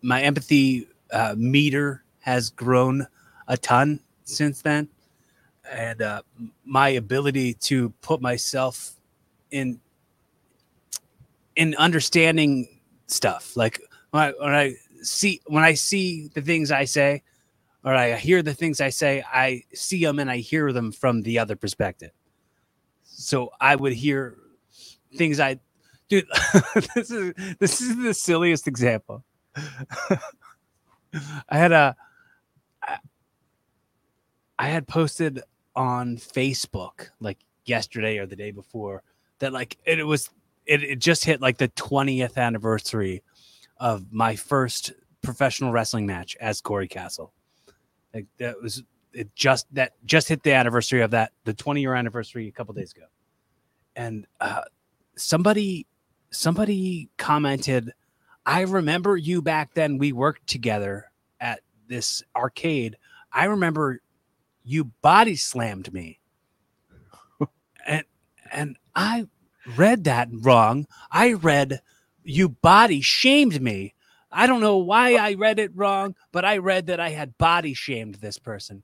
my 0.02 0.20
empathy 0.20 0.86
uh, 1.10 1.34
meter 1.38 2.04
has 2.20 2.50
grown 2.50 3.06
a 3.48 3.56
ton 3.56 4.00
since 4.24 4.60
then, 4.60 4.88
and 5.70 6.02
uh, 6.02 6.20
my 6.66 6.90
ability 6.90 7.54
to 7.54 7.88
put 8.02 8.20
myself 8.20 8.92
in 9.50 9.80
in 11.56 11.74
understanding 11.76 12.80
stuff 13.06 13.56
like 13.56 13.80
when 14.10 14.22
I, 14.22 14.30
when 14.38 14.54
I 14.54 14.74
see 15.02 15.40
when 15.46 15.64
I 15.64 15.74
see 15.74 16.28
the 16.28 16.40
things 16.40 16.70
I 16.70 16.84
say 16.84 17.22
or 17.84 17.94
I 17.94 18.14
hear 18.16 18.42
the 18.42 18.54
things 18.54 18.80
I 18.80 18.90
say, 18.90 19.24
I 19.32 19.64
see 19.74 20.04
them 20.04 20.18
and 20.18 20.30
I 20.30 20.38
hear 20.38 20.72
them 20.72 20.92
from 20.92 21.22
the 21.22 21.38
other 21.38 21.56
perspective. 21.56 22.12
So 23.02 23.50
I 23.60 23.76
would 23.76 23.92
hear 23.92 24.36
things 25.16 25.40
I, 25.40 25.58
dude. 26.08 26.26
this 26.94 27.10
is 27.10 27.34
this 27.58 27.80
is 27.80 27.96
the 27.96 28.14
silliest 28.14 28.68
example. 28.68 29.24
I 29.56 30.20
had 31.50 31.72
a, 31.72 31.96
I- 34.58 34.68
had 34.68 34.86
posted 34.86 35.42
on 35.74 36.16
Facebook 36.16 37.08
like 37.20 37.38
yesterday 37.64 38.18
or 38.18 38.26
the 38.26 38.36
day 38.36 38.50
before 38.50 39.02
that 39.40 39.52
like 39.52 39.76
it 39.84 40.06
was 40.06 40.30
it, 40.66 40.82
it 40.82 40.98
just 40.98 41.24
hit 41.24 41.40
like 41.40 41.58
the 41.58 41.68
20th 41.68 42.36
anniversary 42.36 43.22
of 43.78 44.12
my 44.12 44.36
first 44.36 44.92
professional 45.22 45.72
wrestling 45.72 46.06
match 46.06 46.36
as 46.40 46.60
Corey 46.60 46.88
Castle. 46.88 47.32
Like 48.14 48.26
that 48.38 48.60
was 48.60 48.82
it 49.12 49.34
just 49.34 49.66
that 49.74 49.92
just 50.04 50.28
hit 50.28 50.42
the 50.42 50.52
anniversary 50.54 51.02
of 51.02 51.10
that 51.12 51.32
the 51.44 51.54
20 51.54 51.80
year 51.80 51.94
anniversary 51.94 52.48
a 52.48 52.52
couple 52.52 52.74
days 52.74 52.92
ago. 52.92 53.06
And 53.96 54.26
uh 54.40 54.62
somebody 55.16 55.86
somebody 56.30 57.08
commented, 57.16 57.92
I 58.46 58.62
remember 58.62 59.16
you 59.16 59.42
back 59.42 59.74
then 59.74 59.98
we 59.98 60.12
worked 60.12 60.46
together 60.46 61.10
at 61.40 61.60
this 61.88 62.22
arcade. 62.34 62.96
I 63.32 63.44
remember 63.44 64.00
you 64.64 64.84
body 65.02 65.36
slammed 65.36 65.92
me. 65.92 66.20
and 67.86 68.04
and 68.52 68.76
I 68.94 69.26
read 69.76 70.04
that 70.04 70.28
wrong. 70.32 70.86
I 71.10 71.34
read 71.34 71.80
you 72.24 72.48
body 72.48 73.00
shamed 73.00 73.60
me. 73.60 73.94
I 74.30 74.46
don't 74.46 74.60
know 74.60 74.78
why 74.78 75.14
I 75.16 75.34
read 75.34 75.58
it 75.58 75.72
wrong, 75.74 76.14
but 76.32 76.44
I 76.44 76.58
read 76.58 76.86
that 76.86 77.00
I 77.00 77.10
had 77.10 77.36
body 77.36 77.74
shamed 77.74 78.16
this 78.16 78.38
person. 78.38 78.82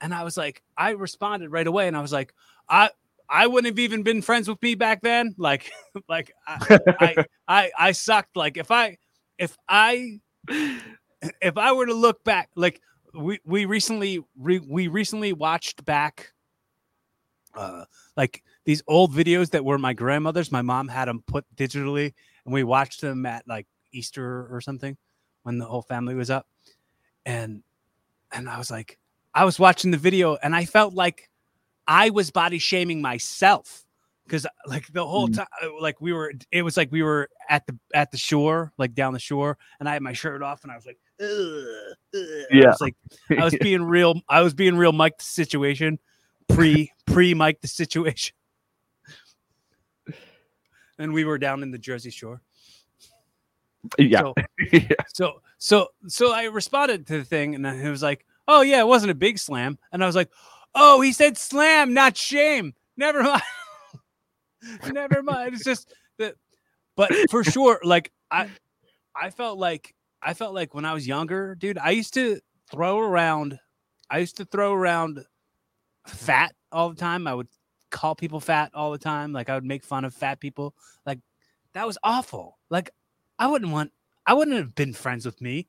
And 0.00 0.14
I 0.14 0.24
was 0.24 0.36
like, 0.36 0.62
I 0.76 0.90
responded 0.90 1.50
right 1.50 1.66
away 1.66 1.88
and 1.88 1.96
I 1.96 2.02
was 2.02 2.12
like, 2.12 2.34
I 2.68 2.90
I 3.28 3.46
wouldn't 3.46 3.70
have 3.72 3.78
even 3.78 4.02
been 4.02 4.22
friends 4.22 4.48
with 4.48 4.60
me 4.62 4.74
back 4.74 5.02
then. 5.02 5.34
Like, 5.38 5.70
like 6.08 6.32
I 6.46 6.78
I, 7.00 7.24
I 7.48 7.70
I 7.78 7.92
sucked. 7.92 8.36
Like 8.36 8.56
if 8.56 8.70
I 8.70 8.96
if 9.38 9.56
I 9.68 10.20
if 10.48 11.56
I 11.56 11.72
were 11.72 11.86
to 11.86 11.94
look 11.94 12.24
back, 12.24 12.50
like 12.56 12.80
we 13.14 13.40
we 13.44 13.64
recently 13.64 14.24
re, 14.36 14.58
we 14.58 14.88
recently 14.88 15.32
watched 15.32 15.84
back 15.84 16.32
uh 17.54 17.84
like 18.16 18.42
these 18.68 18.82
old 18.86 19.14
videos 19.14 19.48
that 19.52 19.64
were 19.64 19.78
my 19.78 19.94
grandmother's. 19.94 20.52
My 20.52 20.60
mom 20.60 20.88
had 20.88 21.08
them 21.08 21.22
put 21.26 21.46
digitally 21.56 22.12
and 22.44 22.52
we 22.52 22.64
watched 22.64 23.00
them 23.00 23.24
at 23.24 23.48
like 23.48 23.66
Easter 23.92 24.46
or 24.54 24.60
something 24.60 24.94
when 25.42 25.56
the 25.56 25.64
whole 25.64 25.80
family 25.80 26.14
was 26.14 26.28
up. 26.28 26.46
And 27.24 27.62
and 28.30 28.46
I 28.46 28.58
was 28.58 28.70
like, 28.70 28.98
I 29.32 29.46
was 29.46 29.58
watching 29.58 29.90
the 29.90 29.96
video 29.96 30.36
and 30.42 30.54
I 30.54 30.66
felt 30.66 30.92
like 30.92 31.30
I 31.86 32.10
was 32.10 32.30
body 32.30 32.58
shaming 32.58 33.00
myself 33.00 33.86
because 34.26 34.46
like 34.66 34.86
the 34.92 35.06
whole 35.06 35.28
Mm. 35.28 35.36
time 35.36 35.46
like 35.80 35.98
we 36.02 36.12
were 36.12 36.34
it 36.52 36.60
was 36.60 36.76
like 36.76 36.92
we 36.92 37.02
were 37.02 37.30
at 37.48 37.66
the 37.66 37.78
at 37.94 38.10
the 38.10 38.18
shore 38.18 38.74
like 38.76 38.92
down 38.92 39.14
the 39.14 39.18
shore 39.18 39.56
and 39.80 39.88
I 39.88 39.94
had 39.94 40.02
my 40.02 40.12
shirt 40.12 40.42
off 40.42 40.64
and 40.64 40.70
I 40.70 40.76
was 40.76 40.84
like 40.84 40.98
Ugh, 41.22 41.26
ugh. 42.14 42.20
And 42.50 42.60
I 42.60 42.64
Yeah. 42.64 42.66
was 42.66 42.82
like 42.82 42.96
I 43.30 43.44
was 43.44 43.56
being 43.62 43.82
real 43.82 44.20
I 44.28 44.42
was 44.42 44.52
being 44.52 44.76
real 44.76 44.92
Mike 44.92 45.16
the 45.16 45.24
situation 45.24 45.98
pre 46.48 46.92
pre 47.06 47.32
Mike 47.32 47.62
the 47.62 47.68
situation 47.68 48.34
and 50.98 51.12
we 51.12 51.24
were 51.24 51.38
down 51.38 51.62
in 51.62 51.70
the 51.70 51.78
Jersey 51.78 52.10
Shore 52.10 52.40
yeah. 53.98 54.20
so 54.20 54.34
yeah. 54.72 54.88
so 55.12 55.40
so 55.58 55.88
so 56.06 56.32
I 56.32 56.44
responded 56.44 57.06
to 57.08 57.18
the 57.18 57.24
thing, 57.24 57.54
and 57.54 57.66
it 57.66 57.90
was 57.90 58.02
like, 58.02 58.24
"Oh 58.46 58.62
yeah, 58.62 58.80
it 58.80 58.86
wasn't 58.86 59.10
a 59.10 59.14
big 59.14 59.38
slam." 59.38 59.78
And 59.92 60.02
I 60.02 60.06
was 60.06 60.16
like, 60.16 60.30
"Oh, 60.74 61.00
he 61.00 61.12
said 61.12 61.36
slam, 61.38 61.94
not 61.94 62.16
shame. 62.16 62.74
Never 62.96 63.22
mind. 63.22 63.42
Never 64.92 65.22
mind. 65.22 65.54
It's 65.54 65.64
just 65.64 65.92
that." 66.18 66.34
But 66.96 67.12
for 67.30 67.44
sure, 67.44 67.80
like 67.84 68.12
I, 68.30 68.48
I 69.14 69.30
felt 69.30 69.58
like 69.58 69.94
I 70.22 70.34
felt 70.34 70.54
like 70.54 70.74
when 70.74 70.84
I 70.84 70.94
was 70.94 71.06
younger, 71.06 71.54
dude. 71.54 71.78
I 71.78 71.90
used 71.90 72.14
to 72.14 72.40
throw 72.70 72.98
around. 72.98 73.58
I 74.10 74.18
used 74.18 74.38
to 74.38 74.44
throw 74.44 74.72
around 74.72 75.24
fat 76.06 76.54
all 76.72 76.90
the 76.90 76.96
time. 76.96 77.26
I 77.26 77.34
would 77.34 77.48
call 77.90 78.14
people 78.14 78.40
fat 78.40 78.70
all 78.74 78.92
the 78.92 78.98
time. 78.98 79.32
Like 79.32 79.48
I 79.48 79.54
would 79.54 79.64
make 79.64 79.82
fun 79.82 80.04
of 80.04 80.14
fat 80.14 80.40
people. 80.40 80.74
Like 81.06 81.20
that 81.72 81.86
was 81.86 81.98
awful. 82.02 82.58
Like 82.70 82.90
I 83.38 83.46
wouldn't 83.46 83.72
want 83.72 83.92
I 84.26 84.34
wouldn't 84.34 84.56
have 84.56 84.74
been 84.74 84.92
friends 84.92 85.24
with 85.24 85.40
me. 85.40 85.68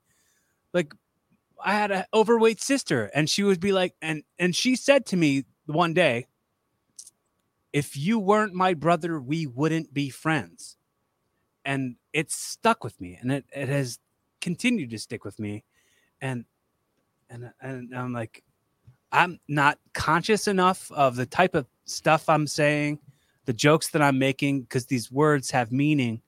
Like 0.73 0.93
I 1.63 1.73
had 1.73 1.91
an 1.91 2.05
overweight 2.13 2.61
sister 2.61 3.09
and 3.13 3.29
she 3.29 3.43
would 3.43 3.59
be 3.59 3.71
like 3.71 3.93
and 4.01 4.23
and 4.37 4.55
she 4.55 4.75
said 4.75 5.05
to 5.07 5.17
me 5.17 5.45
one 5.65 5.93
day 5.93 6.27
if 7.71 7.95
you 7.95 8.17
weren't 8.17 8.53
my 8.53 8.73
brother 8.73 9.19
we 9.19 9.47
wouldn't 9.47 9.93
be 9.93 10.09
friends. 10.09 10.77
And 11.65 11.97
it 12.13 12.31
stuck 12.31 12.83
with 12.83 12.99
me 12.99 13.17
and 13.21 13.31
it, 13.31 13.45
it 13.53 13.69
has 13.69 13.99
continued 14.41 14.89
to 14.89 14.97
stick 14.97 15.23
with 15.25 15.39
me 15.39 15.63
and 16.21 16.45
and 17.29 17.51
and 17.61 17.95
I'm 17.95 18.13
like 18.13 18.43
I'm 19.11 19.39
not 19.47 19.79
conscious 19.93 20.47
enough 20.47 20.91
of 20.91 21.15
the 21.15 21.25
type 21.25 21.55
of 21.55 21.67
stuff 21.89 22.29
I'm 22.29 22.47
saying, 22.47 22.99
the 23.45 23.53
jokes 23.53 23.89
that 23.89 24.01
I'm 24.01 24.19
making 24.19 24.61
because 24.61 24.85
these 24.85 25.11
words 25.11 25.51
have 25.51 25.71
meaning. 25.71 26.21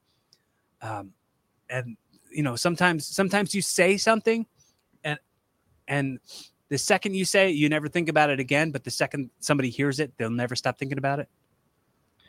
Um 0.82 1.14
and 1.70 1.98
you 2.32 2.44
know 2.44 2.56
sometimes 2.56 3.08
sometimes 3.08 3.54
you 3.54 3.62
say 3.62 3.98
something 3.98 4.46
and 5.04 5.20
and 5.88 6.20
the 6.70 6.78
second 6.78 7.16
you 7.16 7.26
say 7.26 7.50
it 7.50 7.56
you 7.56 7.70
never 7.70 7.88
think 7.88 8.10
about 8.10 8.30
it 8.30 8.40
again 8.40 8.72
but 8.72 8.84
the 8.84 8.92
second 8.92 9.30
somebody 9.40 9.70
hears 9.70 10.00
it 10.00 10.14
they'll 10.18 10.30
never 10.30 10.56
stop 10.56 10.78
thinking 10.78 10.98
about 10.98 11.20
it 11.20 11.30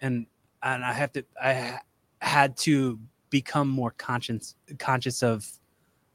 and 0.01 0.27
and 0.63 0.85
i 0.85 0.93
have 0.93 1.13
to 1.13 1.25
i 1.43 1.55
ha- 1.55 1.81
had 2.21 2.57
to 2.57 2.99
become 3.31 3.69
more 3.69 3.93
conscious 3.93 4.55
conscious 4.79 5.23
of 5.23 5.47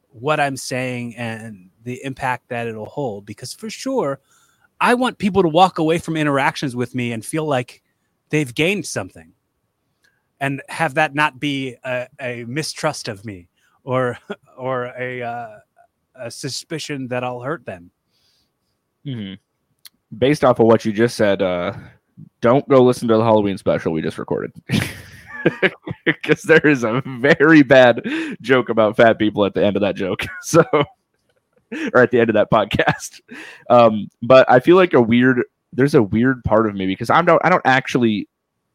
what 0.10 0.40
i'm 0.40 0.58
saying 0.58 1.16
and 1.16 1.70
the 1.84 2.04
impact 2.04 2.50
that 2.50 2.68
it'll 2.68 2.86
hold 2.86 3.26
because 3.26 3.54
for 3.54 3.70
sure 3.70 4.20
i 4.80 4.94
want 4.94 5.18
people 5.18 5.42
to 5.42 5.50
walk 5.50 5.80
away 5.80 5.98
from 5.98 6.18
interactions 6.18 6.76
with 6.76 6.96
me 6.96 7.12
and 7.12 7.26
feel 7.26 7.46
like 7.46 7.82
they've 8.30 8.54
gained 8.54 8.86
something 8.86 9.34
and 10.40 10.62
have 10.70 10.96
that 10.96 11.16
not 11.16 11.40
be 11.40 11.76
a, 11.84 12.08
a 12.20 12.44
mistrust 12.46 13.08
of 13.08 13.26
me 13.26 13.48
or 13.84 14.18
or 14.58 14.86
a 14.98 15.22
uh, 15.22 15.58
a 16.20 16.32
suspicion 16.32 17.08
that 17.08 17.24
I'll 17.24 17.42
hurt 17.42 17.66
them. 17.66 17.92
Mm-hmm. 19.06 19.36
Based 20.18 20.44
off 20.44 20.60
of 20.60 20.66
what 20.66 20.86
you 20.86 20.92
just 20.92 21.16
said, 21.16 21.42
uh, 21.42 21.74
don't 22.42 22.68
go 22.68 22.84
listen 22.84 23.08
to 23.10 23.18
the 23.18 23.24
Halloween 23.24 23.58
special 23.58 23.92
we 23.92 24.02
just 24.02 24.18
recorded. 24.18 24.52
Because 26.06 26.42
there 26.42 26.66
is 26.68 26.84
a 26.84 27.02
very 27.06 27.64
bad 27.64 28.02
joke 28.42 28.68
about 28.68 28.98
fat 28.98 29.18
people 29.18 29.46
at 29.46 29.54
the 29.54 29.64
end 29.64 29.78
of 29.78 29.82
that 29.82 29.96
joke. 29.96 30.26
So, 30.42 30.64
or 31.94 32.02
at 32.02 32.12
the 32.12 32.20
end 32.20 32.30
of 32.30 32.34
that 32.36 32.52
podcast. 32.52 33.22
Um, 33.70 34.08
but 34.22 34.50
I 34.50 34.60
feel 34.60 34.76
like 34.76 34.94
a 34.94 35.02
weird, 35.02 35.44
there's 35.74 35.96
a 35.96 36.04
weird 36.04 36.44
part 36.44 36.68
of 36.68 36.76
me 36.76 36.86
because 36.88 37.10
I'm 37.10 37.26
don't, 37.26 37.42
I 37.44 37.50
don't 37.50 37.66
actually, 37.66 38.28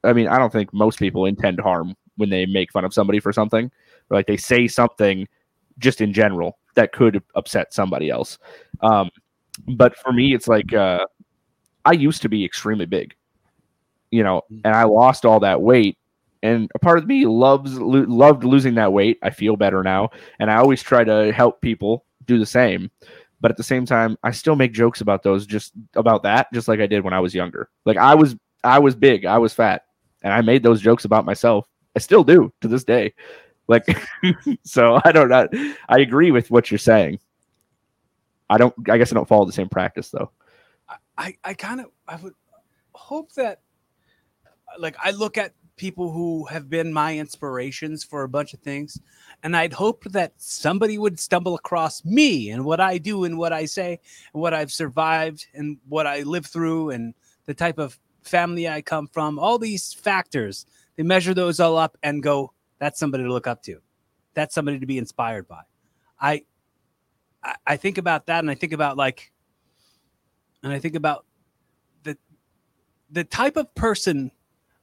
I 0.04 0.12
mean, 0.12 0.28
I 0.28 0.38
don't 0.38 0.52
think 0.52 0.72
most 0.72 0.98
people 0.98 1.26
intend 1.26 1.60
harm 1.60 1.96
when 2.16 2.30
they 2.30 2.46
make 2.46 2.72
fun 2.72 2.84
of 2.84 2.92
somebody 2.92 3.20
for 3.20 3.32
something. 3.32 3.70
Or 4.10 4.16
like 4.16 4.26
they 4.26 4.36
say 4.36 4.68
something 4.68 5.26
just 5.78 6.00
in 6.00 6.12
general 6.12 6.58
that 6.74 6.92
could 6.92 7.22
upset 7.34 7.72
somebody 7.72 8.10
else. 8.10 8.38
Um, 8.80 9.10
but 9.68 9.96
for 9.96 10.12
me, 10.12 10.34
it's 10.34 10.48
like 10.48 10.72
uh, 10.74 11.06
I 11.84 11.92
used 11.92 12.22
to 12.22 12.28
be 12.28 12.44
extremely 12.44 12.86
big, 12.86 13.14
you 14.10 14.22
know, 14.22 14.42
Mm. 14.50 14.60
and 14.64 14.74
I 14.74 14.84
lost 14.84 15.24
all 15.24 15.40
that 15.40 15.60
weight. 15.62 15.98
And 16.42 16.70
a 16.74 16.78
part 16.78 16.98
of 16.98 17.06
me 17.06 17.24
loves 17.24 17.78
lo- 17.78 18.04
loved 18.08 18.42
losing 18.44 18.74
that 18.74 18.92
weight. 18.92 19.18
I 19.22 19.30
feel 19.30 19.56
better 19.56 19.82
now, 19.82 20.10
and 20.40 20.50
I 20.50 20.56
always 20.56 20.82
try 20.82 21.04
to 21.04 21.32
help 21.32 21.60
people 21.60 22.04
do 22.32 22.38
the 22.38 22.46
same. 22.46 22.90
But 23.40 23.50
at 23.50 23.56
the 23.56 23.64
same 23.64 23.84
time, 23.84 24.16
I 24.22 24.30
still 24.30 24.54
make 24.54 24.72
jokes 24.72 25.00
about 25.00 25.22
those, 25.22 25.46
just 25.46 25.72
about 25.94 26.22
that, 26.22 26.52
just 26.52 26.68
like 26.68 26.80
I 26.80 26.86
did 26.86 27.02
when 27.02 27.12
I 27.12 27.20
was 27.20 27.34
younger. 27.34 27.70
Like 27.84 27.96
I 27.96 28.14
was, 28.14 28.36
I 28.62 28.78
was 28.78 28.94
big, 28.94 29.26
I 29.26 29.38
was 29.38 29.52
fat, 29.52 29.84
and 30.22 30.32
I 30.32 30.40
made 30.42 30.62
those 30.62 30.80
jokes 30.80 31.04
about 31.04 31.24
myself. 31.24 31.66
I 31.96 31.98
still 31.98 32.22
do 32.22 32.52
to 32.60 32.68
this 32.68 32.84
day. 32.84 33.14
Like, 33.66 33.84
so 34.64 35.00
I 35.04 35.12
don't 35.12 35.28
know. 35.28 35.48
I 35.88 35.98
agree 35.98 36.30
with 36.30 36.50
what 36.50 36.70
you're 36.70 36.78
saying. 36.78 37.18
I 38.48 38.58
don't. 38.58 38.74
I 38.88 38.98
guess 38.98 39.12
I 39.12 39.14
don't 39.14 39.28
follow 39.28 39.44
the 39.44 39.52
same 39.52 39.68
practice 39.68 40.10
though. 40.10 40.30
I, 41.16 41.36
I 41.42 41.54
kind 41.54 41.80
of 41.80 41.86
I 42.06 42.16
would 42.16 42.34
hope 42.94 43.32
that 43.32 43.60
like 44.78 44.96
I 45.02 45.10
look 45.10 45.38
at 45.38 45.52
people 45.76 46.12
who 46.12 46.44
have 46.46 46.68
been 46.68 46.92
my 46.92 47.16
inspirations 47.16 48.04
for 48.04 48.22
a 48.22 48.28
bunch 48.28 48.54
of 48.54 48.60
things 48.60 49.00
and 49.42 49.56
I'd 49.56 49.72
hope 49.72 50.04
that 50.04 50.32
somebody 50.36 50.98
would 50.98 51.18
stumble 51.18 51.54
across 51.54 52.04
me 52.04 52.50
and 52.50 52.64
what 52.64 52.80
I 52.80 52.98
do 52.98 53.24
and 53.24 53.38
what 53.38 53.52
I 53.52 53.64
say 53.64 53.98
and 54.32 54.42
what 54.42 54.54
I've 54.54 54.72
survived 54.72 55.46
and 55.54 55.78
what 55.88 56.06
I 56.06 56.22
live 56.22 56.46
through 56.46 56.90
and 56.90 57.14
the 57.46 57.54
type 57.54 57.78
of 57.78 57.98
family 58.22 58.68
I 58.68 58.82
come 58.82 59.08
from. 59.08 59.38
All 59.38 59.58
these 59.58 59.92
factors 59.92 60.66
they 60.96 61.02
measure 61.02 61.34
those 61.34 61.58
all 61.58 61.76
up 61.76 61.96
and 62.02 62.22
go 62.22 62.52
that's 62.78 62.98
somebody 62.98 63.24
to 63.24 63.32
look 63.32 63.46
up 63.46 63.62
to. 63.64 63.80
That's 64.34 64.54
somebody 64.54 64.78
to 64.80 64.86
be 64.86 64.98
inspired 64.98 65.46
by. 65.46 65.62
I, 66.20 66.42
I 67.66 67.76
think 67.76 67.98
about 67.98 68.26
that 68.26 68.40
and 68.40 68.50
I 68.50 68.54
think 68.54 68.72
about 68.72 68.96
like 68.96 69.32
and 70.62 70.72
I 70.72 70.78
think 70.78 70.94
about 70.94 71.24
the 72.04 72.16
the 73.10 73.24
type 73.24 73.56
of 73.56 73.74
person 73.74 74.30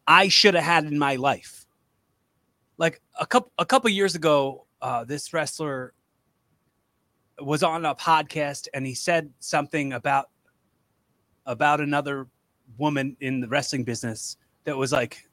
I 0.09 0.27
should 0.27 0.55
have 0.55 0.63
had 0.63 0.85
in 0.85 0.97
my 0.97 1.15
life. 1.17 1.67
Like 2.79 2.99
a 3.19 3.27
couple 3.27 3.51
a 3.59 3.65
couple 3.65 3.89
years 3.91 4.15
ago, 4.15 4.65
uh, 4.81 5.03
this 5.03 5.31
wrestler 5.33 5.93
was 7.39 7.61
on 7.61 7.85
a 7.85 7.93
podcast 7.93 8.67
and 8.73 8.85
he 8.85 8.95
said 8.95 9.31
something 9.39 9.93
about 9.93 10.29
about 11.45 11.79
another 11.79 12.27
woman 12.77 13.15
in 13.21 13.39
the 13.39 13.47
wrestling 13.47 13.83
business 13.83 14.35
that 14.63 14.75
was 14.75 14.91
like, 14.91 15.29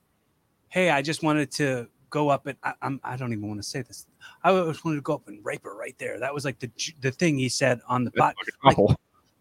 "Hey, 0.68 0.90
I 0.90 1.00
just 1.00 1.22
wanted 1.22 1.50
to 1.52 1.88
go 2.10 2.28
up 2.28 2.46
and 2.46 2.58
I, 2.62 2.74
I'm 2.82 3.00
I 3.02 3.16
don't 3.16 3.32
even 3.32 3.48
want 3.48 3.62
to 3.62 3.68
say 3.68 3.80
this. 3.80 4.06
I 4.44 4.52
just 4.52 4.84
wanted 4.84 4.96
to 4.96 5.02
go 5.02 5.14
up 5.14 5.26
and 5.26 5.42
rape 5.42 5.64
her 5.64 5.74
right 5.74 5.96
there." 5.98 6.20
That 6.20 6.34
was 6.34 6.44
like 6.44 6.58
the 6.58 6.70
the 7.00 7.12
thing 7.12 7.38
he 7.38 7.48
said 7.48 7.80
on 7.88 8.04
the 8.04 8.10
pod. 8.10 8.34
Like, 8.62 8.76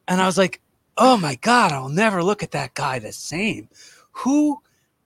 and 0.07 0.21
I 0.21 0.25
was 0.27 0.37
like, 0.37 0.61
oh 0.97 1.17
my 1.17 1.35
God, 1.35 1.73
I'll 1.73 1.89
never 1.89 2.23
look 2.23 2.41
at 2.41 2.51
that 2.51 2.73
guy 2.73 2.99
the 2.99 3.11
same. 3.11 3.67
Who 4.11 4.61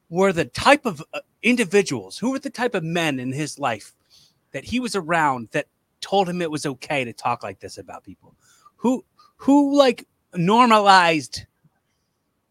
were 0.09 0.33
the 0.33 0.45
type 0.45 0.85
of 0.85 1.03
uh, 1.13 1.19
individuals, 1.43 2.17
who 2.17 2.31
were 2.31 2.39
the 2.39 2.49
type 2.49 2.75
of 2.75 2.83
men 2.83 3.19
in 3.19 3.31
his 3.31 3.59
life 3.59 3.93
that 4.51 4.63
he 4.63 4.79
was 4.79 4.95
around 4.95 5.49
that 5.51 5.67
told 6.01 6.27
him 6.27 6.41
it 6.41 6.51
was 6.51 6.65
okay 6.65 7.03
to 7.03 7.13
talk 7.13 7.43
like 7.43 7.59
this 7.59 7.77
about 7.77 8.03
people? 8.03 8.35
Who, 8.77 9.05
who 9.37 9.77
like 9.77 10.07
normalized 10.33 11.45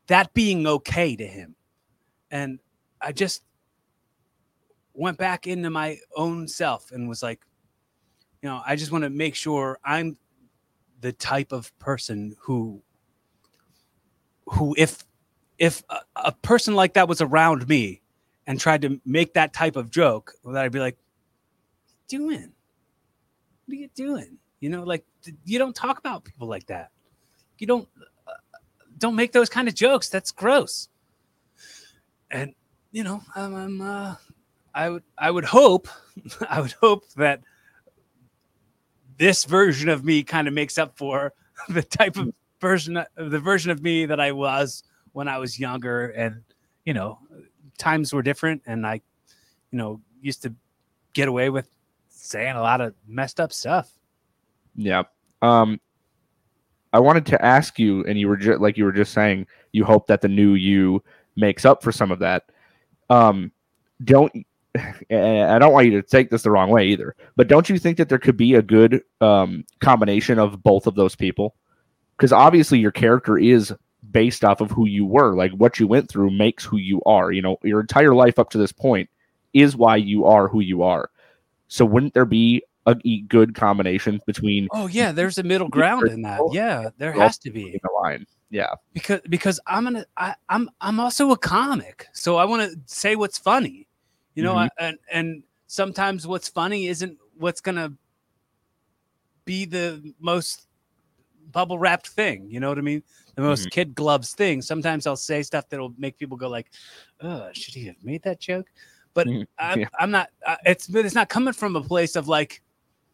that 0.07 0.33
being 0.35 0.67
okay 0.67 1.17
to 1.17 1.27
him? 1.27 1.57
And 2.31 2.61
I 3.01 3.13
just 3.13 3.43
went 4.95 5.19
back 5.19 5.47
into 5.47 5.71
my 5.71 5.99
own 6.17 6.49
self 6.49 6.91
and 6.93 7.09
was 7.09 7.23
like, 7.23 7.41
you 8.43 8.49
know, 8.49 8.61
I 8.65 8.77
just 8.77 8.93
want 8.93 9.05
to 9.05 9.11
make 9.11 9.35
sure 9.35 9.79
I'm 9.85 10.17
the 11.01 11.13
type 11.13 11.53
of 11.53 11.77
person 11.79 12.37
who 12.41 12.83
who 14.47 14.75
if 14.79 15.05
if 15.59 15.83
a, 15.91 16.01
a 16.17 16.33
person 16.33 16.75
like 16.75 16.95
that 16.95 17.09
was 17.09 17.21
around 17.21 17.69
me 17.69 18.01
and 18.47 18.59
tried 18.59 18.83
to 18.83 19.01
make 19.05 19.35
that 19.35 19.53
type 19.53 19.77
of 19.77 19.91
joke 19.91 20.33
that 20.45 20.65
i'd 20.65 20.73
be 20.73 20.81
like 20.81 20.97
doing? 22.09 22.53
What 23.67 23.75
are 23.75 23.81
you 23.81 23.89
doing? 23.95 24.39
You 24.61 24.71
know 24.71 24.83
like 24.83 25.05
you 25.45 25.59
don't 25.59 25.77
talk 25.77 25.99
about 25.99 26.25
people 26.25 26.49
like 26.49 26.67
that. 26.67 26.91
You 27.59 27.67
don't 27.67 27.89
uh, 28.27 28.33
don't 28.97 29.15
make 29.15 29.33
those 29.33 29.49
kind 29.49 29.69
of 29.69 29.75
jokes. 29.75 30.09
That's 30.09 30.33
gross. 30.33 30.89
And 32.31 32.55
you 32.91 33.05
know 33.05 33.23
i'm, 33.35 33.55
I'm 33.55 33.81
uh 33.81 34.15
i 34.75 34.89
would 34.89 35.03
i 35.19 35.31
would 35.31 35.45
hope 35.45 35.89
i 36.49 36.61
would 36.61 36.73
hope 36.73 37.09
that 37.17 37.43
this 39.19 39.45
version 39.45 39.89
of 39.89 40.05
me 40.05 40.23
kind 40.23 40.49
of 40.49 40.55
makes 40.55 40.79
up 40.79 40.97
for 40.97 41.35
the 41.69 41.83
type 41.83 42.17
of 42.17 42.33
version 42.61 43.05
the 43.17 43.39
version 43.39 43.71
of 43.71 43.83
me 43.83 44.07
that 44.07 44.21
I 44.21 44.33
was 44.33 44.83
when 45.19 45.27
I 45.27 45.39
was 45.39 45.59
younger 45.59 46.11
and 46.11 46.45
you 46.85 46.95
know 46.95 47.19
times 47.77 48.13
were 48.13 48.23
different 48.23 48.63
and 48.67 48.87
I 48.87 49.01
you 49.73 49.79
know 49.79 50.01
used 50.21 50.43
to 50.43 50.55
get 51.13 51.27
away 51.27 51.51
with 51.51 51.69
saying 52.09 52.55
a 52.55 52.63
lot 52.63 52.81
of 52.81 52.95
messed 53.05 53.41
up 53.41 53.53
stuff. 53.53 53.91
Yeah. 54.77 55.03
Um, 55.43 55.81
I 56.93 57.01
wanted 57.01 57.27
to 57.27 57.45
ask 57.45 57.81
you, 57.81 58.05
and 58.05 58.17
you 58.17 58.29
were 58.29 58.37
just 58.37 58.61
like 58.61 58.79
you 58.79 58.85
were 58.85 58.93
just 58.93 59.13
saying, 59.13 59.49
you 59.73 59.85
hope 59.85 60.07
that 60.07 60.21
the 60.21 60.29
new 60.29 60.55
you 60.55 61.03
makes 61.35 61.65
up 61.65 61.83
for 61.83 61.91
some 61.91 62.13
of 62.13 62.21
that. 62.21 62.45
Um, 63.11 63.51
don't 64.05 64.33
I 65.11 65.59
don't 65.59 65.73
want 65.73 65.87
you 65.87 66.01
to 66.01 66.03
take 66.09 66.31
this 66.31 66.43
the 66.43 66.53
wrong 66.53 66.71
way 66.71 66.87
either, 66.87 67.17
but 67.35 67.49
don't 67.49 67.69
you 67.69 67.77
think 67.77 67.97
that 67.97 68.09
there 68.09 68.21
could 68.21 68.37
be 68.37 68.55
a 68.55 68.63
good 68.63 69.03
um, 69.21 69.65
combination 69.81 70.39
of 70.39 70.63
both 70.63 70.87
of 70.87 70.95
those 70.95 71.17
people? 71.17 71.57
Because 72.17 72.33
obviously 72.33 72.79
your 72.79 72.93
character 72.93 73.37
is 73.37 73.75
based 74.11 74.45
off 74.45 74.61
of 74.61 74.71
who 74.71 74.87
you 74.87 75.05
were, 75.05 75.35
like 75.35 75.53
what 75.53 75.79
you 75.79 75.87
went 75.87 76.09
through 76.09 76.31
makes 76.31 76.65
who 76.65 76.77
you 76.77 77.03
are. 77.07 77.33
You 77.33 77.43
know, 77.43 77.57
your 77.63 77.81
entire 77.81 78.15
life 78.15 78.39
up 78.39 78.51
to 78.51 78.59
this 78.59 78.73
point 78.73 79.09
is 79.53 79.77
why 79.77 79.97
you 79.97 80.25
are 80.27 80.49
who 80.49 80.61
you 80.61 80.83
are. 80.83 81.11
So 81.69 81.85
wouldn't 81.85 82.15
there 82.15 82.25
be 82.25 82.63
a 82.87 82.95
good 83.29 83.55
combination 83.55 84.21
between 84.27 84.69
Oh 84.73 84.87
yeah, 84.87 85.13
there's 85.13 85.37
a 85.37 85.43
middle 85.43 85.69
ground 85.69 86.09
in 86.09 86.23
that. 86.23 86.41
Yeah, 86.53 86.89
there 86.97 87.13
has 87.13 87.37
to 87.39 87.51
be. 87.51 87.79
the 87.83 87.91
line? 88.03 88.27
Yeah. 88.51 88.75
because 88.95 89.21
because 89.29 89.61
I'm 89.67 89.85
gonna 89.85 90.07
I, 90.17 90.35
I'm 90.49 90.71
I'm 90.81 90.99
also 91.01 91.31
a 91.33 91.37
comic, 91.37 92.07
so 92.13 92.37
I 92.37 92.47
want 92.47 92.71
to 92.71 92.79
say 92.87 93.15
what's 93.15 93.37
funny, 93.39 93.87
you 94.35 94.43
know, 94.43 94.55
Mhm. 94.55 94.69
I, 94.79 94.85
and 94.87 94.99
and 95.13 95.43
sometimes 95.67 96.27
what's 96.27 96.49
funny 96.49 96.87
isn't 96.87 97.19
what's 97.37 97.61
gonna 97.61 97.93
be 99.45 99.67
the 99.67 100.15
most 100.21 100.68
bubble 101.53 101.79
wrapped 101.79 102.09
thing. 102.09 102.47
You 102.51 102.61
know 102.61 102.69
what 102.69 102.79
I 102.79 102.83
mean? 102.83 103.03
The 103.35 103.43
most 103.43 103.71
kid 103.71 103.95
gloves 103.95 104.33
thing. 104.33 104.63
Sometimes 104.63 105.07
I'll 105.07 105.17
say 105.17 105.43
stuff 105.43 105.69
that'll 105.69 105.95
make 105.99 106.19
people 106.19 106.37
go 106.37 106.49
like, 106.49 106.71
"Oh, 107.21 107.49
should 107.53 107.75
he 107.75 107.87
have 107.87 108.03
made 108.03 108.23
that 108.23 108.41
joke?" 108.41 108.67
But 109.15 109.27
Mhm. 109.27 109.47
I'm, 109.59 109.81
Yeah. 109.81 109.89
I'm 109.99 110.11
not. 110.11 110.31
Uh, 110.47 110.57
it's 110.65 110.87
but 110.87 111.05
it's 111.05 111.15
not 111.15 111.29
coming 111.29 111.53
from 111.55 111.77
a 111.77 111.83
place 111.83 112.17
of 112.17 112.29
like. 112.29 112.63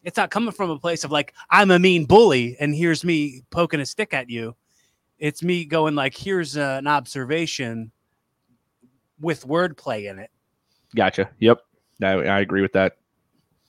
It's 0.03 0.17
not 0.17 0.29
coming 0.29 0.51
from 0.51 0.69
a 0.69 0.77
place 0.77 1.03
of 1.03 1.11
like 1.11 1.33
I'm 1.49 1.71
a 1.71 1.79
mean 1.79 2.05
bully 2.05 2.55
and 2.59 2.75
here's 2.75 3.03
me 3.03 3.41
poking 3.49 3.79
a 3.79 3.87
stick 3.87 4.13
at 4.13 4.29
you 4.29 4.55
it's 5.17 5.41
me 5.41 5.65
going 5.65 5.95
like 5.95 6.15
here's 6.15 6.55
uh, 6.55 6.75
an 6.77 6.85
observation 6.85 7.91
with 9.19 9.47
wordplay 9.47 10.07
in 10.11 10.19
it 10.19 10.29
Gotcha. 10.95 11.29
Yep. 11.39 11.59
I, 12.01 12.07
I 12.07 12.39
agree 12.39 12.61
with 12.61 12.73
that. 12.73 12.97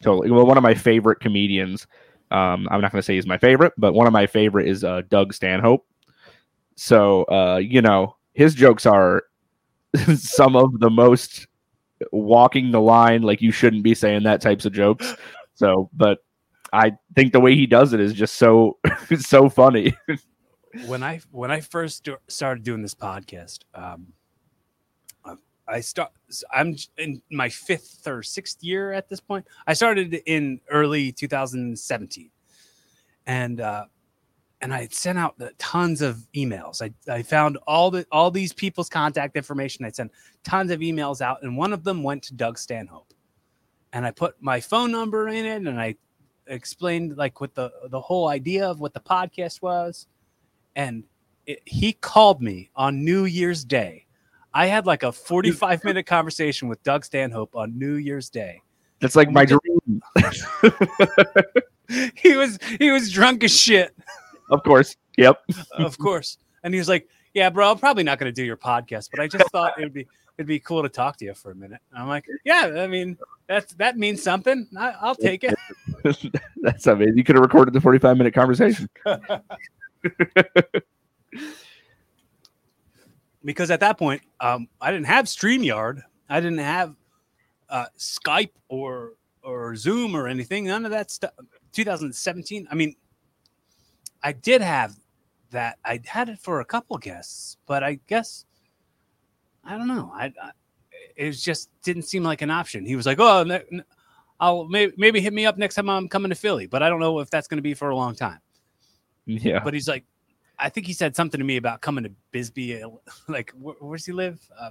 Totally. 0.03 0.31
Well, 0.31 0.47
one 0.47 0.57
of 0.57 0.63
my 0.63 0.75
favorite 0.75 1.21
comedians, 1.21 1.87
um, 2.31 2.69
I'm 2.71 2.81
not 2.81 2.93
going 2.93 3.01
to 3.01 3.03
say 3.03 3.15
he's 3.15 3.27
my 3.27 3.39
favorite, 3.39 3.73
but 3.77 3.93
one 3.93 4.07
of 4.07 4.13
my 4.13 4.27
favorite 4.27 4.69
is 4.69 4.85
uh, 4.85 5.03
Doug 5.09 5.33
Stanhope. 5.33 5.87
So, 6.77 7.25
uh, 7.25 7.59
you 7.63 7.83
know, 7.83 8.17
his 8.35 8.55
jokes 8.55 8.87
are 8.87 9.25
some 10.17 10.57
of 10.57 10.79
the 10.81 10.91
most 10.91 11.47
walking 12.13 12.71
the 12.71 12.81
line, 12.81 13.23
like 13.23 13.41
you 13.41 13.53
shouldn't 13.53 13.83
be 13.83 13.95
saying 13.95 14.25
that 14.25 14.41
types 14.41 14.65
of 14.65 14.73
jokes. 14.73 15.15
So, 15.55 15.89
but 15.95 16.19
I 16.73 16.93
think 17.15 17.33
the 17.33 17.41
way 17.41 17.55
he 17.55 17.67
does 17.67 17.93
it 17.93 18.01
is 18.01 18.13
just 18.13 18.35
so, 18.35 18.79
so 19.19 19.49
funny. 19.49 19.95
when 20.87 21.03
i 21.03 21.19
when 21.31 21.51
i 21.51 21.59
first 21.59 22.07
started 22.29 22.63
doing 22.63 22.83
this 22.83 22.95
podcast 22.95 23.61
um, 23.75 24.09
I 25.69 25.81
start. 25.81 26.13
I'm 26.53 26.77
in 26.99 27.21
my 27.31 27.49
fifth 27.49 28.07
or 28.07 28.23
sixth 28.23 28.63
year 28.63 28.93
at 28.93 29.09
this 29.09 29.21
point. 29.21 29.47
I 29.67 29.75
started 29.75 30.15
in 30.27 30.61
early 30.71 31.13
2017, 31.13 32.31
and 33.27 33.61
uh, 33.61 33.85
and 34.61 34.73
I 34.73 34.87
sent 34.91 35.19
out 35.19 35.41
tons 35.59 36.03
of 36.03 36.27
emails. 36.35 36.83
I, 36.83 37.13
I 37.13 37.23
found 37.23 37.59
all 37.67 37.91
the 37.91 38.07
all 38.13 38.31
these 38.31 38.53
people's 38.53 38.89
contact 38.89 39.37
information. 39.37 39.85
I 39.85 39.91
sent 39.91 40.13
tons 40.45 40.71
of 40.71 40.81
emails 40.81 41.21
out, 41.21 41.43
and 41.43 41.57
one 41.57 41.73
of 41.73 41.85
them 41.85 42.03
went 42.03 42.23
to 42.25 42.35
Doug 42.35 42.59
Stanhope, 42.59 43.13
and 43.93 44.07
I 44.07 44.13
put 44.13 44.41
my 44.41 44.61
phone 44.61 44.93
number 44.93 45.29
in 45.29 45.45
it, 45.45 45.67
and 45.67 45.81
I 45.81 45.97
explained 46.47 47.17
like 47.17 47.41
what 47.41 47.55
the 47.55 47.73
the 47.91 48.01
whole 48.01 48.29
idea 48.29 48.69
of 48.69 48.81
what 48.81 48.95
the 48.95 49.01
podcast 49.01 49.63
was, 49.63 50.07
and 50.77 51.05
it, 51.47 51.61
he 51.65 51.93
called 51.93 52.41
me 52.41 52.71
on 52.77 53.05
New 53.05 53.25
Year's 53.25 53.65
Day 53.65 54.06
I 54.57 54.65
had 54.65 54.87
like 54.87 55.03
a 55.03 55.13
45 55.13 55.85
minute 55.85 56.07
conversation 56.07 56.67
with 56.67 56.83
Doug 56.83 57.05
Stanhope 57.05 57.55
on 57.55 57.79
New 57.79 57.97
Year's 57.97 58.31
Day. 58.31 58.63
That's 59.01 59.15
like 59.15 59.31
my 59.31 59.45
dream. 59.45 59.61
he 62.17 62.39
was 62.39 62.59
he 62.79 62.91
was 62.91 63.13
drunk 63.13 63.45
as 63.45 63.55
shit. 63.55 63.95
Of 64.51 64.63
course. 64.63 64.97
Yep. 65.19 65.43
of 65.73 65.99
course. 65.99 66.39
And 66.65 66.73
he 66.73 66.81
was 66.81 66.89
like, 66.89 67.07
"Yeah, 67.35 67.51
bro, 67.51 67.71
I'm 67.71 67.79
probably 67.79 68.03
not 68.03 68.19
going 68.19 68.33
to 68.33 68.35
do 68.35 68.47
your 68.47 68.57
podcast, 68.57 69.11
but 69.11 69.21
I 69.21 69.29
just 69.29 69.45
thought 69.51 69.75
it'd 69.77 69.93
be 69.93 70.09
it'd 70.39 70.49
be 70.49 70.59
cool 70.59 70.83
to 70.83 70.89
talk 70.89 71.19
to 71.19 71.27
you 71.27 71.35
for 71.35 71.51
a 71.51 71.55
minute." 71.55 71.83
And 71.93 72.03
I'm 72.03 72.09
like, 72.09 72.25
"Yeah, 72.47 72.77
I 72.79 72.87
mean, 72.87 73.19
that's 73.47 73.75
that 73.75 73.99
means 73.99 74.23
something. 74.23 74.67
I, 74.79 74.95
will 75.03 75.17
take 75.17 75.45
it." 75.45 75.55
that's 76.63 76.87
amazing. 76.87 77.19
You 77.19 77.25
could 77.25 77.37
have 77.37 77.43
recorded 77.43 77.75
the 77.75 77.81
45 77.83 78.17
minute 78.17 78.33
conversation 78.33 78.89
because 83.47 83.71
at 83.71 83.81
that 83.81 83.97
point, 83.97 84.21
um, 84.41 84.69
I 84.81 84.91
didn't 84.91 85.07
have 85.07 85.25
StreamYard. 85.27 86.03
I 86.29 86.41
didn't 86.41 86.59
have 86.59 86.97
uh, 87.71 87.87
Skype 87.97 88.51
or 88.69 89.13
or 89.43 89.77
Zoom 89.77 90.15
or 90.15 90.27
anything. 90.27 90.67
None 90.67 90.85
of 90.85 90.91
that 90.91 91.11
stuff. 91.11 91.31
2017. 91.73 92.67
I 92.71 92.75
mean, 92.75 92.97
I 94.23 94.33
did 94.33 94.61
have 94.61 94.97
that. 95.53 95.79
I 95.85 96.01
had 96.05 96.29
it 96.29 96.41
for 96.41 96.61
a 96.61 96.65
couple 96.65 96.99
guests, 96.99 97.57
but 97.67 97.85
I 97.85 98.01
guess 98.09 98.45
I 99.65 99.79
don't 99.79 99.89
know. 99.89 100.11
I, 100.13 100.27
I 100.43 100.51
it 101.15 101.31
just 101.31 101.71
didn't 101.83 102.03
seem 102.03 102.25
like 102.25 102.43
an 102.43 102.51
option. 102.51 102.85
He 102.85 102.97
was 102.97 103.07
like, 103.07 103.21
"Oh, 103.21 103.61
I'll 104.41 104.65
maybe, 104.67 104.93
maybe 104.97 105.21
hit 105.21 105.33
me 105.33 105.47
up 105.47 105.57
next 105.57 105.77
time 105.77 105.89
I'm 105.89 106.09
coming 106.09 106.31
to 106.31 106.35
Philly," 106.35 106.67
but 106.67 106.83
I 106.83 106.89
don't 106.89 107.01
know 107.01 107.21
if 107.21 107.31
that's 107.31 107.47
going 107.47 107.59
to 107.59 107.63
be 107.63 107.75
for 107.75 107.91
a 107.91 107.97
long 107.97 108.17
time. 108.17 108.41
Yeah. 109.25 109.61
But 109.63 109.75
he's 109.75 109.89
like, 109.89 110.05
I 110.59 110.69
think 110.69 110.87
he 110.87 110.93
said 110.93 111.15
something 111.15 111.39
to 111.39 111.45
me 111.45 111.57
about 111.57 111.81
coming 111.81 112.05
to 112.05 112.13
Bisbee. 112.33 112.83
Like, 113.29 113.53
where, 113.59 113.75
where 113.81 113.97
does 113.97 114.07
he 114.07 114.13
live? 114.13 114.41
Uh, 114.59 114.71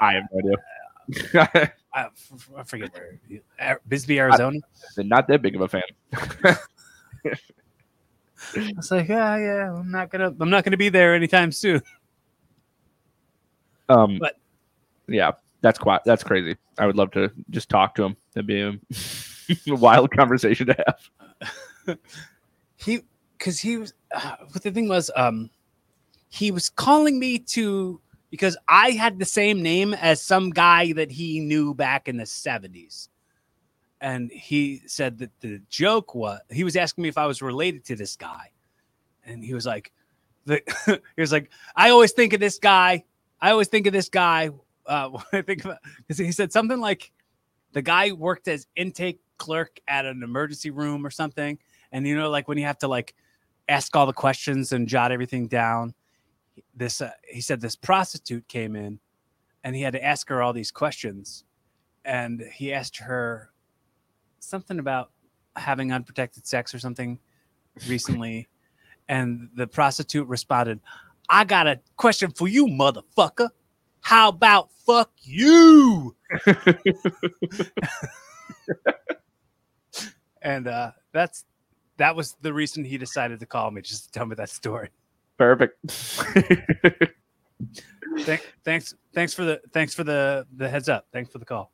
I 0.00 0.14
have 0.14 0.24
no 0.32 0.38
idea. 0.38 1.72
I, 1.94 2.06
I 2.56 2.62
forget 2.64 2.90
where. 2.92 3.80
Bisbee, 3.88 4.20
Arizona. 4.20 4.58
I'm 4.98 5.08
not 5.08 5.26
that 5.28 5.42
big 5.42 5.56
of 5.56 5.62
a 5.62 5.68
fan. 5.68 5.82
I 8.56 8.72
was 8.76 8.90
like, 8.90 9.08
yeah, 9.08 9.36
yeah, 9.36 9.74
I'm 9.74 9.90
not 9.90 10.10
gonna, 10.10 10.34
I'm 10.40 10.50
not 10.50 10.64
gonna 10.64 10.76
be 10.76 10.88
there 10.88 11.14
anytime 11.14 11.52
soon. 11.52 11.82
Um, 13.88 14.18
but 14.18 14.36
yeah, 15.08 15.32
that's 15.60 15.78
quite, 15.78 16.04
that's 16.04 16.22
crazy. 16.22 16.56
I 16.78 16.86
would 16.86 16.96
love 16.96 17.10
to 17.12 17.30
just 17.50 17.68
talk 17.68 17.94
to 17.96 18.04
him. 18.04 18.16
That'd 18.34 18.46
be 18.46 18.60
a, 18.60 18.72
a 19.68 19.74
wild 19.74 20.10
conversation 20.12 20.68
to 20.68 20.84
have. 20.86 21.98
he 22.76 23.00
because 23.40 23.58
he 23.58 23.78
was 23.78 23.94
uh, 24.14 24.36
what 24.50 24.62
the 24.62 24.70
thing 24.70 24.86
was 24.86 25.10
um 25.16 25.50
he 26.28 26.52
was 26.52 26.68
calling 26.68 27.18
me 27.18 27.38
to 27.38 28.00
because 28.30 28.56
I 28.68 28.90
had 28.90 29.18
the 29.18 29.24
same 29.24 29.62
name 29.62 29.94
as 29.94 30.22
some 30.22 30.50
guy 30.50 30.92
that 30.92 31.10
he 31.10 31.40
knew 31.40 31.74
back 31.74 32.06
in 32.06 32.16
the 32.16 32.24
70s. 32.24 33.08
And 34.00 34.30
he 34.30 34.82
said 34.86 35.18
that 35.18 35.30
the 35.40 35.60
joke 35.68 36.14
was 36.14 36.38
he 36.50 36.62
was 36.62 36.76
asking 36.76 37.02
me 37.02 37.08
if 37.08 37.18
I 37.18 37.26
was 37.26 37.42
related 37.42 37.84
to 37.86 37.96
this 37.96 38.14
guy. 38.14 38.52
And 39.24 39.44
he 39.44 39.52
was 39.52 39.66
like, 39.66 39.92
the, 40.46 40.62
he 41.16 41.20
was 41.20 41.32
like, 41.32 41.50
I 41.74 41.90
always 41.90 42.12
think 42.12 42.32
of 42.32 42.40
this 42.40 42.58
guy. 42.58 43.04
I 43.40 43.50
always 43.50 43.68
think 43.68 43.86
of 43.88 43.92
this 43.92 44.08
guy. 44.08 44.50
Uh, 44.86 45.10
I 45.32 45.42
think 45.42 45.64
because 45.98 46.18
he 46.18 46.30
said 46.30 46.52
something 46.52 46.78
like 46.78 47.10
the 47.72 47.82
guy 47.82 48.12
worked 48.12 48.46
as 48.46 48.68
intake 48.76 49.20
clerk 49.36 49.80
at 49.88 50.06
an 50.06 50.22
emergency 50.22 50.70
room 50.70 51.04
or 51.04 51.10
something. 51.10 51.58
And 51.90 52.06
you 52.06 52.16
know, 52.16 52.30
like 52.30 52.46
when 52.46 52.56
you 52.56 52.64
have 52.64 52.78
to 52.78 52.88
like 52.88 53.14
ask 53.70 53.94
all 53.94 54.04
the 54.04 54.12
questions 54.12 54.72
and 54.72 54.88
jot 54.88 55.12
everything 55.12 55.46
down. 55.46 55.94
This 56.74 57.00
uh, 57.00 57.12
he 57.26 57.40
said 57.40 57.60
this 57.60 57.76
prostitute 57.76 58.46
came 58.48 58.74
in, 58.76 58.98
and 59.64 59.76
he 59.76 59.82
had 59.82 59.92
to 59.92 60.04
ask 60.04 60.28
her 60.28 60.42
all 60.42 60.52
these 60.52 60.72
questions, 60.72 61.44
and 62.04 62.42
he 62.52 62.72
asked 62.74 62.98
her 62.98 63.50
something 64.40 64.78
about 64.78 65.12
having 65.56 65.92
unprotected 65.92 66.46
sex 66.46 66.74
or 66.74 66.78
something 66.80 67.18
recently, 67.88 68.48
and 69.08 69.48
the 69.54 69.66
prostitute 69.66 70.26
responded, 70.26 70.80
"I 71.28 71.44
got 71.44 71.66
a 71.66 71.80
question 71.96 72.32
for 72.32 72.48
you, 72.48 72.66
motherfucker. 72.66 73.48
How 74.00 74.28
about 74.30 74.70
fuck 74.84 75.12
you?" 75.22 76.16
and 80.42 80.66
uh, 80.66 80.90
that's 81.12 81.44
that 82.00 82.16
was 82.16 82.34
the 82.40 82.52
reason 82.52 82.82
he 82.82 82.96
decided 82.96 83.38
to 83.40 83.46
call 83.46 83.70
me 83.70 83.82
just 83.82 84.06
to 84.06 84.10
tell 84.10 84.24
me 84.24 84.34
that 84.34 84.48
story. 84.48 84.88
Perfect. 85.36 85.78
Thank, 88.20 88.54
thanks, 88.64 88.94
thanks 89.14 89.34
for 89.34 89.44
the 89.44 89.60
thanks 89.72 89.92
for 89.92 90.02
the 90.02 90.46
the 90.56 90.66
heads 90.66 90.88
up. 90.88 91.06
Thanks 91.12 91.30
for 91.30 91.38
the 91.38 91.44
call. 91.44 91.70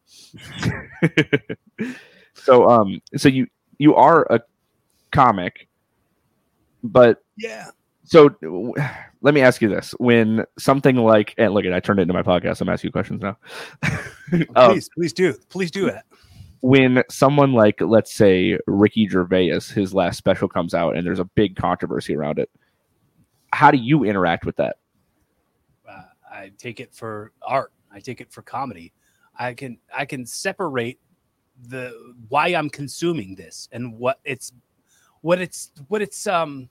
so, 2.35 2.69
um, 2.69 3.01
so 3.17 3.29
you 3.29 3.47
you 3.79 3.95
are 3.95 4.27
a 4.29 4.41
comic, 5.13 5.69
but 6.83 7.23
yeah. 7.39 7.69
So 8.03 8.35
let 9.23 9.33
me 9.33 9.43
ask 9.43 9.63
you 9.63 9.69
this: 9.69 9.95
When 9.99 10.45
something 10.59 10.97
like 10.97 11.35
and 11.39 11.55
look 11.55 11.65
at 11.65 11.73
I 11.73 11.79
turned 11.79 12.01
it 12.01 12.03
into 12.03 12.15
my 12.15 12.23
podcast. 12.23 12.61
I'm 12.61 12.69
asking 12.69 12.89
you 12.89 12.93
questions 12.93 13.23
now. 13.23 13.39
um, 14.57 14.73
please, 14.73 14.91
please 14.97 15.13
do, 15.13 15.35
please 15.49 15.71
do 15.71 15.87
it 15.87 16.03
when 16.61 17.03
someone 17.11 17.53
like 17.53 17.81
let's 17.81 18.13
say 18.13 18.59
Ricky 18.67 19.09
Gervais, 19.09 19.51
his 19.75 19.95
last 19.95 20.17
special 20.17 20.49
comes 20.49 20.75
out 20.75 20.97
and 20.97 21.07
there's 21.07 21.21
a 21.21 21.25
big 21.25 21.57
controversy 21.57 22.17
around 22.17 22.39
it, 22.39 22.51
how 23.53 23.71
do 23.71 23.79
you 23.79 24.05
interact 24.05 24.45
with 24.45 24.57
that? 24.57 24.77
Uh, 25.89 26.03
I 26.31 26.53
take 26.59 26.81
it 26.81 26.95
for 26.95 27.33
art. 27.43 27.73
I 27.93 28.01
take 28.01 28.21
it 28.21 28.33
for 28.33 28.43
comedy. 28.43 28.93
I 29.39 29.55
can 29.55 29.79
I 29.95 30.05
can 30.05 30.27
separate 30.27 30.99
the 31.69 32.15
why 32.29 32.49
I'm 32.49 32.69
consuming 32.69 33.35
this 33.35 33.69
and 33.73 33.99
what 33.99 34.21
it's 34.25 34.53
what 35.23 35.41
it's 35.41 35.73
what 35.89 36.03
it's 36.03 36.27
um 36.27 36.69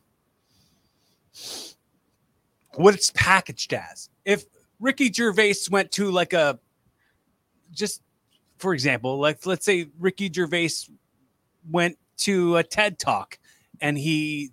what 2.75 2.93
it's 2.93 3.11
packaged 3.11 3.73
as. 3.73 4.09
If 4.25 4.45
Ricky 4.79 5.11
Gervais 5.11 5.55
went 5.71 5.91
to 5.93 6.11
like 6.11 6.33
a 6.33 6.59
just 7.71 8.01
for 8.58 8.74
example, 8.74 9.20
like 9.20 9.45
let's 9.45 9.66
say 9.66 9.88
Ricky 9.99 10.32
Gervais 10.32 10.70
went 11.70 11.97
to 12.18 12.58
a 12.58 12.64
TED 12.64 12.99
talk 12.99 13.38
and 13.82 13.97
he 13.97 14.51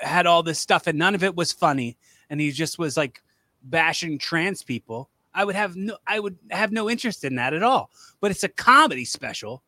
had 0.00 0.26
all 0.26 0.42
this 0.42 0.58
stuff 0.58 0.86
and 0.86 0.98
none 0.98 1.14
of 1.14 1.22
it 1.22 1.36
was 1.36 1.52
funny 1.52 1.96
and 2.30 2.40
he 2.40 2.50
just 2.50 2.78
was 2.78 2.96
like 2.96 3.22
bashing 3.64 4.18
trans 4.18 4.62
people. 4.62 5.08
I 5.34 5.44
would 5.44 5.54
have 5.54 5.76
no 5.76 5.96
I 6.06 6.20
would 6.20 6.36
have 6.50 6.72
no 6.72 6.90
interest 6.90 7.24
in 7.24 7.36
that 7.36 7.54
at 7.54 7.62
all. 7.62 7.90
But 8.20 8.30
it's 8.30 8.44
a 8.44 8.48
comedy 8.48 9.04
special 9.04 9.62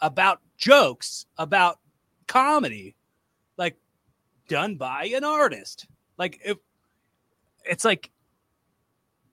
about 0.00 0.40
jokes 0.56 1.26
about 1.38 1.78
comedy 2.26 2.96
like 3.56 3.76
done 4.48 4.76
by 4.76 5.04
an 5.06 5.24
artist. 5.24 5.86
Like 6.18 6.40
if 6.44 6.56
it's 7.64 7.84
like 7.84 8.10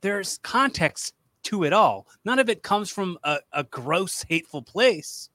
there's 0.02 0.40
context 0.40 1.14
to 1.44 1.64
it 1.64 1.74
all. 1.74 2.08
None 2.26 2.40
of 2.40 2.50
it 2.50 2.64
comes 2.64 2.90
from 2.90 3.18
a, 3.24 3.40
a 3.54 3.64
gross, 3.64 4.24
hateful 4.24 4.62
place. 4.62 5.30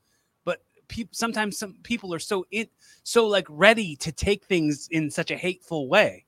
But 0.44 0.61
pe- 0.88 1.09
sometimes 1.12 1.59
some 1.59 1.76
people 1.82 2.14
are 2.14 2.18
so 2.18 2.44
in, 2.50 2.66
so 3.02 3.26
like 3.26 3.46
ready 3.48 3.96
to 3.96 4.12
take 4.12 4.44
things 4.44 4.88
in 4.90 5.11
such 5.11 5.30
a 5.30 5.36
hateful 5.36 5.88
way, 5.88 6.26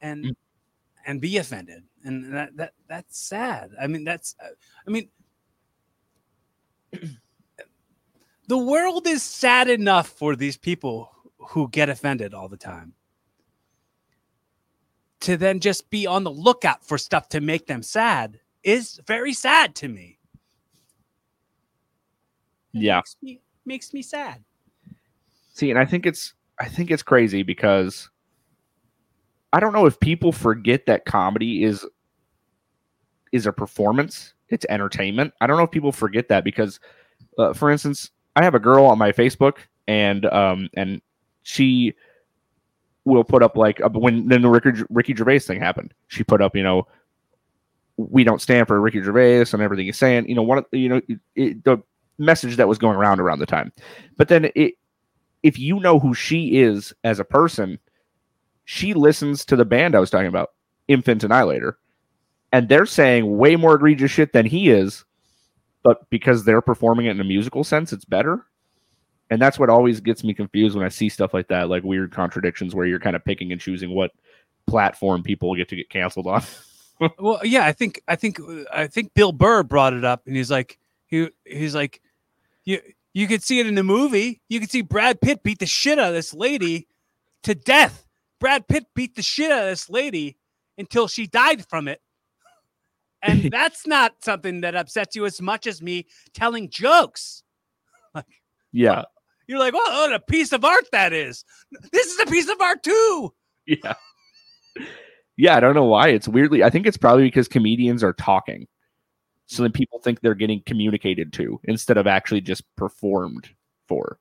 and 0.00 0.24
mm. 0.24 0.36
and 1.06 1.20
be 1.20 1.38
offended, 1.38 1.82
and 2.04 2.32
that 2.34 2.56
that 2.56 2.72
that's 2.88 3.18
sad. 3.18 3.70
I 3.80 3.86
mean, 3.86 4.04
that's 4.04 4.34
uh, 4.42 4.48
I 4.86 4.90
mean. 4.90 5.08
the 8.48 8.58
world 8.58 9.06
is 9.06 9.22
sad 9.22 9.68
enough 9.68 10.08
for 10.08 10.34
these 10.34 10.56
people 10.56 11.10
who 11.38 11.68
get 11.68 11.90
offended 11.90 12.32
all 12.32 12.48
the 12.48 12.56
time 12.56 12.94
to 15.20 15.36
then 15.36 15.60
just 15.60 15.90
be 15.90 16.06
on 16.06 16.24
the 16.24 16.30
lookout 16.30 16.84
for 16.84 16.96
stuff 16.96 17.28
to 17.28 17.40
make 17.40 17.66
them 17.66 17.82
sad 17.82 18.40
is 18.62 19.00
very 19.06 19.32
sad 19.32 19.74
to 19.76 19.88
me. 19.88 20.18
It 22.74 22.80
yeah. 22.80 22.96
Makes 22.96 23.16
me, 23.22 23.40
makes 23.64 23.94
me 23.94 24.02
sad. 24.02 24.44
See, 25.54 25.70
and 25.70 25.78
I 25.78 25.84
think 25.84 26.06
it's 26.06 26.34
I 26.60 26.68
think 26.68 26.90
it's 26.90 27.02
crazy 27.02 27.42
because 27.42 28.10
I 29.52 29.60
don't 29.60 29.72
know 29.72 29.86
if 29.86 29.98
people 30.00 30.32
forget 30.32 30.86
that 30.86 31.04
comedy 31.04 31.64
is 31.64 31.84
is 33.32 33.46
a 33.46 33.52
performance. 33.52 34.34
It's 34.48 34.66
entertainment. 34.68 35.34
I 35.40 35.46
don't 35.46 35.56
know 35.56 35.64
if 35.64 35.70
people 35.70 35.92
forget 35.92 36.28
that 36.28 36.44
because, 36.44 36.80
uh, 37.38 37.52
for 37.52 37.70
instance, 37.70 38.10
I 38.36 38.42
have 38.42 38.54
a 38.54 38.58
girl 38.58 38.86
on 38.86 38.98
my 38.98 39.12
Facebook, 39.12 39.58
and 39.86 40.26
um, 40.26 40.70
and 40.74 41.02
she 41.42 41.94
will 43.04 43.24
put 43.24 43.42
up 43.42 43.56
like 43.56 43.80
when 43.92 44.28
then 44.28 44.42
the 44.42 44.48
Ricky, 44.48 44.82
Ricky 44.90 45.14
Gervais 45.14 45.40
thing 45.40 45.60
happened. 45.60 45.92
She 46.08 46.24
put 46.24 46.40
up, 46.40 46.54
you 46.54 46.62
know, 46.62 46.86
we 47.98 48.24
don't 48.24 48.40
stand 48.40 48.68
for 48.68 48.80
Ricky 48.80 49.02
Gervais 49.02 49.46
and 49.52 49.60
everything 49.60 49.86
he's 49.86 49.98
saying. 49.98 50.28
You 50.28 50.36
know, 50.36 50.42
one, 50.42 50.64
you 50.72 50.88
know, 50.88 51.00
it, 51.34 51.62
the 51.64 51.82
message 52.16 52.56
that 52.56 52.68
was 52.68 52.78
going 52.78 52.96
around 52.96 53.20
around 53.20 53.40
the 53.40 53.46
time. 53.46 53.72
But 54.16 54.28
then 54.28 54.50
it, 54.54 54.74
if 55.42 55.58
you 55.58 55.80
know 55.80 55.98
who 55.98 56.14
she 56.14 56.58
is 56.58 56.92
as 57.04 57.18
a 57.18 57.24
person, 57.24 57.78
she 58.64 58.94
listens 58.94 59.44
to 59.46 59.56
the 59.56 59.64
band 59.64 59.94
I 59.94 60.00
was 60.00 60.10
talking 60.10 60.28
about, 60.28 60.50
Infant 60.86 61.24
Annihilator, 61.24 61.78
and 62.52 62.68
they're 62.68 62.86
saying 62.86 63.36
way 63.36 63.56
more 63.56 63.74
egregious 63.74 64.10
shit 64.10 64.32
than 64.32 64.46
he 64.46 64.70
is, 64.70 65.04
but 65.82 66.08
because 66.08 66.44
they're 66.44 66.62
performing 66.62 67.06
it 67.06 67.10
in 67.10 67.20
a 67.20 67.24
musical 67.24 67.64
sense, 67.64 67.92
it's 67.92 68.04
better. 68.04 68.46
And 69.30 69.42
that's 69.42 69.58
what 69.58 69.68
always 69.68 70.00
gets 70.00 70.24
me 70.24 70.32
confused 70.32 70.74
when 70.74 70.86
I 70.86 70.88
see 70.88 71.08
stuff 71.08 71.34
like 71.34 71.48
that, 71.48 71.68
like 71.68 71.82
weird 71.82 72.12
contradictions 72.12 72.74
where 72.74 72.86
you're 72.86 72.98
kind 72.98 73.16
of 73.16 73.24
picking 73.24 73.52
and 73.52 73.60
choosing 73.60 73.90
what 73.90 74.12
platform 74.66 75.22
people 75.22 75.54
get 75.54 75.68
to 75.68 75.76
get 75.76 75.90
canceled 75.90 76.26
on. 76.26 76.42
well, 77.18 77.40
yeah, 77.44 77.64
I 77.64 77.72
think 77.72 78.02
I 78.08 78.16
think 78.16 78.40
I 78.72 78.86
think 78.86 79.14
Bill 79.14 79.32
Burr 79.32 79.62
brought 79.62 79.92
it 79.92 80.04
up, 80.04 80.26
and 80.26 80.36
he's 80.36 80.50
like 80.50 80.78
he 81.06 81.28
he's 81.44 81.74
like 81.74 82.00
you 82.64 82.80
you 83.14 83.26
could 83.26 83.42
see 83.42 83.60
it 83.60 83.66
in 83.66 83.74
the 83.74 83.82
movie. 83.82 84.40
You 84.48 84.60
could 84.60 84.70
see 84.70 84.82
Brad 84.82 85.20
Pitt 85.20 85.42
beat 85.42 85.58
the 85.58 85.66
shit 85.66 85.98
out 85.98 86.08
of 86.08 86.14
this 86.14 86.34
lady 86.34 86.86
to 87.42 87.54
death. 87.54 88.06
Brad 88.40 88.68
Pitt 88.68 88.86
beat 88.94 89.16
the 89.16 89.22
shit 89.22 89.50
out 89.50 89.64
of 89.64 89.70
this 89.70 89.90
lady 89.90 90.36
until 90.76 91.08
she 91.08 91.26
died 91.26 91.66
from 91.66 91.88
it. 91.88 92.00
And 93.22 93.42
that's 93.50 93.86
not 93.86 94.14
something 94.22 94.60
that 94.60 94.76
upsets 94.76 95.16
you 95.16 95.26
as 95.26 95.40
much 95.40 95.66
as 95.66 95.82
me 95.82 96.06
telling 96.34 96.70
jokes. 96.70 97.42
Like, 98.14 98.24
yeah. 98.72 99.04
You're 99.46 99.58
like, 99.58 99.74
oh, 99.76 100.00
what 100.08 100.14
a 100.14 100.18
piece 100.18 100.52
of 100.52 100.64
art 100.64 100.86
that 100.92 101.12
is. 101.12 101.44
This 101.92 102.06
is 102.06 102.18
a 102.18 102.24
piece 102.24 102.48
of 102.48 102.58
art 102.58 102.82
too. 102.82 103.34
Yeah. 103.66 103.94
Yeah, 105.38 105.56
I 105.56 105.60
don't 105.60 105.76
know 105.76 105.84
why. 105.84 106.08
It's 106.08 106.26
weirdly, 106.26 106.64
I 106.64 106.68
think 106.68 106.84
it's 106.84 106.96
probably 106.96 107.22
because 107.22 107.46
comedians 107.46 108.02
are 108.02 108.12
talking. 108.12 108.66
So 109.46 109.62
then 109.62 109.70
people 109.70 110.00
think 110.00 110.20
they're 110.20 110.34
getting 110.34 110.60
communicated 110.66 111.32
to 111.34 111.60
instead 111.64 111.96
of 111.96 112.08
actually 112.08 112.40
just 112.40 112.64
performed 112.74 113.48
for. 113.86 114.18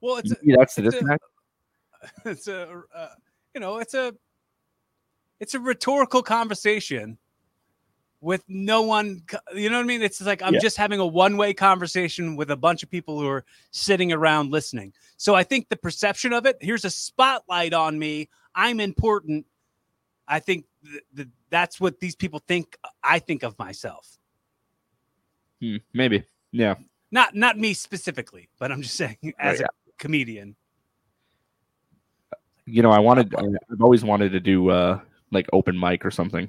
Well, 0.00 0.18
it's 0.18 0.30
a, 0.30 0.36
that's 0.56 0.76
the 0.76 0.82
disconnect. 0.82 1.24
A, 2.02 2.08
it's 2.30 2.46
a, 2.46 2.82
uh, 2.94 3.08
you 3.54 3.60
know, 3.60 3.78
it's 3.78 3.94
a, 3.94 4.14
it's 5.40 5.54
a 5.54 5.60
rhetorical 5.60 6.22
conversation 6.22 7.18
with 8.22 8.42
no 8.48 8.80
one 8.80 9.22
you 9.54 9.68
know 9.68 9.76
what 9.76 9.84
i 9.84 9.86
mean 9.86 10.00
it's 10.00 10.22
like 10.22 10.42
i'm 10.42 10.54
yeah. 10.54 10.60
just 10.60 10.78
having 10.78 10.98
a 10.98 11.06
one-way 11.06 11.52
conversation 11.52 12.34
with 12.34 12.50
a 12.50 12.56
bunch 12.56 12.82
of 12.82 12.90
people 12.90 13.20
who 13.20 13.28
are 13.28 13.44
sitting 13.72 14.10
around 14.10 14.50
listening 14.50 14.90
so 15.18 15.34
i 15.34 15.44
think 15.44 15.68
the 15.68 15.76
perception 15.76 16.32
of 16.32 16.46
it 16.46 16.56
here's 16.62 16.86
a 16.86 16.90
spotlight 16.90 17.74
on 17.74 17.98
me 17.98 18.26
i'm 18.54 18.80
important 18.80 19.44
i 20.28 20.38
think 20.38 20.64
th- 20.84 21.02
th- 21.14 21.28
that's 21.50 21.80
what 21.80 22.00
these 22.00 22.14
people 22.14 22.40
think 22.46 22.76
i 23.02 23.18
think 23.18 23.42
of 23.42 23.58
myself 23.58 24.18
hmm, 25.60 25.76
maybe 25.92 26.24
yeah 26.52 26.74
not 27.10 27.34
not 27.34 27.58
me 27.58 27.72
specifically 27.72 28.48
but 28.58 28.70
i'm 28.72 28.82
just 28.82 28.96
saying 28.96 29.16
as 29.38 29.60
yeah. 29.60 29.66
a 29.66 29.92
comedian 29.98 30.56
you 32.64 32.82
know 32.82 32.90
i 32.90 32.98
wanted 32.98 33.34
i've 33.36 33.80
always 33.80 34.04
wanted 34.04 34.32
to 34.32 34.40
do 34.40 34.70
uh 34.70 34.98
like 35.32 35.46
open 35.52 35.78
mic 35.78 36.04
or 36.04 36.10
something 36.10 36.48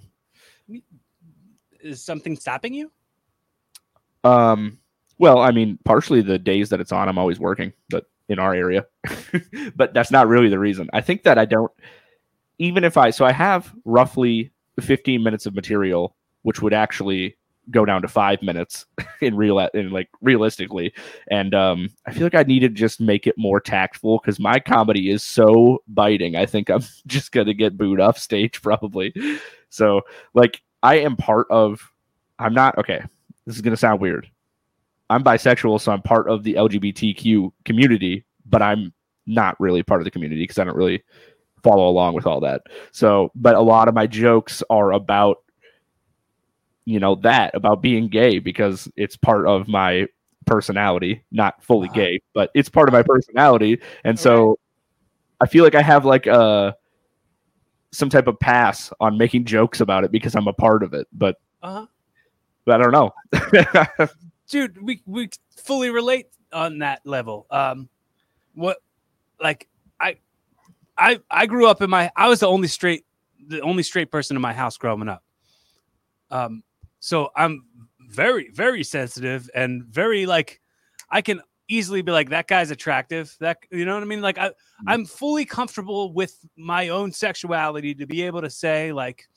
is 1.81 2.03
something 2.03 2.35
stopping 2.35 2.73
you? 2.73 2.91
Um, 4.23 4.79
well, 5.17 5.39
I 5.39 5.51
mean, 5.51 5.79
partially 5.85 6.21
the 6.21 6.37
days 6.37 6.69
that 6.69 6.79
it's 6.79 6.91
on, 6.91 7.09
I'm 7.09 7.17
always 7.17 7.39
working, 7.39 7.73
but 7.89 8.05
in 8.29 8.39
our 8.39 8.53
area, 8.53 8.85
but 9.75 9.93
that's 9.93 10.11
not 10.11 10.27
really 10.27 10.49
the 10.49 10.59
reason. 10.59 10.89
I 10.93 11.01
think 11.01 11.23
that 11.23 11.37
I 11.37 11.45
don't, 11.45 11.71
even 12.59 12.83
if 12.83 12.97
I, 12.97 13.09
so 13.09 13.25
I 13.25 13.31
have 13.31 13.73
roughly 13.85 14.51
15 14.79 15.23
minutes 15.23 15.45
of 15.45 15.55
material, 15.55 16.15
which 16.43 16.61
would 16.61 16.73
actually 16.73 17.37
go 17.69 17.85
down 17.85 18.01
to 18.01 18.07
five 18.07 18.41
minutes 18.41 18.85
in 19.21 19.35
real, 19.35 19.59
in 19.59 19.89
like 19.91 20.09
realistically. 20.21 20.93
And 21.29 21.53
um, 21.53 21.89
I 22.05 22.13
feel 22.13 22.23
like 22.23 22.35
I 22.35 22.43
need 22.43 22.59
to 22.59 22.69
just 22.69 23.01
make 23.01 23.27
it 23.27 23.35
more 23.37 23.59
tactful 23.59 24.19
because 24.19 24.39
my 24.39 24.59
comedy 24.59 25.09
is 25.09 25.23
so 25.23 25.83
biting. 25.87 26.35
I 26.35 26.45
think 26.45 26.69
I'm 26.69 26.83
just 27.07 27.31
gonna 27.31 27.53
get 27.53 27.77
booed 27.77 27.99
off 27.99 28.17
stage 28.17 28.61
probably. 28.61 29.13
So 29.69 30.01
like 30.33 30.61
I 30.83 30.99
am 30.99 31.15
part 31.15 31.47
of. 31.49 31.91
I'm 32.39 32.53
not 32.53 32.77
okay. 32.77 33.03
This 33.45 33.55
is 33.55 33.61
gonna 33.61 33.77
sound 33.77 33.99
weird. 33.99 34.29
I'm 35.09 35.23
bisexual, 35.23 35.81
so 35.81 35.91
I'm 35.91 36.01
part 36.01 36.29
of 36.29 36.43
the 36.43 36.53
LGBTQ 36.55 37.51
community, 37.65 38.25
but 38.45 38.61
I'm 38.61 38.93
not 39.25 39.59
really 39.59 39.83
part 39.83 40.01
of 40.01 40.05
the 40.05 40.11
community 40.11 40.43
because 40.43 40.59
I 40.59 40.65
don't 40.65 40.75
really 40.75 41.03
follow 41.63 41.87
along 41.87 42.13
with 42.13 42.25
all 42.25 42.39
that. 42.41 42.61
So, 42.91 43.31
but 43.35 43.55
a 43.55 43.61
lot 43.61 43.87
of 43.87 43.93
my 43.93 44.07
jokes 44.07 44.63
are 44.69 44.91
about, 44.91 45.37
you 46.85 46.99
know, 46.99 47.15
that 47.15 47.55
about 47.55 47.81
being 47.81 48.07
gay 48.07 48.39
because 48.39 48.89
it's 48.95 49.17
part 49.17 49.47
of 49.47 49.67
my 49.67 50.07
personality, 50.45 51.23
not 51.31 51.61
fully 51.63 51.89
uh-huh. 51.89 51.95
gay, 51.95 52.21
but 52.33 52.49
it's 52.53 52.69
part 52.69 52.89
of 52.89 52.93
my 52.93 53.03
personality. 53.03 53.81
And 54.03 54.19
so 54.19 54.57
I 55.41 55.47
feel 55.47 55.63
like 55.63 55.75
I 55.75 55.81
have 55.81 56.05
like 56.05 56.25
a 56.25 56.75
some 57.91 58.09
type 58.09 58.27
of 58.27 58.39
pass 58.39 58.91
on 58.99 59.17
making 59.17 59.45
jokes 59.45 59.81
about 59.81 60.03
it 60.03 60.11
because 60.11 60.35
I'm 60.35 60.47
a 60.47 60.53
part 60.53 60.83
of 60.83 60.93
it. 60.93 61.07
But, 61.13 61.37
uh-huh. 61.63 61.85
but 62.65 62.81
I 62.81 62.83
don't 62.83 62.91
know. 62.91 64.07
Dude, 64.47 64.81
we 64.81 65.01
we 65.05 65.29
fully 65.55 65.89
relate 65.89 66.27
on 66.53 66.79
that 66.79 67.05
level. 67.05 67.45
Um, 67.51 67.89
what 68.53 68.77
like 69.41 69.67
I 70.97 71.19
I 71.29 71.45
grew 71.45 71.67
up 71.67 71.81
in 71.81 71.89
my 71.89 72.11
I 72.15 72.27
was 72.27 72.39
the 72.39 72.47
only 72.47 72.67
straight 72.67 73.05
the 73.47 73.61
only 73.61 73.83
straight 73.83 74.11
person 74.11 74.35
in 74.35 74.41
my 74.41 74.53
house 74.53 74.77
growing 74.77 75.09
up. 75.09 75.23
Um, 76.31 76.63
so 76.99 77.29
I'm 77.35 77.65
very 78.09 78.49
very 78.51 78.83
sensitive 78.83 79.49
and 79.53 79.83
very 79.83 80.25
like 80.25 80.61
I 81.09 81.21
can 81.21 81.41
easily 81.67 82.01
be 82.01 82.11
like 82.11 82.29
that 82.29 82.47
guy's 82.47 82.71
attractive 82.71 83.35
that 83.39 83.57
you 83.71 83.83
know 83.85 83.93
what 83.93 84.03
i 84.03 84.05
mean 84.05 84.21
like 84.21 84.37
i 84.37 84.47
mm-hmm. 84.47 84.89
i'm 84.89 85.05
fully 85.05 85.45
comfortable 85.45 86.13
with 86.13 86.45
my 86.55 86.89
own 86.89 87.11
sexuality 87.11 87.93
to 87.93 88.07
be 88.07 88.21
able 88.21 88.41
to 88.41 88.49
say 88.49 88.93
like 88.93 89.27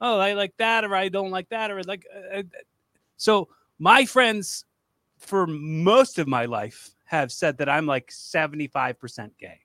oh 0.00 0.18
i 0.18 0.34
like 0.34 0.54
that 0.58 0.84
or 0.84 0.94
i 0.94 1.08
don't 1.08 1.30
like 1.30 1.48
that 1.48 1.70
or 1.70 1.82
like 1.84 2.06
uh, 2.14 2.38
uh 2.38 2.42
so 3.16 3.48
my 3.78 4.04
friends 4.04 4.64
for 5.18 5.46
most 5.46 6.18
of 6.18 6.28
my 6.28 6.44
life 6.44 6.90
have 7.04 7.32
said 7.32 7.56
that 7.58 7.68
i'm 7.68 7.86
like 7.86 8.08
75% 8.08 9.30
gay 9.38 9.60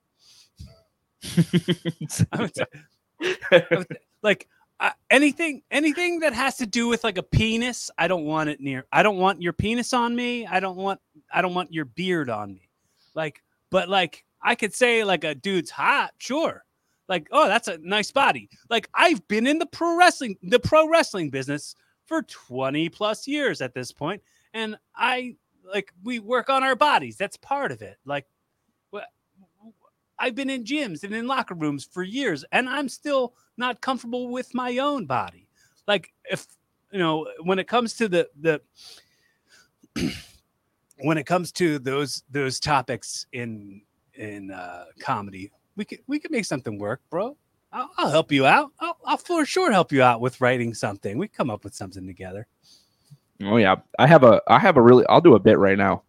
like 4.23 4.47
uh, 4.79 4.91
anything 5.09 5.61
anything 5.71 6.19
that 6.19 6.33
has 6.33 6.57
to 6.57 6.65
do 6.65 6.87
with 6.87 7.03
like 7.03 7.17
a 7.17 7.23
penis 7.23 7.89
i 7.97 8.07
don't 8.07 8.25
want 8.25 8.49
it 8.49 8.59
near 8.59 8.85
i 8.91 9.01
don't 9.01 9.17
want 9.17 9.41
your 9.41 9.53
penis 9.53 9.93
on 9.93 10.15
me. 10.15 10.45
I 10.45 10.59
don't 10.59 10.75
want 10.75 10.99
i 11.33 11.41
don't 11.41 11.53
want 11.53 11.71
your 11.71 11.85
beard 11.85 12.29
on 12.29 12.53
me. 12.53 12.69
Like 13.15 13.41
but 13.69 13.89
like 13.89 14.23
i 14.41 14.55
could 14.55 14.73
say 14.73 15.03
like 15.03 15.23
a 15.23 15.35
dude's 15.35 15.69
hot 15.69 16.11
sure. 16.17 16.63
Like 17.07 17.27
oh 17.31 17.47
that's 17.47 17.67
a 17.67 17.77
nice 17.77 18.11
body. 18.11 18.49
Like 18.69 18.89
i've 18.93 19.25
been 19.27 19.47
in 19.47 19.59
the 19.59 19.65
pro 19.65 19.97
wrestling 19.97 20.37
the 20.43 20.59
pro 20.59 20.87
wrestling 20.87 21.29
business 21.29 21.75
for 22.05 22.23
20 22.23 22.89
plus 22.89 23.27
years 23.27 23.61
at 23.61 23.73
this 23.73 23.91
point 23.91 24.21
and 24.53 24.77
i 24.95 25.35
like 25.71 25.93
we 26.03 26.19
work 26.19 26.49
on 26.49 26.63
our 26.63 26.75
bodies. 26.75 27.17
That's 27.17 27.37
part 27.37 27.71
of 27.71 27.81
it. 27.81 27.97
Like 28.05 28.25
I've 30.19 30.35
been 30.35 30.49
in 30.49 30.63
gyms 30.63 31.03
and 31.03 31.13
in 31.13 31.27
locker 31.27 31.55
rooms 31.55 31.83
for 31.83 32.03
years, 32.03 32.45
and 32.51 32.69
I'm 32.69 32.89
still 32.89 33.33
not 33.57 33.81
comfortable 33.81 34.29
with 34.29 34.53
my 34.53 34.77
own 34.77 35.05
body. 35.05 35.47
Like 35.87 36.13
if 36.25 36.47
you 36.91 36.99
know, 36.99 37.27
when 37.43 37.59
it 37.59 37.67
comes 37.67 37.93
to 37.95 38.07
the 38.07 38.29
the 38.39 38.61
when 40.99 41.17
it 41.17 41.25
comes 41.25 41.51
to 41.53 41.79
those 41.79 42.23
those 42.29 42.59
topics 42.59 43.25
in 43.33 43.81
in 44.15 44.51
uh, 44.51 44.85
comedy, 44.99 45.51
we 45.75 45.85
could 45.85 45.99
we 46.07 46.19
could 46.19 46.31
make 46.31 46.45
something 46.45 46.77
work, 46.77 47.01
bro. 47.09 47.35
I'll, 47.71 47.89
I'll 47.97 48.11
help 48.11 48.31
you 48.31 48.45
out. 48.45 48.71
I'll, 48.79 48.97
I'll 49.03 49.17
for 49.17 49.45
sure 49.45 49.71
help 49.71 49.91
you 49.91 50.03
out 50.03 50.21
with 50.21 50.39
writing 50.39 50.75
something. 50.75 51.17
We 51.17 51.27
come 51.27 51.49
up 51.49 51.63
with 51.63 51.73
something 51.73 52.05
together. 52.05 52.45
Oh 53.41 53.57
yeah, 53.57 53.77
I 53.97 54.07
have 54.07 54.23
a 54.23 54.41
I 54.47 54.59
have 54.59 54.77
a 54.77 54.81
really 54.81 55.05
I'll 55.07 55.21
do 55.21 55.35
a 55.35 55.39
bit 55.39 55.57
right 55.57 55.77
now. 55.77 56.03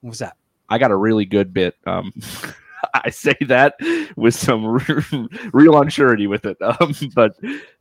What's 0.00 0.18
that? 0.18 0.36
I 0.68 0.78
got 0.78 0.90
a 0.90 0.96
really 0.96 1.24
good 1.24 1.54
bit. 1.54 1.76
Um, 1.86 2.12
I 2.94 3.10
say 3.10 3.36
that 3.42 3.74
with 4.16 4.34
some 4.34 4.64
real 5.52 5.74
unsurety 5.74 6.28
with 6.28 6.44
it. 6.46 6.56
Um, 6.60 6.94
but 7.14 7.36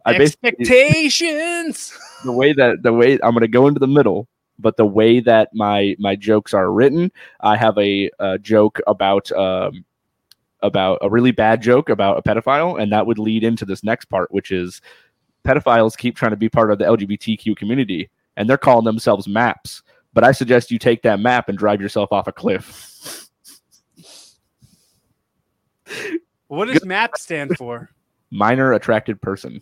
I 0.05 0.15
expectations. 0.15 1.97
The 2.23 2.31
way 2.31 2.53
that 2.53 2.83
the 2.83 2.93
way 2.93 3.13
I'm 3.23 3.31
going 3.31 3.41
to 3.41 3.47
go 3.47 3.67
into 3.67 3.79
the 3.79 3.87
middle, 3.87 4.27
but 4.59 4.77
the 4.77 4.85
way 4.85 5.19
that 5.21 5.49
my 5.53 5.95
my 5.99 6.15
jokes 6.15 6.53
are 6.53 6.71
written, 6.71 7.11
I 7.41 7.57
have 7.57 7.77
a, 7.77 8.09
a 8.19 8.37
joke 8.39 8.79
about 8.87 9.31
um, 9.31 9.85
about 10.61 10.99
a 11.01 11.09
really 11.09 11.31
bad 11.31 11.61
joke 11.61 11.89
about 11.89 12.17
a 12.17 12.21
pedophile, 12.21 12.81
and 12.81 12.91
that 12.91 13.05
would 13.05 13.19
lead 13.19 13.43
into 13.43 13.65
this 13.65 13.83
next 13.83 14.05
part, 14.05 14.31
which 14.31 14.51
is 14.51 14.81
pedophiles 15.45 15.97
keep 15.97 16.15
trying 16.15 16.31
to 16.31 16.37
be 16.37 16.49
part 16.49 16.71
of 16.71 16.79
the 16.79 16.85
LGBTQ 16.85 17.55
community, 17.55 18.09
and 18.35 18.49
they're 18.49 18.57
calling 18.57 18.85
themselves 18.85 19.27
maps. 19.27 19.83
But 20.13 20.23
I 20.23 20.31
suggest 20.31 20.71
you 20.71 20.79
take 20.79 21.01
that 21.03 21.19
map 21.19 21.49
and 21.49 21.57
drive 21.57 21.81
yourself 21.81 22.11
off 22.11 22.27
a 22.27 22.31
cliff. 22.31 23.24
What 26.47 26.67
does 26.67 26.85
MAP 26.85 27.17
stand 27.17 27.57
for? 27.57 27.89
Minor 28.31 28.73
attracted 28.73 29.21
person. 29.21 29.61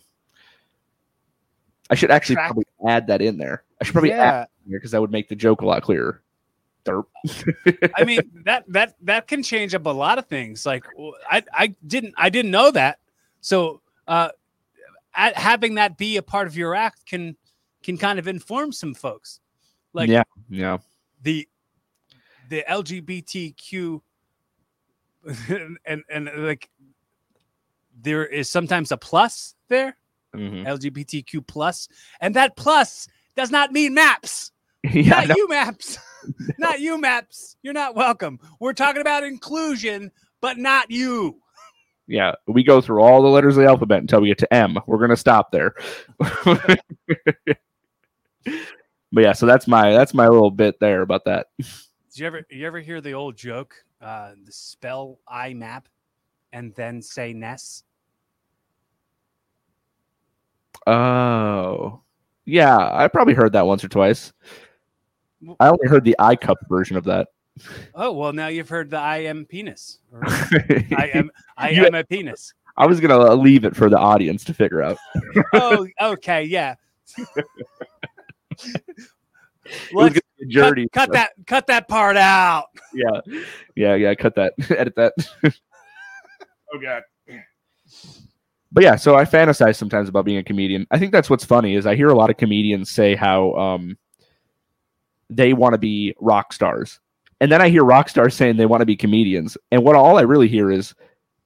I 1.90 1.94
should 1.94 2.10
actually 2.10 2.34
Attract- 2.34 2.48
probably 2.48 2.66
add 2.86 3.06
that 3.06 3.22
in 3.22 3.38
there. 3.38 3.64
I 3.80 3.84
should 3.84 3.92
probably 3.92 4.12
add 4.12 4.18
yeah, 4.18 4.42
it 4.42 4.48
in 4.66 4.72
because 4.72 4.90
that 4.90 5.00
would 5.00 5.10
make 5.12 5.28
the 5.28 5.36
joke 5.36 5.62
a 5.62 5.66
lot 5.66 5.82
clearer. 5.82 6.22
Derp. 6.84 7.06
I 7.96 8.04
mean 8.04 8.20
that 8.44 8.64
that 8.68 8.96
that 9.02 9.26
can 9.26 9.42
change 9.42 9.74
up 9.74 9.86
a 9.86 9.90
lot 9.90 10.18
of 10.18 10.26
things. 10.26 10.66
Like 10.66 10.84
w- 10.92 11.14
I 11.30 11.42
I 11.52 11.74
didn't 11.86 12.14
I 12.18 12.28
didn't 12.28 12.50
know 12.50 12.70
that. 12.70 12.98
So 13.40 13.80
uh, 14.06 14.30
at, 15.14 15.36
having 15.36 15.76
that 15.76 15.96
be 15.96 16.18
a 16.18 16.22
part 16.22 16.46
of 16.46 16.56
your 16.56 16.74
act 16.74 17.06
can 17.06 17.36
can 17.82 17.96
kind 17.96 18.18
of 18.18 18.28
inform 18.28 18.72
some 18.72 18.94
folks. 18.94 19.40
Like 19.94 20.10
yeah, 20.10 20.24
yeah. 20.50 20.78
the 21.22 21.48
the 22.50 22.64
LGBTQ 22.68 24.00
and, 25.86 26.02
and 26.10 26.30
like 26.36 26.68
there 28.02 28.26
is 28.26 28.48
sometimes 28.50 28.92
a 28.92 28.96
plus 28.96 29.54
there 29.68 29.96
Mhm. 30.34 30.66
LGBTQ 30.66 31.46
plus 31.46 31.86
and 32.20 32.34
that 32.34 32.56
plus 32.56 33.06
does 33.36 33.52
not 33.52 33.70
mean 33.70 33.94
maps 33.94 34.50
yeah, 34.82 35.10
not 35.20 35.28
know. 35.28 35.34
you 35.36 35.48
maps 35.48 35.96
not 36.58 36.80
you 36.80 37.00
maps 37.00 37.56
you're 37.62 37.72
not 37.72 37.94
welcome 37.94 38.40
we're 38.58 38.72
talking 38.72 39.00
about 39.00 39.22
inclusion 39.22 40.10
but 40.40 40.58
not 40.58 40.90
you 40.90 41.40
yeah. 42.06 42.32
We 42.46 42.62
go 42.64 42.80
through 42.82 43.00
all 43.00 43.22
the 43.22 43.28
letters 43.28 43.56
of 43.56 43.62
the 43.62 43.68
alphabet 43.68 44.00
until 44.00 44.20
we 44.20 44.28
get 44.28 44.36
to 44.38 44.52
M. 44.52 44.76
We're 44.86 44.98
gonna 44.98 45.16
stop 45.16 45.50
there. 45.52 45.72
but 46.28 46.80
yeah, 49.14 49.32
so 49.32 49.46
that's 49.46 49.66
my 49.66 49.92
that's 49.92 50.12
my 50.14 50.28
little 50.28 50.50
bit 50.50 50.78
there 50.80 51.02
about 51.02 51.24
that. 51.24 51.46
did 51.58 51.66
you 52.16 52.26
ever 52.26 52.42
you 52.50 52.66
ever 52.66 52.80
hear 52.80 53.00
the 53.00 53.12
old 53.14 53.36
joke 53.36 53.74
uh 54.04 54.32
the 54.44 54.52
spell 54.52 55.18
i 55.26 55.52
map 55.54 55.88
and 56.52 56.74
then 56.74 57.00
say 57.02 57.32
ness 57.32 57.82
Oh, 60.86 62.02
yeah. 62.44 62.76
I 62.92 63.08
probably 63.08 63.32
heard 63.32 63.52
that 63.54 63.66
once 63.66 63.82
or 63.82 63.88
twice. 63.88 64.34
I 65.58 65.68
only 65.68 65.88
heard 65.88 66.04
the 66.04 66.14
I 66.18 66.36
cup 66.36 66.58
version 66.68 66.98
of 66.98 67.04
that. 67.04 67.28
oh 67.94 68.12
well 68.12 68.32
now 68.34 68.48
you've 68.48 68.68
heard 68.68 68.90
the 68.90 68.98
i 68.98 69.18
am 69.18 69.44
penis 69.46 70.00
i 70.22 71.10
am 71.14 71.30
i 71.56 71.70
am 71.70 71.94
a 71.94 72.02
penis 72.02 72.52
I 72.76 72.84
was 72.84 72.98
gonna 72.98 73.32
leave 73.34 73.64
it 73.64 73.76
for 73.76 73.88
the 73.88 73.96
audience 73.98 74.42
to 74.44 74.52
figure 74.54 74.82
out. 74.82 74.98
oh 75.54 75.86
okay 76.02 76.42
yeah 76.44 76.74
Let's 79.92 80.14
gonna 80.14 80.20
be 80.38 80.54
dirty. 80.54 80.88
cut, 80.92 81.06
cut 81.06 81.12
that 81.12 81.30
cut 81.46 81.66
that 81.68 81.88
part 81.88 82.16
out 82.16 82.66
Yeah, 82.92 83.20
yeah, 83.74 83.94
yeah. 83.94 84.14
Cut 84.14 84.34
that. 84.36 84.54
Edit 84.70 84.94
that. 84.96 85.14
oh 85.44 86.78
god. 86.80 87.02
But 88.72 88.82
yeah, 88.82 88.96
so 88.96 89.14
I 89.14 89.24
fantasize 89.24 89.76
sometimes 89.76 90.08
about 90.08 90.24
being 90.24 90.38
a 90.38 90.42
comedian. 90.42 90.84
I 90.90 90.98
think 90.98 91.12
that's 91.12 91.30
what's 91.30 91.44
funny 91.44 91.76
is 91.76 91.86
I 91.86 91.94
hear 91.94 92.08
a 92.08 92.14
lot 92.14 92.28
of 92.28 92.36
comedians 92.36 92.90
say 92.90 93.14
how 93.14 93.54
um 93.54 93.96
they 95.30 95.52
want 95.52 95.74
to 95.74 95.78
be 95.78 96.14
rock 96.20 96.52
stars. 96.52 97.00
And 97.40 97.50
then 97.50 97.62
I 97.62 97.68
hear 97.68 97.84
rock 97.84 98.08
stars 98.08 98.34
saying 98.34 98.56
they 98.56 98.66
want 98.66 98.80
to 98.80 98.86
be 98.86 98.96
comedians. 98.96 99.56
And 99.70 99.84
what 99.84 99.96
all 99.96 100.18
I 100.18 100.22
really 100.22 100.48
hear 100.48 100.70
is 100.70 100.94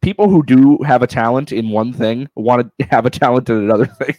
people 0.00 0.28
who 0.28 0.42
do 0.42 0.78
have 0.86 1.02
a 1.02 1.06
talent 1.06 1.52
in 1.52 1.70
one 1.70 1.92
thing 1.92 2.28
want 2.34 2.70
to 2.78 2.84
have 2.90 3.06
a 3.06 3.10
talent 3.10 3.50
in 3.50 3.56
another 3.56 3.86
thing. 4.00 4.14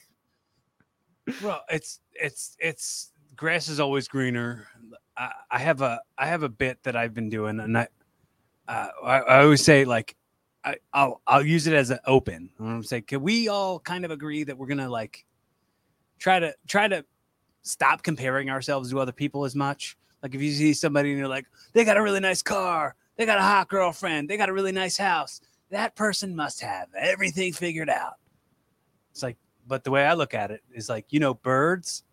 Well, 1.43 1.63
it's 1.69 1.99
it's 2.13 2.55
it's 2.59 3.08
grass 3.39 3.69
is 3.69 3.79
always 3.79 4.09
greener. 4.09 4.67
I, 5.15 5.31
I 5.49 5.59
have 5.59 5.81
a 5.81 6.01
I 6.17 6.27
have 6.27 6.43
a 6.43 6.49
bit 6.49 6.83
that 6.83 6.97
I've 6.97 7.13
been 7.13 7.29
doing, 7.29 7.61
and 7.61 7.77
I 7.77 7.87
uh, 8.67 8.87
I, 9.01 9.19
I 9.19 9.43
always 9.43 9.63
say 9.63 9.85
like 9.85 10.15
I, 10.65 10.75
I'll 10.93 11.21
I'll 11.25 11.45
use 11.45 11.65
it 11.65 11.73
as 11.73 11.89
an 11.89 11.99
open. 12.05 12.49
I'm 12.59 12.83
say, 12.83 12.99
can 13.01 13.21
we 13.21 13.47
all 13.47 13.79
kind 13.79 14.03
of 14.03 14.11
agree 14.11 14.43
that 14.43 14.57
we're 14.57 14.67
gonna 14.67 14.89
like 14.89 15.25
try 16.19 16.39
to 16.39 16.53
try 16.67 16.89
to 16.89 17.05
stop 17.61 18.03
comparing 18.03 18.49
ourselves 18.49 18.91
to 18.91 18.99
other 18.99 19.13
people 19.13 19.45
as 19.45 19.55
much? 19.55 19.97
Like 20.21 20.35
if 20.35 20.41
you 20.41 20.51
see 20.51 20.73
somebody 20.73 21.11
and 21.11 21.17
you're 21.17 21.29
like, 21.29 21.45
they 21.71 21.85
got 21.85 21.95
a 21.95 22.03
really 22.03 22.19
nice 22.19 22.41
car, 22.41 22.95
they 23.15 23.25
got 23.25 23.37
a 23.37 23.41
hot 23.41 23.69
girlfriend, 23.69 24.29
they 24.29 24.35
got 24.35 24.49
a 24.49 24.53
really 24.53 24.73
nice 24.73 24.97
house. 24.97 25.39
That 25.71 25.95
person 25.95 26.35
must 26.35 26.59
have 26.59 26.89
everything 26.97 27.53
figured 27.53 27.89
out. 27.89 28.15
It's 29.11 29.23
like, 29.23 29.37
but 29.65 29.85
the 29.85 29.91
way 29.91 30.05
I 30.05 30.13
look 30.13 30.33
at 30.33 30.51
it 30.51 30.61
is 30.73 30.89
like, 30.89 31.05
you 31.09 31.21
know, 31.21 31.35
birds, 31.35 32.03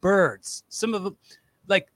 birds, 0.00 0.64
some 0.68 0.94
of 0.94 1.04
them, 1.04 1.16
like, 1.66 1.88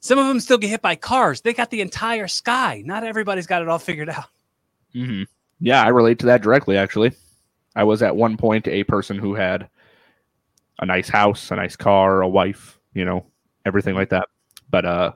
some 0.00 0.18
of 0.18 0.26
them 0.26 0.40
still 0.40 0.58
get 0.58 0.70
hit 0.70 0.82
by 0.82 0.94
cars. 0.96 1.40
They 1.40 1.52
got 1.52 1.70
the 1.70 1.80
entire 1.80 2.28
sky. 2.28 2.82
Not 2.84 3.04
everybody's 3.04 3.46
got 3.46 3.62
it 3.62 3.68
all 3.68 3.78
figured 3.78 4.08
out. 4.08 4.26
Mm-hmm. 4.94 5.24
Yeah, 5.60 5.82
I 5.82 5.88
relate 5.88 6.18
to 6.20 6.26
that 6.26 6.42
directly. 6.42 6.76
Actually, 6.76 7.12
I 7.74 7.84
was 7.84 8.02
at 8.02 8.14
one 8.14 8.36
point 8.36 8.68
a 8.68 8.84
person 8.84 9.18
who 9.18 9.34
had 9.34 9.68
a 10.78 10.86
nice 10.86 11.08
house, 11.08 11.50
a 11.50 11.56
nice 11.56 11.76
car, 11.76 12.22
a 12.22 12.28
wife, 12.28 12.78
you 12.94 13.04
know, 13.04 13.26
everything 13.64 13.94
like 13.94 14.10
that. 14.10 14.28
But 14.70 14.84
uh, 14.84 15.12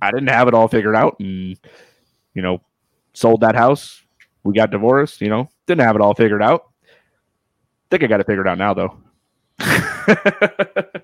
I 0.00 0.10
didn't 0.10 0.28
have 0.28 0.48
it 0.48 0.54
all 0.54 0.68
figured 0.68 0.96
out, 0.96 1.16
and 1.20 1.58
you 2.34 2.42
know, 2.42 2.60
sold 3.14 3.40
that 3.42 3.54
house. 3.54 4.02
We 4.44 4.54
got 4.54 4.70
divorced. 4.70 5.20
You 5.20 5.28
know, 5.28 5.48
didn't 5.66 5.82
have 5.82 5.96
it 5.96 6.02
all 6.02 6.14
figured 6.14 6.42
out. 6.42 6.70
Think 7.90 8.02
I 8.02 8.06
got 8.06 8.20
it 8.20 8.26
figured 8.26 8.48
out 8.48 8.58
now, 8.58 8.74
though. 8.74 8.96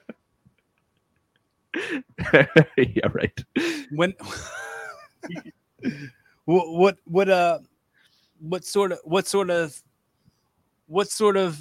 yeah, 2.77 3.07
right. 3.13 3.45
When, 3.91 4.15
what, 6.45 6.73
what, 6.73 6.97
what, 7.05 7.29
uh, 7.29 7.59
what 8.41 8.65
sort 8.65 8.93
of, 8.93 9.01
what 9.05 9.27
sort 9.27 9.51
of, 9.51 9.81
what 10.87 11.11
sort 11.11 11.37
of 11.37 11.59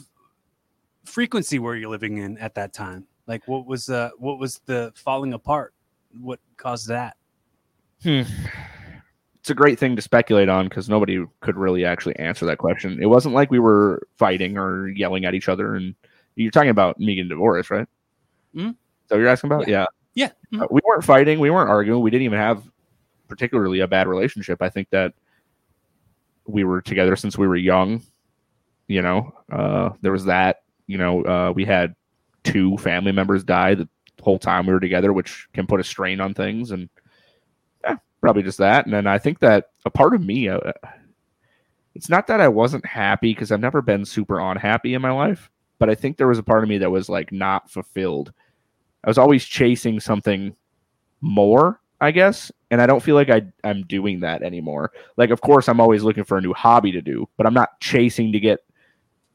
frequency 1.06 1.60
were 1.60 1.76
you 1.76 1.90
living 1.90 2.18
in 2.18 2.38
at 2.38 2.56
that 2.56 2.74
time? 2.74 3.06
Like, 3.28 3.48
what 3.48 3.66
was, 3.66 3.90
uh, 3.90 4.12
what 4.18 4.40
was 4.40 4.62
the 4.66 4.94
falling 4.96 5.34
apart? 5.34 5.74
What 6.20 6.40
caused 6.56 6.88
that? 6.88 7.18
Hmm. 8.04 8.22
It's 9.40 9.50
a 9.50 9.56
great 9.56 9.80
thing 9.80 9.96
to 9.96 10.02
speculate 10.02 10.50
on 10.50 10.68
because 10.68 10.90
nobody 10.90 11.24
could 11.40 11.56
really 11.56 11.86
actually 11.86 12.18
answer 12.18 12.46
that 12.46 12.58
question. 12.58 13.02
It 13.02 13.06
wasn't 13.06 13.34
like 13.34 13.50
we 13.50 13.60
were 13.60 14.06
fighting 14.18 14.58
or 14.58 14.90
yelling 14.90 15.26
at 15.26 15.34
each 15.34 15.48
other. 15.48 15.76
And 15.76 15.96
you're 16.44 16.52
talking 16.52 16.70
about 16.70 17.00
me 17.00 17.16
getting 17.16 17.30
divorced, 17.30 17.70
right? 17.70 17.88
Mhm. 18.56 18.76
So 19.10 19.18
you're 19.18 19.28
asking 19.28 19.52
about? 19.52 19.68
Yeah. 19.68 19.86
Yeah. 20.14 20.32
Mhm. 20.54 20.64
Uh, 20.64 20.68
we 20.72 20.82
weren't 20.86 21.04
fighting. 21.04 21.40
We 21.40 21.50
weren't 21.50 21.70
arguing. 21.70 22.02
We 22.02 22.12
didn't 22.12 22.26
even 22.26 22.40
have 22.40 22.64
particularly 23.28 23.82
a 23.82 23.88
bad 23.88 24.08
relationship. 24.08 24.62
I 24.62 24.70
think 24.70 24.90
that 24.92 25.14
we 26.46 26.64
were 26.64 26.82
together 26.82 27.16
since 27.16 27.38
we 27.38 27.48
were 27.48 27.56
young. 27.56 28.02
You 28.88 29.02
know, 29.02 29.34
uh, 29.52 29.90
there 30.02 30.12
was 30.12 30.26
that. 30.26 30.62
You 30.88 30.98
know, 30.98 31.24
uh, 31.26 31.52
we 31.54 31.66
had 31.66 31.96
two 32.44 32.78
family 32.78 33.12
members 33.12 33.44
die 33.44 33.76
the 33.76 33.90
whole 34.22 34.40
time 34.40 34.66
we 34.66 34.74
were 34.74 34.80
together, 34.80 35.12
which 35.12 35.50
can 35.54 35.68
put 35.68 35.82
a 35.82 35.84
strain 35.84 36.22
on 36.22 36.34
things. 36.34 36.72
And 36.72 36.88
yeah, 37.84 37.98
probably 38.22 38.44
just 38.44 38.60
that. 38.60 38.86
And 38.86 38.94
then 38.94 39.06
I 39.08 39.18
think 39.18 39.40
that 39.40 39.72
a 39.86 39.90
part 39.90 40.14
of 40.14 40.24
me, 40.24 40.48
uh, 40.48 40.72
it's 41.94 42.10
not 42.10 42.28
that 42.28 42.40
I 42.40 42.48
wasn't 42.48 42.86
happy 42.86 43.34
because 43.34 43.52
I've 43.52 43.60
never 43.60 43.82
been 43.82 44.06
super 44.06 44.40
unhappy 44.40 44.94
in 44.94 45.02
my 45.02 45.12
life, 45.12 45.52
but 45.80 45.90
I 45.90 45.96
think 45.96 46.18
there 46.18 46.28
was 46.28 46.40
a 46.40 46.44
part 46.44 46.64
of 46.64 46.70
me 46.70 46.78
that 46.80 46.92
was 46.92 47.10
like 47.10 47.32
not 47.32 47.70
fulfilled. 47.70 48.34
I 49.04 49.10
was 49.10 49.18
always 49.18 49.46
chasing 49.46 50.00
something 50.00 50.56
more, 51.22 51.82
I 52.02 52.12
guess, 52.12 52.52
and 52.72 52.82
I 52.82 52.86
don't 52.86 53.02
feel 53.02 53.16
like 53.16 53.30
I 53.30 53.44
I'm 53.64 53.84
doing 53.84 54.20
that 54.22 54.44
anymore. 54.44 54.92
Like, 55.18 55.30
of 55.30 55.42
course, 55.42 55.68
I'm 55.68 55.80
always 55.80 56.04
looking 56.04 56.24
for 56.24 56.38
a 56.38 56.42
new 56.42 56.54
hobby 56.54 56.92
to 56.92 57.02
do, 57.02 57.28
but 57.38 57.46
I'm 57.46 57.54
not 57.54 57.80
chasing 57.80 58.32
to 58.32 58.40
get. 58.40 58.60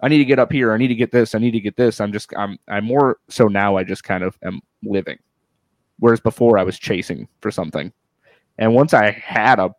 I 0.00 0.08
need 0.08 0.18
to 0.18 0.24
get 0.24 0.40
up 0.40 0.50
here. 0.50 0.72
I 0.72 0.78
need 0.78 0.88
to 0.88 0.96
get 0.96 1.12
this. 1.12 1.34
I 1.34 1.38
need 1.38 1.52
to 1.52 1.60
get 1.60 1.76
this. 1.76 2.00
I'm 2.00 2.12
just 2.12 2.32
I'm 2.36 2.58
I'm 2.68 2.84
more 2.84 3.18
so 3.28 3.46
now. 3.46 3.76
I 3.76 3.84
just 3.84 4.04
kind 4.04 4.24
of 4.24 4.36
am 4.42 4.60
living, 4.82 5.18
whereas 5.98 6.20
before 6.20 6.58
I 6.58 6.64
was 6.64 6.78
chasing 6.78 7.28
for 7.40 7.50
something, 7.50 7.92
and 8.58 8.74
once 8.74 8.94
I 8.94 9.12
had 9.12 9.60
a 9.60 9.74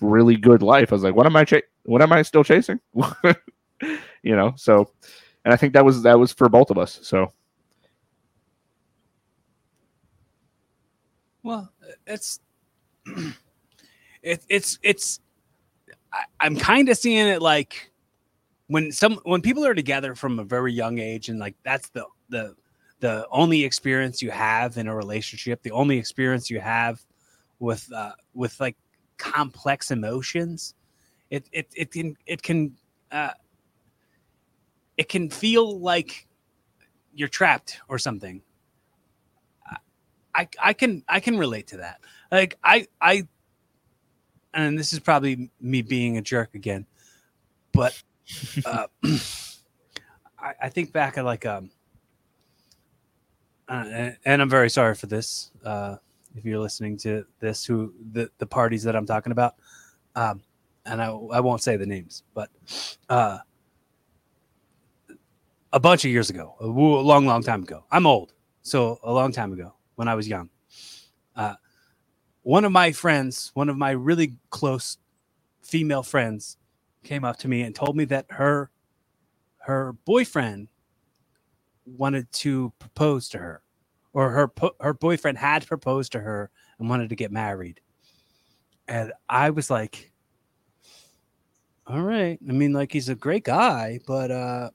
really 0.00 0.36
good 0.36 0.62
life, 0.62 0.92
I 0.92 0.94
was 0.94 1.02
like, 1.02 1.14
what 1.14 1.26
am 1.26 1.36
I 1.36 1.44
What 1.84 2.02
am 2.02 2.12
I 2.12 2.22
still 2.22 2.44
chasing? 2.44 2.80
you 4.22 4.36
know. 4.36 4.54
So, 4.56 4.90
and 5.48 5.54
I 5.54 5.56
think 5.56 5.72
that 5.72 5.84
was 5.86 6.02
that 6.02 6.18
was 6.18 6.30
for 6.30 6.50
both 6.50 6.70
of 6.70 6.76
us. 6.76 6.98
So 7.02 7.32
Well, 11.42 11.72
it's 12.06 12.40
it, 14.22 14.44
it's 14.50 14.78
it's 14.82 15.20
I, 16.12 16.24
I'm 16.38 16.54
kind 16.54 16.90
of 16.90 16.98
seeing 16.98 17.26
it 17.26 17.40
like 17.40 17.90
when 18.66 18.92
some 18.92 19.20
when 19.22 19.40
people 19.40 19.64
are 19.64 19.72
together 19.74 20.14
from 20.14 20.38
a 20.38 20.44
very 20.44 20.70
young 20.70 20.98
age 20.98 21.30
and 21.30 21.38
like 21.38 21.54
that's 21.64 21.88
the 21.88 22.04
the 22.28 22.54
the 23.00 23.26
only 23.30 23.64
experience 23.64 24.20
you 24.20 24.30
have 24.30 24.76
in 24.76 24.86
a 24.86 24.94
relationship, 24.94 25.62
the 25.62 25.70
only 25.70 25.96
experience 25.96 26.50
you 26.50 26.60
have 26.60 27.02
with 27.58 27.90
uh 27.94 28.12
with 28.34 28.60
like 28.60 28.76
complex 29.16 29.90
emotions. 29.90 30.74
It 31.30 31.48
it 31.52 31.68
it 31.74 31.90
can 31.90 32.16
it 32.26 32.42
can 32.42 32.76
uh 33.10 33.30
it 34.98 35.08
can 35.08 35.30
feel 35.30 35.78
like 35.78 36.26
you're 37.14 37.28
trapped 37.28 37.80
or 37.88 37.98
something. 37.98 38.42
I 40.34 40.48
I 40.62 40.72
can 40.74 41.04
I 41.08 41.20
can 41.20 41.38
relate 41.38 41.68
to 41.68 41.78
that. 41.78 42.00
Like 42.30 42.58
I 42.62 42.86
I 43.00 43.26
and 44.52 44.78
this 44.78 44.92
is 44.92 44.98
probably 45.00 45.50
me 45.60 45.82
being 45.82 46.18
a 46.18 46.22
jerk 46.22 46.54
again, 46.54 46.86
but 47.72 48.00
uh, 48.66 48.86
I, 50.38 50.54
I 50.62 50.68
think 50.68 50.92
back 50.92 51.16
at 51.16 51.24
like 51.24 51.46
um 51.46 51.70
uh, 53.68 54.12
and 54.24 54.42
I'm 54.42 54.48
very 54.48 54.70
sorry 54.70 54.94
for 54.94 55.06
this. 55.06 55.50
Uh, 55.64 55.96
if 56.34 56.44
you're 56.44 56.58
listening 56.58 56.96
to 56.98 57.26
this, 57.40 57.64
who 57.64 57.92
the, 58.12 58.30
the 58.38 58.46
parties 58.46 58.84
that 58.84 58.96
I'm 58.96 59.04
talking 59.06 59.32
about, 59.32 59.56
um, 60.14 60.42
and 60.86 61.02
I, 61.02 61.08
I 61.08 61.40
won't 61.40 61.62
say 61.62 61.76
the 61.76 61.84
names, 61.84 62.22
but 62.32 62.48
uh, 63.10 63.38
a 65.72 65.80
bunch 65.80 66.04
of 66.04 66.10
years 66.10 66.30
ago, 66.30 66.56
a 66.60 66.66
long, 66.66 67.26
long 67.26 67.42
time 67.42 67.62
ago. 67.62 67.84
I'm 67.90 68.06
old, 68.06 68.32
so 68.62 68.98
a 69.02 69.12
long 69.12 69.32
time 69.32 69.52
ago 69.52 69.74
when 69.96 70.08
I 70.08 70.14
was 70.14 70.28
young. 70.28 70.50
Uh, 71.36 71.54
one 72.42 72.64
of 72.64 72.72
my 72.72 72.92
friends, 72.92 73.50
one 73.54 73.68
of 73.68 73.76
my 73.76 73.90
really 73.90 74.36
close 74.50 74.98
female 75.62 76.02
friends, 76.02 76.56
came 77.04 77.24
up 77.24 77.38
to 77.38 77.48
me 77.48 77.62
and 77.62 77.74
told 77.74 77.96
me 77.96 78.04
that 78.06 78.26
her 78.30 78.70
her 79.58 79.92
boyfriend 80.04 80.68
wanted 81.84 82.30
to 82.32 82.72
propose 82.78 83.28
to 83.30 83.38
her, 83.38 83.62
or 84.12 84.30
her 84.30 84.50
her 84.80 84.94
boyfriend 84.94 85.38
had 85.38 85.66
proposed 85.66 86.12
to 86.12 86.20
her 86.20 86.50
and 86.78 86.88
wanted 86.88 87.10
to 87.10 87.16
get 87.16 87.30
married. 87.30 87.80
And 88.86 89.12
I 89.28 89.50
was 89.50 89.70
like, 89.70 90.12
"All 91.86 92.02
right. 92.02 92.38
I 92.48 92.52
mean, 92.52 92.72
like 92.72 92.92
he's 92.92 93.08
a 93.10 93.14
great 93.14 93.44
guy, 93.44 94.00
but 94.06 94.30
uh, 94.30 94.70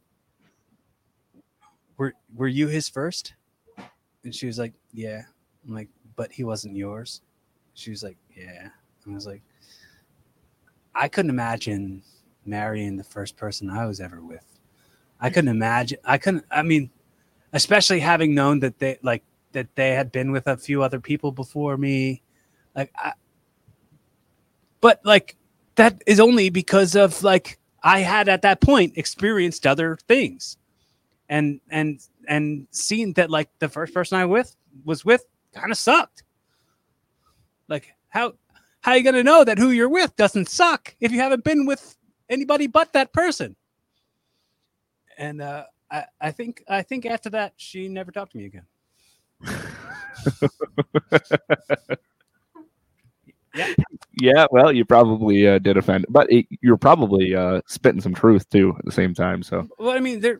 were 2.03 2.13
were 2.35 2.47
you 2.47 2.67
his 2.67 2.89
first? 2.89 3.33
And 4.23 4.33
she 4.33 4.45
was 4.45 4.59
like, 4.59 4.73
"Yeah." 4.91 5.21
I'm 5.67 5.73
like, 5.73 5.89
"But 6.15 6.31
he 6.31 6.43
wasn't 6.43 6.75
yours." 6.75 7.21
She 7.73 7.91
was 7.91 8.03
like, 8.03 8.17
"Yeah." 8.35 8.69
And 9.03 9.13
I 9.13 9.15
was 9.15 9.27
like, 9.27 9.41
"I 10.95 11.07
couldn't 11.07 11.31
imagine 11.31 12.03
marrying 12.45 12.97
the 12.97 13.03
first 13.03 13.37
person 13.37 13.69
I 13.69 13.85
was 13.85 13.99
ever 13.99 14.21
with." 14.21 14.45
I 15.19 15.29
couldn't 15.29 15.49
imagine. 15.49 15.99
I 16.03 16.17
couldn't. 16.17 16.45
I 16.51 16.63
mean, 16.63 16.89
especially 17.53 17.99
having 17.99 18.35
known 18.35 18.59
that 18.59 18.79
they 18.79 18.97
like 19.01 19.23
that 19.53 19.73
they 19.75 19.91
had 19.91 20.11
been 20.11 20.31
with 20.31 20.47
a 20.47 20.57
few 20.57 20.83
other 20.83 20.99
people 20.99 21.31
before 21.31 21.77
me 21.77 22.21
like 22.75 22.91
I, 22.97 23.13
but 24.81 24.99
like 25.05 25.37
that 25.75 26.01
is 26.05 26.19
only 26.19 26.49
because 26.49 26.95
of 26.95 27.23
like 27.23 27.59
i 27.83 27.99
had 27.99 28.27
at 28.27 28.41
that 28.41 28.61
point 28.61 28.97
experienced 28.97 29.65
other 29.65 29.97
things 30.07 30.57
and 31.33 31.59
and 31.71 31.99
and 32.27 32.67
seen 32.69 33.11
that 33.13 33.31
like 33.31 33.49
the 33.57 33.67
first 33.67 33.91
person 33.91 34.19
i 34.19 34.25
with 34.25 34.55
was 34.85 35.03
with 35.03 35.25
kind 35.53 35.71
of 35.71 35.77
sucked 35.77 36.23
like 37.67 37.95
how 38.09 38.33
how 38.81 38.91
are 38.91 38.97
you 38.97 39.03
going 39.03 39.15
to 39.15 39.23
know 39.23 39.43
that 39.43 39.57
who 39.57 39.71
you're 39.71 39.89
with 39.89 40.15
doesn't 40.15 40.47
suck 40.47 40.95
if 40.99 41.11
you 41.11 41.19
haven't 41.19 41.43
been 41.43 41.65
with 41.65 41.97
anybody 42.29 42.67
but 42.67 42.93
that 42.93 43.11
person 43.13 43.55
and 45.17 45.41
uh 45.41 45.63
I, 45.89 46.05
I 46.21 46.31
think 46.31 46.63
I 46.67 46.83
think 46.83 47.05
after 47.07 47.31
that 47.31 47.53
she 47.57 47.87
never 47.87 48.11
talked 48.11 48.33
to 48.33 48.37
me 48.37 48.45
again. 48.45 48.65
yeah. 53.55 53.73
Yeah, 54.21 54.45
well, 54.51 54.71
you 54.71 54.85
probably 54.85 55.47
uh, 55.47 55.57
did 55.57 55.75
offend, 55.75 56.05
but 56.07 56.31
it, 56.31 56.45
you're 56.61 56.77
probably 56.77 57.35
uh, 57.35 57.61
spitting 57.67 57.99
some 57.99 58.13
truth 58.13 58.47
too 58.49 58.73
at 58.77 58.85
the 58.85 58.91
same 58.91 59.13
time. 59.13 59.41
So, 59.41 59.67
well, 59.79 59.91
I 59.91 59.99
mean, 59.99 60.19
they're 60.21 60.39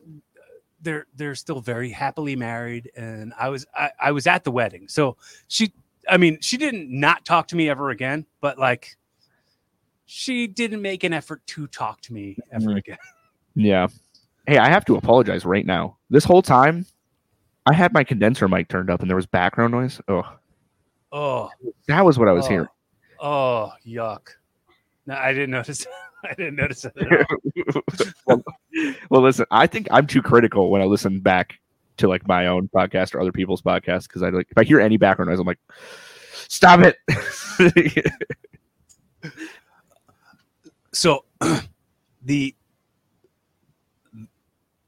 they're 0.84 1.06
they're 1.16 1.34
still 1.34 1.60
very 1.60 1.90
happily 1.90 2.36
married, 2.36 2.90
and 2.96 3.32
I 3.38 3.48
was 3.48 3.66
I, 3.76 3.90
I 4.00 4.12
was 4.12 4.26
at 4.26 4.44
the 4.44 4.52
wedding, 4.52 4.86
so 4.88 5.16
she, 5.48 5.72
I 6.08 6.16
mean, 6.16 6.38
she 6.40 6.56
didn't 6.56 6.88
not 6.88 7.24
talk 7.24 7.48
to 7.48 7.56
me 7.56 7.68
ever 7.68 7.90
again, 7.90 8.26
but 8.40 8.58
like, 8.58 8.96
she 10.06 10.46
didn't 10.46 10.82
make 10.82 11.02
an 11.02 11.12
effort 11.12 11.44
to 11.48 11.66
talk 11.66 12.00
to 12.02 12.12
me 12.12 12.36
ever 12.52 12.70
mm. 12.70 12.78
again. 12.78 12.98
Yeah, 13.56 13.88
Hey, 14.46 14.58
I 14.58 14.68
have 14.68 14.84
to 14.86 14.96
apologize 14.96 15.46
right 15.46 15.64
now. 15.64 15.96
This 16.10 16.24
whole 16.24 16.42
time, 16.42 16.84
I 17.64 17.72
had 17.72 17.94
my 17.94 18.04
condenser 18.04 18.46
mic 18.46 18.68
turned 18.68 18.90
up 18.90 19.00
and 19.00 19.08
there 19.08 19.16
was 19.16 19.26
background 19.26 19.72
noise. 19.72 20.00
Oh, 20.06 20.22
oh, 21.12 21.50
that 21.88 22.04
was 22.04 22.18
what 22.18 22.28
I 22.28 22.32
was 22.32 22.44
oh. 22.46 22.48
hearing. 22.48 22.68
Oh, 23.20 23.72
yuck! 23.86 24.28
No, 25.06 25.14
I 25.14 25.32
didn't 25.32 25.50
notice. 25.50 25.86
I 26.30 26.34
didn't 26.34 26.56
notice 26.56 26.82
that. 26.82 27.26
well, 28.26 28.42
well, 29.10 29.22
listen, 29.22 29.46
I 29.50 29.66
think 29.66 29.88
I'm 29.90 30.06
too 30.06 30.22
critical 30.22 30.70
when 30.70 30.80
I 30.80 30.84
listen 30.84 31.20
back 31.20 31.54
to 31.98 32.08
like 32.08 32.26
my 32.26 32.46
own 32.46 32.68
podcast 32.74 33.14
or 33.14 33.20
other 33.20 33.32
people's 33.32 33.62
podcasts 33.62 34.04
because 34.04 34.22
I 34.22 34.30
like 34.30 34.48
if 34.50 34.58
I 34.58 34.64
hear 34.64 34.80
any 34.80 34.96
background 34.96 35.30
noise, 35.30 35.38
I'm 35.38 35.46
like, 35.46 35.60
stop 36.48 36.80
it. 36.80 36.98
so, 40.92 41.24
the 42.22 42.54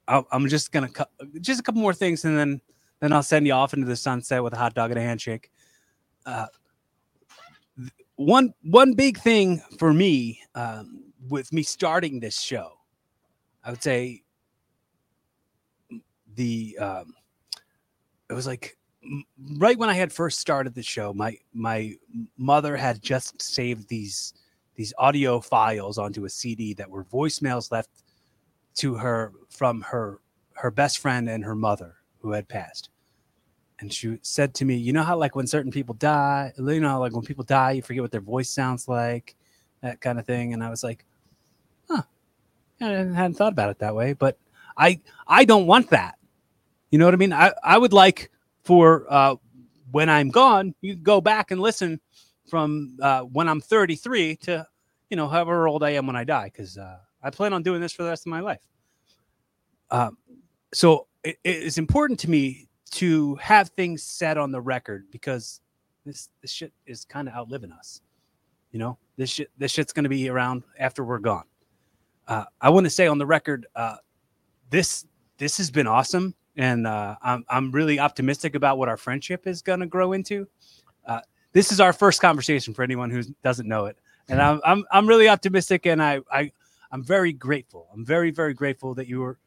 I'm 0.07 0.47
just 0.47 0.71
gonna 0.71 0.89
cut 0.89 1.11
just 1.41 1.59
a 1.59 1.63
couple 1.63 1.81
more 1.81 1.93
things, 1.93 2.25
and 2.25 2.37
then 2.37 2.61
then 2.99 3.13
I'll 3.13 3.23
send 3.23 3.45
you 3.45 3.53
off 3.53 3.73
into 3.73 3.85
the 3.85 3.95
sunset 3.95 4.43
with 4.43 4.53
a 4.53 4.57
hot 4.57 4.73
dog 4.73 4.91
and 4.91 4.99
a 4.99 5.03
handshake. 5.03 5.51
Uh, 6.25 6.47
one 8.15 8.53
one 8.63 8.93
big 8.93 9.19
thing 9.19 9.61
for 9.77 9.93
me 9.93 10.41
um, 10.55 11.06
with 11.29 11.51
me 11.51 11.63
starting 11.63 12.19
this 12.19 12.39
show, 12.39 12.73
I 13.63 13.71
would 13.71 13.83
say 13.83 14.23
the 16.35 16.77
um, 16.79 17.13
it 18.29 18.33
was 18.33 18.47
like 18.47 18.77
right 19.57 19.77
when 19.77 19.89
I 19.89 19.93
had 19.93 20.11
first 20.11 20.39
started 20.39 20.73
the 20.73 20.83
show, 20.83 21.13
my 21.13 21.37
my 21.53 21.93
mother 22.37 22.75
had 22.75 23.01
just 23.01 23.41
saved 23.41 23.87
these 23.89 24.33
these 24.75 24.93
audio 24.97 25.39
files 25.39 25.97
onto 25.97 26.25
a 26.25 26.29
CD 26.29 26.73
that 26.75 26.89
were 26.89 27.03
voicemails 27.05 27.71
left 27.71 27.89
to 28.75 28.95
her 28.95 29.33
from 29.49 29.81
her 29.81 30.21
her 30.53 30.71
best 30.71 30.99
friend 30.99 31.29
and 31.29 31.43
her 31.43 31.55
mother 31.55 31.95
who 32.19 32.31
had 32.31 32.47
passed. 32.47 32.89
And 33.79 33.93
she 33.93 34.17
said 34.23 34.53
to 34.55 34.65
me, 34.65 34.75
"You 34.75 34.93
know 34.93 35.03
how 35.03 35.17
like 35.17 35.35
when 35.35 35.47
certain 35.47 35.71
people 35.71 35.95
die, 35.95 36.51
you 36.57 36.79
know, 36.79 36.99
like 36.99 37.13
when 37.13 37.23
people 37.23 37.43
die, 37.43 37.71
you 37.71 37.81
forget 37.81 38.01
what 38.01 38.11
their 38.11 38.21
voice 38.21 38.49
sounds 38.49 38.87
like, 38.87 39.35
that 39.81 40.01
kind 40.01 40.19
of 40.19 40.25
thing." 40.25 40.53
And 40.53 40.63
I 40.63 40.69
was 40.69 40.83
like, 40.83 41.05
"Huh, 41.89 42.03
I 42.81 42.85
hadn't 42.85 43.35
thought 43.35 43.53
about 43.53 43.69
it 43.69 43.79
that 43.79 43.95
way." 43.95 44.13
But 44.13 44.37
I 44.77 45.01
I 45.27 45.45
don't 45.45 45.67
want 45.67 45.89
that. 45.89 46.17
You 46.91 46.99
know 46.99 47.05
what 47.05 47.13
I 47.13 47.17
mean? 47.17 47.33
I 47.33 47.53
I 47.63 47.77
would 47.77 47.93
like 47.93 48.31
for 48.63 49.05
uh, 49.09 49.35
when 49.91 50.09
I'm 50.09 50.29
gone, 50.29 50.75
you 50.81 50.95
go 50.95 51.21
back 51.21 51.51
and 51.51 51.59
listen 51.61 51.99
from 52.49 52.97
uh, 53.01 53.21
when 53.21 53.49
I'm 53.49 53.61
33 53.61 54.35
to 54.37 54.67
you 55.09 55.17
know 55.17 55.27
however 55.27 55.67
old 55.67 55.83
I 55.83 55.91
am 55.91 56.07
when 56.07 56.15
I 56.15 56.23
die, 56.23 56.45
because 56.45 56.77
uh, 56.77 56.97
I 57.21 57.29
plan 57.29 57.53
on 57.53 57.63
doing 57.63 57.81
this 57.81 57.93
for 57.93 58.03
the 58.03 58.09
rest 58.09 58.25
of 58.25 58.29
my 58.29 58.39
life. 58.39 58.59
Um, 59.89 60.17
so 60.73 61.07
it, 61.23 61.37
it's 61.43 61.77
important 61.77 62.19
to 62.21 62.29
me 62.29 62.67
to 62.91 63.35
have 63.35 63.69
things 63.69 64.03
set 64.03 64.37
on 64.37 64.51
the 64.51 64.61
record 64.61 65.07
because 65.11 65.61
this 66.05 66.29
this 66.41 66.51
shit 66.51 66.73
is 66.85 67.05
kind 67.05 67.27
of 67.27 67.33
outliving 67.33 67.71
us. 67.71 68.01
You 68.71 68.79
know, 68.79 68.97
this 69.17 69.31
shit 69.31 69.51
this 69.57 69.71
shit's 69.71 69.93
to 70.03 70.09
be 70.09 70.29
around 70.29 70.63
after 70.79 71.03
we're 71.03 71.19
gone. 71.19 71.45
Uh, 72.27 72.45
I 72.61 72.69
want 72.69 72.85
to 72.85 72.89
say 72.89 73.07
on 73.07 73.17
the 73.17 73.25
record, 73.25 73.65
uh, 73.75 73.97
this 74.69 75.05
this 75.37 75.57
has 75.57 75.71
been 75.71 75.87
awesome, 75.87 76.35
and 76.55 76.87
uh, 76.87 77.15
I'm 77.21 77.43
I'm 77.49 77.71
really 77.71 77.99
optimistic 77.99 78.55
about 78.55 78.77
what 78.77 78.89
our 78.89 78.97
friendship 78.97 79.47
is 79.47 79.61
to 79.79 79.87
grow 79.87 80.13
into. 80.13 80.47
Uh, 81.05 81.21
this 81.53 81.71
is 81.71 81.79
our 81.79 81.93
first 81.93 82.21
conversation 82.21 82.73
for 82.73 82.83
anyone 82.83 83.09
who 83.09 83.23
doesn't 83.43 83.67
know 83.67 83.85
it, 83.85 83.97
and 84.29 84.41
I'm 84.41 84.61
I'm 84.63 84.85
I'm 84.91 85.07
really 85.07 85.27
optimistic, 85.27 85.85
and 85.85 86.01
I 86.01 86.19
I 86.31 86.51
I'm 86.91 87.03
very 87.03 87.33
grateful. 87.33 87.87
I'm 87.93 88.05
very 88.05 88.31
very 88.31 88.53
grateful 88.53 88.93
that 88.95 89.07
you 89.07 89.19
were 89.19 89.39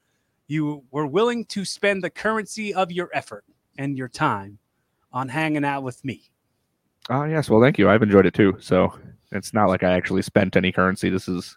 you 0.46 0.82
were 0.90 1.06
willing 1.06 1.44
to 1.46 1.64
spend 1.64 2.02
the 2.02 2.10
currency 2.10 2.74
of 2.74 2.90
your 2.90 3.08
effort 3.14 3.44
and 3.78 3.96
your 3.96 4.08
time 4.08 4.58
on 5.12 5.28
hanging 5.28 5.64
out 5.64 5.82
with 5.82 6.04
me. 6.04 6.30
Oh 7.08 7.24
yes, 7.24 7.48
well 7.48 7.60
thank 7.60 7.78
you. 7.78 7.88
I've 7.88 8.02
enjoyed 8.02 8.26
it 8.26 8.34
too. 8.34 8.56
So 8.58 8.92
it's 9.32 9.52
not 9.54 9.68
like 9.68 9.82
I 9.82 9.92
actually 9.92 10.22
spent 10.22 10.56
any 10.56 10.72
currency. 10.72 11.10
This 11.10 11.28
is 11.28 11.56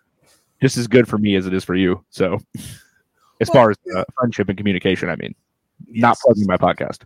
just 0.62 0.78
as 0.78 0.88
good 0.88 1.08
for 1.08 1.18
me 1.18 1.36
as 1.36 1.46
it 1.46 1.54
is 1.54 1.64
for 1.64 1.76
you. 1.76 2.04
So 2.10 2.40
as 3.42 3.50
well, 3.50 3.54
far 3.54 3.72
as 3.72 3.78
uh, 3.96 4.04
friendship 4.18 4.50
and 4.50 4.58
communication, 4.58 5.10
I 5.10 5.16
mean, 5.16 5.36
yes. 5.88 6.02
not 6.02 6.18
plugging 6.20 6.48
my 6.48 6.58
podcast. 6.58 7.04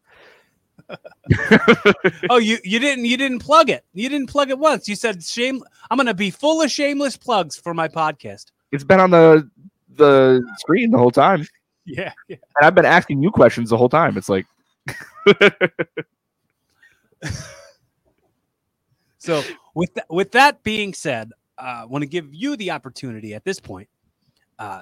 oh, 2.30 2.38
you 2.38 2.58
you 2.64 2.80
didn't 2.80 3.04
you 3.06 3.18
didn't 3.18 3.40
plug 3.40 3.70
it. 3.70 3.84
You 3.94 4.08
didn't 4.08 4.28
plug 4.28 4.50
it 4.50 4.58
once. 4.58 4.88
You 4.88 4.96
said 4.96 5.22
shame. 5.22 5.62
I'm 5.92 5.98
gonna 5.98 6.14
be 6.14 6.30
full 6.30 6.62
of 6.62 6.72
shameless 6.72 7.18
plugs 7.18 7.58
for 7.58 7.74
my 7.74 7.90
podcast. 7.90 8.52
It's 8.72 8.86
been 8.86 9.00
on 9.00 9.12
the 9.12 9.50
the 9.96 10.42
screen 10.60 10.92
the 10.92 10.98
whole 10.98 11.12
time. 11.12 11.46
Yeah, 11.90 12.12
yeah. 12.28 12.36
And 12.60 12.68
I've 12.68 12.76
been 12.76 12.84
asking 12.84 13.24
you 13.24 13.32
questions 13.32 13.70
the 13.70 13.78
whole 13.78 13.88
time. 13.88 14.18
It's 14.18 14.28
like 14.28 14.46
So 19.20 19.44
with 19.74 19.94
th- 19.94 20.08
with 20.10 20.32
that 20.34 20.64
being 20.64 20.94
said, 20.94 21.32
I 21.58 21.84
uh, 21.84 21.88
want 21.88 22.04
to 22.04 22.08
give 22.08 22.34
you 22.34 22.56
the 22.56 22.72
opportunity 22.72 23.34
at 23.34 23.44
this 23.44 23.60
point 23.60 23.90
uh, 24.60 24.82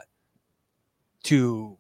to 1.24 1.78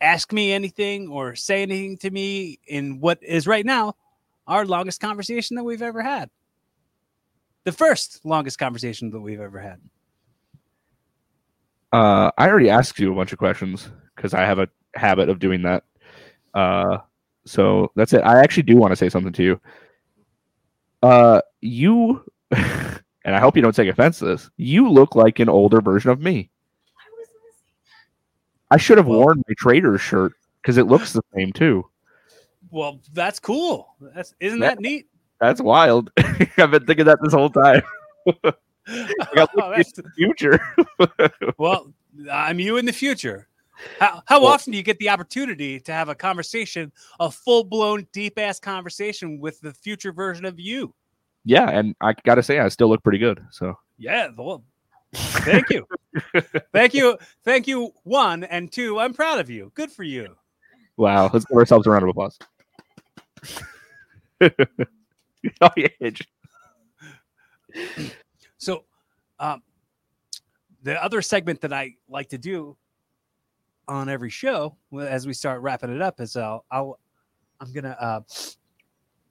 ask 0.00 0.32
me 0.32 0.52
anything 0.52 1.08
or 1.08 1.34
say 1.34 1.62
anything 1.62 1.96
to 1.98 2.10
me 2.10 2.58
in 2.66 3.00
what 3.00 3.22
is 3.22 3.46
right 3.46 3.64
now 3.64 3.94
our 4.46 4.66
longest 4.66 5.00
conversation 5.00 5.56
that 5.56 5.64
we've 5.64 5.82
ever 5.82 6.02
had. 6.02 6.30
The 7.64 7.72
first 7.72 8.20
longest 8.24 8.58
conversation 8.58 9.10
that 9.10 9.20
we've 9.20 9.40
ever 9.40 9.58
had. 9.58 9.80
Uh, 11.92 12.30
I 12.36 12.48
already 12.48 12.70
asked 12.70 12.98
you 12.98 13.12
a 13.12 13.14
bunch 13.14 13.32
of 13.32 13.38
questions 13.38 13.88
because 14.14 14.34
I 14.34 14.40
have 14.42 14.58
a 14.58 14.68
habit 14.94 15.28
of 15.28 15.38
doing 15.38 15.62
that. 15.62 15.84
Uh, 16.52 16.98
so 17.46 17.90
that's 17.96 18.12
it. 18.12 18.22
I 18.22 18.40
actually 18.40 18.64
do 18.64 18.76
want 18.76 18.92
to 18.92 18.96
say 18.96 19.08
something 19.08 19.32
to 19.34 19.42
you. 19.42 19.60
Uh, 21.04 21.40
you, 21.60 22.24
and 22.50 23.00
I 23.36 23.38
hope 23.38 23.56
you 23.56 23.62
don't 23.62 23.74
take 23.76 23.88
offense 23.90 24.20
to 24.20 24.24
this. 24.24 24.48
You 24.56 24.88
look 24.90 25.14
like 25.14 25.38
an 25.38 25.50
older 25.50 25.82
version 25.82 26.10
of 26.10 26.18
me. 26.20 26.48
I 28.70 28.78
should 28.78 28.96
have 28.96 29.06
worn 29.06 29.42
my 29.46 29.54
trader's 29.58 30.00
shirt 30.00 30.32
because 30.62 30.78
it 30.78 30.86
looks 30.86 31.12
the 31.12 31.20
same 31.34 31.52
too. 31.52 31.84
Well, 32.70 33.00
that's 33.12 33.38
cool. 33.38 33.94
That's 34.00 34.34
isn't 34.40 34.60
Yeah. 34.60 34.70
that 34.70 34.80
neat? 34.80 35.06
That's 35.40 35.60
wild. 35.60 36.10
I've 36.56 36.70
been 36.70 36.86
thinking 36.86 37.04
that 37.04 37.18
this 37.22 37.34
whole 37.34 37.50
time. 37.50 37.82
got 39.34 39.50
Oh, 39.56 39.70
that's- 39.70 39.92
the 39.92 40.04
Future. 40.16 40.58
well, 41.58 41.92
I'm 42.32 42.58
you 42.58 42.78
in 42.78 42.86
the 42.86 42.92
future. 42.92 43.46
How, 43.98 44.22
how 44.26 44.40
Well- 44.42 44.52
often 44.52 44.70
do 44.72 44.76
you 44.76 44.82
get 44.84 44.98
the 44.98 45.08
opportunity 45.08 45.80
to 45.80 45.92
have 45.92 46.08
a 46.08 46.14
conversation, 46.14 46.92
a 47.20 47.30
full 47.30 47.64
blown, 47.64 48.06
deep 48.12 48.38
ass 48.38 48.60
conversation 48.60 49.38
with 49.40 49.60
the 49.60 49.72
future 49.74 50.12
version 50.12 50.44
of 50.44 50.58
you? 50.60 50.94
yeah, 51.46 51.68
and 51.70 51.94
I 52.00 52.14
gotta 52.24 52.42
say, 52.42 52.58
I 52.58 52.68
still 52.68 52.88
look 52.88 53.02
pretty 53.02 53.18
good. 53.18 53.44
So 53.50 53.74
Yeah. 53.98 54.28
Well, 54.36 54.64
thank 55.14 55.68
you. 55.70 55.86
thank 56.72 56.94
you. 56.94 57.18
Thank 57.44 57.66
you. 57.66 57.92
One 58.04 58.44
and 58.44 58.72
two, 58.72 58.98
I'm 58.98 59.12
proud 59.12 59.40
of 59.40 59.50
you. 59.50 59.70
Good 59.74 59.92
for 59.92 60.04
you. 60.04 60.34
wow, 60.96 61.28
let's 61.32 61.44
give 61.44 61.56
ourselves 61.58 61.86
a 61.86 61.90
round 61.90 62.04
of 62.04 62.08
applause. 62.10 62.38
oh 65.60 65.70
yeah, 65.76 65.88
So, 68.56 68.84
um, 69.38 69.62
the 70.82 71.02
other 71.02 71.20
segment 71.22 71.60
that 71.62 71.72
I 71.72 71.94
like 72.08 72.28
to 72.30 72.38
do 72.38 72.76
on 73.88 74.08
every 74.08 74.30
show, 74.30 74.76
as 74.98 75.26
we 75.26 75.32
start 75.32 75.60
wrapping 75.62 75.94
it 75.94 76.02
up, 76.02 76.20
is 76.20 76.36
I'll, 76.36 76.64
I'll 76.70 76.98
I'm 77.60 77.72
gonna 77.72 77.96
uh, 78.00 78.20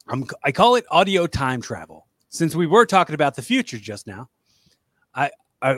I'm 0.07 0.25
I 0.43 0.51
call 0.51 0.75
it 0.75 0.85
audio 0.89 1.27
time 1.27 1.61
travel. 1.61 2.07
Since 2.29 2.55
we 2.55 2.67
were 2.67 2.85
talking 2.85 3.15
about 3.15 3.35
the 3.35 3.41
future 3.41 3.77
just 3.77 4.07
now, 4.07 4.29
I 5.13 5.31
I 5.61 5.77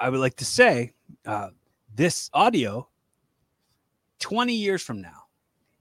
I 0.00 0.08
would 0.08 0.20
like 0.20 0.36
to 0.36 0.44
say 0.44 0.92
uh, 1.26 1.48
this 1.94 2.30
audio 2.34 2.88
20 4.18 4.54
years 4.54 4.82
from 4.82 5.00
now 5.00 5.24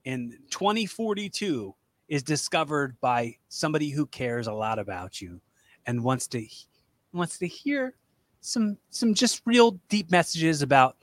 in 0.05 0.37
2042 0.49 1.73
is 2.07 2.23
discovered 2.23 2.99
by 2.99 3.35
somebody 3.49 3.89
who 3.89 4.05
cares 4.07 4.47
a 4.47 4.53
lot 4.53 4.79
about 4.79 5.21
you 5.21 5.39
and 5.85 6.03
wants 6.03 6.27
to 6.27 6.45
wants 7.13 7.37
to 7.39 7.47
hear 7.47 7.95
some 8.41 8.77
some 8.89 9.13
just 9.13 9.41
real 9.45 9.79
deep 9.89 10.11
messages 10.11 10.61
about 10.61 10.97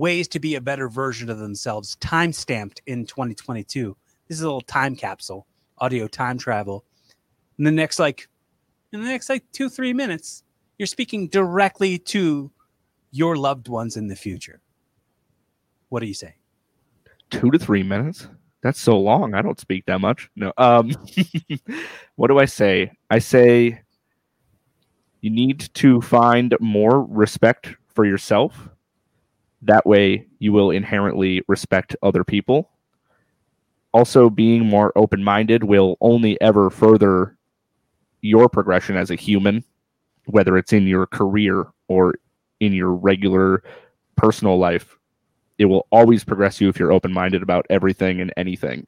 ways 0.00 0.26
to 0.28 0.40
be 0.40 0.54
a 0.54 0.60
better 0.60 0.88
version 0.88 1.30
of 1.30 1.38
themselves 1.38 1.96
time 1.96 2.32
stamped 2.32 2.80
in 2.86 3.06
2022 3.06 3.96
this 4.28 4.38
is 4.38 4.42
a 4.42 4.46
little 4.46 4.60
time 4.62 4.96
capsule 4.96 5.46
audio 5.78 6.08
time 6.08 6.38
travel 6.38 6.84
in 7.58 7.64
the 7.64 7.70
next 7.70 7.98
like 7.98 8.28
in 8.92 9.00
the 9.00 9.08
next 9.08 9.28
like 9.28 9.44
two 9.52 9.68
three 9.68 9.92
minutes 9.92 10.42
you're 10.78 10.86
speaking 10.86 11.28
directly 11.28 11.98
to 11.98 12.50
your 13.12 13.36
loved 13.36 13.68
ones 13.68 13.96
in 13.96 14.08
the 14.08 14.16
future 14.16 14.60
what 15.88 16.00
do 16.00 16.06
you 16.06 16.14
say 16.14 16.34
Two 17.30 17.50
to 17.52 17.58
three 17.58 17.82
minutes. 17.82 18.28
That's 18.62 18.80
so 18.80 18.98
long. 18.98 19.34
I 19.34 19.42
don't 19.42 19.58
speak 19.58 19.86
that 19.86 20.00
much. 20.00 20.28
No. 20.36 20.52
Um, 20.58 20.92
what 22.16 22.28
do 22.28 22.38
I 22.38 22.44
say? 22.44 22.92
I 23.08 23.20
say 23.20 23.80
you 25.20 25.30
need 25.30 25.72
to 25.74 26.00
find 26.00 26.54
more 26.60 27.04
respect 27.04 27.74
for 27.94 28.04
yourself. 28.04 28.68
That 29.62 29.86
way, 29.86 30.26
you 30.38 30.52
will 30.52 30.70
inherently 30.70 31.42
respect 31.48 31.96
other 32.02 32.24
people. 32.24 32.70
Also, 33.92 34.30
being 34.30 34.64
more 34.64 34.92
open 34.96 35.22
minded 35.22 35.64
will 35.64 35.96
only 36.00 36.40
ever 36.40 36.70
further 36.70 37.36
your 38.22 38.48
progression 38.48 38.96
as 38.96 39.10
a 39.10 39.16
human, 39.16 39.64
whether 40.26 40.56
it's 40.56 40.72
in 40.72 40.86
your 40.86 41.06
career 41.06 41.66
or 41.88 42.14
in 42.60 42.72
your 42.72 42.92
regular 42.92 43.62
personal 44.16 44.58
life. 44.58 44.96
It 45.58 45.66
will 45.66 45.86
always 45.90 46.24
progress 46.24 46.60
you 46.60 46.68
if 46.68 46.78
you're 46.78 46.92
open 46.92 47.12
minded 47.12 47.42
about 47.42 47.66
everything 47.68 48.20
and 48.20 48.32
anything. 48.36 48.86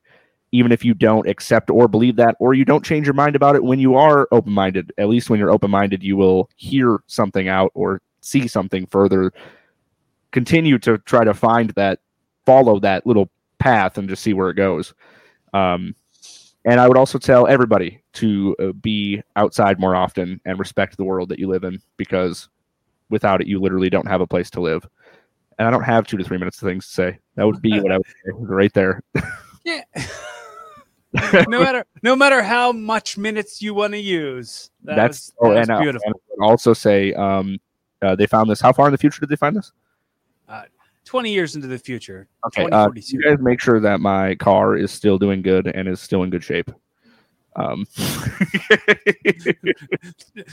Even 0.53 0.71
if 0.71 0.85
you 0.85 0.95
don't 0.95 1.29
accept 1.29 1.71
or 1.71 1.89
believe 1.89 2.17
that, 2.17 2.37
or 2.39 2.55
you 2.55 2.65
don't 2.65 2.85
change 2.85 3.07
your 3.07 3.15
mind 3.15 3.35
about 3.35 3.57
it 3.57 3.65
when 3.65 3.79
you 3.79 3.95
are 3.97 4.29
open 4.33 4.53
minded, 4.53 4.93
at 4.99 5.09
least 5.09 5.31
when 5.31 5.39
you're 5.39 5.51
open 5.51 5.71
minded, 5.71 6.03
you 6.03 6.17
will 6.17 6.49
hear 6.57 7.03
something 7.07 7.49
out 7.49 7.71
or 7.75 8.01
see 8.21 8.47
something 8.47 8.87
further. 8.87 9.33
Continue 10.33 10.79
to 10.81 10.99
try 10.99 11.25
to 11.25 11.35
find 11.35 11.71
that, 11.71 12.01
follow 12.45 12.81
that 12.81 13.07
little 13.07 13.31
path 13.59 13.99
and 13.99 14.09
just 14.09 14.23
see 14.23 14.35
where 14.35 14.51
it 14.51 14.55
goes. 14.55 14.95
Um, 15.53 15.95
and 16.65 16.81
I 16.81 16.89
would 16.89 16.97
also 16.97 17.19
tell 17.19 17.47
everybody 17.47 18.03
to 18.15 18.57
uh, 18.59 18.73
be 18.73 19.23
outside 19.37 19.81
more 19.81 19.97
often 19.97 20.41
and 20.45 20.59
respect 20.59 20.97
the 20.97 21.05
world 21.05 21.29
that 21.29 21.39
you 21.39 21.49
live 21.49 21.65
in 21.65 21.81
because 21.97 22.49
without 23.11 23.41
it, 23.41 23.47
you 23.47 23.61
literally 23.61 23.91
don't 23.91 24.07
have 24.07 24.21
a 24.21 24.27
place 24.27 24.51
to 24.51 24.61
live. 24.61 24.87
And 25.59 25.69
I 25.69 25.71
don't 25.71 25.83
have 25.83 26.07
two 26.07 26.17
to 26.17 26.25
three 26.25 26.39
minutes 26.39 26.63
of 26.63 26.69
things 26.69 26.87
to 26.87 26.93
say. 26.93 27.19
That 27.37 27.47
would 27.47 27.61
be 27.61 27.81
what 27.81 27.93
I 27.93 27.99
would 27.99 28.07
say 28.07 28.33
right 28.39 28.73
there. 28.73 29.03
yeah 29.65 29.83
no 31.47 31.61
matter 31.61 31.85
no 32.03 32.17
matter 32.17 32.43
how 32.43 32.73
much 32.73 33.19
minutes 33.19 33.61
you 33.63 33.75
want 33.75 33.93
to 33.93 33.99
use 33.99 34.71
that 34.83 34.97
That's 34.97 35.33
was, 35.39 35.55
that 35.55 35.57
oh, 35.57 35.61
and, 35.61 35.71
uh, 35.71 35.81
beautiful 35.81 36.07
and 36.07 36.15
I 36.43 36.51
also 36.51 36.73
say 36.73 37.13
um, 37.15 37.59
uh, 38.01 38.17
they 38.17 38.27
found 38.27 38.51
this. 38.51 38.61
How 38.61 38.73
far 38.73 38.87
in 38.87 38.93
the 38.93 38.99
future 38.99 39.21
did 39.21 39.29
they 39.29 39.37
find 39.37 39.55
this? 39.55 39.73
20 41.05 41.33
years 41.33 41.57
into 41.57 41.67
the 41.67 41.79
future 41.79 42.29
Okay, 42.47 42.69
uh, 42.71 42.89
you 42.95 43.23
guys 43.23 43.39
make 43.41 43.61
sure 43.61 43.81
that 43.81 44.01
my 44.01 44.35
car 44.37 44.77
is 44.77 44.91
still 44.91 45.19
doing 45.19 45.43
good 45.43 45.67
and 45.67 45.89
is 45.89 46.01
still 46.01 46.23
in 46.23 46.31
good 46.31 46.45
shape. 46.45 46.71
Um, 47.57 47.87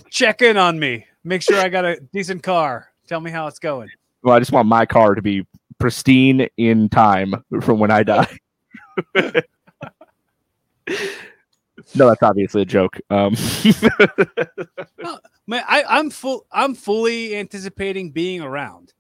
check 0.09 0.41
in 0.41 0.57
on 0.57 0.77
me 0.77 1.05
make 1.23 1.41
sure 1.41 1.57
i 1.57 1.69
got 1.69 1.85
a 1.85 1.97
decent 2.11 2.43
car 2.43 2.91
tell 3.07 3.21
me 3.21 3.31
how 3.31 3.47
it's 3.47 3.57
going 3.57 3.87
well, 4.21 4.35
I 4.35 4.39
just 4.39 4.51
want 4.51 4.67
my 4.67 4.85
car 4.85 5.15
to 5.15 5.21
be 5.21 5.47
pristine 5.77 6.47
in 6.57 6.89
time 6.89 7.35
from 7.61 7.79
when 7.79 7.91
I 7.91 8.03
die. 8.03 8.37
no, 9.15 9.31
that's 11.95 12.21
obviously 12.21 12.63
a 12.63 12.65
joke. 12.65 12.99
Um, 13.09 13.35
Man, 15.47 15.63
I, 15.67 15.83
I'm 15.87 16.09
full. 16.11 16.45
I'm 16.51 16.75
fully 16.75 17.35
anticipating 17.35 18.11
being 18.11 18.41
around. 18.41 18.93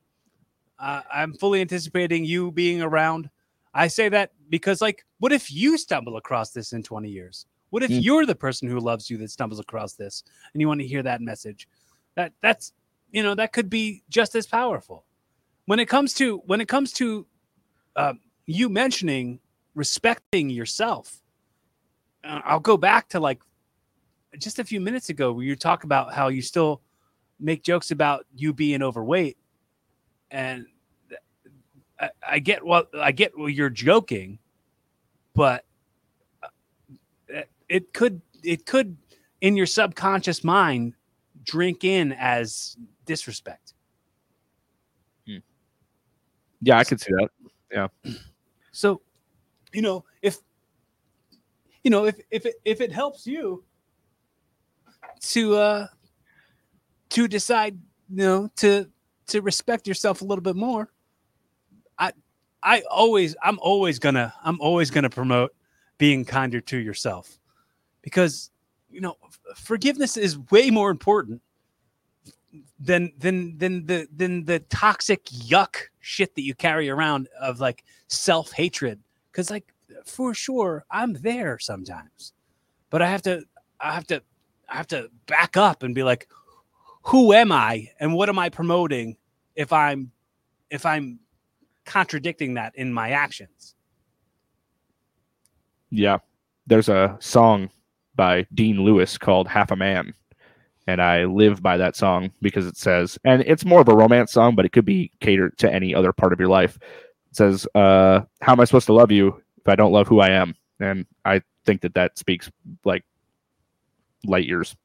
Uh, 0.79 1.01
I'm 1.13 1.33
fully 1.33 1.61
anticipating 1.61 2.23
you 2.23 2.51
being 2.51 2.81
around. 2.81 3.29
I 3.73 3.87
say 3.87 4.09
that 4.09 4.31
because, 4.49 4.81
like, 4.81 5.05
what 5.19 5.31
if 5.31 5.51
you 5.51 5.77
stumble 5.77 6.17
across 6.17 6.51
this 6.51 6.73
in 6.73 6.83
20 6.83 7.09
years? 7.09 7.45
What 7.69 7.83
if 7.83 7.91
Mm. 7.91 8.03
you're 8.03 8.25
the 8.25 8.35
person 8.35 8.67
who 8.69 8.79
loves 8.79 9.09
you 9.09 9.17
that 9.17 9.29
stumbles 9.29 9.59
across 9.59 9.93
this, 9.93 10.23
and 10.53 10.61
you 10.61 10.67
want 10.67 10.81
to 10.81 10.87
hear 10.87 11.03
that 11.03 11.21
message? 11.21 11.67
That 12.15 12.33
that's 12.41 12.73
you 13.11 13.21
know 13.21 13.35
that 13.35 13.53
could 13.53 13.69
be 13.69 14.03
just 14.09 14.35
as 14.35 14.47
powerful. 14.47 15.05
When 15.65 15.79
it 15.79 15.87
comes 15.87 16.13
to 16.15 16.37
when 16.45 16.61
it 16.61 16.67
comes 16.67 16.93
to 16.93 17.27
uh, 17.95 18.13
you 18.45 18.69
mentioning 18.69 19.39
respecting 19.75 20.49
yourself, 20.49 21.21
uh, 22.23 22.41
I'll 22.43 22.59
go 22.59 22.77
back 22.77 23.09
to 23.09 23.19
like 23.19 23.41
just 24.37 24.59
a 24.59 24.63
few 24.63 24.79
minutes 24.79 25.09
ago 25.09 25.31
where 25.31 25.43
you 25.45 25.55
talk 25.55 25.83
about 25.83 26.13
how 26.13 26.29
you 26.29 26.41
still 26.41 26.81
make 27.39 27.63
jokes 27.63 27.91
about 27.91 28.25
you 28.35 28.53
being 28.53 28.81
overweight 28.81 29.37
and 30.31 30.65
I, 31.99 32.09
I 32.27 32.39
get 32.39 32.63
what 32.63 32.89
I 32.95 33.11
get 33.11 33.37
well 33.37 33.49
you're 33.49 33.69
joking 33.69 34.39
but 35.33 35.65
uh, 36.43 37.41
it- 37.67 37.93
could 37.93 38.21
it 38.43 38.65
could 38.65 38.95
in 39.41 39.55
your 39.55 39.65
subconscious 39.65 40.43
mind 40.43 40.93
drink 41.43 41.83
in 41.83 42.13
as 42.13 42.77
disrespect 43.05 43.73
yeah, 46.61 46.77
I 46.77 46.83
could 46.83 46.99
see 46.99 47.13
that. 47.13 47.29
Yeah. 47.71 47.87
So 48.71 49.01
you 49.73 49.81
know 49.81 50.03
if 50.21 50.39
you 51.83 51.91
know 51.91 52.05
if 52.05 52.19
if 52.31 52.45
it, 52.45 52.55
if 52.65 52.81
it 52.81 52.91
helps 52.91 53.25
you 53.25 53.63
to 55.21 55.55
uh 55.55 55.87
to 57.09 57.27
decide 57.27 57.77
you 58.09 58.23
know 58.23 58.49
to 58.57 58.89
to 59.29 59.41
respect 59.41 59.87
yourself 59.87 60.21
a 60.21 60.25
little 60.25 60.41
bit 60.41 60.55
more 60.55 60.89
i 61.97 62.11
i 62.63 62.81
always 62.89 63.35
i'm 63.43 63.59
always 63.59 63.99
gonna 63.99 64.33
i'm 64.43 64.59
always 64.61 64.91
gonna 64.91 65.09
promote 65.09 65.53
being 65.97 66.25
kinder 66.25 66.61
to 66.61 66.77
yourself 66.77 67.39
because 68.01 68.51
you 68.89 69.01
know 69.01 69.17
forgiveness 69.55 70.17
is 70.17 70.37
way 70.51 70.69
more 70.69 70.89
important 70.89 71.41
than 72.79 73.11
than 73.17 73.57
than 73.57 73.85
the 73.85 74.07
than 74.15 74.45
the 74.45 74.59
toxic 74.59 75.25
yuck 75.25 75.75
shit 75.99 76.33
that 76.35 76.41
you 76.41 76.55
carry 76.55 76.89
around 76.89 77.27
of 77.39 77.59
like 77.59 77.83
self 78.07 78.51
hatred. 78.51 78.99
Cause 79.31 79.49
like 79.49 79.73
for 80.05 80.33
sure 80.33 80.85
I'm 80.89 81.13
there 81.13 81.59
sometimes, 81.59 82.33
but 82.89 83.01
I 83.01 83.07
have 83.07 83.21
to, 83.23 83.43
I 83.79 83.93
have 83.93 84.07
to, 84.07 84.21
I 84.67 84.77
have 84.77 84.87
to 84.87 85.09
back 85.27 85.55
up 85.57 85.83
and 85.83 85.93
be 85.93 86.03
like, 86.03 86.27
who 87.09 87.33
am 87.33 87.51
I 87.51 87.89
and 87.99 88.13
what 88.13 88.29
am 88.29 88.37
I 88.37 88.49
promoting 88.49 89.17
if 89.55 89.73
I'm, 89.73 90.11
if 90.69 90.85
I'm 90.85 91.19
contradicting 91.83 92.53
that 92.53 92.75
in 92.75 92.93
my 92.93 93.09
actions? 93.09 93.73
Yeah. 95.89 96.19
There's 96.67 96.87
a 96.87 97.17
song 97.19 97.71
by 98.15 98.45
Dean 98.53 98.83
Lewis 98.83 99.17
called 99.17 99.47
Half 99.47 99.71
a 99.71 99.75
Man. 99.75 100.13
And 100.85 101.01
I 101.01 101.25
live 101.25 101.63
by 101.63 101.77
that 101.77 101.95
song 101.95 102.29
because 102.43 102.67
it 102.67 102.77
says, 102.77 103.17
and 103.23 103.41
it's 103.47 103.65
more 103.65 103.81
of 103.81 103.87
a 103.87 103.95
romance 103.95 104.31
song, 104.31 104.53
but 104.55 104.65
it 104.65 104.71
could 104.71 104.85
be 104.85 105.11
catered 105.19 105.57
to 105.57 105.73
any 105.73 105.95
other 105.95 106.13
part 106.13 106.31
of 106.31 106.39
your 106.39 106.49
life. 106.49 106.77
It 107.31 107.35
says, 107.35 107.67
uh, 107.73 108.21
How 108.41 108.51
am 108.51 108.59
I 108.59 108.65
supposed 108.65 108.85
to 108.85 108.93
love 108.93 109.11
you 109.11 109.41
if 109.57 109.67
I 109.67 109.75
don't 109.75 109.91
love 109.91 110.07
who 110.07 110.19
I 110.19 110.29
am? 110.29 110.53
And 110.79 111.07
I 111.25 111.41
think 111.65 111.81
that 111.81 111.95
that 111.95 112.19
speaks 112.19 112.51
like 112.85 113.03
light 114.25 114.45
years. 114.45 114.75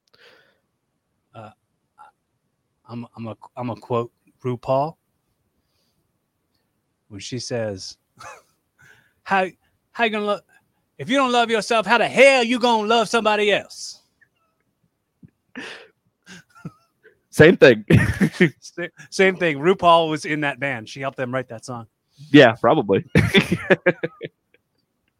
I'm, 2.88 3.06
I'm, 3.16 3.26
a, 3.28 3.36
I'm 3.56 3.70
a 3.70 3.76
quote 3.76 4.12
RuPaul 4.44 4.96
when 7.08 7.20
she 7.20 7.38
says, 7.38 7.96
"How 9.22 9.46
how 9.92 10.04
you 10.04 10.10
gonna 10.10 10.24
love 10.24 10.40
if 10.98 11.08
you 11.08 11.16
don't 11.16 11.32
love 11.32 11.50
yourself? 11.50 11.86
How 11.86 11.98
the 11.98 12.08
hell 12.08 12.44
you 12.44 12.58
gonna 12.58 12.86
love 12.86 13.08
somebody 13.08 13.52
else?" 13.52 14.02
Same 17.30 17.56
thing. 17.56 17.84
Same 19.10 19.36
thing. 19.36 19.58
RuPaul 19.58 20.08
was 20.08 20.24
in 20.24 20.42
that 20.42 20.60
band. 20.60 20.88
She 20.88 21.00
helped 21.00 21.16
them 21.16 21.34
write 21.34 21.48
that 21.48 21.64
song. 21.64 21.88
Yeah, 22.30 22.54
probably. 22.60 23.04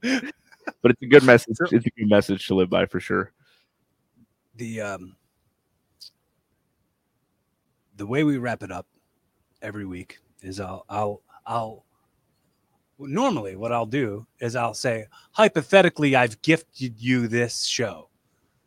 but 0.01 0.33
it's 0.85 1.03
a 1.03 1.07
good 1.07 1.25
message. 1.25 1.57
It's 1.73 1.87
a 1.87 1.91
good 1.91 2.09
message 2.09 2.47
to 2.47 2.55
live 2.55 2.71
by 2.71 2.87
for 2.87 3.01
sure. 3.01 3.33
The 4.55 4.81
um 4.81 5.17
the 7.97 8.07
way 8.07 8.25
we 8.25 8.39
wrap 8.39 8.63
it 8.63 8.71
up 8.71 8.87
every 9.63 9.87
week 9.87 10.19
is 10.43 10.61
I'll 10.61 10.85
I'll 10.89 11.23
I'll 11.47 11.85
normally 12.99 13.57
what 13.57 13.73
I'll 13.73 13.87
do 13.87 14.27
is 14.41 14.57
I'll 14.57 14.75
say 14.75 15.07
hypothetically 15.33 16.15
I've 16.17 16.41
gifted 16.43 17.01
you 17.01 17.29
this 17.29 17.65
show. 17.65 18.09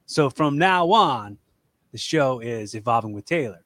So 0.05 0.29
from 0.29 0.57
now 0.57 0.89
on, 0.91 1.37
the 1.91 1.97
show 1.97 2.39
is 2.39 2.75
evolving 2.75 3.13
with 3.13 3.25
Taylor. 3.25 3.63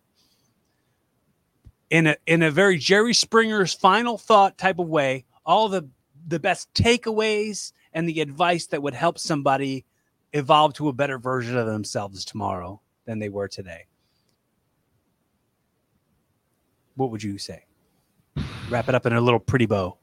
In 1.90 2.08
a 2.08 2.16
in 2.26 2.44
a 2.44 2.52
very 2.52 2.78
Jerry 2.78 3.14
Springer's 3.14 3.74
final 3.74 4.18
thought 4.18 4.58
type 4.58 4.80
of 4.80 4.88
way, 4.88 5.26
all 5.46 5.70
the 5.70 5.88
the 6.28 6.40
best 6.40 6.74
takeaways 6.74 7.74
and 7.94 8.08
the 8.08 8.22
advice 8.22 8.68
that 8.68 8.82
would 8.82 8.94
help 8.94 9.20
somebody 9.20 9.86
evolve 10.34 10.74
to 10.74 10.88
a 10.88 10.94
better 10.94 11.18
version 11.18 11.58
of 11.58 11.68
themselves 11.68 12.24
tomorrow 12.24 12.80
than 13.06 13.20
they 13.20 13.30
were 13.30 13.48
today. 13.48 13.86
What 16.96 17.12
would 17.12 17.24
you 17.24 17.38
say? 17.38 17.66
Wrap 18.70 18.90
it 18.90 18.96
up 18.96 19.06
in 19.06 19.14
a 19.14 19.22
little 19.22 19.40
pretty 19.40 19.66
bow. 19.66 19.98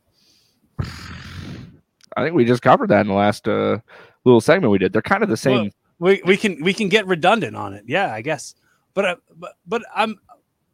I 2.16 2.22
think 2.22 2.34
we 2.34 2.44
just 2.44 2.62
covered 2.62 2.90
that 2.90 3.02
in 3.02 3.08
the 3.08 3.14
last 3.14 3.46
uh, 3.46 3.78
little 4.24 4.40
segment 4.40 4.70
we 4.70 4.78
did. 4.78 4.92
They're 4.92 5.02
kind 5.02 5.22
of 5.22 5.28
the 5.28 5.36
same. 5.36 5.72
Well, 5.98 6.12
we, 6.12 6.22
we 6.24 6.36
can 6.36 6.62
we 6.62 6.72
can 6.72 6.88
get 6.88 7.06
redundant 7.06 7.56
on 7.56 7.74
it. 7.74 7.84
Yeah, 7.86 8.12
I 8.12 8.22
guess. 8.22 8.54
But 8.94 9.04
uh, 9.04 9.16
but 9.36 9.56
but 9.66 9.82
I'm 9.94 10.18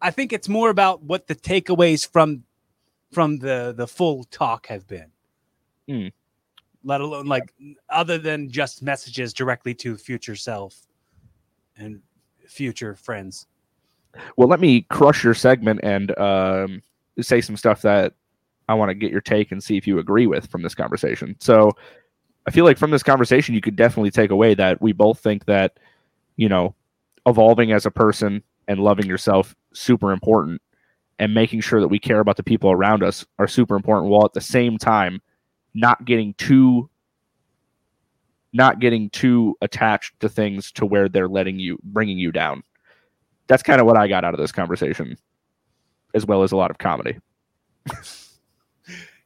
I 0.01 0.11
think 0.11 0.33
it's 0.33 0.49
more 0.49 0.71
about 0.71 1.03
what 1.03 1.27
the 1.27 1.35
takeaways 1.35 2.09
from 2.11 2.45
from 3.13 3.39
the 3.39 3.75
the 3.77 3.87
full 3.87 4.25
talk 4.25 4.67
have 4.67 4.87
been. 4.87 5.11
Mm. 5.89 6.13
Let 6.83 7.01
alone 7.01 7.27
like 7.27 7.53
other 7.89 8.19
than 8.19 8.51
just 8.51 8.83
messages 8.83 9.33
directly 9.33 9.75
to 9.77 9.97
future 9.97 10.37
self 10.37 10.87
and 11.77 12.01
future 12.47 12.95
friends. 12.95 13.47
Well, 14.37 14.49
let 14.49 14.61
me 14.61 14.83
crush 14.91 15.25
your 15.25 15.35
segment 15.35 15.81
and 15.83 16.17
um, 16.19 16.83
say 17.21 17.41
some 17.41 17.57
stuff 17.57 17.83
that 17.83 18.15
I 18.69 18.75
want 18.75 18.91
to 18.91 18.95
get 18.95 19.11
your 19.11 19.21
take 19.21 19.53
and 19.53 19.63
see 19.63 19.77
if 19.77 19.87
you 19.87 19.99
agree 19.99 20.27
with 20.27 20.51
from 20.51 20.63
this 20.63 20.75
conversation. 20.75 21.37
So 21.41 21.73
I 22.47 22.51
feel 22.51 22.65
like 22.65 22.79
from 22.79 22.91
this 22.91 23.03
conversation, 23.03 23.55
you 23.55 23.61
could 23.61 23.77
definitely 23.77 24.11
take 24.11 24.31
away 24.31 24.55
that 24.55 24.81
we 24.81 24.93
both 24.93 25.21
think 25.21 25.45
that, 25.47 25.79
you 26.37 26.49
know, 26.49 26.75
evolving 27.27 27.73
as 27.73 27.87
a 27.87 27.91
person 27.91 28.43
and 28.69 28.81
loving 28.81 29.07
yourself 29.07 29.55
super 29.73 30.13
important 30.13 30.61
and 31.19 31.35
making 31.35 31.61
sure 31.61 31.81
that 31.81 31.89
we 31.89 31.99
care 31.99 32.21
about 32.21 32.37
the 32.37 32.43
people 32.43 32.71
around 32.71 33.03
us 33.03 33.25
are 33.39 33.49
super 33.49 33.77
important 33.77 34.11
while 34.11 34.25
at 34.25 34.33
the 34.33 34.41
same 34.41 34.79
time 34.79 35.21
not 35.75 36.05
getting 36.05 36.35
too 36.35 36.89
not 38.53 38.79
getting 38.79 39.11
too 39.11 39.57
attached 39.63 40.19
to 40.21 40.29
things 40.29 40.71
to 40.71 40.87
where 40.87 41.09
they're 41.09 41.29
letting 41.29 41.59
you 41.59 41.79
bringing 41.83 42.19
you 42.19 42.31
down 42.31 42.63
that's 43.47 43.63
kind 43.63 43.81
of 43.81 43.87
what 43.87 43.97
i 43.97 44.07
got 44.07 44.25
out 44.25 44.35
of 44.35 44.41
this 44.41 44.53
conversation 44.53 45.17
as 46.15 46.25
well 46.25 46.45
as 46.45 46.53
a 46.53 46.57
lot 46.57 46.71
of 46.71 46.79
comedy. 46.79 47.19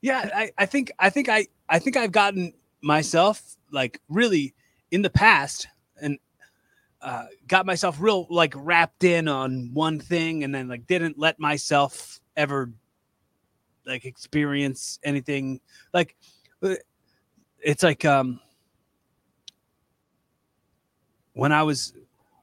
Yeah 0.01 0.31
I, 0.32 0.53
I 0.57 0.65
think 0.65 0.93
i 1.01 1.11
think 1.11 1.28
i 1.28 1.49
i 1.69 1.81
think 1.81 1.97
i've 1.97 2.12
gotten 2.12 2.53
myself 2.82 3.57
like 3.73 4.01
really 4.09 4.55
in 4.93 5.03
the 5.03 5.11
past 5.11 5.66
and 6.01 6.20
uh, 7.01 7.27
got 7.47 7.66
myself 7.66 7.97
real 8.01 8.27
like 8.28 8.53
wrapped 8.57 9.05
in 9.05 9.28
on 9.28 9.70
one 9.73 10.01
thing 10.01 10.45
and 10.45 10.55
then 10.55 10.69
like 10.69 10.86
didn't 10.86 11.19
let 11.19 11.39
myself 11.39 12.20
ever 12.36 12.73
like 13.86 14.05
experience 14.05 14.99
anything. 15.03 15.61
Like 15.95 16.16
uh, 16.62 16.74
it's 17.61 17.82
like 17.82 18.05
um 18.05 18.40
when 21.32 21.53
i 21.53 21.62
was 21.62 21.93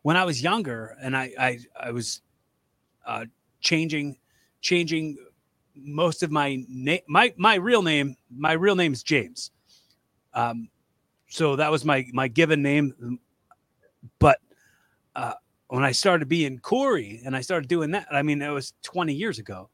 when 0.06 0.16
i 0.16 0.24
was 0.24 0.42
younger 0.42 0.96
and 1.02 1.16
i 1.18 1.32
i, 1.40 1.60
I 1.80 1.92
was 1.92 2.22
uh 3.06 3.26
changing 3.60 4.18
changing 4.62 5.18
most 5.76 6.24
of 6.24 6.32
my 6.32 6.64
name 6.70 7.02
my 7.08 7.34
my 7.38 7.56
real 7.56 7.82
name 7.82 8.16
my 8.30 8.54
real 8.54 8.76
name 8.76 8.94
is 8.94 9.04
james 9.04 9.52
um, 10.36 10.70
so 11.30 11.56
that 11.56 11.72
was 11.72 11.84
my 11.84 12.06
my 12.14 12.28
given 12.28 12.62
name. 12.62 13.20
But 14.20 14.40
uh, 15.16 15.34
when 15.70 15.84
I 15.84 15.92
started 15.92 16.28
being 16.28 16.60
Corey 16.60 17.22
and 17.26 17.36
I 17.36 17.42
started 17.42 17.68
doing 17.68 17.92
that, 17.92 18.08
I 18.12 18.22
mean, 18.22 18.42
it 18.42 18.50
was 18.50 18.74
20 18.84 19.14
years 19.14 19.40
ago. 19.40 19.70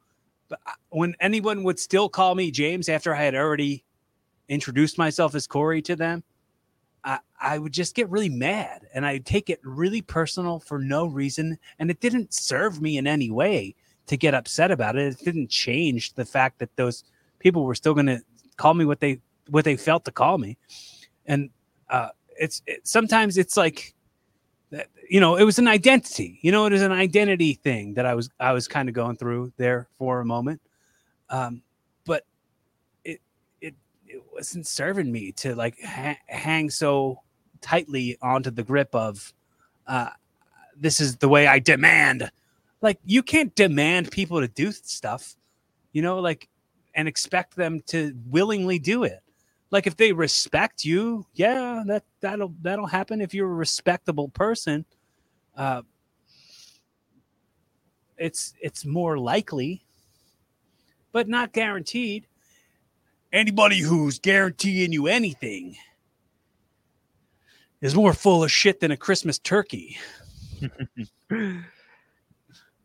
But 0.47 0.59
when 0.89 1.15
anyone 1.19 1.63
would 1.63 1.79
still 1.79 2.07
call 2.07 2.35
me 2.35 2.51
James 2.51 2.87
after 2.87 3.13
I 3.13 3.23
had 3.23 3.35
already 3.35 3.83
introduced 4.47 4.97
myself 4.97 5.35
as 5.35 5.47
Corey 5.47 5.81
to 5.83 5.95
them, 5.95 6.23
I, 7.03 7.57
would 7.57 7.71
just 7.71 7.95
get 7.95 8.09
really 8.09 8.29
mad 8.29 8.85
and 8.93 9.05
I'd 9.05 9.25
take 9.25 9.49
it 9.49 9.59
really 9.63 10.01
personal 10.01 10.59
for 10.59 10.77
no 10.77 11.07
reason. 11.07 11.57
And 11.79 11.89
it 11.89 11.99
didn't 11.99 12.33
serve 12.33 12.81
me 12.81 12.97
in 12.97 13.07
any 13.07 13.31
way 13.31 13.75
to 14.07 14.17
get 14.17 14.33
upset 14.33 14.71
about 14.71 14.95
it. 14.95 15.13
It 15.13 15.25
didn't 15.25 15.49
change 15.49 16.13
the 16.13 16.25
fact 16.25 16.59
that 16.59 16.75
those 16.75 17.03
people 17.39 17.63
were 17.63 17.75
still 17.75 17.93
going 17.93 18.05
to 18.05 18.21
call 18.57 18.73
me 18.73 18.85
what 18.85 18.99
they 18.99 19.19
what 19.49 19.65
they 19.65 19.75
felt 19.75 20.05
to 20.05 20.11
call 20.11 20.37
me, 20.37 20.57
and 21.25 21.49
uh, 21.89 22.09
it's 22.39 22.61
it, 22.67 22.87
sometimes 22.87 23.37
it's 23.37 23.57
like 23.57 23.95
you 25.09 25.19
know 25.19 25.35
it 25.35 25.43
was 25.43 25.59
an 25.59 25.67
identity 25.67 26.39
you 26.41 26.51
know 26.51 26.65
it 26.65 26.71
was 26.71 26.81
an 26.81 26.93
identity 26.93 27.53
thing 27.53 27.93
that 27.93 28.05
i 28.05 28.15
was 28.15 28.29
i 28.39 28.53
was 28.53 28.67
kind 28.67 28.87
of 28.87 28.95
going 28.95 29.17
through 29.17 29.51
there 29.57 29.89
for 29.97 30.21
a 30.21 30.25
moment 30.25 30.61
um 31.29 31.61
but 32.05 32.23
it 33.03 33.19
it 33.59 33.75
it 34.07 34.23
wasn't 34.41 34.67
serving 34.67 35.11
me 35.11 35.31
to 35.31 35.55
like 35.55 35.79
ha- 35.81 36.17
hang 36.27 36.69
so 36.69 37.21
tightly 37.61 38.17
onto 38.21 38.49
the 38.49 38.63
grip 38.63 38.93
of 38.95 39.33
uh 39.87 40.09
this 40.75 40.99
is 40.99 41.17
the 41.17 41.29
way 41.29 41.47
i 41.47 41.59
demand 41.59 42.31
like 42.81 42.99
you 43.05 43.21
can't 43.21 43.53
demand 43.55 44.11
people 44.11 44.41
to 44.41 44.47
do 44.47 44.71
stuff 44.71 45.35
you 45.93 46.01
know 46.01 46.19
like 46.19 46.49
and 46.95 47.07
expect 47.07 47.55
them 47.55 47.81
to 47.85 48.13
willingly 48.27 48.79
do 48.79 49.03
it 49.03 49.21
like 49.71 49.87
if 49.87 49.95
they 49.95 50.11
respect 50.11 50.83
you, 50.83 51.25
yeah, 51.33 51.83
that 51.87 52.03
that'll 52.19 52.53
that'll 52.61 52.87
happen 52.87 53.21
if 53.21 53.33
you're 53.33 53.49
a 53.49 53.55
respectable 53.55 54.27
person. 54.27 54.85
Uh, 55.55 55.83
it's 58.17 58.53
it's 58.61 58.85
more 58.85 59.17
likely, 59.17 59.85
but 61.13 61.29
not 61.29 61.53
guaranteed. 61.53 62.27
Anybody 63.33 63.79
who's 63.79 64.19
guaranteeing 64.19 64.91
you 64.91 65.07
anything 65.07 65.77
is 67.81 67.95
more 67.95 68.13
full 68.13 68.43
of 68.43 68.51
shit 68.51 68.79
than 68.79 68.91
a 68.91 68.97
Christmas 68.97 69.39
turkey. 69.39 69.97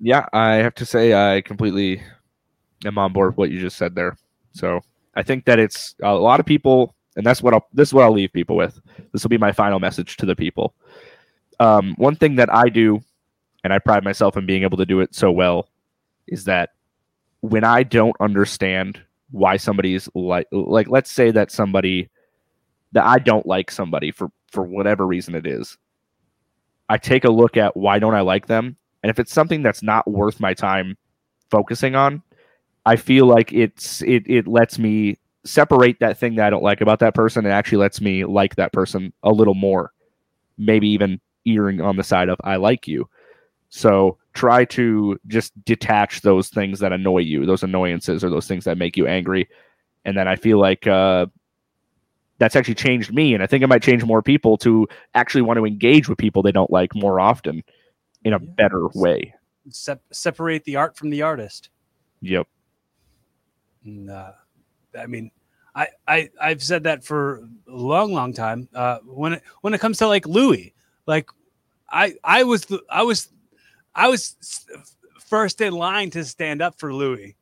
yeah, 0.00 0.26
I 0.32 0.54
have 0.54 0.74
to 0.76 0.86
say 0.86 1.14
I 1.14 1.40
completely 1.42 2.02
am 2.84 2.98
on 2.98 3.12
board 3.12 3.30
with 3.30 3.38
what 3.38 3.50
you 3.50 3.60
just 3.60 3.76
said 3.76 3.94
there. 3.94 4.16
So 4.52 4.80
I 5.14 5.22
think 5.22 5.44
that 5.46 5.58
it's 5.58 5.94
a 6.02 6.14
lot 6.14 6.40
of 6.40 6.46
people, 6.46 6.94
and 7.16 7.26
that's 7.26 7.42
what 7.42 7.52
I'll 7.52 7.66
this 7.72 7.88
is 7.88 7.94
what 7.94 8.04
I'll 8.04 8.12
leave 8.12 8.32
people 8.32 8.56
with. 8.56 8.80
This 9.12 9.22
will 9.22 9.30
be 9.30 9.38
my 9.38 9.52
final 9.52 9.80
message 9.80 10.16
to 10.18 10.26
the 10.26 10.36
people. 10.36 10.74
Um, 11.58 11.94
one 11.96 12.16
thing 12.16 12.36
that 12.36 12.54
I 12.54 12.68
do, 12.68 13.02
and 13.64 13.72
I 13.72 13.78
pride 13.78 14.04
myself 14.04 14.36
in 14.36 14.46
being 14.46 14.62
able 14.62 14.78
to 14.78 14.86
do 14.86 15.00
it 15.00 15.14
so 15.14 15.30
well, 15.30 15.68
is 16.28 16.44
that 16.44 16.70
when 17.40 17.64
I 17.64 17.82
don't 17.82 18.16
understand 18.20 19.00
why 19.30 19.56
somebody's 19.56 20.08
like 20.14 20.46
like 20.52 20.88
let's 20.88 21.10
say 21.10 21.30
that 21.30 21.50
somebody 21.50 22.08
that 22.92 23.04
I 23.04 23.18
don't 23.18 23.46
like 23.46 23.70
somebody 23.70 24.10
for 24.10 24.28
for 24.50 24.62
whatever 24.62 25.06
reason 25.06 25.34
it 25.34 25.46
is. 25.46 25.76
I 26.88 26.98
take 26.98 27.24
a 27.24 27.30
look 27.30 27.56
at 27.56 27.76
why 27.76 27.98
don't 27.98 28.14
I 28.14 28.20
like 28.20 28.46
them 28.46 28.76
and 29.02 29.10
if 29.10 29.18
it's 29.18 29.32
something 29.32 29.62
that's 29.62 29.84
not 29.84 30.10
worth 30.10 30.40
my 30.40 30.52
time 30.52 30.96
focusing 31.50 31.94
on, 31.94 32.22
I 32.86 32.96
feel 32.96 33.26
like 33.26 33.52
it's 33.52 34.02
it 34.02 34.24
it 34.26 34.46
lets 34.46 34.78
me 34.78 35.18
separate 35.44 36.00
that 36.00 36.18
thing 36.18 36.34
that 36.36 36.46
I 36.46 36.50
don't 36.50 36.62
like 36.62 36.80
about 36.80 36.98
that 37.00 37.14
person 37.14 37.44
and 37.44 37.52
actually 37.52 37.78
lets 37.78 38.00
me 38.00 38.24
like 38.24 38.56
that 38.56 38.72
person 38.72 39.12
a 39.22 39.30
little 39.30 39.54
more. 39.54 39.92
Maybe 40.58 40.88
even 40.88 41.20
earring 41.44 41.80
on 41.80 41.96
the 41.96 42.02
side 42.02 42.28
of 42.28 42.38
I 42.42 42.56
like 42.56 42.88
you. 42.88 43.08
So 43.68 44.18
try 44.36 44.64
to 44.66 45.18
just 45.26 45.52
detach 45.64 46.20
those 46.20 46.48
things 46.48 46.78
that 46.80 46.92
annoy 46.92 47.18
you, 47.18 47.44
those 47.46 47.62
annoyances 47.64 48.22
or 48.22 48.30
those 48.30 48.46
things 48.46 48.64
that 48.64 48.78
make 48.78 48.96
you 48.96 49.06
angry. 49.06 49.48
And 50.04 50.16
then 50.16 50.28
I 50.28 50.36
feel 50.36 50.58
like 50.60 50.86
uh, 50.86 51.26
that's 52.38 52.54
actually 52.54 52.74
changed 52.76 53.12
me. 53.12 53.34
And 53.34 53.42
I 53.42 53.46
think 53.46 53.64
it 53.64 53.66
might 53.66 53.82
change 53.82 54.04
more 54.04 54.22
people 54.22 54.56
to 54.58 54.86
actually 55.14 55.42
want 55.42 55.56
to 55.56 55.64
engage 55.66 56.08
with 56.08 56.18
people 56.18 56.42
they 56.42 56.52
don't 56.52 56.70
like 56.70 56.94
more 56.94 57.18
often 57.18 57.64
in 58.24 58.32
a 58.32 58.38
Yeah. 58.40 58.50
better 58.56 58.86
way. 58.94 59.34
Sep- 59.70 60.04
separate 60.12 60.62
the 60.64 60.76
art 60.76 60.96
from 60.96 61.10
the 61.10 61.22
artist. 61.22 61.70
Yep. 62.20 62.46
And, 63.84 64.10
uh, 64.10 64.32
I 64.98 65.06
mean, 65.06 65.30
I, 65.74 65.88
I 66.08 66.30
I've 66.40 66.62
said 66.62 66.84
that 66.84 67.04
for 67.04 67.38
a 67.68 67.72
long, 67.72 68.12
long 68.12 68.32
time. 68.32 68.68
Uh, 68.74 68.98
when 69.04 69.34
it 69.34 69.42
when 69.60 69.74
it 69.74 69.80
comes 69.80 69.98
to 69.98 70.06
like 70.08 70.26
Louis, 70.26 70.72
like 71.06 71.28
I 71.90 72.14
I 72.24 72.44
was 72.44 72.64
the 72.64 72.80
I 72.88 73.02
was 73.02 73.28
I 73.96 74.08
was 74.08 74.36
first 75.26 75.60
in 75.60 75.72
line 75.72 76.10
to 76.10 76.24
stand 76.24 76.62
up 76.62 76.78
for 76.78 76.92
Louis, 76.94 77.36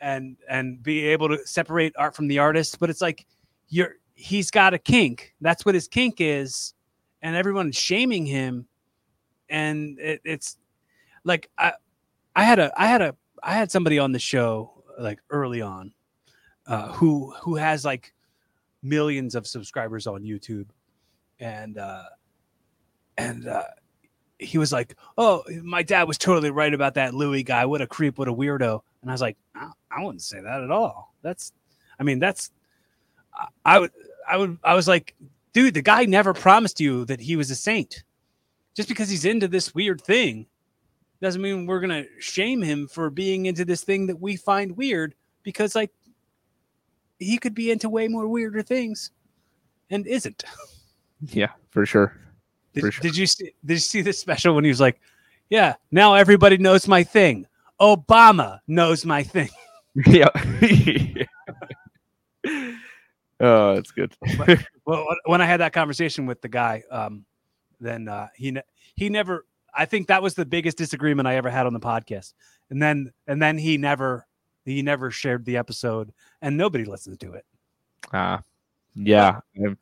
and 0.00 0.36
and 0.48 0.82
be 0.82 1.06
able 1.06 1.28
to 1.28 1.46
separate 1.46 1.94
art 1.96 2.16
from 2.16 2.26
the 2.26 2.38
artist. 2.38 2.80
But 2.80 2.90
it's 2.90 3.02
like 3.02 3.26
you're 3.68 3.96
he's 4.14 4.50
got 4.50 4.74
a 4.74 4.78
kink. 4.78 5.34
That's 5.40 5.64
what 5.64 5.74
his 5.74 5.86
kink 5.86 6.16
is, 6.20 6.74
and 7.22 7.36
everyone's 7.36 7.76
shaming 7.76 8.26
him, 8.26 8.66
and 9.48 9.98
it, 10.00 10.20
it's 10.24 10.56
like 11.22 11.50
I 11.58 11.74
I 12.34 12.44
had 12.44 12.58
a 12.58 12.72
I 12.80 12.86
had 12.86 13.02
a 13.02 13.14
I 13.42 13.52
had 13.52 13.70
somebody 13.70 13.98
on 13.98 14.12
the 14.12 14.18
show 14.18 14.82
like 14.98 15.20
early 15.30 15.60
on 15.60 15.92
uh, 16.66 16.92
who 16.92 17.32
who 17.42 17.56
has 17.56 17.84
like 17.84 18.14
millions 18.82 19.34
of 19.34 19.46
subscribers 19.46 20.06
on 20.06 20.22
YouTube, 20.22 20.66
and 21.40 21.78
uh, 21.78 22.04
and 23.18 23.46
uh, 23.46 23.64
he 24.44 24.58
was 24.58 24.72
like, 24.72 24.96
"Oh, 25.18 25.42
my 25.62 25.82
dad 25.82 26.04
was 26.04 26.18
totally 26.18 26.50
right 26.50 26.72
about 26.72 26.94
that 26.94 27.14
Louis 27.14 27.42
guy. 27.42 27.66
What 27.66 27.80
a 27.80 27.86
creep! 27.86 28.18
What 28.18 28.28
a 28.28 28.34
weirdo!" 28.34 28.80
And 29.02 29.10
I 29.10 29.14
was 29.14 29.20
like, 29.20 29.36
"I, 29.54 29.70
I 29.90 30.02
wouldn't 30.02 30.22
say 30.22 30.40
that 30.40 30.62
at 30.62 30.70
all. 30.70 31.14
That's, 31.22 31.52
I 31.98 32.02
mean, 32.02 32.18
that's, 32.18 32.50
I, 33.34 33.46
I 33.64 33.78
would, 33.78 33.92
I 34.28 34.36
would, 34.36 34.58
I 34.62 34.74
was 34.74 34.88
like, 34.88 35.14
dude, 35.52 35.74
the 35.74 35.82
guy 35.82 36.04
never 36.04 36.34
promised 36.34 36.80
you 36.80 37.04
that 37.06 37.20
he 37.20 37.36
was 37.36 37.50
a 37.50 37.54
saint. 37.54 38.04
Just 38.74 38.88
because 38.88 39.08
he's 39.08 39.24
into 39.24 39.48
this 39.48 39.74
weird 39.74 40.00
thing." 40.00 40.46
Doesn't 41.20 41.40
mean 41.40 41.64
we're 41.64 41.80
gonna 41.80 42.04
shame 42.18 42.60
him 42.60 42.86
for 42.86 43.08
being 43.08 43.46
into 43.46 43.64
this 43.64 43.82
thing 43.82 44.06
that 44.08 44.20
we 44.20 44.36
find 44.36 44.76
weird 44.76 45.14
because 45.42 45.74
like 45.74 45.90
he 47.18 47.38
could 47.38 47.54
be 47.54 47.70
into 47.70 47.88
way 47.88 48.08
more 48.08 48.28
weirder 48.28 48.62
things 48.62 49.10
and 49.90 50.06
isn't. 50.06 50.44
Yeah, 51.28 51.52
for 51.70 51.86
sure. 51.86 52.14
Did, 52.74 52.92
sure. 52.92 53.02
did 53.02 53.16
you 53.16 53.26
see 53.26 53.52
did 53.64 53.74
you 53.74 53.78
see 53.78 54.02
this 54.02 54.18
special 54.18 54.54
when 54.54 54.64
he 54.64 54.68
was 54.70 54.80
like, 54.80 55.00
Yeah, 55.48 55.74
now 55.90 56.14
everybody 56.14 56.58
knows 56.58 56.86
my 56.88 57.02
thing. 57.04 57.46
Obama 57.80 58.60
knows 58.66 59.04
my 59.04 59.22
thing. 59.22 59.48
yeah. 60.06 60.28
oh, 63.40 63.74
that's 63.74 63.90
good. 63.92 64.14
Well, 64.86 65.06
when- 65.24 65.40
I 65.40 65.46
had 65.46 65.60
that 65.60 65.72
conversation 65.72 66.26
with 66.26 66.42
the 66.42 66.48
guy, 66.48 66.82
um, 66.90 67.24
then 67.80 68.06
uh, 68.06 68.28
he 68.36 68.50
ne- 68.50 68.62
he 68.94 69.08
never. 69.08 69.46
I 69.74 69.86
think 69.86 70.08
that 70.08 70.22
was 70.22 70.34
the 70.34 70.44
biggest 70.44 70.76
disagreement 70.76 71.26
I 71.26 71.36
ever 71.36 71.48
had 71.48 71.64
on 71.64 71.72
the 71.72 71.80
podcast. 71.80 72.34
And 72.68 72.82
then 72.82 73.10
and 73.26 73.40
then 73.40 73.56
he 73.56 73.78
never 73.78 74.26
he 74.66 74.82
never 74.82 75.10
shared 75.10 75.46
the 75.46 75.56
episode, 75.56 76.12
and 76.42 76.58
nobody 76.58 76.84
listened 76.84 77.18
to 77.20 77.32
it. 77.32 77.46
Uh, 78.12 78.38
yeah. 78.94 79.40
I've 79.64 79.78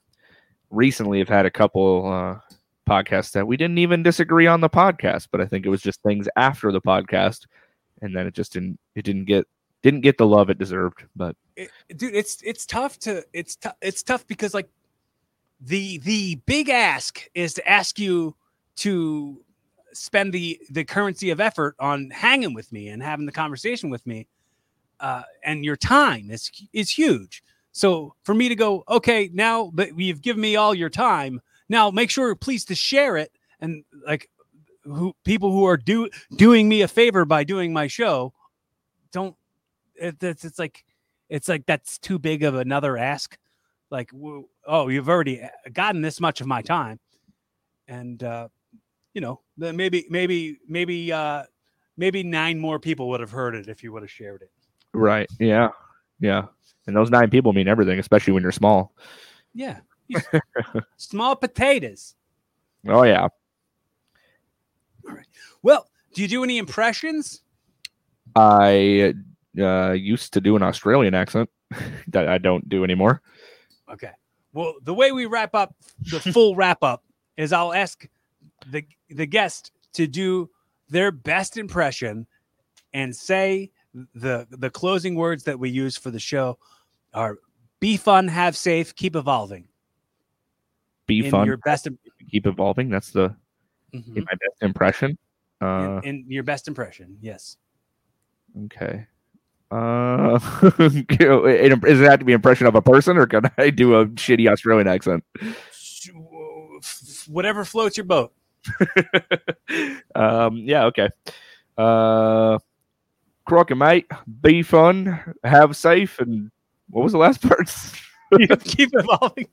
recently 0.70 1.19
have 1.19 1.28
had 1.28 1.47
a 1.47 1.51
couple 1.51 2.06
uh, 2.10 2.39
podcasts 2.93 3.32
that 3.32 3.47
we 3.47 3.56
didn't 3.56 3.78
even 3.78 4.02
disagree 4.02 4.47
on 4.47 4.60
the 4.60 4.69
podcast, 4.69 5.28
but 5.31 5.40
I 5.40 5.47
think 5.47 5.64
it 5.64 5.70
was 5.70 5.82
just 5.82 6.02
things 6.02 6.28
after 6.36 6.70
the 6.70 6.81
podcast, 6.81 7.47
and 8.01 8.14
then 8.14 8.27
it 8.27 8.35
just 8.35 8.52
didn't 8.52 8.78
it 8.94 9.05
didn't 9.05 9.24
get 9.24 9.47
didn't 9.82 10.02
get 10.02 10.19
the 10.19 10.27
love 10.27 10.51
it 10.51 10.59
deserved. 10.59 11.05
But 11.16 11.36
it, 11.56 11.70
dude 11.97 12.14
it's 12.14 12.43
it's 12.43 12.66
tough 12.66 12.98
to 13.01 13.24
it's 13.32 13.56
tough 13.56 13.77
it's 13.81 14.02
tough 14.02 14.27
because 14.27 14.55
like 14.55 14.69
the 15.60 15.98
the 15.98 16.36
big 16.47 16.69
ask 16.69 17.28
is 17.35 17.55
to 17.55 17.69
ask 17.69 17.98
you 17.98 18.35
to 18.77 19.43
spend 19.93 20.32
the 20.32 20.60
the 20.70 20.85
currency 20.85 21.31
of 21.31 21.40
effort 21.40 21.77
on 21.78 22.10
hanging 22.10 22.55
with 22.55 22.73
me 22.73 22.89
and 22.89 23.02
having 23.02 23.27
the 23.27 23.32
conversation 23.32 23.90
with 23.90 24.06
me 24.06 24.27
uh 25.01 25.23
and 25.44 25.64
your 25.64 25.77
time 25.77 26.31
is 26.31 26.51
is 26.73 26.90
huge 26.90 27.44
so 27.73 28.14
for 28.24 28.35
me 28.35 28.48
to 28.48 28.55
go 28.55 28.82
okay 28.89 29.31
now 29.32 29.70
that 29.74 29.97
you've 29.98 30.23
given 30.23 30.40
me 30.40 30.56
all 30.56 30.74
your 30.74 30.89
time 30.89 31.40
now 31.73 31.90
make 31.90 32.11
sure 32.11 32.35
please 32.36 32.65
to 32.66 32.74
share 32.74 33.16
it 33.16 33.32
and 33.59 33.85
like 34.07 34.28
who 34.85 35.12
people 35.24 35.51
who 35.51 35.65
are 35.65 35.77
do 35.77 36.09
doing 36.36 36.69
me 36.69 36.82
a 36.82 36.89
favor 36.89 37.24
by 37.24 37.43
doing 37.43 37.73
my 37.73 37.86
show 37.86 38.32
don't 39.12 39.35
it, 39.97 40.23
it's, 40.23 40.44
it's 40.44 40.59
like 40.59 40.85
it's 41.28 41.49
like 41.49 41.65
that's 41.66 41.99
too 41.99 42.19
big 42.19 42.43
of 42.43 42.55
another 42.55 42.97
ask. 42.97 43.39
Like 43.90 44.11
oh 44.66 44.89
you've 44.89 45.09
already 45.09 45.43
gotten 45.73 46.03
this 46.03 46.20
much 46.20 46.40
of 46.40 46.47
my 46.47 46.62
time. 46.62 47.01
And 47.89 48.23
uh 48.23 48.49
you 49.15 49.20
know 49.20 49.40
then 49.57 49.77
maybe 49.77 50.07
maybe 50.11 50.59
maybe 50.69 51.12
uh 51.12 51.44
maybe 51.97 52.23
nine 52.23 52.59
more 52.59 52.78
people 52.78 53.09
would 53.11 53.20
have 53.20 53.31
heard 53.31 53.55
it 53.55 53.69
if 53.69 53.82
you 53.82 53.93
would 53.93 54.03
have 54.03 54.11
shared 54.11 54.43
it. 54.43 54.51
Right, 54.94 55.28
yeah, 55.40 55.70
yeah, 56.20 56.47
and 56.86 56.94
those 56.94 57.11
nine 57.11 57.31
people 57.31 57.55
mean 57.55 57.66
everything, 57.66 57.99
especially 57.99 58.35
when 58.35 58.43
you're 58.43 58.53
small. 58.53 58.94
yeah 59.55 59.81
small 60.97 61.37
potatoes. 61.37 62.15
Oh 62.89 63.03
yeah, 63.05 63.29
All 65.09 65.15
right. 65.15 65.27
well 65.62 65.89
do 66.15 66.23
you 66.23 66.29
do 66.29 66.45
any 66.45 66.59
impressions? 66.59 67.43
I 68.37 69.15
uh, 69.59 69.93
used 69.93 70.33
to 70.35 70.41
do 70.41 70.57
an 70.57 70.62
Australian 70.62 71.15
accent 71.15 71.49
that 72.09 72.29
I 72.29 72.39
don't 72.39 72.69
do 72.69 72.85
anymore. 72.85 73.23
okay. 73.93 74.11
Well 74.53 74.74
the 74.83 74.95
way 74.95 75.12
we 75.12 75.27
wrap 75.27 75.55
up 75.55 75.74
the 76.11 76.20
full 76.20 76.55
wrap 76.61 76.83
up 76.83 77.03
is 77.39 77.53
i'll 77.55 77.73
ask 77.73 78.07
the 78.66 78.85
the 79.09 79.24
guest 79.27 79.73
to 79.95 80.07
do 80.07 80.51
their 80.91 81.11
best 81.11 81.57
impression 81.57 82.27
and 82.93 83.16
say 83.16 83.70
the 84.15 84.47
the 84.51 84.69
closing 84.69 85.15
words 85.15 85.45
that 85.45 85.59
we 85.59 85.70
use 85.70 85.97
for 85.97 86.11
the 86.11 86.19
show 86.20 86.59
are 87.15 87.39
be 87.81 87.97
fun 87.97 88.29
have 88.29 88.55
safe 88.57 88.95
keep 88.95 89.16
evolving 89.16 89.66
Be 91.20 91.26
in 91.26 91.30
fun, 91.30 91.47
your 91.47 91.56
best 91.59 91.89
keep 92.30 92.47
evolving. 92.47 92.89
That's 92.89 93.10
the 93.10 93.34
Mhm. 93.94 94.16
in 94.16 94.24
my 94.24 94.32
best 94.32 94.62
impression. 94.62 95.18
Uh, 95.60 96.01
in, 96.02 96.16
in 96.24 96.30
your 96.30 96.43
best 96.43 96.66
impression 96.66 97.16
yes 97.20 97.56
Okay. 98.64 99.06
Uh, 99.70 100.39
does 100.68 102.01
it 102.01 102.10
have 102.10 102.18
to 102.18 102.24
be 102.24 102.32
impression 102.32 102.66
of 102.66 102.74
a 102.74 102.82
person, 102.82 103.16
or 103.16 103.26
can 103.26 103.51
I 103.56 103.70
do 103.70 103.94
a 103.94 104.06
shitty 104.06 104.51
Australian 104.51 104.86
accent? 104.86 105.24
Whatever 107.28 107.64
floats 107.64 107.97
your 107.97 108.05
boat 108.05 108.32
um, 110.14 110.56
yeah, 110.56 110.84
okay. 110.86 111.09
Uh, 111.76 112.59
Crocker, 113.44 113.74
mate, 113.74 114.06
be 114.40 114.62
fun, 114.62 115.34
have 115.43 115.76
safe, 115.76 116.18
and 116.18 116.51
what 116.90 117.02
was 117.02 117.12
the 117.12 117.18
last 117.18 117.40
part? 117.43 117.74
keep 118.64 118.90
evolving 118.93 119.48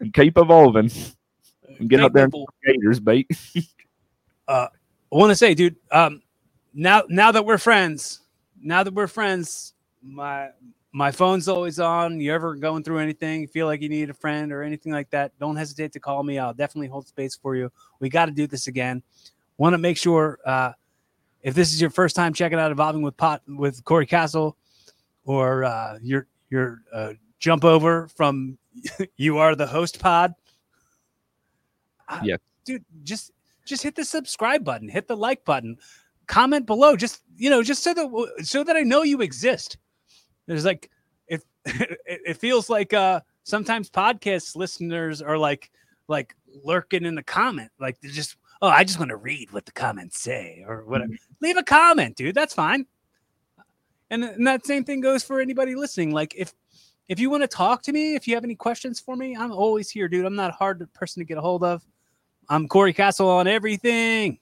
and 0.00 0.12
keep 0.12 0.38
evolving. 0.38 0.90
And 1.78 1.88
get 1.88 1.96
Thank 1.96 2.06
out 2.06 2.12
there 2.12 2.26
people. 2.28 2.48
and 2.64 2.76
gators, 2.76 3.00
mate. 3.00 3.30
I 5.14 5.16
want 5.16 5.30
to 5.30 5.36
say, 5.36 5.54
dude, 5.54 5.76
um, 5.92 6.22
now 6.74 7.04
now 7.08 7.30
that 7.30 7.46
we're 7.46 7.58
friends, 7.58 8.20
now 8.60 8.82
that 8.82 8.92
we're 8.92 9.06
friends, 9.06 9.74
my 10.02 10.48
my 10.92 11.12
phone's 11.12 11.48
always 11.48 11.78
on. 11.78 12.20
You 12.20 12.32
ever 12.32 12.56
going 12.56 12.82
through 12.82 12.98
anything, 12.98 13.46
feel 13.46 13.66
like 13.66 13.80
you 13.80 13.88
need 13.88 14.10
a 14.10 14.14
friend 14.14 14.52
or 14.52 14.62
anything 14.62 14.92
like 14.92 15.10
that, 15.10 15.32
don't 15.38 15.56
hesitate 15.56 15.92
to 15.92 16.00
call 16.00 16.24
me. 16.24 16.38
I'll 16.38 16.52
definitely 16.52 16.88
hold 16.88 17.06
space 17.06 17.36
for 17.36 17.54
you. 17.54 17.70
We 18.00 18.08
got 18.08 18.26
to 18.26 18.32
do 18.32 18.46
this 18.48 18.66
again. 18.66 19.02
Want 19.56 19.74
to 19.74 19.78
make 19.78 19.96
sure 19.96 20.40
uh, 20.44 20.72
if 21.42 21.54
this 21.54 21.72
is 21.72 21.80
your 21.80 21.90
first 21.90 22.16
time 22.16 22.32
checking 22.32 22.58
out 22.58 22.72
evolving 22.72 23.02
with 23.02 23.16
pot 23.16 23.42
with 23.46 23.84
Corey 23.84 24.06
Castle, 24.06 24.56
or 25.24 25.64
uh, 25.64 25.98
your 26.02 26.26
your 26.50 26.82
uh, 26.92 27.12
jump 27.38 27.64
over 27.64 28.08
from 28.08 28.58
you 29.16 29.38
are 29.38 29.54
the 29.54 29.66
host 29.66 30.00
pod. 30.00 30.34
Uh, 32.08 32.20
dude, 32.64 32.84
just 33.02 33.32
just 33.64 33.82
hit 33.82 33.94
the 33.94 34.04
subscribe 34.04 34.64
button, 34.64 34.88
hit 34.88 35.08
the 35.08 35.16
like 35.16 35.44
button, 35.44 35.78
comment 36.26 36.66
below. 36.66 36.96
Just 36.96 37.22
you 37.36 37.50
know, 37.50 37.62
just 37.62 37.82
so 37.82 37.94
that 37.94 38.44
so 38.44 38.64
that 38.64 38.76
I 38.76 38.82
know 38.82 39.02
you 39.02 39.20
exist. 39.20 39.78
There's 40.46 40.64
like 40.64 40.90
if 41.28 41.42
it, 41.64 41.98
it 42.06 42.36
feels 42.36 42.68
like 42.68 42.92
uh 42.92 43.20
sometimes 43.44 43.90
podcast 43.90 44.56
listeners 44.56 45.22
are 45.22 45.38
like 45.38 45.70
like 46.08 46.34
lurking 46.62 47.04
in 47.04 47.14
the 47.14 47.22
comment, 47.22 47.70
like 47.78 48.00
they're 48.00 48.10
just 48.10 48.36
oh, 48.62 48.68
I 48.68 48.84
just 48.84 48.98
want 48.98 49.10
to 49.10 49.16
read 49.16 49.52
what 49.52 49.66
the 49.66 49.72
comments 49.72 50.18
say 50.18 50.64
or 50.66 50.84
whatever. 50.84 51.12
Mm-hmm. 51.12 51.44
Leave 51.44 51.56
a 51.56 51.62
comment, 51.62 52.16
dude. 52.16 52.34
That's 52.34 52.54
fine. 52.54 52.86
And, 54.10 54.24
and 54.24 54.46
that 54.46 54.66
same 54.66 54.84
thing 54.84 55.00
goes 55.00 55.24
for 55.24 55.40
anybody 55.40 55.74
listening. 55.74 56.12
Like 56.12 56.34
if 56.36 56.54
if 57.08 57.20
you 57.20 57.30
want 57.30 57.42
to 57.42 57.48
talk 57.48 57.82
to 57.82 57.92
me, 57.92 58.14
if 58.14 58.26
you 58.26 58.34
have 58.34 58.44
any 58.44 58.54
questions 58.54 58.98
for 58.98 59.16
me, 59.16 59.36
I'm 59.36 59.52
always 59.52 59.90
here, 59.90 60.08
dude. 60.08 60.24
I'm 60.24 60.34
not 60.34 60.50
a 60.50 60.54
hard 60.54 60.90
person 60.94 61.20
to 61.20 61.24
get 61.24 61.38
a 61.38 61.40
hold 61.40 61.62
of. 61.62 61.84
I'm 62.48 62.68
Corey 62.68 62.92
Castle 62.92 63.28
on 63.28 63.46
everything, 63.46 64.38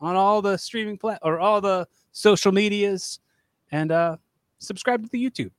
on 0.00 0.16
all 0.16 0.42
the 0.42 0.56
streaming 0.56 0.98
plat 0.98 1.18
or 1.22 1.38
all 1.38 1.60
the 1.60 1.86
social 2.12 2.52
medias, 2.52 3.20
and 3.70 3.92
uh, 3.92 4.16
subscribe 4.58 5.02
to 5.02 5.08
the 5.10 5.22
YouTube. 5.22 5.50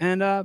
And 0.00 0.22
uh, 0.22 0.44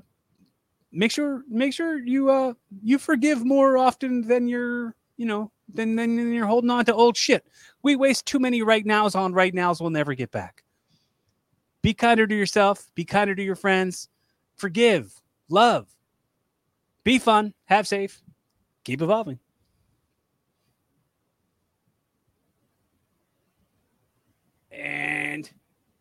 make 0.91 1.11
sure 1.11 1.43
make 1.49 1.73
sure 1.73 1.99
you 1.99 2.29
uh 2.29 2.53
you 2.81 2.97
forgive 2.97 3.45
more 3.45 3.77
often 3.77 4.21
than 4.21 4.47
you're 4.47 4.95
you 5.17 5.25
know 5.25 5.51
than 5.73 5.95
than 5.95 6.33
you're 6.33 6.45
holding 6.45 6.69
on 6.69 6.85
to 6.85 6.93
old 6.93 7.17
shit. 7.17 7.45
We 7.83 7.97
waste 7.97 8.25
too 8.25 8.39
many 8.39 8.61
right 8.61 8.85
nows 8.85 9.15
on 9.15 9.33
right 9.33 9.53
nows 9.53 9.81
we'll 9.81 9.89
never 9.89 10.13
get 10.13 10.31
back. 10.31 10.63
Be 11.81 11.93
kinder 11.93 12.27
to 12.27 12.35
yourself. 12.35 12.89
Be 12.95 13.03
kinder 13.03 13.35
to 13.35 13.43
your 13.43 13.55
friends 13.55 14.07
forgive, 14.61 15.11
love, 15.49 15.87
be 17.03 17.17
fun, 17.17 17.53
have 17.65 17.87
safe, 17.87 18.21
keep 18.83 19.01
evolving. 19.01 19.39